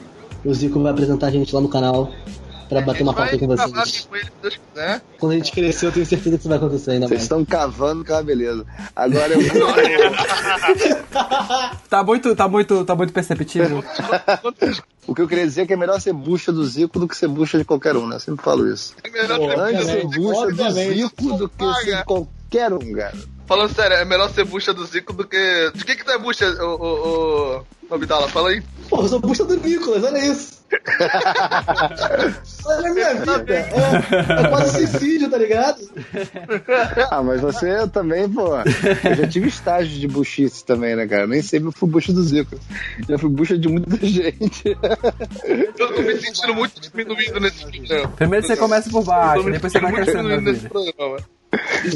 o 0.46 0.54
Zico 0.54 0.82
vai 0.82 0.92
apresentar 0.92 1.28
a 1.28 1.32
gente 1.32 1.54
lá 1.56 1.62
no 1.62 1.70
canal 1.70 2.12
pra 2.82 2.94
bater 2.94 3.04
uma 3.04 3.14
foto 3.14 3.40
com 3.40 3.48
vocês. 3.48 4.08
com 4.10 4.16
ele, 4.16 4.26
se 4.26 4.32
Deus 4.42 4.60
quiser. 4.74 5.02
Quando 5.20 5.32
a 5.32 5.36
gente 5.36 5.52
crescer, 5.52 5.86
eu 5.88 5.92
tenho 5.92 6.06
certeza 6.06 6.36
que 6.38 6.40
isso 6.42 6.50
vai 6.50 6.58
acontecer 6.58 6.92
ainda 6.92 7.08
Vocês 7.08 7.20
mais. 7.20 7.24
estão 7.24 7.46
cavando 7.46 8.04
com 8.06 8.14
a 8.14 8.24
beleza. 8.24 8.66
Agora 8.96 9.34
eu 9.34 9.42
vou. 9.50 9.74
Tá 11.90 12.04
muito, 12.04 12.36
tá 12.36 12.48
muito, 12.48 12.86
tá 12.86 12.96
muito 12.96 13.14
perceptível. 13.14 13.84
O 15.06 15.14
que 15.14 15.22
eu 15.22 15.28
queria 15.28 15.46
dizer 15.46 15.62
é 15.62 15.66
que 15.66 15.74
é 15.74 15.78
melhor 15.78 16.00
ser 16.00 16.14
bucha 16.14 16.52
do 16.52 16.66
Zico 16.66 17.00
do 17.00 17.08
que 17.08 17.16
ser 17.18 17.28
bucha 17.28 17.58
de 17.58 17.66
qualquer 17.66 17.96
um, 17.96 18.08
né? 18.08 18.16
Eu 18.16 18.20
sempre 18.20 18.44
falo 18.44 18.72
isso. 18.72 18.96
É 19.04 19.10
melhor 19.10 19.38
Pô, 19.38 19.50
ser 19.52 19.60
Obviamente, 19.60 20.18
bucha 20.20 20.52
do. 20.52 20.72
Zico 20.72 21.38
do 21.38 21.50
que 21.50 21.74
ser 21.84 21.98
de 21.98 22.04
qualquer 22.06 22.74
um, 22.74 22.94
cara. 22.94 23.14
Falando 23.46 23.76
sério, 23.76 23.98
é 23.98 24.06
melhor 24.06 24.30
ser 24.30 24.46
bucha 24.46 24.74
do 24.74 24.86
Zico 24.86 25.12
do 25.14 25.28
que. 25.28 25.72
De 25.76 25.84
que 25.86 25.96
que 25.98 26.06
tu 26.06 26.12
é 26.12 26.18
bucha, 26.18 26.48
ô, 26.64 26.76
ô, 26.76 27.58
ô, 27.60 27.64
Vidala? 27.98 28.28
Fala 28.28 28.50
aí. 28.50 28.64
Pô, 28.90 29.02
eu 29.02 29.08
sou 29.08 29.20
bucha 29.20 29.44
do 29.46 29.56
Nicolas, 29.58 30.04
olha 30.04 30.18
isso. 30.26 30.64
olha 32.66 32.90
a 32.90 32.94
minha 32.94 33.14
vida. 33.14 33.46
É, 33.48 34.46
é 34.46 34.50
quase 34.50 34.72
suicídio, 34.88 35.30
tá 35.30 35.38
ligado? 35.38 35.80
Ah, 37.12 37.22
mas 37.22 37.42
você 37.42 37.88
também, 37.90 38.28
pô. 38.30 38.56
Eu 38.58 39.16
já 39.16 39.28
tive 39.28 39.48
estágio 39.48 40.00
de 40.00 40.08
buchice 40.08 40.66
também, 40.66 40.96
né, 40.96 41.08
cara? 41.08 41.28
Nem 41.28 41.42
sempre 41.42 41.72
fui 41.72 41.88
bucha 41.90 42.12
do 42.12 42.24
Zico. 42.24 42.58
Já 43.08 43.18
fui 43.18 43.30
bucha 43.30 43.58
de 43.58 43.68
muita 43.70 43.98
gente. 44.06 44.76
Eu 45.46 45.74
tô 45.74 46.02
me 46.02 46.18
sentindo 46.18 46.56
muito 46.56 46.82
diminuído 46.82 47.40
nesse 47.40 47.66
programa. 47.66 48.08
Primeiro 48.16 48.48
você 48.48 48.58
começa 48.58 48.90
por 48.90 49.02
Eu 49.02 49.06
baixo, 49.06 49.52
depois 49.52 49.72
você 49.72 49.80
vai 49.80 49.92
crescendo 49.94 50.42
nesse 50.42 50.68
programa. 50.68 51.18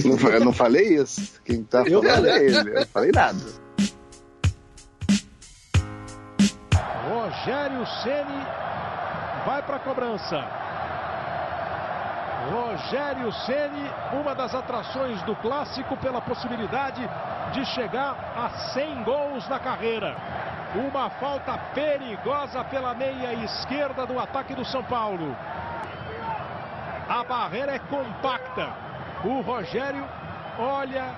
Não, 0.05 0.29
eu 0.29 0.45
não 0.45 0.53
falei 0.53 1.01
isso. 1.01 1.31
Quem 1.43 1.63
tá 1.63 1.83
Eu 1.87 2.03
falando 2.03 2.27
é 2.27 2.43
ele. 2.43 2.57
Eu 2.57 2.75
não 2.75 2.85
falei 2.85 3.11
nada. 3.11 3.66
Rogério 7.07 7.85
Ceni 8.03 8.45
vai 9.45 9.61
para 9.61 9.77
a 9.77 9.79
cobrança. 9.79 10.43
Rogério 12.51 13.31
Ceni, 13.31 13.91
uma 14.11 14.35
das 14.35 14.53
atrações 14.53 15.21
do 15.23 15.35
clássico 15.37 15.95
pela 15.97 16.21
possibilidade 16.21 17.09
de 17.53 17.65
chegar 17.67 18.15
a 18.35 18.49
100 18.73 19.03
gols 19.03 19.47
na 19.47 19.57
carreira. 19.57 20.15
Uma 20.75 21.09
falta 21.11 21.57
perigosa 21.73 22.63
pela 22.65 22.93
meia 22.93 23.33
esquerda 23.35 24.05
do 24.05 24.19
ataque 24.19 24.53
do 24.53 24.65
São 24.65 24.83
Paulo. 24.83 25.35
A 27.07 27.23
barreira 27.23 27.75
é 27.75 27.79
compacta. 27.79 28.69
O 29.23 29.39
Rogério 29.41 30.05
olha, 30.59 31.15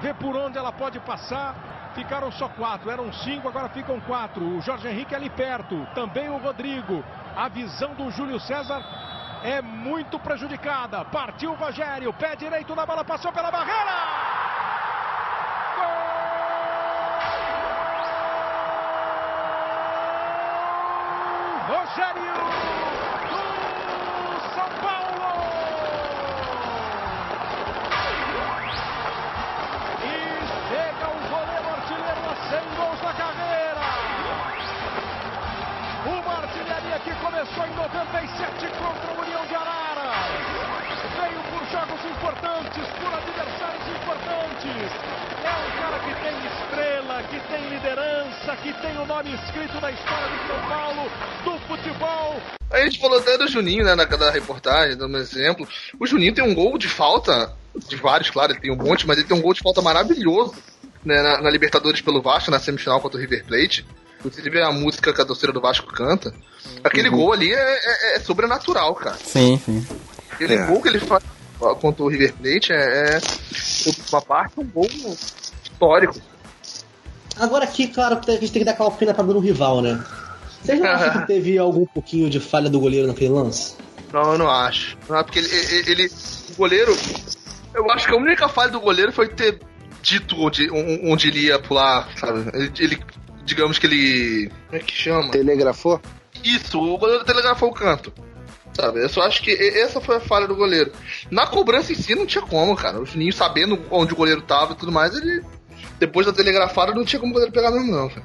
vê 0.00 0.12
por 0.12 0.36
onde 0.36 0.58
ela 0.58 0.72
pode 0.72 1.00
passar. 1.00 1.54
Ficaram 1.96 2.30
só 2.30 2.46
quatro, 2.50 2.90
eram 2.90 3.10
cinco, 3.10 3.48
agora 3.48 3.70
ficam 3.70 3.98
quatro. 4.00 4.44
O 4.44 4.60
Jorge 4.60 4.86
Henrique 4.86 5.14
ali 5.14 5.30
perto, 5.30 5.88
também 5.94 6.28
o 6.28 6.36
Rodrigo. 6.36 7.02
A 7.34 7.48
visão 7.48 7.94
do 7.94 8.10
Júlio 8.10 8.38
César 8.38 8.84
é 9.42 9.62
muito 9.62 10.18
prejudicada. 10.18 11.06
Partiu 11.06 11.52
o 11.52 11.54
Rogério, 11.54 12.12
pé 12.12 12.36
direito 12.36 12.74
da 12.74 12.84
bola, 12.84 13.02
passou 13.02 13.32
pela 13.32 13.50
barreira. 13.50 13.96
Rogério 21.66 22.75
até 53.26 53.38
do 53.38 53.48
Juninho, 53.48 53.84
né, 53.84 53.94
na 53.94 54.04
da 54.04 54.30
reportagem, 54.30 54.96
dando 54.96 55.16
um 55.16 55.20
exemplo. 55.20 55.66
O 55.98 56.06
Juninho 56.06 56.34
tem 56.34 56.44
um 56.44 56.54
gol 56.54 56.78
de 56.78 56.88
falta, 56.88 57.52
de 57.88 57.96
vários, 57.96 58.30
claro, 58.30 58.52
ele 58.52 58.60
tem 58.60 58.70
um 58.72 58.76
monte, 58.76 59.06
mas 59.06 59.18
ele 59.18 59.26
tem 59.26 59.36
um 59.36 59.40
gol 59.42 59.52
de 59.52 59.60
falta 59.60 59.82
maravilhoso 59.82 60.54
né, 61.04 61.20
na, 61.22 61.42
na 61.42 61.50
Libertadores 61.50 62.00
pelo 62.00 62.22
Vasco, 62.22 62.50
na 62.50 62.58
semifinal 62.58 63.00
contra 63.00 63.18
o 63.18 63.20
River 63.20 63.44
Plate. 63.44 63.84
Inclusive 64.24 64.60
a 64.62 64.72
música 64.72 65.12
que 65.12 65.20
a 65.20 65.24
torcida 65.24 65.52
do 65.52 65.60
Vasco 65.60 65.86
canta. 65.86 66.32
Aquele 66.82 67.10
gol 67.10 67.32
ali 67.32 67.52
é, 67.52 67.58
é- 67.58 68.16
é 68.16 68.20
sobrenatural, 68.20 68.94
cara. 68.94 69.16
Sim, 69.16 69.60
sim. 69.64 69.86
Aquele 70.30 70.54
É. 70.54 70.66
gol 70.66 70.80
que 70.82 70.88
ele 70.88 70.98
faz 71.00 71.22
contra 71.80 72.02
o 72.02 72.08
River 72.08 72.32
Plate 72.34 72.72
é, 72.72 73.16
é 73.16 73.20
uma 74.12 74.22
parte 74.22 74.54
um 74.58 74.64
gol 74.64 74.88
histórico. 75.62 76.14
Agora 77.36 77.64
aqui, 77.64 77.88
claro, 77.88 78.18
a 78.26 78.30
gente 78.32 78.50
tem 78.52 78.64
que 78.64 78.64
dar 78.64 78.74
pena 78.92 79.12
pra 79.14 79.22
dando 79.22 79.38
rival, 79.38 79.80
né? 79.82 80.02
Vocês 80.66 80.80
não 80.80 80.90
acham 80.90 81.20
que 81.22 81.26
teve 81.28 81.58
algum 81.58 81.86
pouquinho 81.86 82.28
de 82.28 82.40
falha 82.40 82.68
do 82.68 82.80
goleiro 82.80 83.06
naquele 83.06 83.30
lance? 83.30 83.74
Não, 84.12 84.32
eu 84.32 84.38
não 84.38 84.50
acho. 84.50 84.96
Não, 85.08 85.22
porque 85.24 85.38
ele, 85.38 85.48
ele, 85.48 85.90
ele- 85.92 86.10
O 86.52 86.54
goleiro. 86.56 86.96
Eu 87.74 87.90
acho 87.90 88.06
que 88.06 88.12
a 88.14 88.16
única 88.16 88.48
falha 88.48 88.70
do 88.70 88.80
goleiro 88.80 89.12
foi 89.12 89.28
ter 89.28 89.58
dito 90.02 90.36
onde, 90.40 90.70
on- 90.70 91.12
onde 91.12 91.28
ele 91.28 91.40
ia 91.46 91.58
pular, 91.58 92.08
sabe? 92.16 92.48
Ele, 92.54 92.72
ele- 92.78 92.98
digamos 93.44 93.78
que 93.78 93.86
ele. 93.86 94.50
Como 94.66 94.76
é 94.76 94.84
que 94.84 94.94
chama? 94.94 95.30
Telegrafou? 95.30 96.00
Isso, 96.44 96.80
o 96.80 96.96
goleiro 96.98 97.24
telegrafou 97.24 97.68
o 97.70 97.74
canto. 97.74 98.12
Sabe? 98.72 99.02
Eu 99.02 99.08
só 99.08 99.22
acho 99.22 99.42
que 99.42 99.50
essa 99.50 100.00
foi 100.02 100.16
a 100.16 100.20
falha 100.20 100.46
do 100.46 100.54
goleiro. 100.54 100.92
Na 101.30 101.46
cobrança 101.46 101.92
em 101.92 101.96
si 101.96 102.14
não 102.14 102.26
tinha 102.26 102.42
como, 102.42 102.76
cara. 102.76 103.00
O 103.00 103.06
Juninho 103.06 103.32
sabendo 103.32 103.80
onde 103.90 104.12
o 104.12 104.16
goleiro 104.16 104.42
tava 104.42 104.72
e 104.74 104.76
tudo 104.76 104.92
mais, 104.92 105.14
ele. 105.16 105.42
Depois 105.98 106.26
da 106.26 106.32
telegrafada 106.32 106.92
não 106.94 107.04
tinha 107.04 107.18
como 107.18 107.30
o 107.30 107.32
goleiro 107.32 107.52
pegar 107.54 107.70
mesmo, 107.70 107.90
não, 107.90 108.08
cara. 108.08 108.24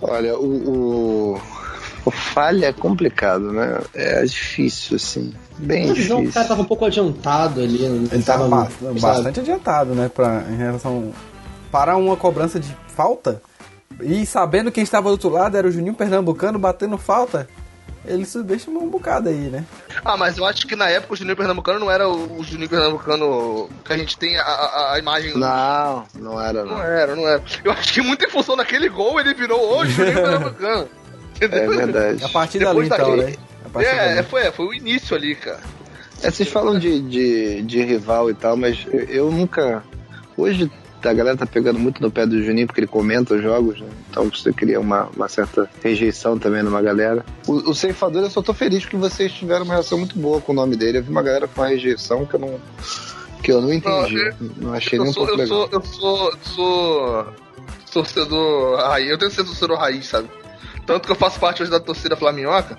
Olha, 0.00 0.36
o, 0.38 0.44
o, 1.34 1.40
o 2.04 2.10
falha 2.10 2.66
é 2.66 2.72
complicado, 2.72 3.52
né? 3.52 3.80
É 3.94 4.24
difícil, 4.24 4.96
assim. 4.96 5.32
Bem 5.58 5.86
Na 5.88 5.94
visão, 5.94 6.16
o 6.18 6.20
difícil. 6.20 6.34
cara 6.34 6.48
tava 6.48 6.62
um 6.62 6.66
pouco 6.66 6.84
adiantado 6.84 7.60
ali. 7.60 7.82
Ele 7.82 8.08
Ele 8.12 8.22
tava 8.22 8.48
sabe? 8.48 9.00
bastante 9.00 9.40
adiantado, 9.40 9.94
né, 9.94 10.10
pra, 10.14 10.44
em 10.50 10.56
relação 10.56 11.12
para 11.72 11.96
uma 11.96 12.16
cobrança 12.16 12.60
de 12.60 12.74
falta 12.94 13.40
e 14.00 14.24
sabendo 14.26 14.70
quem 14.70 14.82
estava 14.82 15.08
do 15.08 15.12
outro 15.12 15.28
lado 15.30 15.56
era 15.56 15.66
o 15.66 15.70
Juninho 15.70 15.94
Pernambucano 15.94 16.58
batendo 16.58 16.96
falta, 16.98 17.48
ele 18.06 18.24
subestimou 18.24 18.82
um 18.82 18.88
bocado 18.88 19.28
aí, 19.28 19.48
né? 19.50 19.64
Ah, 20.04 20.16
mas 20.16 20.38
eu 20.38 20.44
acho 20.44 20.66
que 20.66 20.76
na 20.76 20.88
época 20.88 21.14
o 21.14 21.16
Juninho 21.16 21.36
Pernambucano 21.36 21.80
não 21.80 21.90
era 21.90 22.08
o 22.08 22.42
Juninho 22.42 22.68
Pernambucano 22.68 23.68
que 23.84 23.92
a 23.92 23.98
gente 23.98 24.16
tem 24.16 24.36
a, 24.38 24.42
a, 24.42 24.94
a 24.94 24.98
imagem. 24.98 25.36
Não, 25.36 26.04
não 26.14 26.40
era, 26.40 26.64
Não 26.64 26.72
não. 26.76 26.82
era, 26.82 27.16
não 27.16 27.28
era. 27.28 27.42
Eu 27.64 27.72
acho 27.72 27.92
que 27.92 28.00
muito 28.00 28.24
em 28.24 28.30
função 28.30 28.56
daquele 28.56 28.88
gol 28.88 29.18
ele 29.18 29.34
virou 29.34 29.78
o 29.78 29.86
Juninho 29.86 30.14
Pernambucano. 30.22 30.88
É 31.40 31.48
verdade. 31.48 32.24
A 32.24 32.28
partir 32.28 32.58
Depois 32.58 32.88
dali, 32.88 33.02
então, 33.02 33.16
né? 33.16 33.34
É, 33.84 34.14
dali. 34.14 34.28
foi, 34.28 34.50
foi 34.52 34.66
o 34.66 34.74
início 34.74 35.14
ali, 35.14 35.34
cara. 35.34 35.60
É, 36.22 36.30
vocês 36.30 36.48
falam 36.48 36.78
de, 36.78 37.00
de, 37.00 37.62
de 37.62 37.82
rival 37.82 38.30
e 38.30 38.34
tal, 38.34 38.56
mas 38.56 38.86
eu, 38.90 39.00
eu 39.04 39.30
nunca. 39.30 39.82
Hoje 40.36 40.70
a 41.08 41.12
galera 41.14 41.36
tá 41.36 41.46
pegando 41.46 41.78
muito 41.78 42.00
no 42.02 42.10
pé 42.10 42.26
do 42.26 42.42
Juninho 42.42 42.66
porque 42.66 42.80
ele 42.80 42.86
comenta 42.86 43.34
os 43.34 43.42
jogos, 43.42 43.80
né? 43.80 43.88
Então 44.10 44.24
você 44.30 44.52
cria 44.52 44.78
uma, 44.80 45.08
uma 45.16 45.28
certa 45.28 45.68
rejeição 45.82 46.38
também 46.38 46.62
numa 46.62 46.80
galera. 46.82 47.24
O, 47.46 47.70
o 47.70 47.74
ceifador, 47.74 48.22
eu 48.22 48.30
só 48.30 48.42
tô 48.42 48.52
feliz 48.54 48.84
que 48.84 48.96
vocês 48.96 49.32
tiveram 49.32 49.64
uma 49.64 49.74
reação 49.74 49.98
muito 49.98 50.18
boa 50.18 50.40
com 50.40 50.52
o 50.52 50.54
nome 50.54 50.76
dele. 50.76 50.98
Eu 50.98 51.02
vi 51.02 51.10
uma 51.10 51.22
galera 51.22 51.46
com 51.48 51.60
uma 51.60 51.68
rejeição 51.68 52.24
que 52.26 52.34
eu 52.34 52.40
não. 52.40 52.60
Que 53.42 53.52
eu 53.52 53.60
não 53.60 53.72
entendi. 53.72 54.14
Não, 54.14 54.20
eu- 54.20 54.34
não 54.56 54.72
achei 54.74 54.98
Eu 54.98 55.02
nem 55.02 55.10
um 55.10 55.14
sou, 55.14 55.26
pouco 55.26 55.40
eu 55.40 55.44
legal. 55.44 55.68
sou, 55.68 55.70
eu 55.72 55.82
sou, 55.84 56.30
eu 56.30 56.38
sou 56.44 57.34
torcedor 57.92 58.76
raiz. 58.78 59.10
Eu 59.10 59.18
tenho 59.18 59.30
que 59.30 59.36
ser 59.36 59.44
torcedor 59.44 59.78
raiz, 59.78 60.06
sabe? 60.06 60.28
Tanto 60.86 61.06
que 61.06 61.12
eu 61.12 61.16
faço 61.16 61.38
parte 61.40 61.62
hoje 61.62 61.70
da 61.70 61.80
torcida 61.80 62.16
Flaminhoca, 62.16 62.78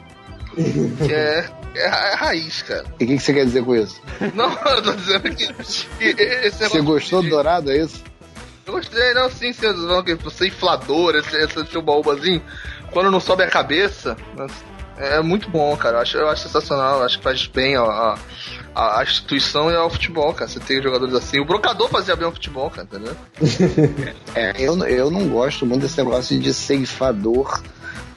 que 0.55 1.13
é, 1.13 1.49
é, 1.75 1.87
ra- 1.87 2.07
é 2.09 2.15
raiz, 2.15 2.61
cara. 2.61 2.85
E 2.99 3.03
o 3.03 3.07
que, 3.07 3.17
que 3.17 3.19
você 3.19 3.33
quer 3.33 3.45
dizer 3.45 3.63
com 3.63 3.75
isso? 3.75 4.01
Não, 4.33 4.51
eu 4.71 4.81
tô 4.81 4.93
dizendo 4.93 5.23
que, 5.35 5.53
que 5.53 6.21
esse 6.21 6.67
Você 6.69 6.81
gostou 6.81 7.21
de- 7.21 7.29
do 7.29 7.35
Dourado, 7.35 7.71
é 7.71 7.77
isso? 7.83 8.03
Eu 8.67 8.73
gostei, 8.73 9.13
não, 9.13 9.29
sim, 9.31 9.53
sim, 9.53 9.65
não, 9.73 10.03
que 10.03 10.13
você 10.15 10.47
inflador, 10.47 11.15
esse, 11.15 11.35
esse 11.37 11.65
chubaúbazinho, 11.67 12.41
quando 12.91 13.09
não 13.09 13.19
sobe 13.21 13.43
a 13.43 13.49
cabeça, 13.49 14.17
é 14.97 15.21
muito 15.21 15.49
bom, 15.49 15.75
cara. 15.77 15.97
Eu 15.97 16.01
acho, 16.01 16.17
eu 16.17 16.27
acho 16.27 16.43
sensacional, 16.43 16.99
eu 16.99 17.05
acho 17.05 17.17
que 17.17 17.23
faz 17.23 17.47
bem 17.47 17.77
a, 17.77 17.81
a, 17.83 18.99
a- 18.99 19.03
instituição 19.03 19.71
e 19.71 19.75
ao 19.75 19.89
futebol, 19.89 20.33
cara. 20.33 20.49
Você 20.49 20.59
tem 20.59 20.81
jogadores 20.81 21.15
assim. 21.15 21.39
O 21.39 21.45
brocador 21.45 21.87
fazia 21.87 22.15
bem 22.15 22.25
ao 22.25 22.31
futebol, 22.33 22.69
cara, 22.69 22.85
entendeu? 22.91 23.15
É, 24.35 24.53
eu, 24.59 24.77
eu 24.85 25.09
não 25.09 25.29
gosto 25.29 25.65
muito 25.65 25.81
desse 25.83 25.97
negócio 25.97 26.37
de 26.39 26.53
ceifador 26.53 27.61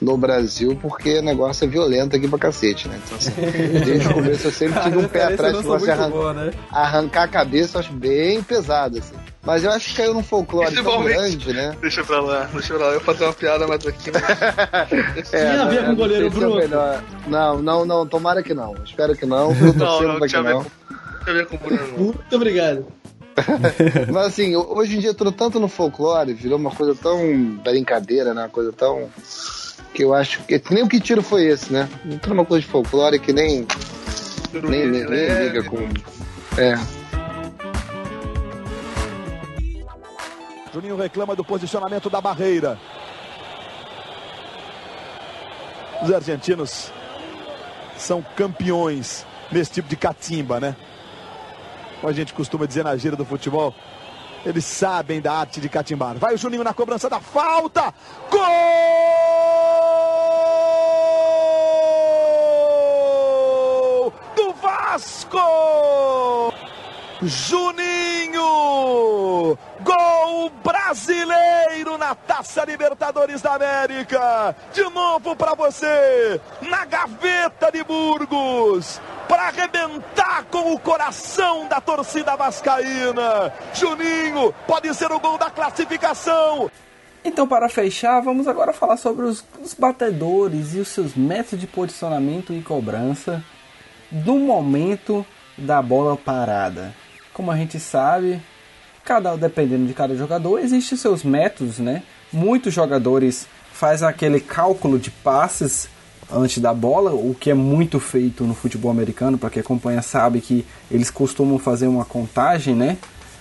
no 0.01 0.17
Brasil, 0.17 0.79
porque 0.81 1.19
o 1.19 1.23
negócio 1.23 1.65
é 1.65 1.69
violento 1.69 2.17
aqui 2.17 2.27
pra 2.27 2.39
cacete, 2.39 2.89
né? 2.89 2.99
Então, 3.05 3.19
assim, 3.19 3.33
desde 3.85 4.09
o 4.09 4.15
começo 4.15 4.47
eu 4.47 4.51
sempre 4.53 4.81
tive 4.81 4.97
um 4.99 5.07
pé 5.09 5.25
atrás 5.25 5.57
de 5.59 5.63
você 5.63 5.91
arran- 5.91 6.11
boa, 6.11 6.33
né? 6.33 6.51
arrancar 6.71 7.25
a 7.25 7.29
cabeça, 7.29 7.77
eu 7.77 7.81
acho 7.81 7.93
bem 7.93 8.43
pesado, 8.43 8.99
assim. 8.99 9.15
Mas 9.43 9.65
eu 9.65 9.71
acho 9.71 9.91
que 9.91 9.97
caiu 9.97 10.13
num 10.15 10.23
folclore 10.23 10.67
tão 10.67 10.83
Principalmente- 10.85 11.17
grande, 11.17 11.53
né? 11.53 11.77
Deixa 11.81 12.05
pra 12.05 12.21
lá, 12.21 12.49
deixa 12.53 12.75
pra 12.75 12.87
lá. 12.87 12.93
Eu 12.93 13.01
vou 13.01 13.15
fazer 13.15 13.25
uma 13.25 13.33
piada 13.33 13.67
mais 13.67 13.87
aqui, 13.87 14.11
mas... 14.11 14.23
É, 15.33 15.41
Tinha 15.51 15.63
a 15.63 15.67
ver 15.69 15.75
não- 15.77 15.81
com 15.83 15.85
o 15.85 15.89
não 15.89 15.95
goleiro 15.97 16.25
é 16.25 16.29
o 16.29 16.31
Bruno. 16.31 16.57
melhor. 16.57 17.03
Não, 17.27 17.63
não, 17.63 17.85
não, 17.85 18.07
tomara 18.07 18.43
que 18.43 18.53
não. 18.55 18.75
Espero 18.85 19.15
que 19.17 19.25
não. 19.27 19.51
Eu 19.53 19.73
tô 19.75 19.79
Não, 19.85 20.03
não, 20.03 20.17
pra 20.19 20.21
que 20.21 20.29
tinha 20.29 20.41
a 20.41 20.45
ver 20.45 20.55
não. 20.55 20.65
com, 20.65 20.71
tinha 21.25 21.31
a 21.31 21.33
ver 21.39 21.47
com 21.47 21.57
o 21.57 21.59
Bruno. 21.59 21.99
Muito 21.99 22.37
obrigado. 22.37 22.87
Mas 24.13 24.27
assim, 24.27 24.55
hoje 24.57 24.97
em 24.97 25.01
dia 25.01 25.15
tudo 25.15 25.33
tanto 25.33 25.59
no 25.61 25.69
folclore, 25.69 26.35
virou 26.35 26.59
uma 26.59 26.71
coisa 26.71 26.95
tão 27.01 27.19
brincadeira, 27.65 28.35
né? 28.35 28.43
Uma 28.43 28.49
coisa 28.49 28.73
tão. 28.73 29.09
Que 29.95 30.05
eu 30.05 30.15
acho 30.15 30.41
que. 30.45 30.63
Nem 30.71 30.85
o 30.85 30.89
que 30.89 31.01
tiro 31.01 31.23
foi 31.23 31.47
esse, 31.47 31.73
né? 31.73 31.89
Entrou 32.05 32.35
uma 32.35 32.45
coisa 32.45 32.65
de 32.65 32.71
folclore 32.71 33.19
que 33.19 33.33
nem. 33.33 33.67
Nem, 34.53 34.87
nem, 34.87 35.05
nem 35.05 35.29
liga 35.45 35.63
com. 35.65 35.79
É. 36.59 36.79
Juninho 40.73 40.97
reclama 40.97 41.35
do 41.35 41.45
posicionamento 41.45 42.09
da 42.09 42.21
barreira. 42.21 42.79
Os 46.03 46.13
argentinos 46.13 46.93
são 47.97 48.25
campeões 48.37 49.27
nesse 49.51 49.73
tipo 49.73 49.89
de 49.89 49.97
catimba, 49.97 50.61
né? 50.61 50.77
Como 52.01 52.11
a 52.11 52.15
gente 52.15 52.33
costuma 52.33 52.67
dizer 52.67 52.85
na 52.85 52.97
gira 52.97 53.17
do 53.17 53.25
futebol, 53.25 53.75
eles 54.45 54.65
sabem 54.65 55.21
da 55.21 55.33
arte 55.33 55.61
de 55.61 55.69
catimbar. 55.69 56.17
Vai 56.19 56.35
o 56.35 56.39
Juninho 56.39 56.65
na 56.65 56.73
cobrança 56.75 57.09
da 57.09 57.21
falta. 57.21 57.93
Gol 58.31 58.41
do 64.37 64.53
Vasco! 64.55 65.39
Juninho! 67.23 68.39
Gol 69.83 70.51
brasileiro 70.65 71.99
na 71.99 72.15
Taça 72.15 72.65
Libertadores 72.65 73.43
da 73.43 73.57
América! 73.57 74.57
De 74.73 74.83
novo 74.85 75.37
para 75.37 75.55
você, 75.55 76.41
na 76.63 76.87
gaveta 76.87 77.71
de 77.71 77.85
Burgos, 77.85 78.99
para 79.29 79.49
arrebentar 79.49 80.45
com 80.51 80.73
o 80.73 80.79
coração 80.79 81.69
da 81.69 81.79
torcida 81.79 82.37
vascaína. 82.37 83.53
Juninho 83.75 84.55
pode 84.67 84.95
ser 84.95 85.13
o 85.13 85.21
gol 85.21 85.37
da 85.37 85.51
classificação. 85.51 86.71
Então, 87.23 87.47
para 87.47 87.69
fechar, 87.69 88.23
vamos 88.23 88.49
agora 88.49 88.73
falar 88.73 88.97
sobre 88.97 89.27
os, 89.27 89.45
os 89.63 89.75
batedores 89.75 90.75
e 90.75 90.79
os 90.79 90.89
seus 90.89 91.15
métodos 91.15 91.61
de 91.61 91.67
posicionamento 91.67 92.55
e 92.55 92.63
cobrança 92.63 93.45
no 94.11 94.39
momento 94.39 95.27
da 95.59 95.83
bola 95.83 96.17
parada. 96.17 96.95
Como 97.41 97.51
a 97.51 97.57
gente 97.57 97.81
sabe, 97.81 98.39
cada 99.03 99.35
dependendo 99.35 99.87
de 99.87 99.95
cada 99.95 100.15
jogador, 100.15 100.59
existem 100.59 100.99
seus 100.99 101.25
métodos, 101.25 101.79
né? 101.79 102.03
Muitos 102.31 102.75
jogadores 102.75 103.47
fazem 103.73 104.07
aquele 104.07 104.41
cálculo 104.41 104.99
de 104.99 105.11
passes 105.11 105.89
antes 106.31 106.59
da 106.59 106.75
bola, 106.75 107.13
o 107.13 107.35
que 107.35 107.51
é 107.51 107.55
muito 107.55 107.99
feito 107.99 108.45
no 108.45 108.53
futebol 108.53 108.91
americano, 108.91 109.39
para 109.39 109.49
quem 109.49 109.63
acompanha 109.63 110.03
sabe 110.03 110.43
que 110.43 110.67
eles 110.91 111.11
costumam 111.11 111.59
fazer 111.59 111.87
uma 111.87 112.05
contagem, 112.05 112.75
né, 112.75 112.99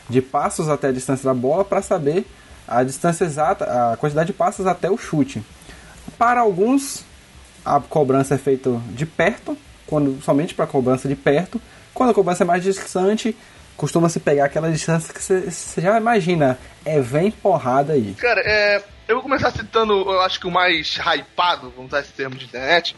de 0.10 0.22
passos 0.22 0.70
até 0.70 0.88
a 0.88 0.94
distância 0.94 1.26
da 1.26 1.34
bola 1.34 1.66
para 1.66 1.82
saber 1.82 2.26
a 2.66 2.82
distância 2.84 3.26
exata, 3.26 3.66
a 3.66 3.98
quantidade 3.98 4.28
de 4.28 4.34
passos 4.34 4.66
até 4.66 4.90
o 4.90 4.98
chute. 4.98 5.44
Para 6.18 6.40
alguns, 6.40 7.04
a 7.66 7.82
cobrança 7.82 8.36
é 8.36 8.38
feita 8.38 8.80
de 8.96 9.06
perto, 9.06 9.58
quando 9.86 10.22
somente 10.22 10.54
para 10.54 10.66
cobrança 10.66 11.06
de 11.06 11.18
perto. 11.18 11.60
Quando 11.94 12.12
a 12.12 12.14
cobrança 12.14 12.44
é 12.44 12.48
mais 12.48 12.64
distante, 12.64 13.36
costuma 13.80 14.10
se 14.10 14.20
pegar 14.20 14.46
aquela 14.46 14.70
distância 14.70 15.14
que 15.14 15.24
você 15.24 15.82
já 15.82 15.98
imagina, 15.98 16.60
é 16.84 17.00
vem 17.00 17.32
porrada 17.32 17.94
aí. 17.94 18.14
Cara, 18.20 18.42
é, 18.42 18.84
eu 19.08 19.16
vou 19.16 19.24
começar 19.24 19.52
citando, 19.52 19.94
eu 19.94 20.22
acho 20.22 20.38
que 20.38 20.46
o 20.46 20.52
mais 20.52 20.98
hypado, 20.98 21.72
vamos 21.76 21.90
usar 21.90 22.02
esse 22.02 22.12
termo 22.12 22.36
de 22.36 22.44
internet, 22.44 22.94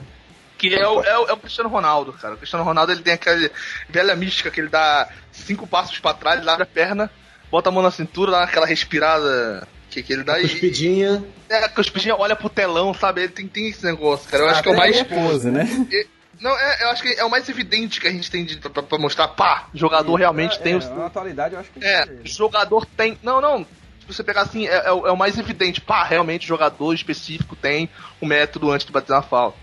que 0.57 0.73
é 0.73 0.87
o, 0.87 1.03
é 1.03 1.17
o, 1.19 1.27
é 1.27 1.33
o 1.33 1.37
Cristiano 1.37 1.69
Ronaldo, 1.69 2.13
cara. 2.13 2.33
O 2.33 2.37
Cristiano 2.37 2.65
Ronaldo 2.65 2.91
ele 2.91 3.03
tem 3.03 3.13
aquela 3.13 3.49
velha 3.87 4.15
mística 4.15 4.49
que 4.49 4.59
ele 4.59 4.69
dá 4.69 5.07
cinco 5.31 5.67
passos 5.67 5.99
pra 5.99 6.15
trás, 6.15 6.41
ele 6.41 6.49
abre 6.49 6.63
a 6.63 6.65
perna, 6.65 7.11
bota 7.51 7.69
a 7.69 7.71
mão 7.71 7.83
na 7.83 7.91
cintura, 7.91 8.31
dá 8.31 8.43
aquela 8.43 8.65
respirada 8.65 9.67
que, 9.91 10.01
que 10.01 10.11
ele 10.11 10.23
dá 10.23 10.39
e. 10.39 10.43
Cuspidinha. 10.43 11.23
É, 11.47 11.65
a 11.65 11.69
cuspidinha 11.69 12.15
olha 12.15 12.35
pro 12.35 12.49
telão, 12.49 12.91
sabe? 12.91 13.21
Ele 13.21 13.31
tem, 13.31 13.47
tem 13.47 13.69
esse 13.69 13.85
negócio, 13.85 14.27
cara. 14.27 14.43
Eu 14.43 14.49
acho 14.49 14.63
que 14.63 14.69
é 14.69 14.71
o 14.71 14.77
mais. 14.77 15.03
pose, 15.03 15.51
né? 15.51 15.67
É, 16.39 16.43
Não, 16.43 16.51
é, 16.51 16.83
eu 16.83 16.89
acho 16.89 17.03
que 17.03 17.09
é 17.09 17.23
o 17.23 17.29
mais 17.29 17.47
evidente 17.49 17.99
que 17.99 18.07
a 18.07 18.11
gente 18.11 18.29
tem 18.29 18.45
de, 18.45 18.57
pra, 18.57 18.83
pra 18.83 18.97
mostrar, 18.97 19.27
pá, 19.29 19.67
jogador 19.73 20.15
realmente 20.15 20.59
tem 20.59 20.75
o. 20.75 20.79
Na 20.95 21.07
atualidade, 21.07 21.53
eu 21.53 21.59
acho 21.59 21.71
que 21.71 21.83
É, 21.83 22.07
jogador 22.23 22.85
tem. 22.85 23.17
Não, 23.21 23.41
não. 23.41 23.65
Se 24.01 24.07
você 24.07 24.23
pegar 24.23 24.41
assim, 24.41 24.67
é, 24.67 24.87
é 24.87 24.91
o 24.91 25.07
é 25.07 25.11
o 25.11 25.17
mais 25.17 25.37
evidente. 25.37 25.79
Pá, 25.79 26.03
realmente, 26.03 26.47
jogador 26.47 26.93
específico 26.93 27.55
tem 27.55 27.89
o 28.19 28.25
método 28.25 28.71
antes 28.71 28.85
de 28.85 28.91
bater 28.91 29.13
na 29.13 29.21
falta. 29.21 29.57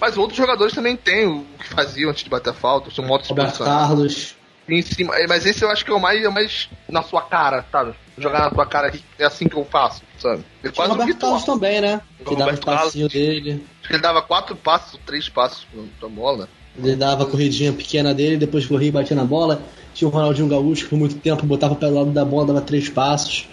Mas 0.00 0.16
outros 0.16 0.36
jogadores 0.36 0.74
também 0.74 0.96
têm 0.96 1.26
o 1.26 1.46
que 1.58 1.68
faziam 1.68 2.10
antes 2.10 2.24
de 2.24 2.30
bater 2.30 2.50
a 2.50 2.54
falta, 2.54 2.88
o 2.88 2.92
seu 2.92 3.04
modo 3.04 3.22
de 3.22 3.28
Roberto. 3.28 3.64
Carlos. 3.64 4.34
Em 4.68 4.80
cima, 4.80 5.14
é, 5.16 5.26
mas 5.26 5.44
esse 5.44 5.62
eu 5.62 5.70
acho 5.70 5.84
que 5.84 5.90
é 5.90 5.94
o 5.94 6.00
mais, 6.00 6.22
é 6.22 6.28
o 6.28 6.32
mais 6.32 6.70
na 6.88 7.02
sua 7.02 7.20
cara, 7.22 7.64
sabe? 7.70 7.94
Jogar 8.16 8.40
na 8.40 8.50
tua 8.50 8.64
cara 8.64 8.88
aqui, 8.88 9.04
é 9.18 9.24
assim 9.24 9.46
que 9.46 9.56
eu 9.56 9.64
faço, 9.64 10.02
sabe? 10.24 10.44
Ele 10.62 10.72
quase 10.72 10.90
o 10.90 10.94
um 10.94 10.96
Roberto 10.96 11.14
ritual. 11.14 11.32
Carlos 11.32 11.44
também, 11.44 11.80
né? 11.80 12.00
O 12.20 12.24
Que 12.24 12.30
dava 12.30 12.34
os 12.34 12.40
Roberto 12.40 12.64
Carlos. 12.64 12.84
passinhos 12.84 13.12
dele. 13.12 13.64
Acho 13.80 13.88
que 13.88 13.94
Ele 13.94 14.02
dava 14.02 14.22
quatro 14.22 14.56
passos, 14.56 14.98
três 15.04 15.28
passos 15.28 15.66
pra, 16.00 16.08
bola. 16.08 16.48
Ele 16.76 16.96
dava 16.96 17.24
a 17.24 17.26
corridinha 17.26 17.72
pequena 17.72 18.14
dele, 18.14 18.36
depois 18.36 18.66
corria 18.66 18.88
e 18.88 18.92
batia 18.92 19.14
na 19.14 19.24
bola. 19.24 19.62
Tinha 19.92 20.08
o 20.08 20.10
Ronaldinho 20.10 20.48
Gaúcho 20.48 20.84
que 20.84 20.90
por 20.90 20.98
muito 20.98 21.16
tempo 21.16 21.46
botava 21.46 21.74
pelo 21.76 21.94
lado 21.94 22.10
da 22.10 22.24
bola, 22.24 22.46
dava 22.46 22.60
três 22.62 22.88
passos 22.88 23.46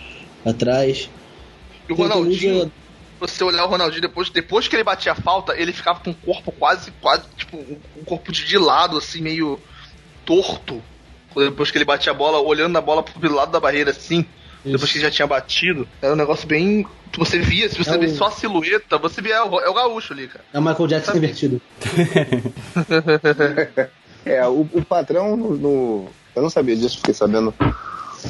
atrás. 0.46 1.10
E 1.88 1.94
o 1.94 1.96
Tem 1.96 2.08
Ronaldinho, 2.08 2.72
você 3.20 3.44
olhar 3.44 3.66
o 3.66 3.68
Ronaldinho 3.68 4.02
depois, 4.02 4.30
depois 4.32 4.68
que 4.68 4.76
ele 4.76 4.84
batia 4.84 5.12
a 5.12 5.16
falta, 5.16 5.56
ele 5.56 5.72
ficava 5.72 6.00
com 6.00 6.10
o 6.10 6.16
corpo 6.16 6.52
quase, 6.52 6.92
quase, 7.00 7.24
tipo, 7.38 7.58
um 7.58 7.78
um 8.00 8.04
corpo 8.04 8.32
de, 8.32 8.46
de 8.46 8.58
lado, 8.58 8.98
assim, 8.98 9.22
meio 9.22 9.60
torto. 10.26 10.82
Depois 11.36 11.70
que 11.70 11.78
ele 11.78 11.86
batia 11.86 12.12
a 12.12 12.16
bola, 12.16 12.40
olhando 12.40 12.76
a 12.78 12.82
bola 12.82 13.04
pro 13.04 13.34
lado 13.34 13.52
da 13.52 13.60
barreira, 13.60 13.92
assim. 13.92 14.26
Depois 14.64 14.92
que 14.92 15.00
já 15.00 15.10
tinha 15.10 15.28
batido. 15.28 15.88
Era 16.02 16.14
um 16.14 16.16
negócio 16.18 16.48
bem. 16.48 16.86
Você 17.18 17.40
via, 17.40 17.68
se 17.68 17.78
você 17.78 17.92
É 17.96 17.98
vê 17.98 18.06
o- 18.06 18.16
só 18.16 18.28
a 18.28 18.32
silhueta, 18.32 18.98
você 18.98 19.22
vê 19.22 19.32
é 19.32 19.44
o, 19.44 19.60
é 19.60 19.70
o 19.70 19.74
gaúcho 19.74 20.14
ali, 20.14 20.28
cara. 20.28 20.46
É 20.54 20.60
o 20.60 20.62
Michael 20.62 20.88
Jackson 20.88 21.18
invertido. 21.18 21.62
É, 24.24 24.48
o, 24.48 24.68
o 24.74 24.86
patrão 24.86 25.36
no, 25.36 25.58
no- 25.58 26.06
Eu 26.36 26.44
não 26.44 26.50
sabia 26.50 26.76
disso, 26.76 26.98
fiquei 26.98 27.14
sabendo 27.14 27.52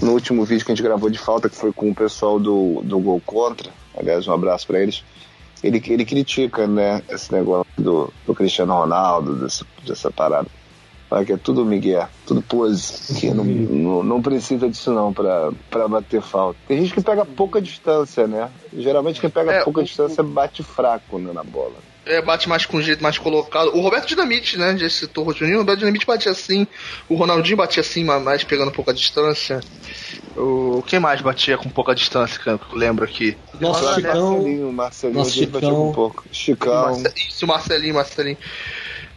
no 0.02 0.12
último 0.14 0.46
vídeo 0.46 0.66
que 0.66 0.72
a 0.72 0.76
gente 0.76 0.84
gravou 0.84 1.10
de 1.10 1.18
falta, 1.20 1.50
que 1.50 1.56
foi 1.56 1.74
com 1.74 1.90
o 1.90 1.96
pessoal 1.96 2.40
do, 2.40 2.82
do 2.84 2.98
Gol 3.00 3.22
Contra. 3.26 3.70
Aliás, 3.98 4.26
um 4.28 4.32
abraço 4.34 4.66
pra 4.68 4.80
eles. 4.80 5.04
Ele, 5.62 5.84
ele 5.86 6.06
critica, 6.06 6.66
né, 6.66 7.04
esse 7.10 7.32
negócio 7.34 7.68
do, 7.78 8.12
do 8.26 8.34
Cristiano 8.34 8.74
Ronaldo, 8.74 9.36
dessa, 9.36 9.66
dessa 9.86 10.10
parada. 10.10 10.48
Fala 11.12 11.26
que 11.26 11.34
é 11.34 11.38
tudo 11.38 11.66
Miguel, 11.66 12.08
tudo 12.26 12.42
pose. 12.42 13.14
Que 13.20 13.32
não, 13.32 13.44
não, 13.44 14.02
não 14.02 14.22
precisa 14.22 14.70
disso 14.70 14.94
não 14.94 15.12
pra, 15.12 15.52
pra 15.70 15.86
bater 15.86 16.22
falta. 16.22 16.58
Tem 16.70 16.78
gente 16.80 16.94
que 16.94 17.02
pega 17.02 17.26
pouca 17.26 17.62
distância, 17.62 18.26
né? 18.28 18.50
Geralmente 18.74 19.20
quem 19.20 19.30
pega 19.30 19.52
É, 19.52 19.64
pouca 19.66 19.82
o- 19.82 19.84
distância 19.84 20.24
bate 20.24 20.64
fraco 20.64 21.20
né, 21.20 21.34
na 21.34 21.44
bola. 21.44 21.74
É, 22.06 22.22
bate 22.22 22.48
mais 22.48 22.66
com 22.66 22.82
jeito, 22.82 23.04
mais 23.04 23.18
colocado. 23.18 23.76
O 23.76 23.82
Roberto 23.82 24.08
Dinamite, 24.08 24.58
né? 24.58 24.76
Já 24.78 24.90
citou 24.90 25.28
o 25.28 25.34
Juninho. 25.34 25.58
O 25.58 25.60
Roberto 25.60 25.80
Dinamite 25.80 26.06
batia 26.06 26.32
assim. 26.32 26.66
O 27.10 27.16
Ronaldinho 27.16 27.58
batia 27.58 27.82
assim, 27.82 28.06
mas 28.06 28.24
mais 28.24 28.44
pegando 28.46 28.70
um 28.70 28.74
pouco 28.74 28.90
a 28.90 28.94
distância. 28.94 29.60
O, 30.38 30.82
quem 30.88 30.98
mais 31.00 31.20
batia 31.20 31.58
com 31.58 31.70
pouca 31.70 31.94
distância, 31.94 32.40
que 32.42 32.48
eu 32.50 32.60
lembro 32.74 33.04
aqui? 33.04 33.38
Nosso 33.60 33.84
Só 33.84 33.96
Chicão. 33.96 34.32
Marcelinho, 34.32 34.72
Marcelinho, 34.74 35.18
Nosso 35.20 35.30
vezes 35.36 35.50
batia 35.50 35.68
Chicão. 35.70 35.90
um 35.90 35.92
pouco. 35.94 36.24
Chicão. 36.32 36.82
Marce- 36.86 37.14
Isso, 37.30 37.46
Marcelinho, 37.46 37.94
Marcelinho. 37.96 38.38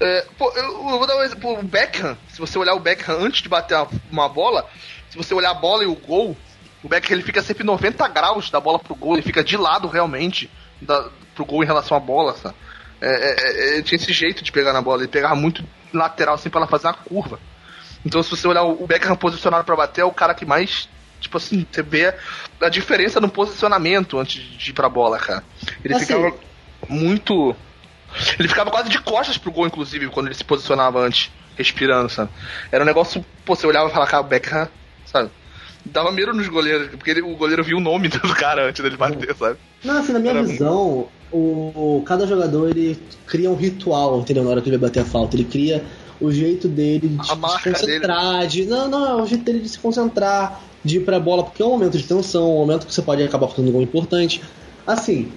É, 0.00 0.24
pô, 0.36 0.52
eu, 0.56 0.64
eu 0.64 0.98
vou 0.98 1.06
dar 1.06 1.16
um 1.16 1.22
exemplo. 1.22 1.58
O 1.58 1.62
Beckham, 1.62 2.16
se 2.28 2.38
você 2.38 2.58
olhar 2.58 2.74
o 2.74 2.80
Beckham 2.80 3.16
antes 3.20 3.42
de 3.42 3.48
bater 3.48 3.78
uma, 4.10 4.28
bola, 4.28 4.68
se 5.10 5.16
você 5.16 5.34
olhar 5.34 5.50
a 5.50 5.54
bola 5.54 5.84
e 5.84 5.86
o 5.86 5.94
gol, 5.94 6.36
o 6.82 6.88
Beckham 6.88 7.14
ele 7.14 7.22
fica 7.22 7.42
sempre 7.42 7.64
90 7.64 8.06
graus 8.08 8.50
da 8.50 8.60
bola 8.60 8.78
pro 8.78 8.94
gol, 8.94 9.14
ele 9.14 9.22
fica 9.22 9.42
de 9.42 9.56
lado 9.56 9.88
realmente 9.88 10.50
da, 10.80 11.08
pro 11.34 11.44
gol 11.44 11.62
em 11.62 11.66
relação 11.66 11.96
à 11.96 12.00
bola, 12.00 12.34
sabe? 12.34 12.54
É, 13.00 13.08
é, 13.08 13.34
é, 13.34 13.74
ele 13.74 13.82
tinha 13.82 13.96
esse 13.96 14.12
jeito 14.12 14.42
de 14.42 14.50
pegar 14.50 14.72
na 14.72 14.82
bola, 14.82 15.02
ele 15.02 15.08
pegava 15.08 15.34
muito 15.34 15.64
lateral 15.92 16.34
assim 16.34 16.50
pra 16.50 16.60
ela 16.60 16.68
fazer 16.68 16.86
uma 16.86 16.94
curva. 16.94 17.38
Então 18.04 18.22
se 18.22 18.30
você 18.30 18.46
olhar 18.46 18.62
o 18.62 18.86
Beckham 18.86 19.16
posicionado 19.16 19.64
pra 19.64 19.76
bater, 19.76 20.02
é 20.02 20.04
o 20.04 20.12
cara 20.12 20.34
que 20.34 20.44
mais. 20.44 20.88
Tipo 21.20 21.38
assim, 21.38 21.66
você 21.70 21.82
vê 21.82 22.14
a 22.60 22.68
diferença 22.68 23.18
no 23.18 23.30
posicionamento 23.30 24.18
antes 24.18 24.42
de 24.42 24.70
ir 24.70 24.74
pra 24.74 24.90
bola, 24.90 25.18
cara. 25.18 25.42
Ele 25.82 25.94
Assim, 25.94 26.04
ficava 26.04 26.34
muito. 26.86 27.56
Ele 28.38 28.48
ficava 28.48 28.70
quase 28.70 28.88
de 28.88 28.98
costas 29.00 29.36
pro 29.38 29.50
gol, 29.52 29.66
inclusive, 29.66 30.08
quando 30.08 30.26
ele 30.26 30.34
se 30.34 30.44
posicionava 30.44 31.00
antes, 31.00 31.30
respirando, 31.56 32.08
sabe? 32.08 32.30
Era 32.70 32.82
um 32.84 32.86
negócio, 32.86 33.24
pô, 33.44 33.54
você 33.54 33.66
olhava 33.66 33.88
e 33.88 33.92
falava, 33.92 34.10
cara, 34.10 34.22
Beckham, 34.22 34.68
sabe? 35.06 35.30
Dava 35.84 36.10
medo 36.12 36.32
nos 36.32 36.48
goleiros, 36.48 36.88
porque 36.90 37.10
ele- 37.10 37.22
o 37.22 37.36
goleiro 37.36 37.62
viu 37.62 37.76
o 37.76 37.80
nome 37.80 38.08
do 38.08 38.20
cara 38.34 38.68
antes 38.68 38.82
dele 38.82 38.96
bater, 38.96 39.34
sabe? 39.36 39.58
Não, 39.84 39.98
assim, 39.98 40.12
na 40.12 40.18
minha 40.18 40.32
Era 40.32 40.42
visão, 40.42 41.08
o, 41.30 42.02
cada 42.06 42.26
jogador 42.26 42.70
ele 42.70 42.98
cria 43.26 43.50
um 43.50 43.54
ritual, 43.56 44.20
entendeu? 44.20 44.44
Na 44.44 44.50
hora 44.50 44.62
que 44.62 44.68
ele 44.68 44.78
vai 44.78 44.88
bater 44.88 45.00
a 45.00 45.04
falta. 45.04 45.36
Ele 45.36 45.44
cria 45.44 45.84
o 46.20 46.30
jeito 46.32 46.68
dele 46.68 47.08
de 47.08 47.26
se 47.26 47.32
concentrar, 47.36 48.46
de. 48.46 48.64
Não, 48.66 48.88
não, 48.88 49.18
é 49.18 49.22
o 49.22 49.26
jeito 49.26 49.44
dele 49.44 49.60
de 49.60 49.68
se 49.68 49.78
concentrar, 49.78 50.60
de 50.82 50.98
ir 50.98 51.00
pra 51.04 51.18
bola, 51.20 51.42
porque 51.44 51.62
é 51.62 51.66
um 51.66 51.70
momento 51.70 51.98
de 51.98 52.04
tensão, 52.04 52.50
um 52.50 52.60
momento 52.60 52.86
que 52.86 52.94
você 52.94 53.02
pode 53.02 53.22
acabar 53.22 53.48
fazendo 53.48 53.68
um 53.68 53.72
gol 53.72 53.82
importante. 53.82 54.42
Assim, 54.86 55.32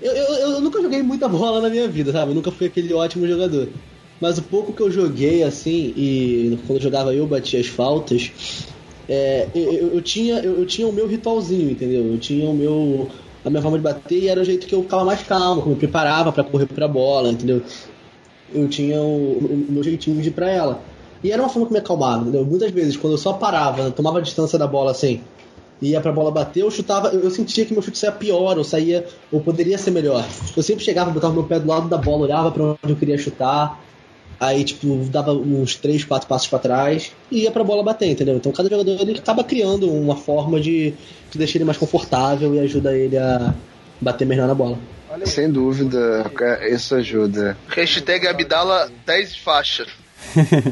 eu, 0.00 0.12
eu, 0.12 0.34
eu 0.52 0.60
nunca 0.60 0.80
joguei 0.82 1.02
muita 1.02 1.28
bola 1.28 1.60
na 1.60 1.68
minha 1.70 1.88
vida, 1.88 2.12
sabe? 2.12 2.30
Eu 2.30 2.34
nunca 2.34 2.50
fui 2.50 2.66
aquele 2.66 2.92
ótimo 2.92 3.26
jogador. 3.26 3.68
Mas 4.20 4.38
o 4.38 4.42
pouco 4.42 4.74
que 4.74 4.82
eu 4.82 4.90
joguei, 4.90 5.42
assim, 5.42 5.92
e 5.96 6.58
quando 6.66 6.78
eu 6.78 6.82
jogava 6.82 7.14
eu 7.14 7.26
batia 7.26 7.60
as 7.60 7.66
faltas, 7.66 8.32
é, 9.08 9.48
eu, 9.54 9.94
eu- 9.94 10.02
tinha, 10.02 10.38
eu, 10.40 10.64
tinha 10.66 10.86
o 10.88 10.92
meu 10.92 11.06
ritualzinho, 11.06 11.70
entendeu? 11.70 12.06
Eu 12.12 12.18
tinha 12.18 12.48
o 12.48 12.54
meu. 12.54 13.10
a 13.44 13.50
minha 13.50 13.62
forma 13.62 13.78
de 13.78 13.84
bater 13.84 14.18
e 14.22 14.28
era 14.28 14.40
o 14.40 14.44
jeito 14.44 14.66
que 14.66 14.74
eu 14.74 14.82
ficava 14.82 15.04
mais 15.04 15.22
calmo, 15.22 15.62
que 15.62 15.68
eu 15.68 15.72
me 15.72 15.78
preparava 15.78 16.32
pra 16.32 16.44
correr 16.44 16.66
pra 16.66 16.86
bola, 16.88 17.30
entendeu? 17.32 17.62
Eu 18.52 18.68
tinha 18.68 19.00
o, 19.00 19.38
o- 19.38 19.54
o 19.68 19.72
meu 19.72 19.82
jeitinho 19.82 20.20
de 20.20 20.28
ir 20.28 20.32
pra 20.32 20.50
ela. 20.50 20.82
E 21.22 21.30
era 21.30 21.42
uma 21.42 21.48
forma 21.48 21.66
que 21.66 21.72
me 21.72 21.78
acalmava, 21.78 22.22
entendeu? 22.22 22.44
Muitas 22.44 22.70
vezes, 22.72 22.96
quando 22.96 23.14
eu 23.14 23.18
só 23.18 23.34
parava, 23.34 23.90
tomava 23.90 24.22
distância 24.22 24.58
da 24.58 24.66
bola 24.66 24.90
assim, 24.92 25.20
ia 25.80 26.00
pra 26.00 26.12
bola 26.12 26.30
bater, 26.30 26.60
eu 26.60 26.70
chutava, 26.70 27.08
eu, 27.08 27.20
eu 27.20 27.30
sentia 27.30 27.64
que 27.64 27.72
meu 27.72 27.82
chute 27.82 27.98
saía 27.98 28.12
pior, 28.12 28.58
ou 28.58 28.64
saía, 28.64 29.06
ou 29.32 29.40
poderia 29.40 29.78
ser 29.78 29.90
melhor. 29.90 30.24
Eu 30.56 30.62
sempre 30.62 30.84
chegava, 30.84 31.10
botava 31.10 31.32
meu 31.32 31.44
pé 31.44 31.58
do 31.58 31.68
lado 31.68 31.88
da 31.88 31.96
bola, 31.96 32.24
olhava 32.24 32.50
pra 32.50 32.62
onde 32.64 32.78
eu 32.84 32.96
queria 32.96 33.16
chutar, 33.16 33.80
aí 34.38 34.64
tipo, 34.64 34.86
dava 35.10 35.32
uns 35.32 35.76
3, 35.76 36.04
4 36.04 36.28
passos 36.28 36.48
pra 36.48 36.58
trás 36.58 37.12
e 37.30 37.42
ia 37.42 37.50
pra 37.50 37.64
bola 37.64 37.82
bater, 37.82 38.08
entendeu? 38.08 38.36
Então 38.36 38.52
cada 38.52 38.68
jogador 38.68 39.00
ele 39.00 39.18
acaba 39.18 39.44
criando 39.44 39.90
uma 39.90 40.16
forma 40.16 40.60
de, 40.60 40.94
de 41.30 41.38
deixar 41.38 41.58
ele 41.58 41.64
mais 41.64 41.78
confortável 41.78 42.54
e 42.54 42.58
ajuda 42.58 42.96
ele 42.96 43.18
a 43.18 43.54
bater 44.00 44.26
melhor 44.26 44.48
na 44.48 44.54
bola. 44.54 44.78
Sem 45.24 45.50
dúvida, 45.50 46.30
isso 46.70 46.94
ajuda. 46.94 47.56
Hashtag 47.68 48.28
Abdala 48.28 48.90
10 49.04 49.36
faixas. 49.36 49.88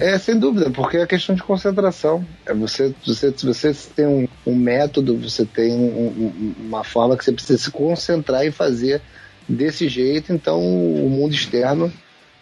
É, 0.01 0.18
sem 0.18 0.39
dúvida, 0.39 0.70
porque 0.70 0.97
é 0.98 1.06
questão 1.06 1.35
de 1.35 1.43
concentração. 1.43 2.24
É 2.47 2.55
você, 2.55 2.94
você, 3.06 3.30
você 3.30 3.72
tem 3.94 4.06
um, 4.06 4.28
um 4.47 4.55
método, 4.55 5.16
você 5.16 5.44
tem 5.44 5.72
um- 5.72 6.09
um- 6.09 6.55
uma 6.66 6.85
forma 6.85 7.16
que 7.16 7.24
você 7.24 7.32
precisa 7.32 7.59
se 7.59 7.70
concentrar 7.70 8.47
e 8.47 8.51
fazer 8.51 9.01
desse 9.48 9.89
jeito, 9.89 10.32
então 10.32 10.60
o 10.60 11.09
mundo 11.09 11.35
externo 11.35 11.93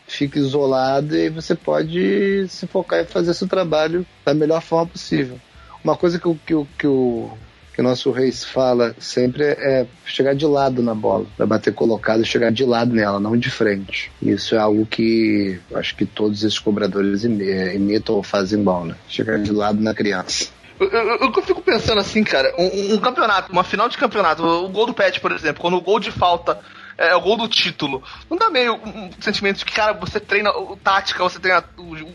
fica 0.06 0.38
isolado 0.38 1.16
e 1.16 1.28
você 1.28 1.54
pode 1.54 2.46
se 2.48 2.66
focar 2.66 3.00
em 3.00 3.06
fazer 3.06 3.34
seu 3.34 3.48
trabalho 3.48 4.06
da 4.24 4.34
melhor 4.34 4.60
forma 4.62 4.86
possível. 4.86 5.38
Uma 5.82 5.96
coisa 5.96 6.18
que, 6.18 6.28
que, 6.46 6.54
que 6.78 6.86
o 6.86 7.30
que 7.76 7.82
o 7.82 7.84
nosso 7.84 8.10
Reis 8.10 8.42
fala 8.42 8.96
sempre 8.98 9.44
é 9.44 9.86
chegar 10.06 10.34
de 10.34 10.46
lado 10.46 10.82
na 10.82 10.94
bola, 10.94 11.26
para 11.36 11.44
bater 11.44 11.74
colocado, 11.74 12.24
chegar 12.24 12.50
de 12.50 12.64
lado 12.64 12.94
nela, 12.94 13.20
não 13.20 13.36
de 13.36 13.50
frente. 13.50 14.10
Isso 14.22 14.54
é 14.54 14.58
algo 14.58 14.86
que 14.86 15.60
acho 15.74 15.94
que 15.94 16.06
todos 16.06 16.42
esses 16.42 16.58
cobradores 16.58 17.22
imi- 17.22 17.74
imitam 17.74 18.14
ou 18.14 18.22
fazem 18.22 18.62
bom, 18.64 18.86
né? 18.86 18.94
Chegar 19.06 19.38
de 19.38 19.52
lado 19.52 19.78
na 19.78 19.92
criança. 19.92 20.48
Eu, 20.80 20.88
eu, 20.88 21.16
eu 21.20 21.42
fico 21.42 21.60
pensando 21.60 22.00
assim, 22.00 22.24
cara, 22.24 22.50
um, 22.58 22.94
um 22.94 22.98
campeonato, 22.98 23.52
uma 23.52 23.62
final 23.62 23.90
de 23.90 23.98
campeonato, 23.98 24.42
o 24.42 24.68
gol 24.70 24.86
do 24.86 24.94
Pet, 24.94 25.20
por 25.20 25.32
exemplo, 25.32 25.60
quando 25.60 25.76
o 25.76 25.80
gol 25.82 26.00
de 26.00 26.10
falta 26.10 26.58
é 26.96 27.14
o 27.14 27.20
gol 27.20 27.36
do 27.36 27.46
título, 27.46 28.02
não 28.30 28.38
dá 28.38 28.48
meio 28.48 28.74
um, 28.76 29.10
sentimento 29.20 29.58
de 29.58 29.66
que, 29.66 29.72
cara, 29.74 29.92
você 29.92 30.18
treina 30.18 30.50
o, 30.50 30.76
tática, 30.76 31.22
você 31.22 31.38
treina 31.38 31.62
o, 31.76 31.82
o- 31.94 32.14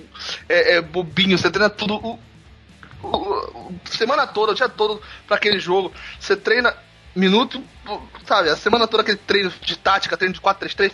é, 0.49 0.77
é, 0.77 0.81
bobinho, 0.81 1.37
você 1.37 1.51
treina 1.51 1.69
tudo 1.69 1.95
o- 1.97 2.19
semana 3.85 4.27
toda, 4.27 4.51
o 4.51 4.55
dia 4.55 4.69
todo 4.69 5.01
pra 5.27 5.37
aquele 5.37 5.59
jogo, 5.59 5.91
você 6.19 6.35
treina 6.35 6.75
minuto, 7.15 7.61
sabe, 8.25 8.49
a 8.49 8.55
semana 8.55 8.87
toda 8.87 9.03
aquele 9.03 9.17
treino 9.17 9.51
de 9.61 9.77
tática, 9.77 10.15
treino 10.15 10.33
de 10.33 10.41
4-3-3, 10.41 10.91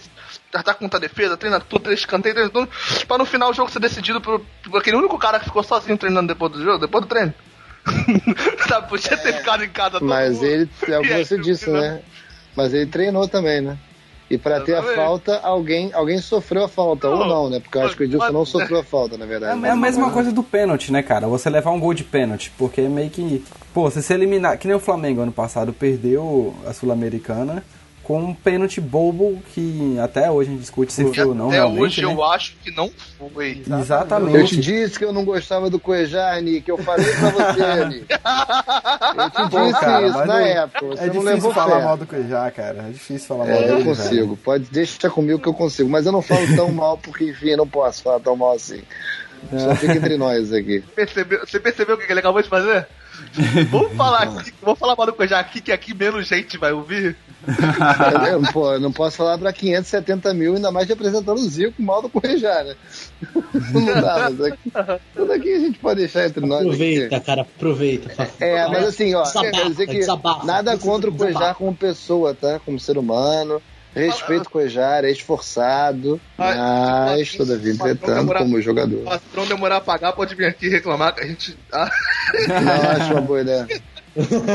já 0.53 0.63
tá 0.63 0.73
contra 0.73 0.97
a 0.97 1.01
defesa, 1.01 1.37
treina 1.37 1.59
tudo, 1.59 1.83
treina 1.83 1.99
escanteio, 1.99 2.35
treina 2.35 2.51
tudo, 2.51 2.69
pra 3.07 3.17
no 3.17 3.25
final 3.25 3.51
o 3.51 3.53
jogo 3.53 3.71
ser 3.71 3.79
decidido 3.79 4.19
por, 4.19 4.41
por 4.63 4.79
aquele 4.79 4.97
único 4.97 5.17
cara 5.17 5.39
que 5.39 5.45
ficou 5.45 5.63
sozinho 5.63 5.97
treinando 5.97 6.27
depois 6.27 6.51
do 6.51 6.63
jogo, 6.63 6.79
depois 6.79 7.03
do 7.03 7.07
treino. 7.07 7.33
Sabe, 8.67 8.89
podia 8.89 9.15
ter 9.15 9.33
ficado 9.37 9.63
em 9.63 9.69
casa 9.69 9.99
todo 9.99 10.05
Mas 10.05 10.35
mundo. 10.35 10.45
ele, 10.45 10.69
é 10.89 10.99
o 10.99 11.01
que 11.01 11.25
você 11.25 11.37
disse, 11.37 11.69
né? 11.69 12.01
Mas 12.55 12.73
ele 12.73 12.87
treinou 12.87 13.27
também, 13.27 13.61
né? 13.61 13.77
E 14.29 14.37
pra 14.37 14.59
ter 14.59 14.75
a 14.75 14.83
falta, 14.83 15.39
alguém, 15.39 15.91
alguém 15.93 16.17
sofreu 16.19 16.65
a 16.65 16.67
falta, 16.67 17.07
ou 17.07 17.25
não, 17.25 17.49
né? 17.49 17.61
Porque 17.61 17.77
eu 17.77 17.83
acho 17.83 17.95
que 17.95 18.03
o 18.03 18.05
Edilson 18.05 18.31
não 18.31 18.45
sofreu 18.45 18.79
a 18.79 18.83
falta, 18.83 19.17
na 19.17 19.25
verdade. 19.25 19.65
É 19.65 19.69
a 19.69 19.75
mesma 19.75 20.11
coisa 20.11 20.33
do 20.33 20.43
pênalti, 20.43 20.91
né, 20.91 21.01
cara? 21.01 21.27
Você 21.27 21.49
levar 21.49 21.71
um 21.71 21.79
gol 21.79 21.93
de 21.93 22.03
pênalti, 22.03 22.51
porque 22.57 22.81
é 22.81 22.89
meio 22.89 23.09
que. 23.09 23.43
Pô, 23.73 23.89
você 23.89 24.01
se 24.01 24.13
eliminar. 24.13 24.57
Que 24.57 24.67
nem 24.67 24.75
o 24.75 24.81
Flamengo 24.81 25.21
ano 25.21 25.31
passado 25.31 25.71
perdeu 25.71 26.53
a 26.65 26.73
Sul-Americana 26.73 27.63
com 28.07 28.19
um 28.21 28.33
pênalti 28.33 28.79
bobo 28.79 29.37
que 29.53 29.97
até 30.01 30.31
hoje 30.31 30.47
a 30.49 30.51
gente 30.53 30.61
discute 30.61 30.93
se 30.93 31.03
foi 31.13 31.25
ou 31.25 31.35
não, 31.35 31.47
Até 31.49 31.57
realmente. 31.57 31.81
hoje 31.81 32.05
né? 32.05 32.13
eu 32.13 32.23
acho 32.23 32.53
que 32.63 32.71
não 32.71 32.89
foi. 33.33 33.61
Exatamente. 33.69 34.37
Eu 34.37 34.45
te 34.45 34.55
disse 34.55 34.97
que 34.97 35.03
eu 35.03 35.11
não 35.11 35.25
gostava 35.25 35.69
do 35.69 35.77
Cuejar, 35.77 36.41
Nick. 36.41 36.69
Eu 36.69 36.77
falei 36.77 37.05
pra 37.05 37.29
você, 37.31 37.85
Nick. 37.91 38.05
Eu 38.09 39.29
te 39.29 39.51
Pô, 39.51 39.59
disse 39.67 39.79
cara, 39.81 40.07
isso 40.07 40.17
mas 40.17 40.27
na 40.27 40.33
não- 40.39 40.45
época. 40.45 40.85
Você 40.87 41.03
é 41.03 41.07
não 41.07 41.23
difícil 41.25 41.51
falar 41.51 41.79
fé. 41.79 41.83
mal 41.85 41.97
do 41.97 42.05
Cuejá, 42.07 42.51
cara. 42.51 42.85
É 42.87 42.91
difícil 42.91 43.27
falar 43.27 43.45
mal 43.45 43.53
É, 43.55 43.63
eu 43.63 43.67
dele, 43.75 43.83
consigo. 43.83 44.09
velho. 44.25 44.37
Pode 44.37 44.63
deixar 44.71 45.09
comigo 45.09 45.39
que 45.39 45.49
eu 45.49 45.53
consigo. 45.53 45.89
Mas 45.89 46.05
eu 46.05 46.13
não 46.13 46.21
falo 46.21 46.47
tão 46.55 46.71
mal 46.71 46.97
porque, 46.97 47.25
enfim, 47.25 47.49
eu 47.49 47.57
não 47.57 47.67
posso 47.67 48.03
falar 48.03 48.21
tão 48.21 48.37
mal 48.37 48.53
assim. 48.53 48.81
Só 49.55 49.75
fica 49.75 49.93
entre 49.95 50.15
nós 50.17 50.53
aqui. 50.53 50.81
Percebeu, 50.95 51.39
você 51.45 51.59
percebeu 51.59 51.95
o 51.95 51.97
que 51.97 52.09
ele 52.11 52.19
acabou 52.21 52.41
de 52.41 52.47
fazer? 52.49 52.87
Vamos 53.71 53.93
falar 53.93 54.23
aqui, 54.23 54.53
vamos 54.61 54.79
falar 54.79 54.95
mal 54.95 55.05
do 55.05 55.13
Cuejá 55.13 55.39
aqui, 55.39 55.61
que 55.61 55.71
aqui 55.71 55.93
menos 55.93 56.27
gente 56.27 56.57
vai 56.57 56.71
ouvir. 56.71 57.15
Eu, 58.29 58.41
pô, 58.51 58.73
eu 58.73 58.79
não 58.79 58.91
posso 58.91 59.17
falar 59.17 59.37
pra 59.37 59.53
570 59.53 60.33
mil, 60.33 60.55
ainda 60.55 60.71
mais 60.71 60.87
representando 60.87 61.37
o 61.37 61.49
Zico 61.49 61.81
mal 61.81 62.01
do 62.01 62.09
Correjar, 62.09 62.65
né? 62.65 62.75
Não 63.71 63.85
dá, 63.85 64.29
mas 64.29 64.41
aqui, 64.41 64.71
tudo 65.15 65.31
aqui 65.31 65.53
a 65.53 65.59
gente 65.59 65.79
pode 65.79 65.99
deixar 65.99 66.25
entre 66.25 66.45
nós. 66.45 66.61
aqui. 66.61 66.67
Aproveita, 66.67 67.19
cara, 67.19 67.41
aproveita. 67.41 68.29
É, 68.39 68.67
mas 68.67 68.87
assim, 68.87 69.13
ó, 69.15 69.23
Desabafa, 69.23 69.51
quer 69.51 69.69
dizer 69.69 69.87
que 69.87 69.99
desabafa. 69.99 70.45
nada 70.45 70.77
contra 70.77 71.09
o. 71.09 71.13
Cuejar 71.13 71.55
como 71.55 71.75
pessoa, 71.75 72.33
tá? 72.33 72.59
Como 72.59 72.79
ser 72.79 72.97
humano. 72.97 73.61
Respeito 74.05 74.47
o 74.47 74.49
Cuejar, 74.49 75.03
é 75.05 75.11
esforçado, 75.11 76.19
mas, 76.37 77.35
todavia, 77.35 77.73
entretanto, 77.73 78.33
como 78.33 78.61
jogador. 78.61 79.01
O 79.01 79.05
patrão 79.05 79.45
demorar 79.47 79.77
a 79.77 79.81
pagar, 79.81 80.13
pode 80.13 80.35
vir 80.35 80.45
aqui 80.45 80.69
reclamar 80.69 81.13
que 81.15 81.21
a 81.21 81.27
gente. 81.27 81.57
Ah, 81.71 81.89
Não 82.47 82.91
acho 82.91 83.11
uma 83.13 83.21
boa 83.21 83.41
ideia. 83.41 83.67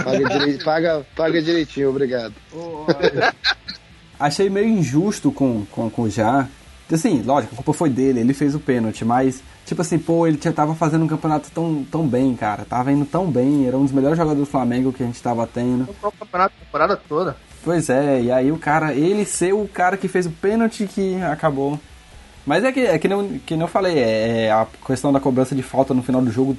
Paga, 0.05 0.29
direi- 0.29 0.59
paga, 0.59 1.07
paga 1.17 1.43
direitinho, 1.43 1.91
obrigado. 1.91 2.35
Achei 4.19 4.49
meio 4.49 4.69
injusto 4.69 5.33
com, 5.33 5.65
com, 5.71 5.91
com 5.91 6.03
o 6.03 6.11
Já. 6.11 6.49
Assim, 6.93 7.23
lógico, 7.23 7.55
a 7.55 7.57
culpa 7.57 7.73
foi 7.73 7.89
dele, 7.89 8.21
ele 8.21 8.35
fez 8.35 8.55
o 8.55 8.61
pênalti, 8.61 9.03
mas, 9.03 9.43
tipo 9.65 9.81
assim, 9.81 9.99
pô, 9.99 10.27
ele 10.27 10.39
já 10.39 10.53
tava 10.53 10.75
fazendo 10.75 11.05
um 11.07 11.09
campeonato 11.09 11.51
tão, 11.51 11.83
tão 11.91 12.07
bem, 12.07 12.37
cara. 12.37 12.67
Tava 12.67 12.93
indo 12.93 13.07
tão 13.07 13.31
bem, 13.31 13.67
era 13.67 13.79
um 13.79 13.83
dos 13.85 13.93
melhores 13.93 14.19
jogadores 14.19 14.47
do 14.47 14.51
Flamengo 14.51 14.93
que 14.93 15.03
a 15.03 15.07
gente 15.07 15.23
tava 15.23 15.47
tendo. 15.47 15.89
o 16.03 16.13
campeonato, 16.13 16.55
a 16.61 16.65
temporada 16.67 16.97
toda. 17.09 17.35
Pois 17.65 17.89
é, 17.89 18.21
e 18.23 18.31
aí 18.33 18.51
o 18.51 18.59
cara, 18.59 18.93
ele 18.93 19.25
ser 19.25 19.53
o 19.55 19.69
cara 19.69 19.97
que 19.97 20.09
fez 20.09 20.27
o 20.27 20.31
pênalti 20.31 20.87
que 20.87 21.21
acabou. 21.23 21.79
Mas 22.45 22.65
é 22.65 22.73
que, 22.73 22.81
é 22.81 22.99
que, 22.99 23.07
não, 23.07 23.39
que 23.47 23.55
não 23.55 23.67
eu 23.67 23.69
falei, 23.69 23.99
é, 23.99 24.47
é 24.47 24.51
a 24.53 24.67
questão 24.85 25.13
da 25.13 25.21
cobrança 25.21 25.55
de 25.55 25.63
falta 25.63 25.95
no 25.95 26.03
final 26.03 26.21
do 26.21 26.31
jogo. 26.31 26.57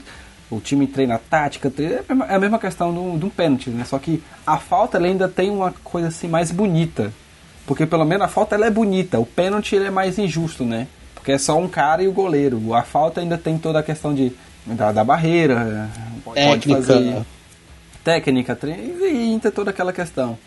O 0.49 0.61
time 0.61 0.87
treina 0.87 1.19
tática, 1.29 1.69
treina, 1.69 1.95
é 1.95 1.99
a 2.07 2.13
mesma- 2.15 2.25
é 2.31 2.35
a 2.35 2.39
mesma 2.39 2.59
questão 2.59 3.17
de 3.17 3.25
um, 3.25 3.29
pênalti, 3.29 3.69
né? 3.69 3.83
Só 3.83 3.99
que 3.99 4.23
a 4.47 4.57
falta 4.57 4.97
ela 4.97 5.07
ainda 5.07 5.27
tem 5.27 5.49
uma 5.49 5.73
coisa 5.83 6.07
assim 6.07 6.27
mais 6.27 6.51
bonita. 6.51 7.11
Porque 7.65 7.85
pelo 7.85 8.05
menos 8.05 8.25
a 8.25 8.29
falta 8.29 8.55
ela 8.55 8.65
é 8.65 8.69
bonita, 8.69 9.19
o 9.19 9.25
pênalti 9.25 9.75
ele 9.75 9.85
é 9.85 9.89
mais 9.91 10.17
injusto, 10.19 10.63
né? 10.63 10.87
Porque 11.15 11.31
é 11.33 11.37
só 11.37 11.57
um 11.57 11.67
cara 11.67 12.03
e 12.03 12.07
o 12.07 12.13
goleiro. 12.13 12.73
A 12.73 12.83
falta 12.83 13.19
ainda 13.19 13.37
tem 13.37 13.57
toda 13.57 13.79
a 13.79 13.83
questão 13.83 14.13
de 14.13 14.31
Da, 14.65 14.93
da 14.93 15.03
barreira. 15.03 15.89
Pode 16.23 16.35
Técnica. 16.39 16.81
fazer 16.81 17.21
técnica, 18.03 18.55
tre- 18.55 18.71
e 19.11 19.33
entra 19.33 19.51
toda 19.51 19.71
aquela 19.71 19.91
questão. 19.91 20.37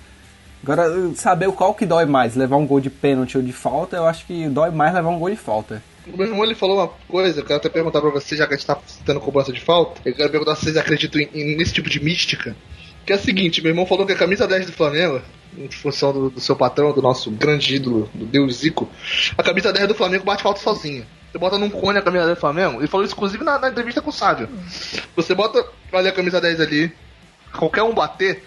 Agora, 0.63 0.91
saber 1.15 1.51
qual 1.53 1.75
que 1.75 1.87
dói 1.87 2.07
mais, 2.07 2.35
levar 2.35 2.57
um 2.57 2.67
gol 2.67 2.81
de 2.81 2.91
pênalti 2.91 3.37
ou 3.37 3.43
de 3.43 3.53
falta, 3.53 3.97
eu 3.97 4.07
acho 4.07 4.27
que 4.27 4.49
dói 4.49 4.71
mais 4.71 4.93
levar 4.93 5.09
um 5.11 5.19
gol 5.19 5.31
de 5.31 5.37
falta. 5.37 5.83
O 6.13 6.17
meu 6.17 6.27
irmão 6.27 6.45
ele 6.45 6.55
falou 6.55 6.79
uma 6.79 6.89
coisa, 7.09 7.41
eu 7.41 7.45
quero 7.45 7.59
até 7.59 7.69
perguntar 7.69 8.01
pra 8.01 8.11
vocês, 8.11 8.39
já 8.39 8.47
que 8.47 8.55
a 8.55 8.57
gente 8.57 8.67
tá 8.67 8.79
tendo 9.05 9.21
cobrança 9.21 9.53
de 9.53 9.61
falta, 9.61 10.01
eu 10.05 10.15
quero 10.15 10.31
perguntar 10.31 10.55
se 10.57 10.65
vocês 10.65 10.77
acreditam 10.77 11.21
em, 11.21 11.29
em- 11.35 11.57
nesse 11.57 11.73
tipo 11.73 11.89
de 11.91 12.03
mística. 12.03 12.57
Que 13.05 13.13
é 13.13 13.17
o 13.17 13.21
seguinte, 13.21 13.61
meu 13.63 13.71
irmão 13.71 13.87
falou 13.87 14.05
que 14.07 14.13
a 14.13 14.17
camisa 14.17 14.47
10 14.49 14.67
do 14.67 14.73
Flamengo, 14.73 15.21
em 15.57 15.69
função 15.71 16.13
do, 16.13 16.31
do 16.31 16.41
seu 16.41 16.57
patrão, 16.57 16.93
do 16.93 17.01
nosso 17.03 17.31
grande 17.31 17.77
ídolo, 17.77 18.11
do 18.13 18.25
Deus 18.25 18.57
Zico, 18.57 18.89
a 19.39 19.43
camisa 19.45 19.73
10 19.73 19.87
do 19.89 19.95
Flamengo 19.95 20.25
bate 20.25 20.43
falta 20.43 20.61
sozinha. 20.61 21.07
Você 21.31 21.39
bota 21.39 21.59
num 21.59 21.71
cone 21.71 21.99
a 21.99 22.03
camisa 22.03 22.25
10 22.25 22.37
do 22.37 22.41
Flamengo, 22.41 22.81
ele 22.81 22.89
falou 22.89 23.05
isso 23.07 23.15
inclusive 23.15 23.45
na, 23.45 23.59
na 23.59 23.69
entrevista 23.69 24.01
com 24.03 24.11
o 24.11 24.13
Sábio. 24.13 24.49
Você 25.15 25.35
bota 25.35 25.65
ali 25.93 26.09
a 26.09 26.13
camisa 26.13 26.41
10 26.41 26.61
ali, 26.61 26.93
qualquer 27.57 27.83
um 27.85 27.95
bater, 27.95 28.43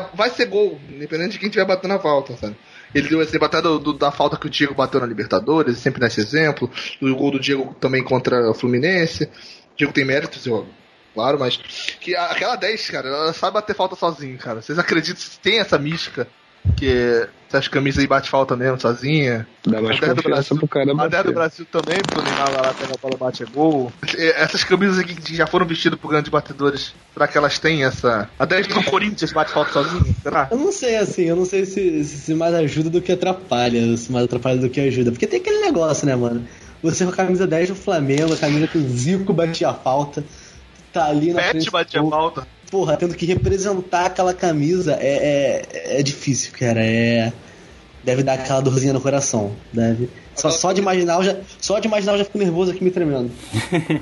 que 0.00 0.16
vai 0.16 0.30
ser 0.30 0.46
gol, 0.46 0.80
independente 0.88 1.32
de 1.32 1.38
quem 1.38 1.48
estiver 1.48 1.64
batendo 1.66 1.94
a 1.94 1.98
falta, 1.98 2.36
sabe? 2.36 2.56
Ele 2.94 3.08
deu 3.08 3.22
esse 3.22 3.36
até 3.42 3.60
do- 3.62 3.92
da 3.94 4.10
falta 4.10 4.36
que 4.36 4.46
o 4.46 4.50
Diego 4.50 4.74
bateu 4.74 5.00
na 5.00 5.06
Libertadores, 5.06 5.78
sempre 5.78 6.00
dá 6.00 6.06
esse 6.06 6.20
exemplo. 6.20 6.70
O 7.00 7.14
gol 7.14 7.30
do 7.30 7.40
Diego 7.40 7.74
também 7.80 8.02
contra 8.04 8.50
o 8.50 8.54
Fluminense. 8.54 9.24
O 9.24 9.76
Diego 9.76 9.92
tem 9.92 10.04
méritos, 10.04 10.46
eu, 10.46 10.66
claro, 11.14 11.38
mas. 11.38 11.56
Que 12.00 12.14
aquela 12.14 12.56
10, 12.56 12.90
cara, 12.90 13.08
ela 13.08 13.32
sabe 13.32 13.54
bater 13.54 13.74
falta 13.74 13.96
sozinho, 13.96 14.36
cara. 14.38 14.60
Vocês 14.60 14.78
acreditam 14.78 15.22
que 15.22 15.38
tem 15.38 15.58
essa 15.58 15.78
mística? 15.78 16.28
Que 16.76 17.28
essas 17.48 17.68
camisas 17.68 17.98
aí 18.00 18.06
bate 18.06 18.30
falta 18.30 18.56
mesmo, 18.56 18.80
sozinha? 18.80 19.46
Dá 19.66 19.80
mais 19.82 19.98
A 19.98 20.00
10 20.06 20.14
do 20.16 20.22
Brasil- 20.22 20.56
pro 20.56 20.68
cara 20.68 20.84
A 20.84 20.86
10 20.86 20.96
do 20.96 21.10
bater. 21.10 21.34
Brasil 21.34 21.66
também, 21.70 21.98
porque 22.00 22.20
o 22.20 22.22
Neymar 22.22 22.50
lá 22.52 22.72
pega 22.74 22.94
a 22.94 22.96
bola 23.02 23.16
bate 23.18 23.42
é 23.42 23.46
gol. 23.46 23.92
Essas 24.16 24.64
camisas 24.64 24.98
aqui 24.98 25.14
que 25.14 25.36
já 25.36 25.46
foram 25.46 25.66
vestidas 25.66 25.98
por 25.98 26.08
grandes 26.08 26.30
batedores, 26.30 26.94
será 27.12 27.28
que 27.28 27.36
elas 27.36 27.58
têm 27.58 27.84
essa. 27.84 28.28
A 28.38 28.44
10 28.44 28.68
do 28.68 28.82
Corinthians 28.84 29.32
bate 29.32 29.50
falta 29.52 29.72
sozinha? 29.72 30.14
Será? 30.22 30.48
Eu 30.50 30.56
não 30.58 30.72
sei, 30.72 30.96
assim, 30.96 31.24
eu 31.24 31.36
não 31.36 31.44
sei 31.44 31.66
se, 31.66 32.04
se 32.04 32.34
mais 32.34 32.54
ajuda 32.54 32.88
do 32.90 33.02
que 33.02 33.12
atrapalha, 33.12 33.96
se 33.96 34.10
mais 34.10 34.24
atrapalha 34.24 34.58
do 34.58 34.70
que 34.70 34.80
ajuda. 34.80 35.10
Porque 35.10 35.26
tem 35.26 35.40
aquele 35.40 35.60
negócio, 35.60 36.06
né, 36.06 36.14
mano? 36.16 36.46
Você 36.82 37.04
com 37.04 37.10
a 37.10 37.14
camisa 37.14 37.46
10 37.46 37.68
do 37.70 37.74
Flamengo, 37.74 38.32
a 38.32 38.36
camisa 38.36 38.66
que 38.66 38.78
o 38.78 38.88
Zico 38.88 39.32
batia 39.32 39.68
a 39.70 39.74
falta, 39.74 40.24
tá 40.92 41.06
ali 41.06 41.32
na 41.32 41.40
Pet 41.40 41.50
frente. 41.50 41.64
do 41.66 41.70
batia 41.72 42.02
falta. 42.02 42.46
Porra, 42.72 42.96
tendo 42.96 43.14
que 43.14 43.26
representar 43.26 44.06
aquela 44.06 44.32
camisa 44.32 44.96
é, 44.98 45.66
é, 45.68 46.00
é 46.00 46.02
difícil, 46.02 46.52
cara. 46.58 46.82
É. 46.82 47.30
Deve 48.02 48.22
dar 48.22 48.32
aquela 48.32 48.62
dorzinha 48.62 48.94
no 48.94 49.00
coração. 49.00 49.54
Deve. 49.70 50.08
Só, 50.34 50.50
só 50.50 50.72
de 50.72 50.80
imaginar, 50.80 51.16
eu 51.16 51.22
já, 51.22 51.36
só 51.60 51.78
de 51.78 51.86
imaginar 51.86 52.12
eu 52.12 52.18
já 52.18 52.24
fico 52.24 52.38
nervoso 52.38 52.70
aqui 52.70 52.82
me 52.82 52.90
tremendo. 52.90 53.30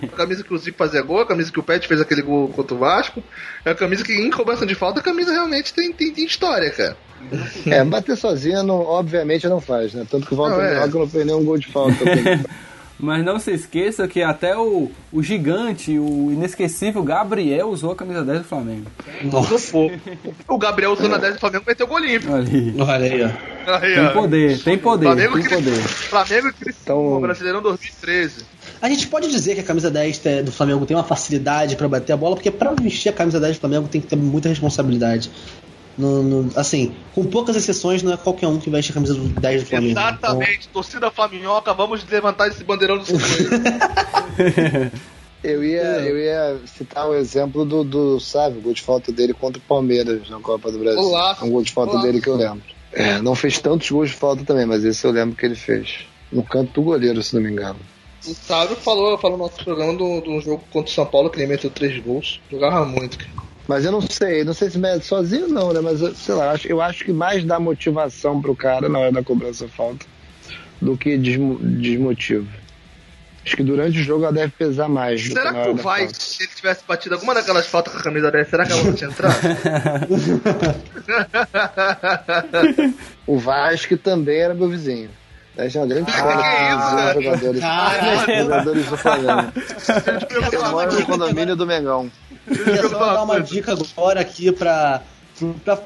A 0.04 0.16
camisa 0.16 0.44
que 0.44 0.54
o 0.54 0.56
Zico 0.56 0.78
fazia 0.78 1.02
gol, 1.02 1.18
a 1.18 1.26
camisa 1.26 1.50
que 1.50 1.58
o 1.58 1.64
Pet 1.64 1.88
fez 1.88 2.00
aquele 2.00 2.22
gol 2.22 2.46
contra 2.46 2.72
o 2.72 2.78
Vasco. 2.78 3.20
É 3.64 3.72
a 3.72 3.74
camisa 3.74 4.04
que, 4.04 4.12
em 4.12 4.30
cobrança 4.30 4.64
de 4.64 4.76
falta, 4.76 5.00
a 5.00 5.02
camisa 5.02 5.32
realmente 5.32 5.74
tem, 5.74 5.92
tem, 5.92 6.12
tem 6.12 6.24
história, 6.24 6.70
cara. 6.70 6.96
É, 7.66 7.84
bater 7.84 8.16
sozinho, 8.16 8.62
não, 8.62 8.82
obviamente, 8.82 9.48
não 9.48 9.60
faz, 9.60 9.92
né? 9.92 10.06
Tanto 10.08 10.28
que 10.28 10.34
o 10.34 10.36
Walter 10.36 10.56
Não, 10.56 10.64
é. 10.64 10.86
Não 10.86 11.08
fez 11.08 11.26
nenhum 11.26 11.44
gol 11.44 11.58
de 11.58 11.66
falta. 11.66 11.96
Mas 13.00 13.24
não 13.24 13.38
se 13.38 13.50
esqueça 13.52 14.06
que 14.06 14.22
até 14.22 14.56
o, 14.56 14.90
o 15.12 15.22
gigante, 15.22 15.98
o 15.98 16.30
inesquecível 16.32 17.02
Gabriel 17.02 17.68
usou 17.68 17.92
a 17.92 17.96
camisa 17.96 18.22
10 18.24 18.38
do 18.40 18.44
Flamengo. 18.44 18.86
Nossa. 19.24 19.76
O 20.46 20.58
Gabriel 20.58 20.92
usando 20.92 21.14
a 21.14 21.18
10 21.18 21.34
do 21.34 21.40
Flamengo 21.40 21.64
meteu 21.66 21.86
gol 21.86 21.98
limpo. 21.98 22.30
Olha 22.32 22.44
aí. 22.52 22.74
Olha 22.78 22.96
aí, 22.96 23.22
ó. 23.24 23.78
Tem 24.04 24.12
poder, 24.12 24.58
tem 24.62 24.78
poder, 24.78 25.06
Flamengo 25.06 25.32
tem 25.40 25.48
poder. 25.48 25.76
Flamengo 25.82 26.50
Então- 26.82 27.16
o 27.16 27.20
Brasileirão 27.20 27.62
2013. 27.62 28.44
A 28.82 28.88
gente 28.88 29.06
pode 29.08 29.30
dizer 29.30 29.54
que 29.54 29.60
a 29.60 29.64
camisa 29.64 29.90
10 29.90 30.18
te- 30.18 30.42
do 30.42 30.50
Flamengo 30.52 30.84
tem 30.86 30.96
uma 30.96 31.04
facilidade 31.04 31.76
pra 31.76 31.86
bater 31.88 32.12
a 32.12 32.16
bola, 32.16 32.34
porque 32.34 32.50
pra 32.50 32.72
vestir 32.72 33.10
a 33.10 33.12
camisa 33.12 33.38
10 33.38 33.56
do 33.56 33.60
Flamengo 33.60 33.88
tem 33.88 34.00
que 34.00 34.06
ter 34.06 34.16
muita 34.16 34.48
responsabilidade. 34.48 35.30
No- 35.98 36.22
no- 36.22 36.58
assim, 36.58 36.94
com 37.14 37.24
poucas 37.24 37.56
exceções, 37.56 38.02
não 38.02 38.12
é 38.12 38.16
qualquer 38.16 38.46
um 38.46 38.58
que 38.58 38.70
veste 38.70 38.90
a 38.90 38.94
camisa 38.94 39.14
do 39.14 39.28
10 39.28 39.62
do 39.62 39.68
Flamengo. 39.68 39.92
Exatamente, 39.92 40.68
torcida 40.68 41.10
Flaminhoca, 41.10 41.74
vamos 41.74 42.04
levantar 42.08 42.48
esse 42.48 42.64
bandeirão 42.64 42.98
do. 42.98 43.04
Eu 45.42 45.64
ia, 45.64 45.82
eu 45.82 46.18
ia 46.18 46.60
citar 46.66 47.08
o 47.08 47.14
exemplo 47.14 47.64
do, 47.64 47.82
do 47.82 48.20
Sávio, 48.20 48.58
o 48.58 48.62
gol 48.62 48.74
de 48.74 48.82
falta 48.82 49.10
dele 49.10 49.32
contra 49.32 49.58
o 49.58 49.62
Palmeiras 49.62 50.28
na 50.28 50.38
Copa 50.38 50.70
do 50.70 50.78
Brasil. 50.78 51.00
Olá. 51.00 51.36
É 51.40 51.44
um 51.44 51.50
gol 51.50 51.62
de 51.62 51.72
falta 51.72 51.94
Olá. 51.94 52.02
dele 52.02 52.20
que 52.20 52.28
eu 52.28 52.36
lembro. 52.36 52.62
É, 52.92 53.22
não 53.22 53.34
fez 53.34 53.58
tantos 53.58 53.90
gols 53.90 54.10
de 54.10 54.16
falta 54.16 54.44
também, 54.44 54.66
mas 54.66 54.84
esse 54.84 55.06
eu 55.06 55.10
lembro 55.10 55.34
que 55.34 55.46
ele 55.46 55.54
fez. 55.54 56.00
No 56.30 56.42
canto 56.42 56.72
do 56.72 56.82
goleiro, 56.82 57.22
se 57.22 57.34
não 57.34 57.42
me 57.42 57.50
engano. 57.50 57.78
O 58.26 58.34
Sábio 58.34 58.76
falou, 58.76 59.16
falou 59.16 59.38
no 59.38 59.44
nosso 59.44 59.64
programa 59.64 59.94
do, 59.94 60.20
do 60.20 60.40
jogo 60.42 60.62
contra 60.70 60.90
o 60.90 60.94
São 60.94 61.06
Paulo, 61.06 61.30
que 61.30 61.40
ele 61.40 61.46
meteu 61.46 61.70
três 61.70 61.98
gols. 62.02 62.38
Jogava 62.50 62.84
muito, 62.84 63.16
cara. 63.16 63.30
Mas 63.70 63.84
eu 63.84 63.92
não 63.92 64.00
sei, 64.00 64.42
não 64.42 64.52
sei 64.52 64.68
se 64.68 64.76
mede 64.76 65.04
sozinho 65.04 65.46
não, 65.46 65.72
né? 65.72 65.80
Mas 65.80 66.00
sei 66.18 66.34
lá, 66.34 66.46
eu 66.46 66.50
acho, 66.50 66.68
eu 66.68 66.82
acho 66.82 67.04
que 67.04 67.12
mais 67.12 67.44
dá 67.44 67.60
motivação 67.60 68.42
pro 68.42 68.56
cara 68.56 68.88
na 68.88 68.98
hora 68.98 69.12
da 69.12 69.22
cobrança 69.22 69.68
falta 69.68 70.04
do 70.82 70.96
que 70.96 71.16
desmo- 71.16 71.56
desmotiva. 71.60 72.48
Acho 73.46 73.56
que 73.56 73.62
durante 73.62 74.00
o 74.00 74.02
jogo 74.02 74.24
ela 74.24 74.32
deve 74.32 74.52
pesar 74.58 74.88
mais. 74.88 75.24
Será 75.24 75.54
que 75.54 75.68
o 75.68 75.76
Vai, 75.76 76.08
se 76.12 76.42
ele 76.42 76.50
tivesse 76.52 76.82
batido 76.84 77.14
alguma 77.14 77.32
daquelas 77.32 77.68
faltas 77.68 77.92
com 77.92 78.00
a 78.00 78.02
camisa 78.02 78.28
10, 78.28 78.48
será 78.48 78.66
que 78.66 78.72
ela 78.72 78.82
não 78.82 78.92
tinha 78.92 79.08
entrado? 79.08 79.38
O 83.24 83.38
Vasco 83.38 83.96
também 83.96 84.40
era 84.40 84.52
meu 84.52 84.68
vizinho. 84.68 85.10
É 85.56 85.78
uma 85.78 85.86
grande 85.86 86.10
história 86.10 86.42
que 86.42 86.52
com 86.52 86.74
isso, 86.78 87.18
os 87.18 87.24
jogadores, 87.24 87.60
jogadores 88.38 88.86
do 88.86 88.96
Flamengo. 88.96 89.52
Eu 90.52 90.70
moro 90.70 90.94
no 90.94 91.06
condomínio 91.06 91.56
do 91.56 91.66
Mengão. 91.66 92.10
Eu 92.46 92.64
queria 92.64 92.88
só 92.88 92.98
dar 92.98 93.22
uma 93.22 93.40
dica 93.40 93.72
agora 93.72 94.20
aqui 94.20 94.50
para 94.52 95.02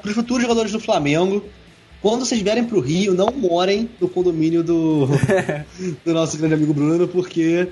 os 0.05 0.13
futuros 0.13 0.43
jogadores 0.43 0.71
do 0.71 0.81
Flamengo. 0.81 1.45
Quando 2.01 2.27
vocês 2.27 2.41
vierem 2.43 2.65
pro 2.65 2.81
Rio, 2.81 3.15
não 3.15 3.29
morem 3.29 3.89
no 3.99 4.09
condomínio 4.09 4.63
do, 4.63 5.09
do 6.05 6.13
nosso 6.13 6.37
grande 6.37 6.55
amigo 6.55 6.75
Bruno, 6.75 7.09
porque 7.09 7.67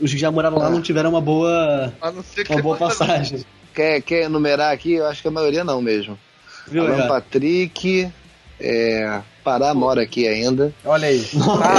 os 0.00 0.10
que 0.10 0.18
já 0.18 0.30
moraram 0.30 0.58
lá 0.58 0.70
não 0.70 0.80
tiveram 0.80 1.10
uma 1.10 1.20
boa, 1.20 1.92
uma 2.48 2.62
boa 2.62 2.76
passagem. 2.78 3.44
Quer, 3.74 4.00
quer 4.00 4.22
enumerar 4.22 4.72
aqui? 4.72 4.94
Eu 4.94 5.06
acho 5.06 5.20
que 5.20 5.28
a 5.28 5.30
maioria 5.30 5.62
não 5.64 5.82
mesmo. 5.82 6.18
Viu, 6.66 6.86
Alan? 6.86 7.08
Patrick, 7.08 8.10
é, 8.64 9.20
Pará 9.44 9.74
mora 9.74 10.02
aqui 10.02 10.26
ainda. 10.26 10.72
Olha 10.84 11.08
aí. 11.08 11.22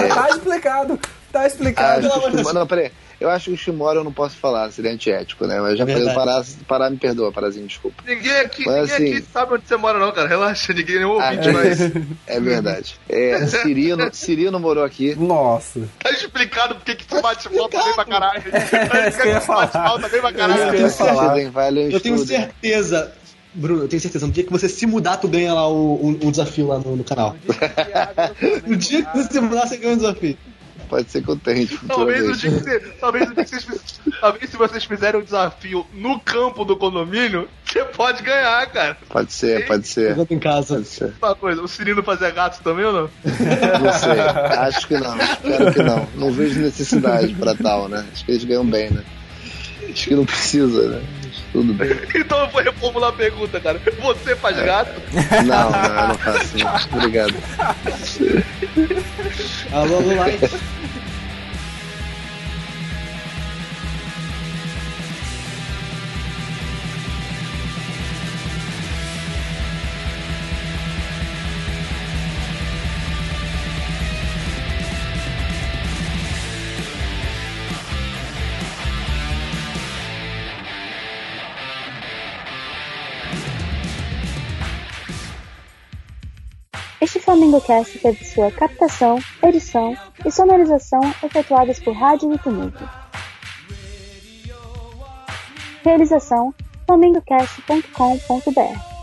Tá, 0.09 0.15
tá 0.15 0.29
explicado. 0.29 0.99
Tá 1.31 1.41
Ah, 1.41 1.47
explicado. 1.47 2.07
acho 2.07 2.53
não, 2.53 2.67
peraí. 2.67 2.91
Eu 3.19 3.29
acho 3.29 3.45
que 3.45 3.51
o 3.53 3.57
Chimora 3.57 3.99
eu 3.99 4.03
não 4.03 4.11
posso 4.11 4.35
falar, 4.35 4.69
seria 4.71 4.91
antiético, 4.91 5.47
né? 5.47 5.59
Mas 5.61 5.77
já 5.77 5.85
falei, 5.85 6.03
Verdade. 6.05 6.17
Pará, 6.17 6.43
Pará 6.67 6.89
me 6.89 6.97
perdoa, 6.97 7.31
Parazinho, 7.31 7.65
desculpa. 7.65 8.03
Ninguém 8.05 8.39
aqui, 8.39 8.65
Mas, 8.65 8.89
ninguém 8.91 8.95
assim- 8.95 9.17
aqui 9.17 9.25
sabe 9.31 9.53
onde 9.53 9.67
você 9.67 9.77
mora, 9.77 9.97
não, 9.99 10.11
cara. 10.11 10.27
Relaxa, 10.27 10.73
ninguém 10.73 10.95
nem 10.97 11.05
Ah, 11.05 11.07
ouvinte, 11.09 11.49
mas 11.51 11.79
É 12.27 12.39
verdade. 12.41 12.99
É, 13.09 13.45
Cirino, 13.47 14.13
Cirino 14.13 14.59
morou 14.59 14.83
aqui. 14.83 15.15
Nossa. 15.15 15.81
tá 16.03 16.11
explicado 16.11 16.75
porque 16.75 16.95
que 16.95 17.05
tu 17.07 17.21
bate 17.21 17.47
falta 17.49 17.83
bem 17.83 17.93
pra 17.95 18.05
caralho. 18.05 18.43
É. 18.51 18.85
Bate 18.85 19.45
falta 19.45 20.09
bem 20.09 20.21
pra 20.21 20.29
É 20.29 20.31
isso 20.31 20.33
que 20.33 20.37
caralho. 20.37 20.75
eu 20.75 20.81
ia 20.81 20.89
falar. 20.89 21.33
Tem 21.35 21.49
vale 21.49 21.93
Eu 21.93 21.99
tenho 22.01 22.17
certeza, 22.19 23.13
Bruno, 23.55 23.83
eu 23.83 23.87
tenho 23.87 24.01
certeza, 24.01 24.27
no 24.27 24.33
dia 24.33 24.43
que 24.43 24.51
você 24.51 24.67
se 24.69 24.85
mudar, 24.85 25.17
tu 25.17 25.27
ganha 25.27 25.53
lá 25.53 25.67
o, 25.67 25.95
o, 25.95 26.09
o 26.27 26.31
desafio 26.31 26.67
lá 26.67 26.77
no, 26.79 26.95
no 26.97 27.03
canal. 27.03 27.35
No 28.67 28.75
dia 28.75 29.03
que 29.05 29.17
você 29.17 29.31
se 29.33 29.39
mudar, 29.39 29.65
você 29.67 29.77
ganha 29.77 29.93
o 29.93 29.97
desafio. 29.97 30.37
Pode 30.87 31.09
ser 31.09 31.23
que 31.23 31.29
eu 31.29 31.35
tente 31.35 31.79
Talvez 31.87 32.29
o 32.29 32.33
dia 32.33 32.51
que 32.51 32.59
você- 32.59 32.79
talvez, 33.01 33.27
o 33.27 33.33
dia 33.33 33.43
que 33.43 33.49
vocês, 33.49 33.99
talvez 34.21 34.49
se 34.51 34.55
vocês 34.55 34.85
fizerem 34.85 35.19
um 35.19 35.23
desafio 35.23 35.83
no 35.95 36.19
campo 36.19 36.63
do 36.63 36.77
condomínio, 36.77 37.47
você 37.65 37.83
pode 37.85 38.21
ganhar, 38.21 38.63
cara. 38.67 38.95
Pode 39.09 39.33
ser, 39.33 39.65
pode 39.65 39.87
ser. 39.87 40.09
Jogando 40.09 40.31
em 40.33 40.39
casa. 40.39 40.75
Pode 40.75 40.87
ser. 40.87 41.13
Uma 41.19 41.33
coisa, 41.35 41.61
o 41.63 41.67
Cirino 41.67 42.03
fazia 42.03 42.29
gato 42.29 42.61
também 42.61 42.85
ou 42.85 42.93
não? 42.93 43.01
Não 43.01 43.93
sei. 43.93 44.19
Acho 44.59 44.87
que 44.87 44.93
não. 44.99 45.17
Espero 45.17 45.73
que 45.73 45.81
não. 45.81 46.07
Não 46.17 46.31
vejo 46.31 46.59
necessidade 46.59 47.33
pra 47.33 47.55
tal, 47.55 47.89
né? 47.89 48.05
Acho 48.13 48.23
que 48.23 48.31
eles 48.33 48.43
ganham 48.43 48.65
bem, 48.65 48.91
né? 48.91 49.03
Acho 49.89 50.07
que 50.09 50.15
não 50.15 50.25
precisa, 50.25 50.87
né? 50.87 51.01
Tudo 51.55 51.73
bem. 51.73 51.95
Então 52.25 52.39
eu 52.41 52.49
vou 52.49 52.61
reformular 52.61 53.11
a 53.11 53.13
pergunta, 53.13 53.61
cara. 53.61 53.79
Você 54.01 54.35
faz 54.35 54.57
gato? 54.57 55.01
Não, 55.45 55.71
não, 55.71 55.85
eu 55.85 56.07
não 56.09 56.17
faço. 56.17 56.53
Obrigado. 56.93 57.33
Alô, 59.71 59.95
alô, 59.97 60.09
Este 87.15 87.23
Flamengo 87.23 87.61
Cast 87.61 87.97
teve 87.99 88.25
sua 88.25 88.51
captação, 88.51 89.17
edição 89.41 89.95
e 90.25 90.29
sonorização 90.29 90.99
efetuadas 91.23 91.79
por 91.79 91.95
Rádio 91.95 92.27
Wikimedia. 92.27 92.89
Realização: 95.81 96.53
flamengocast.com.br 96.85 98.94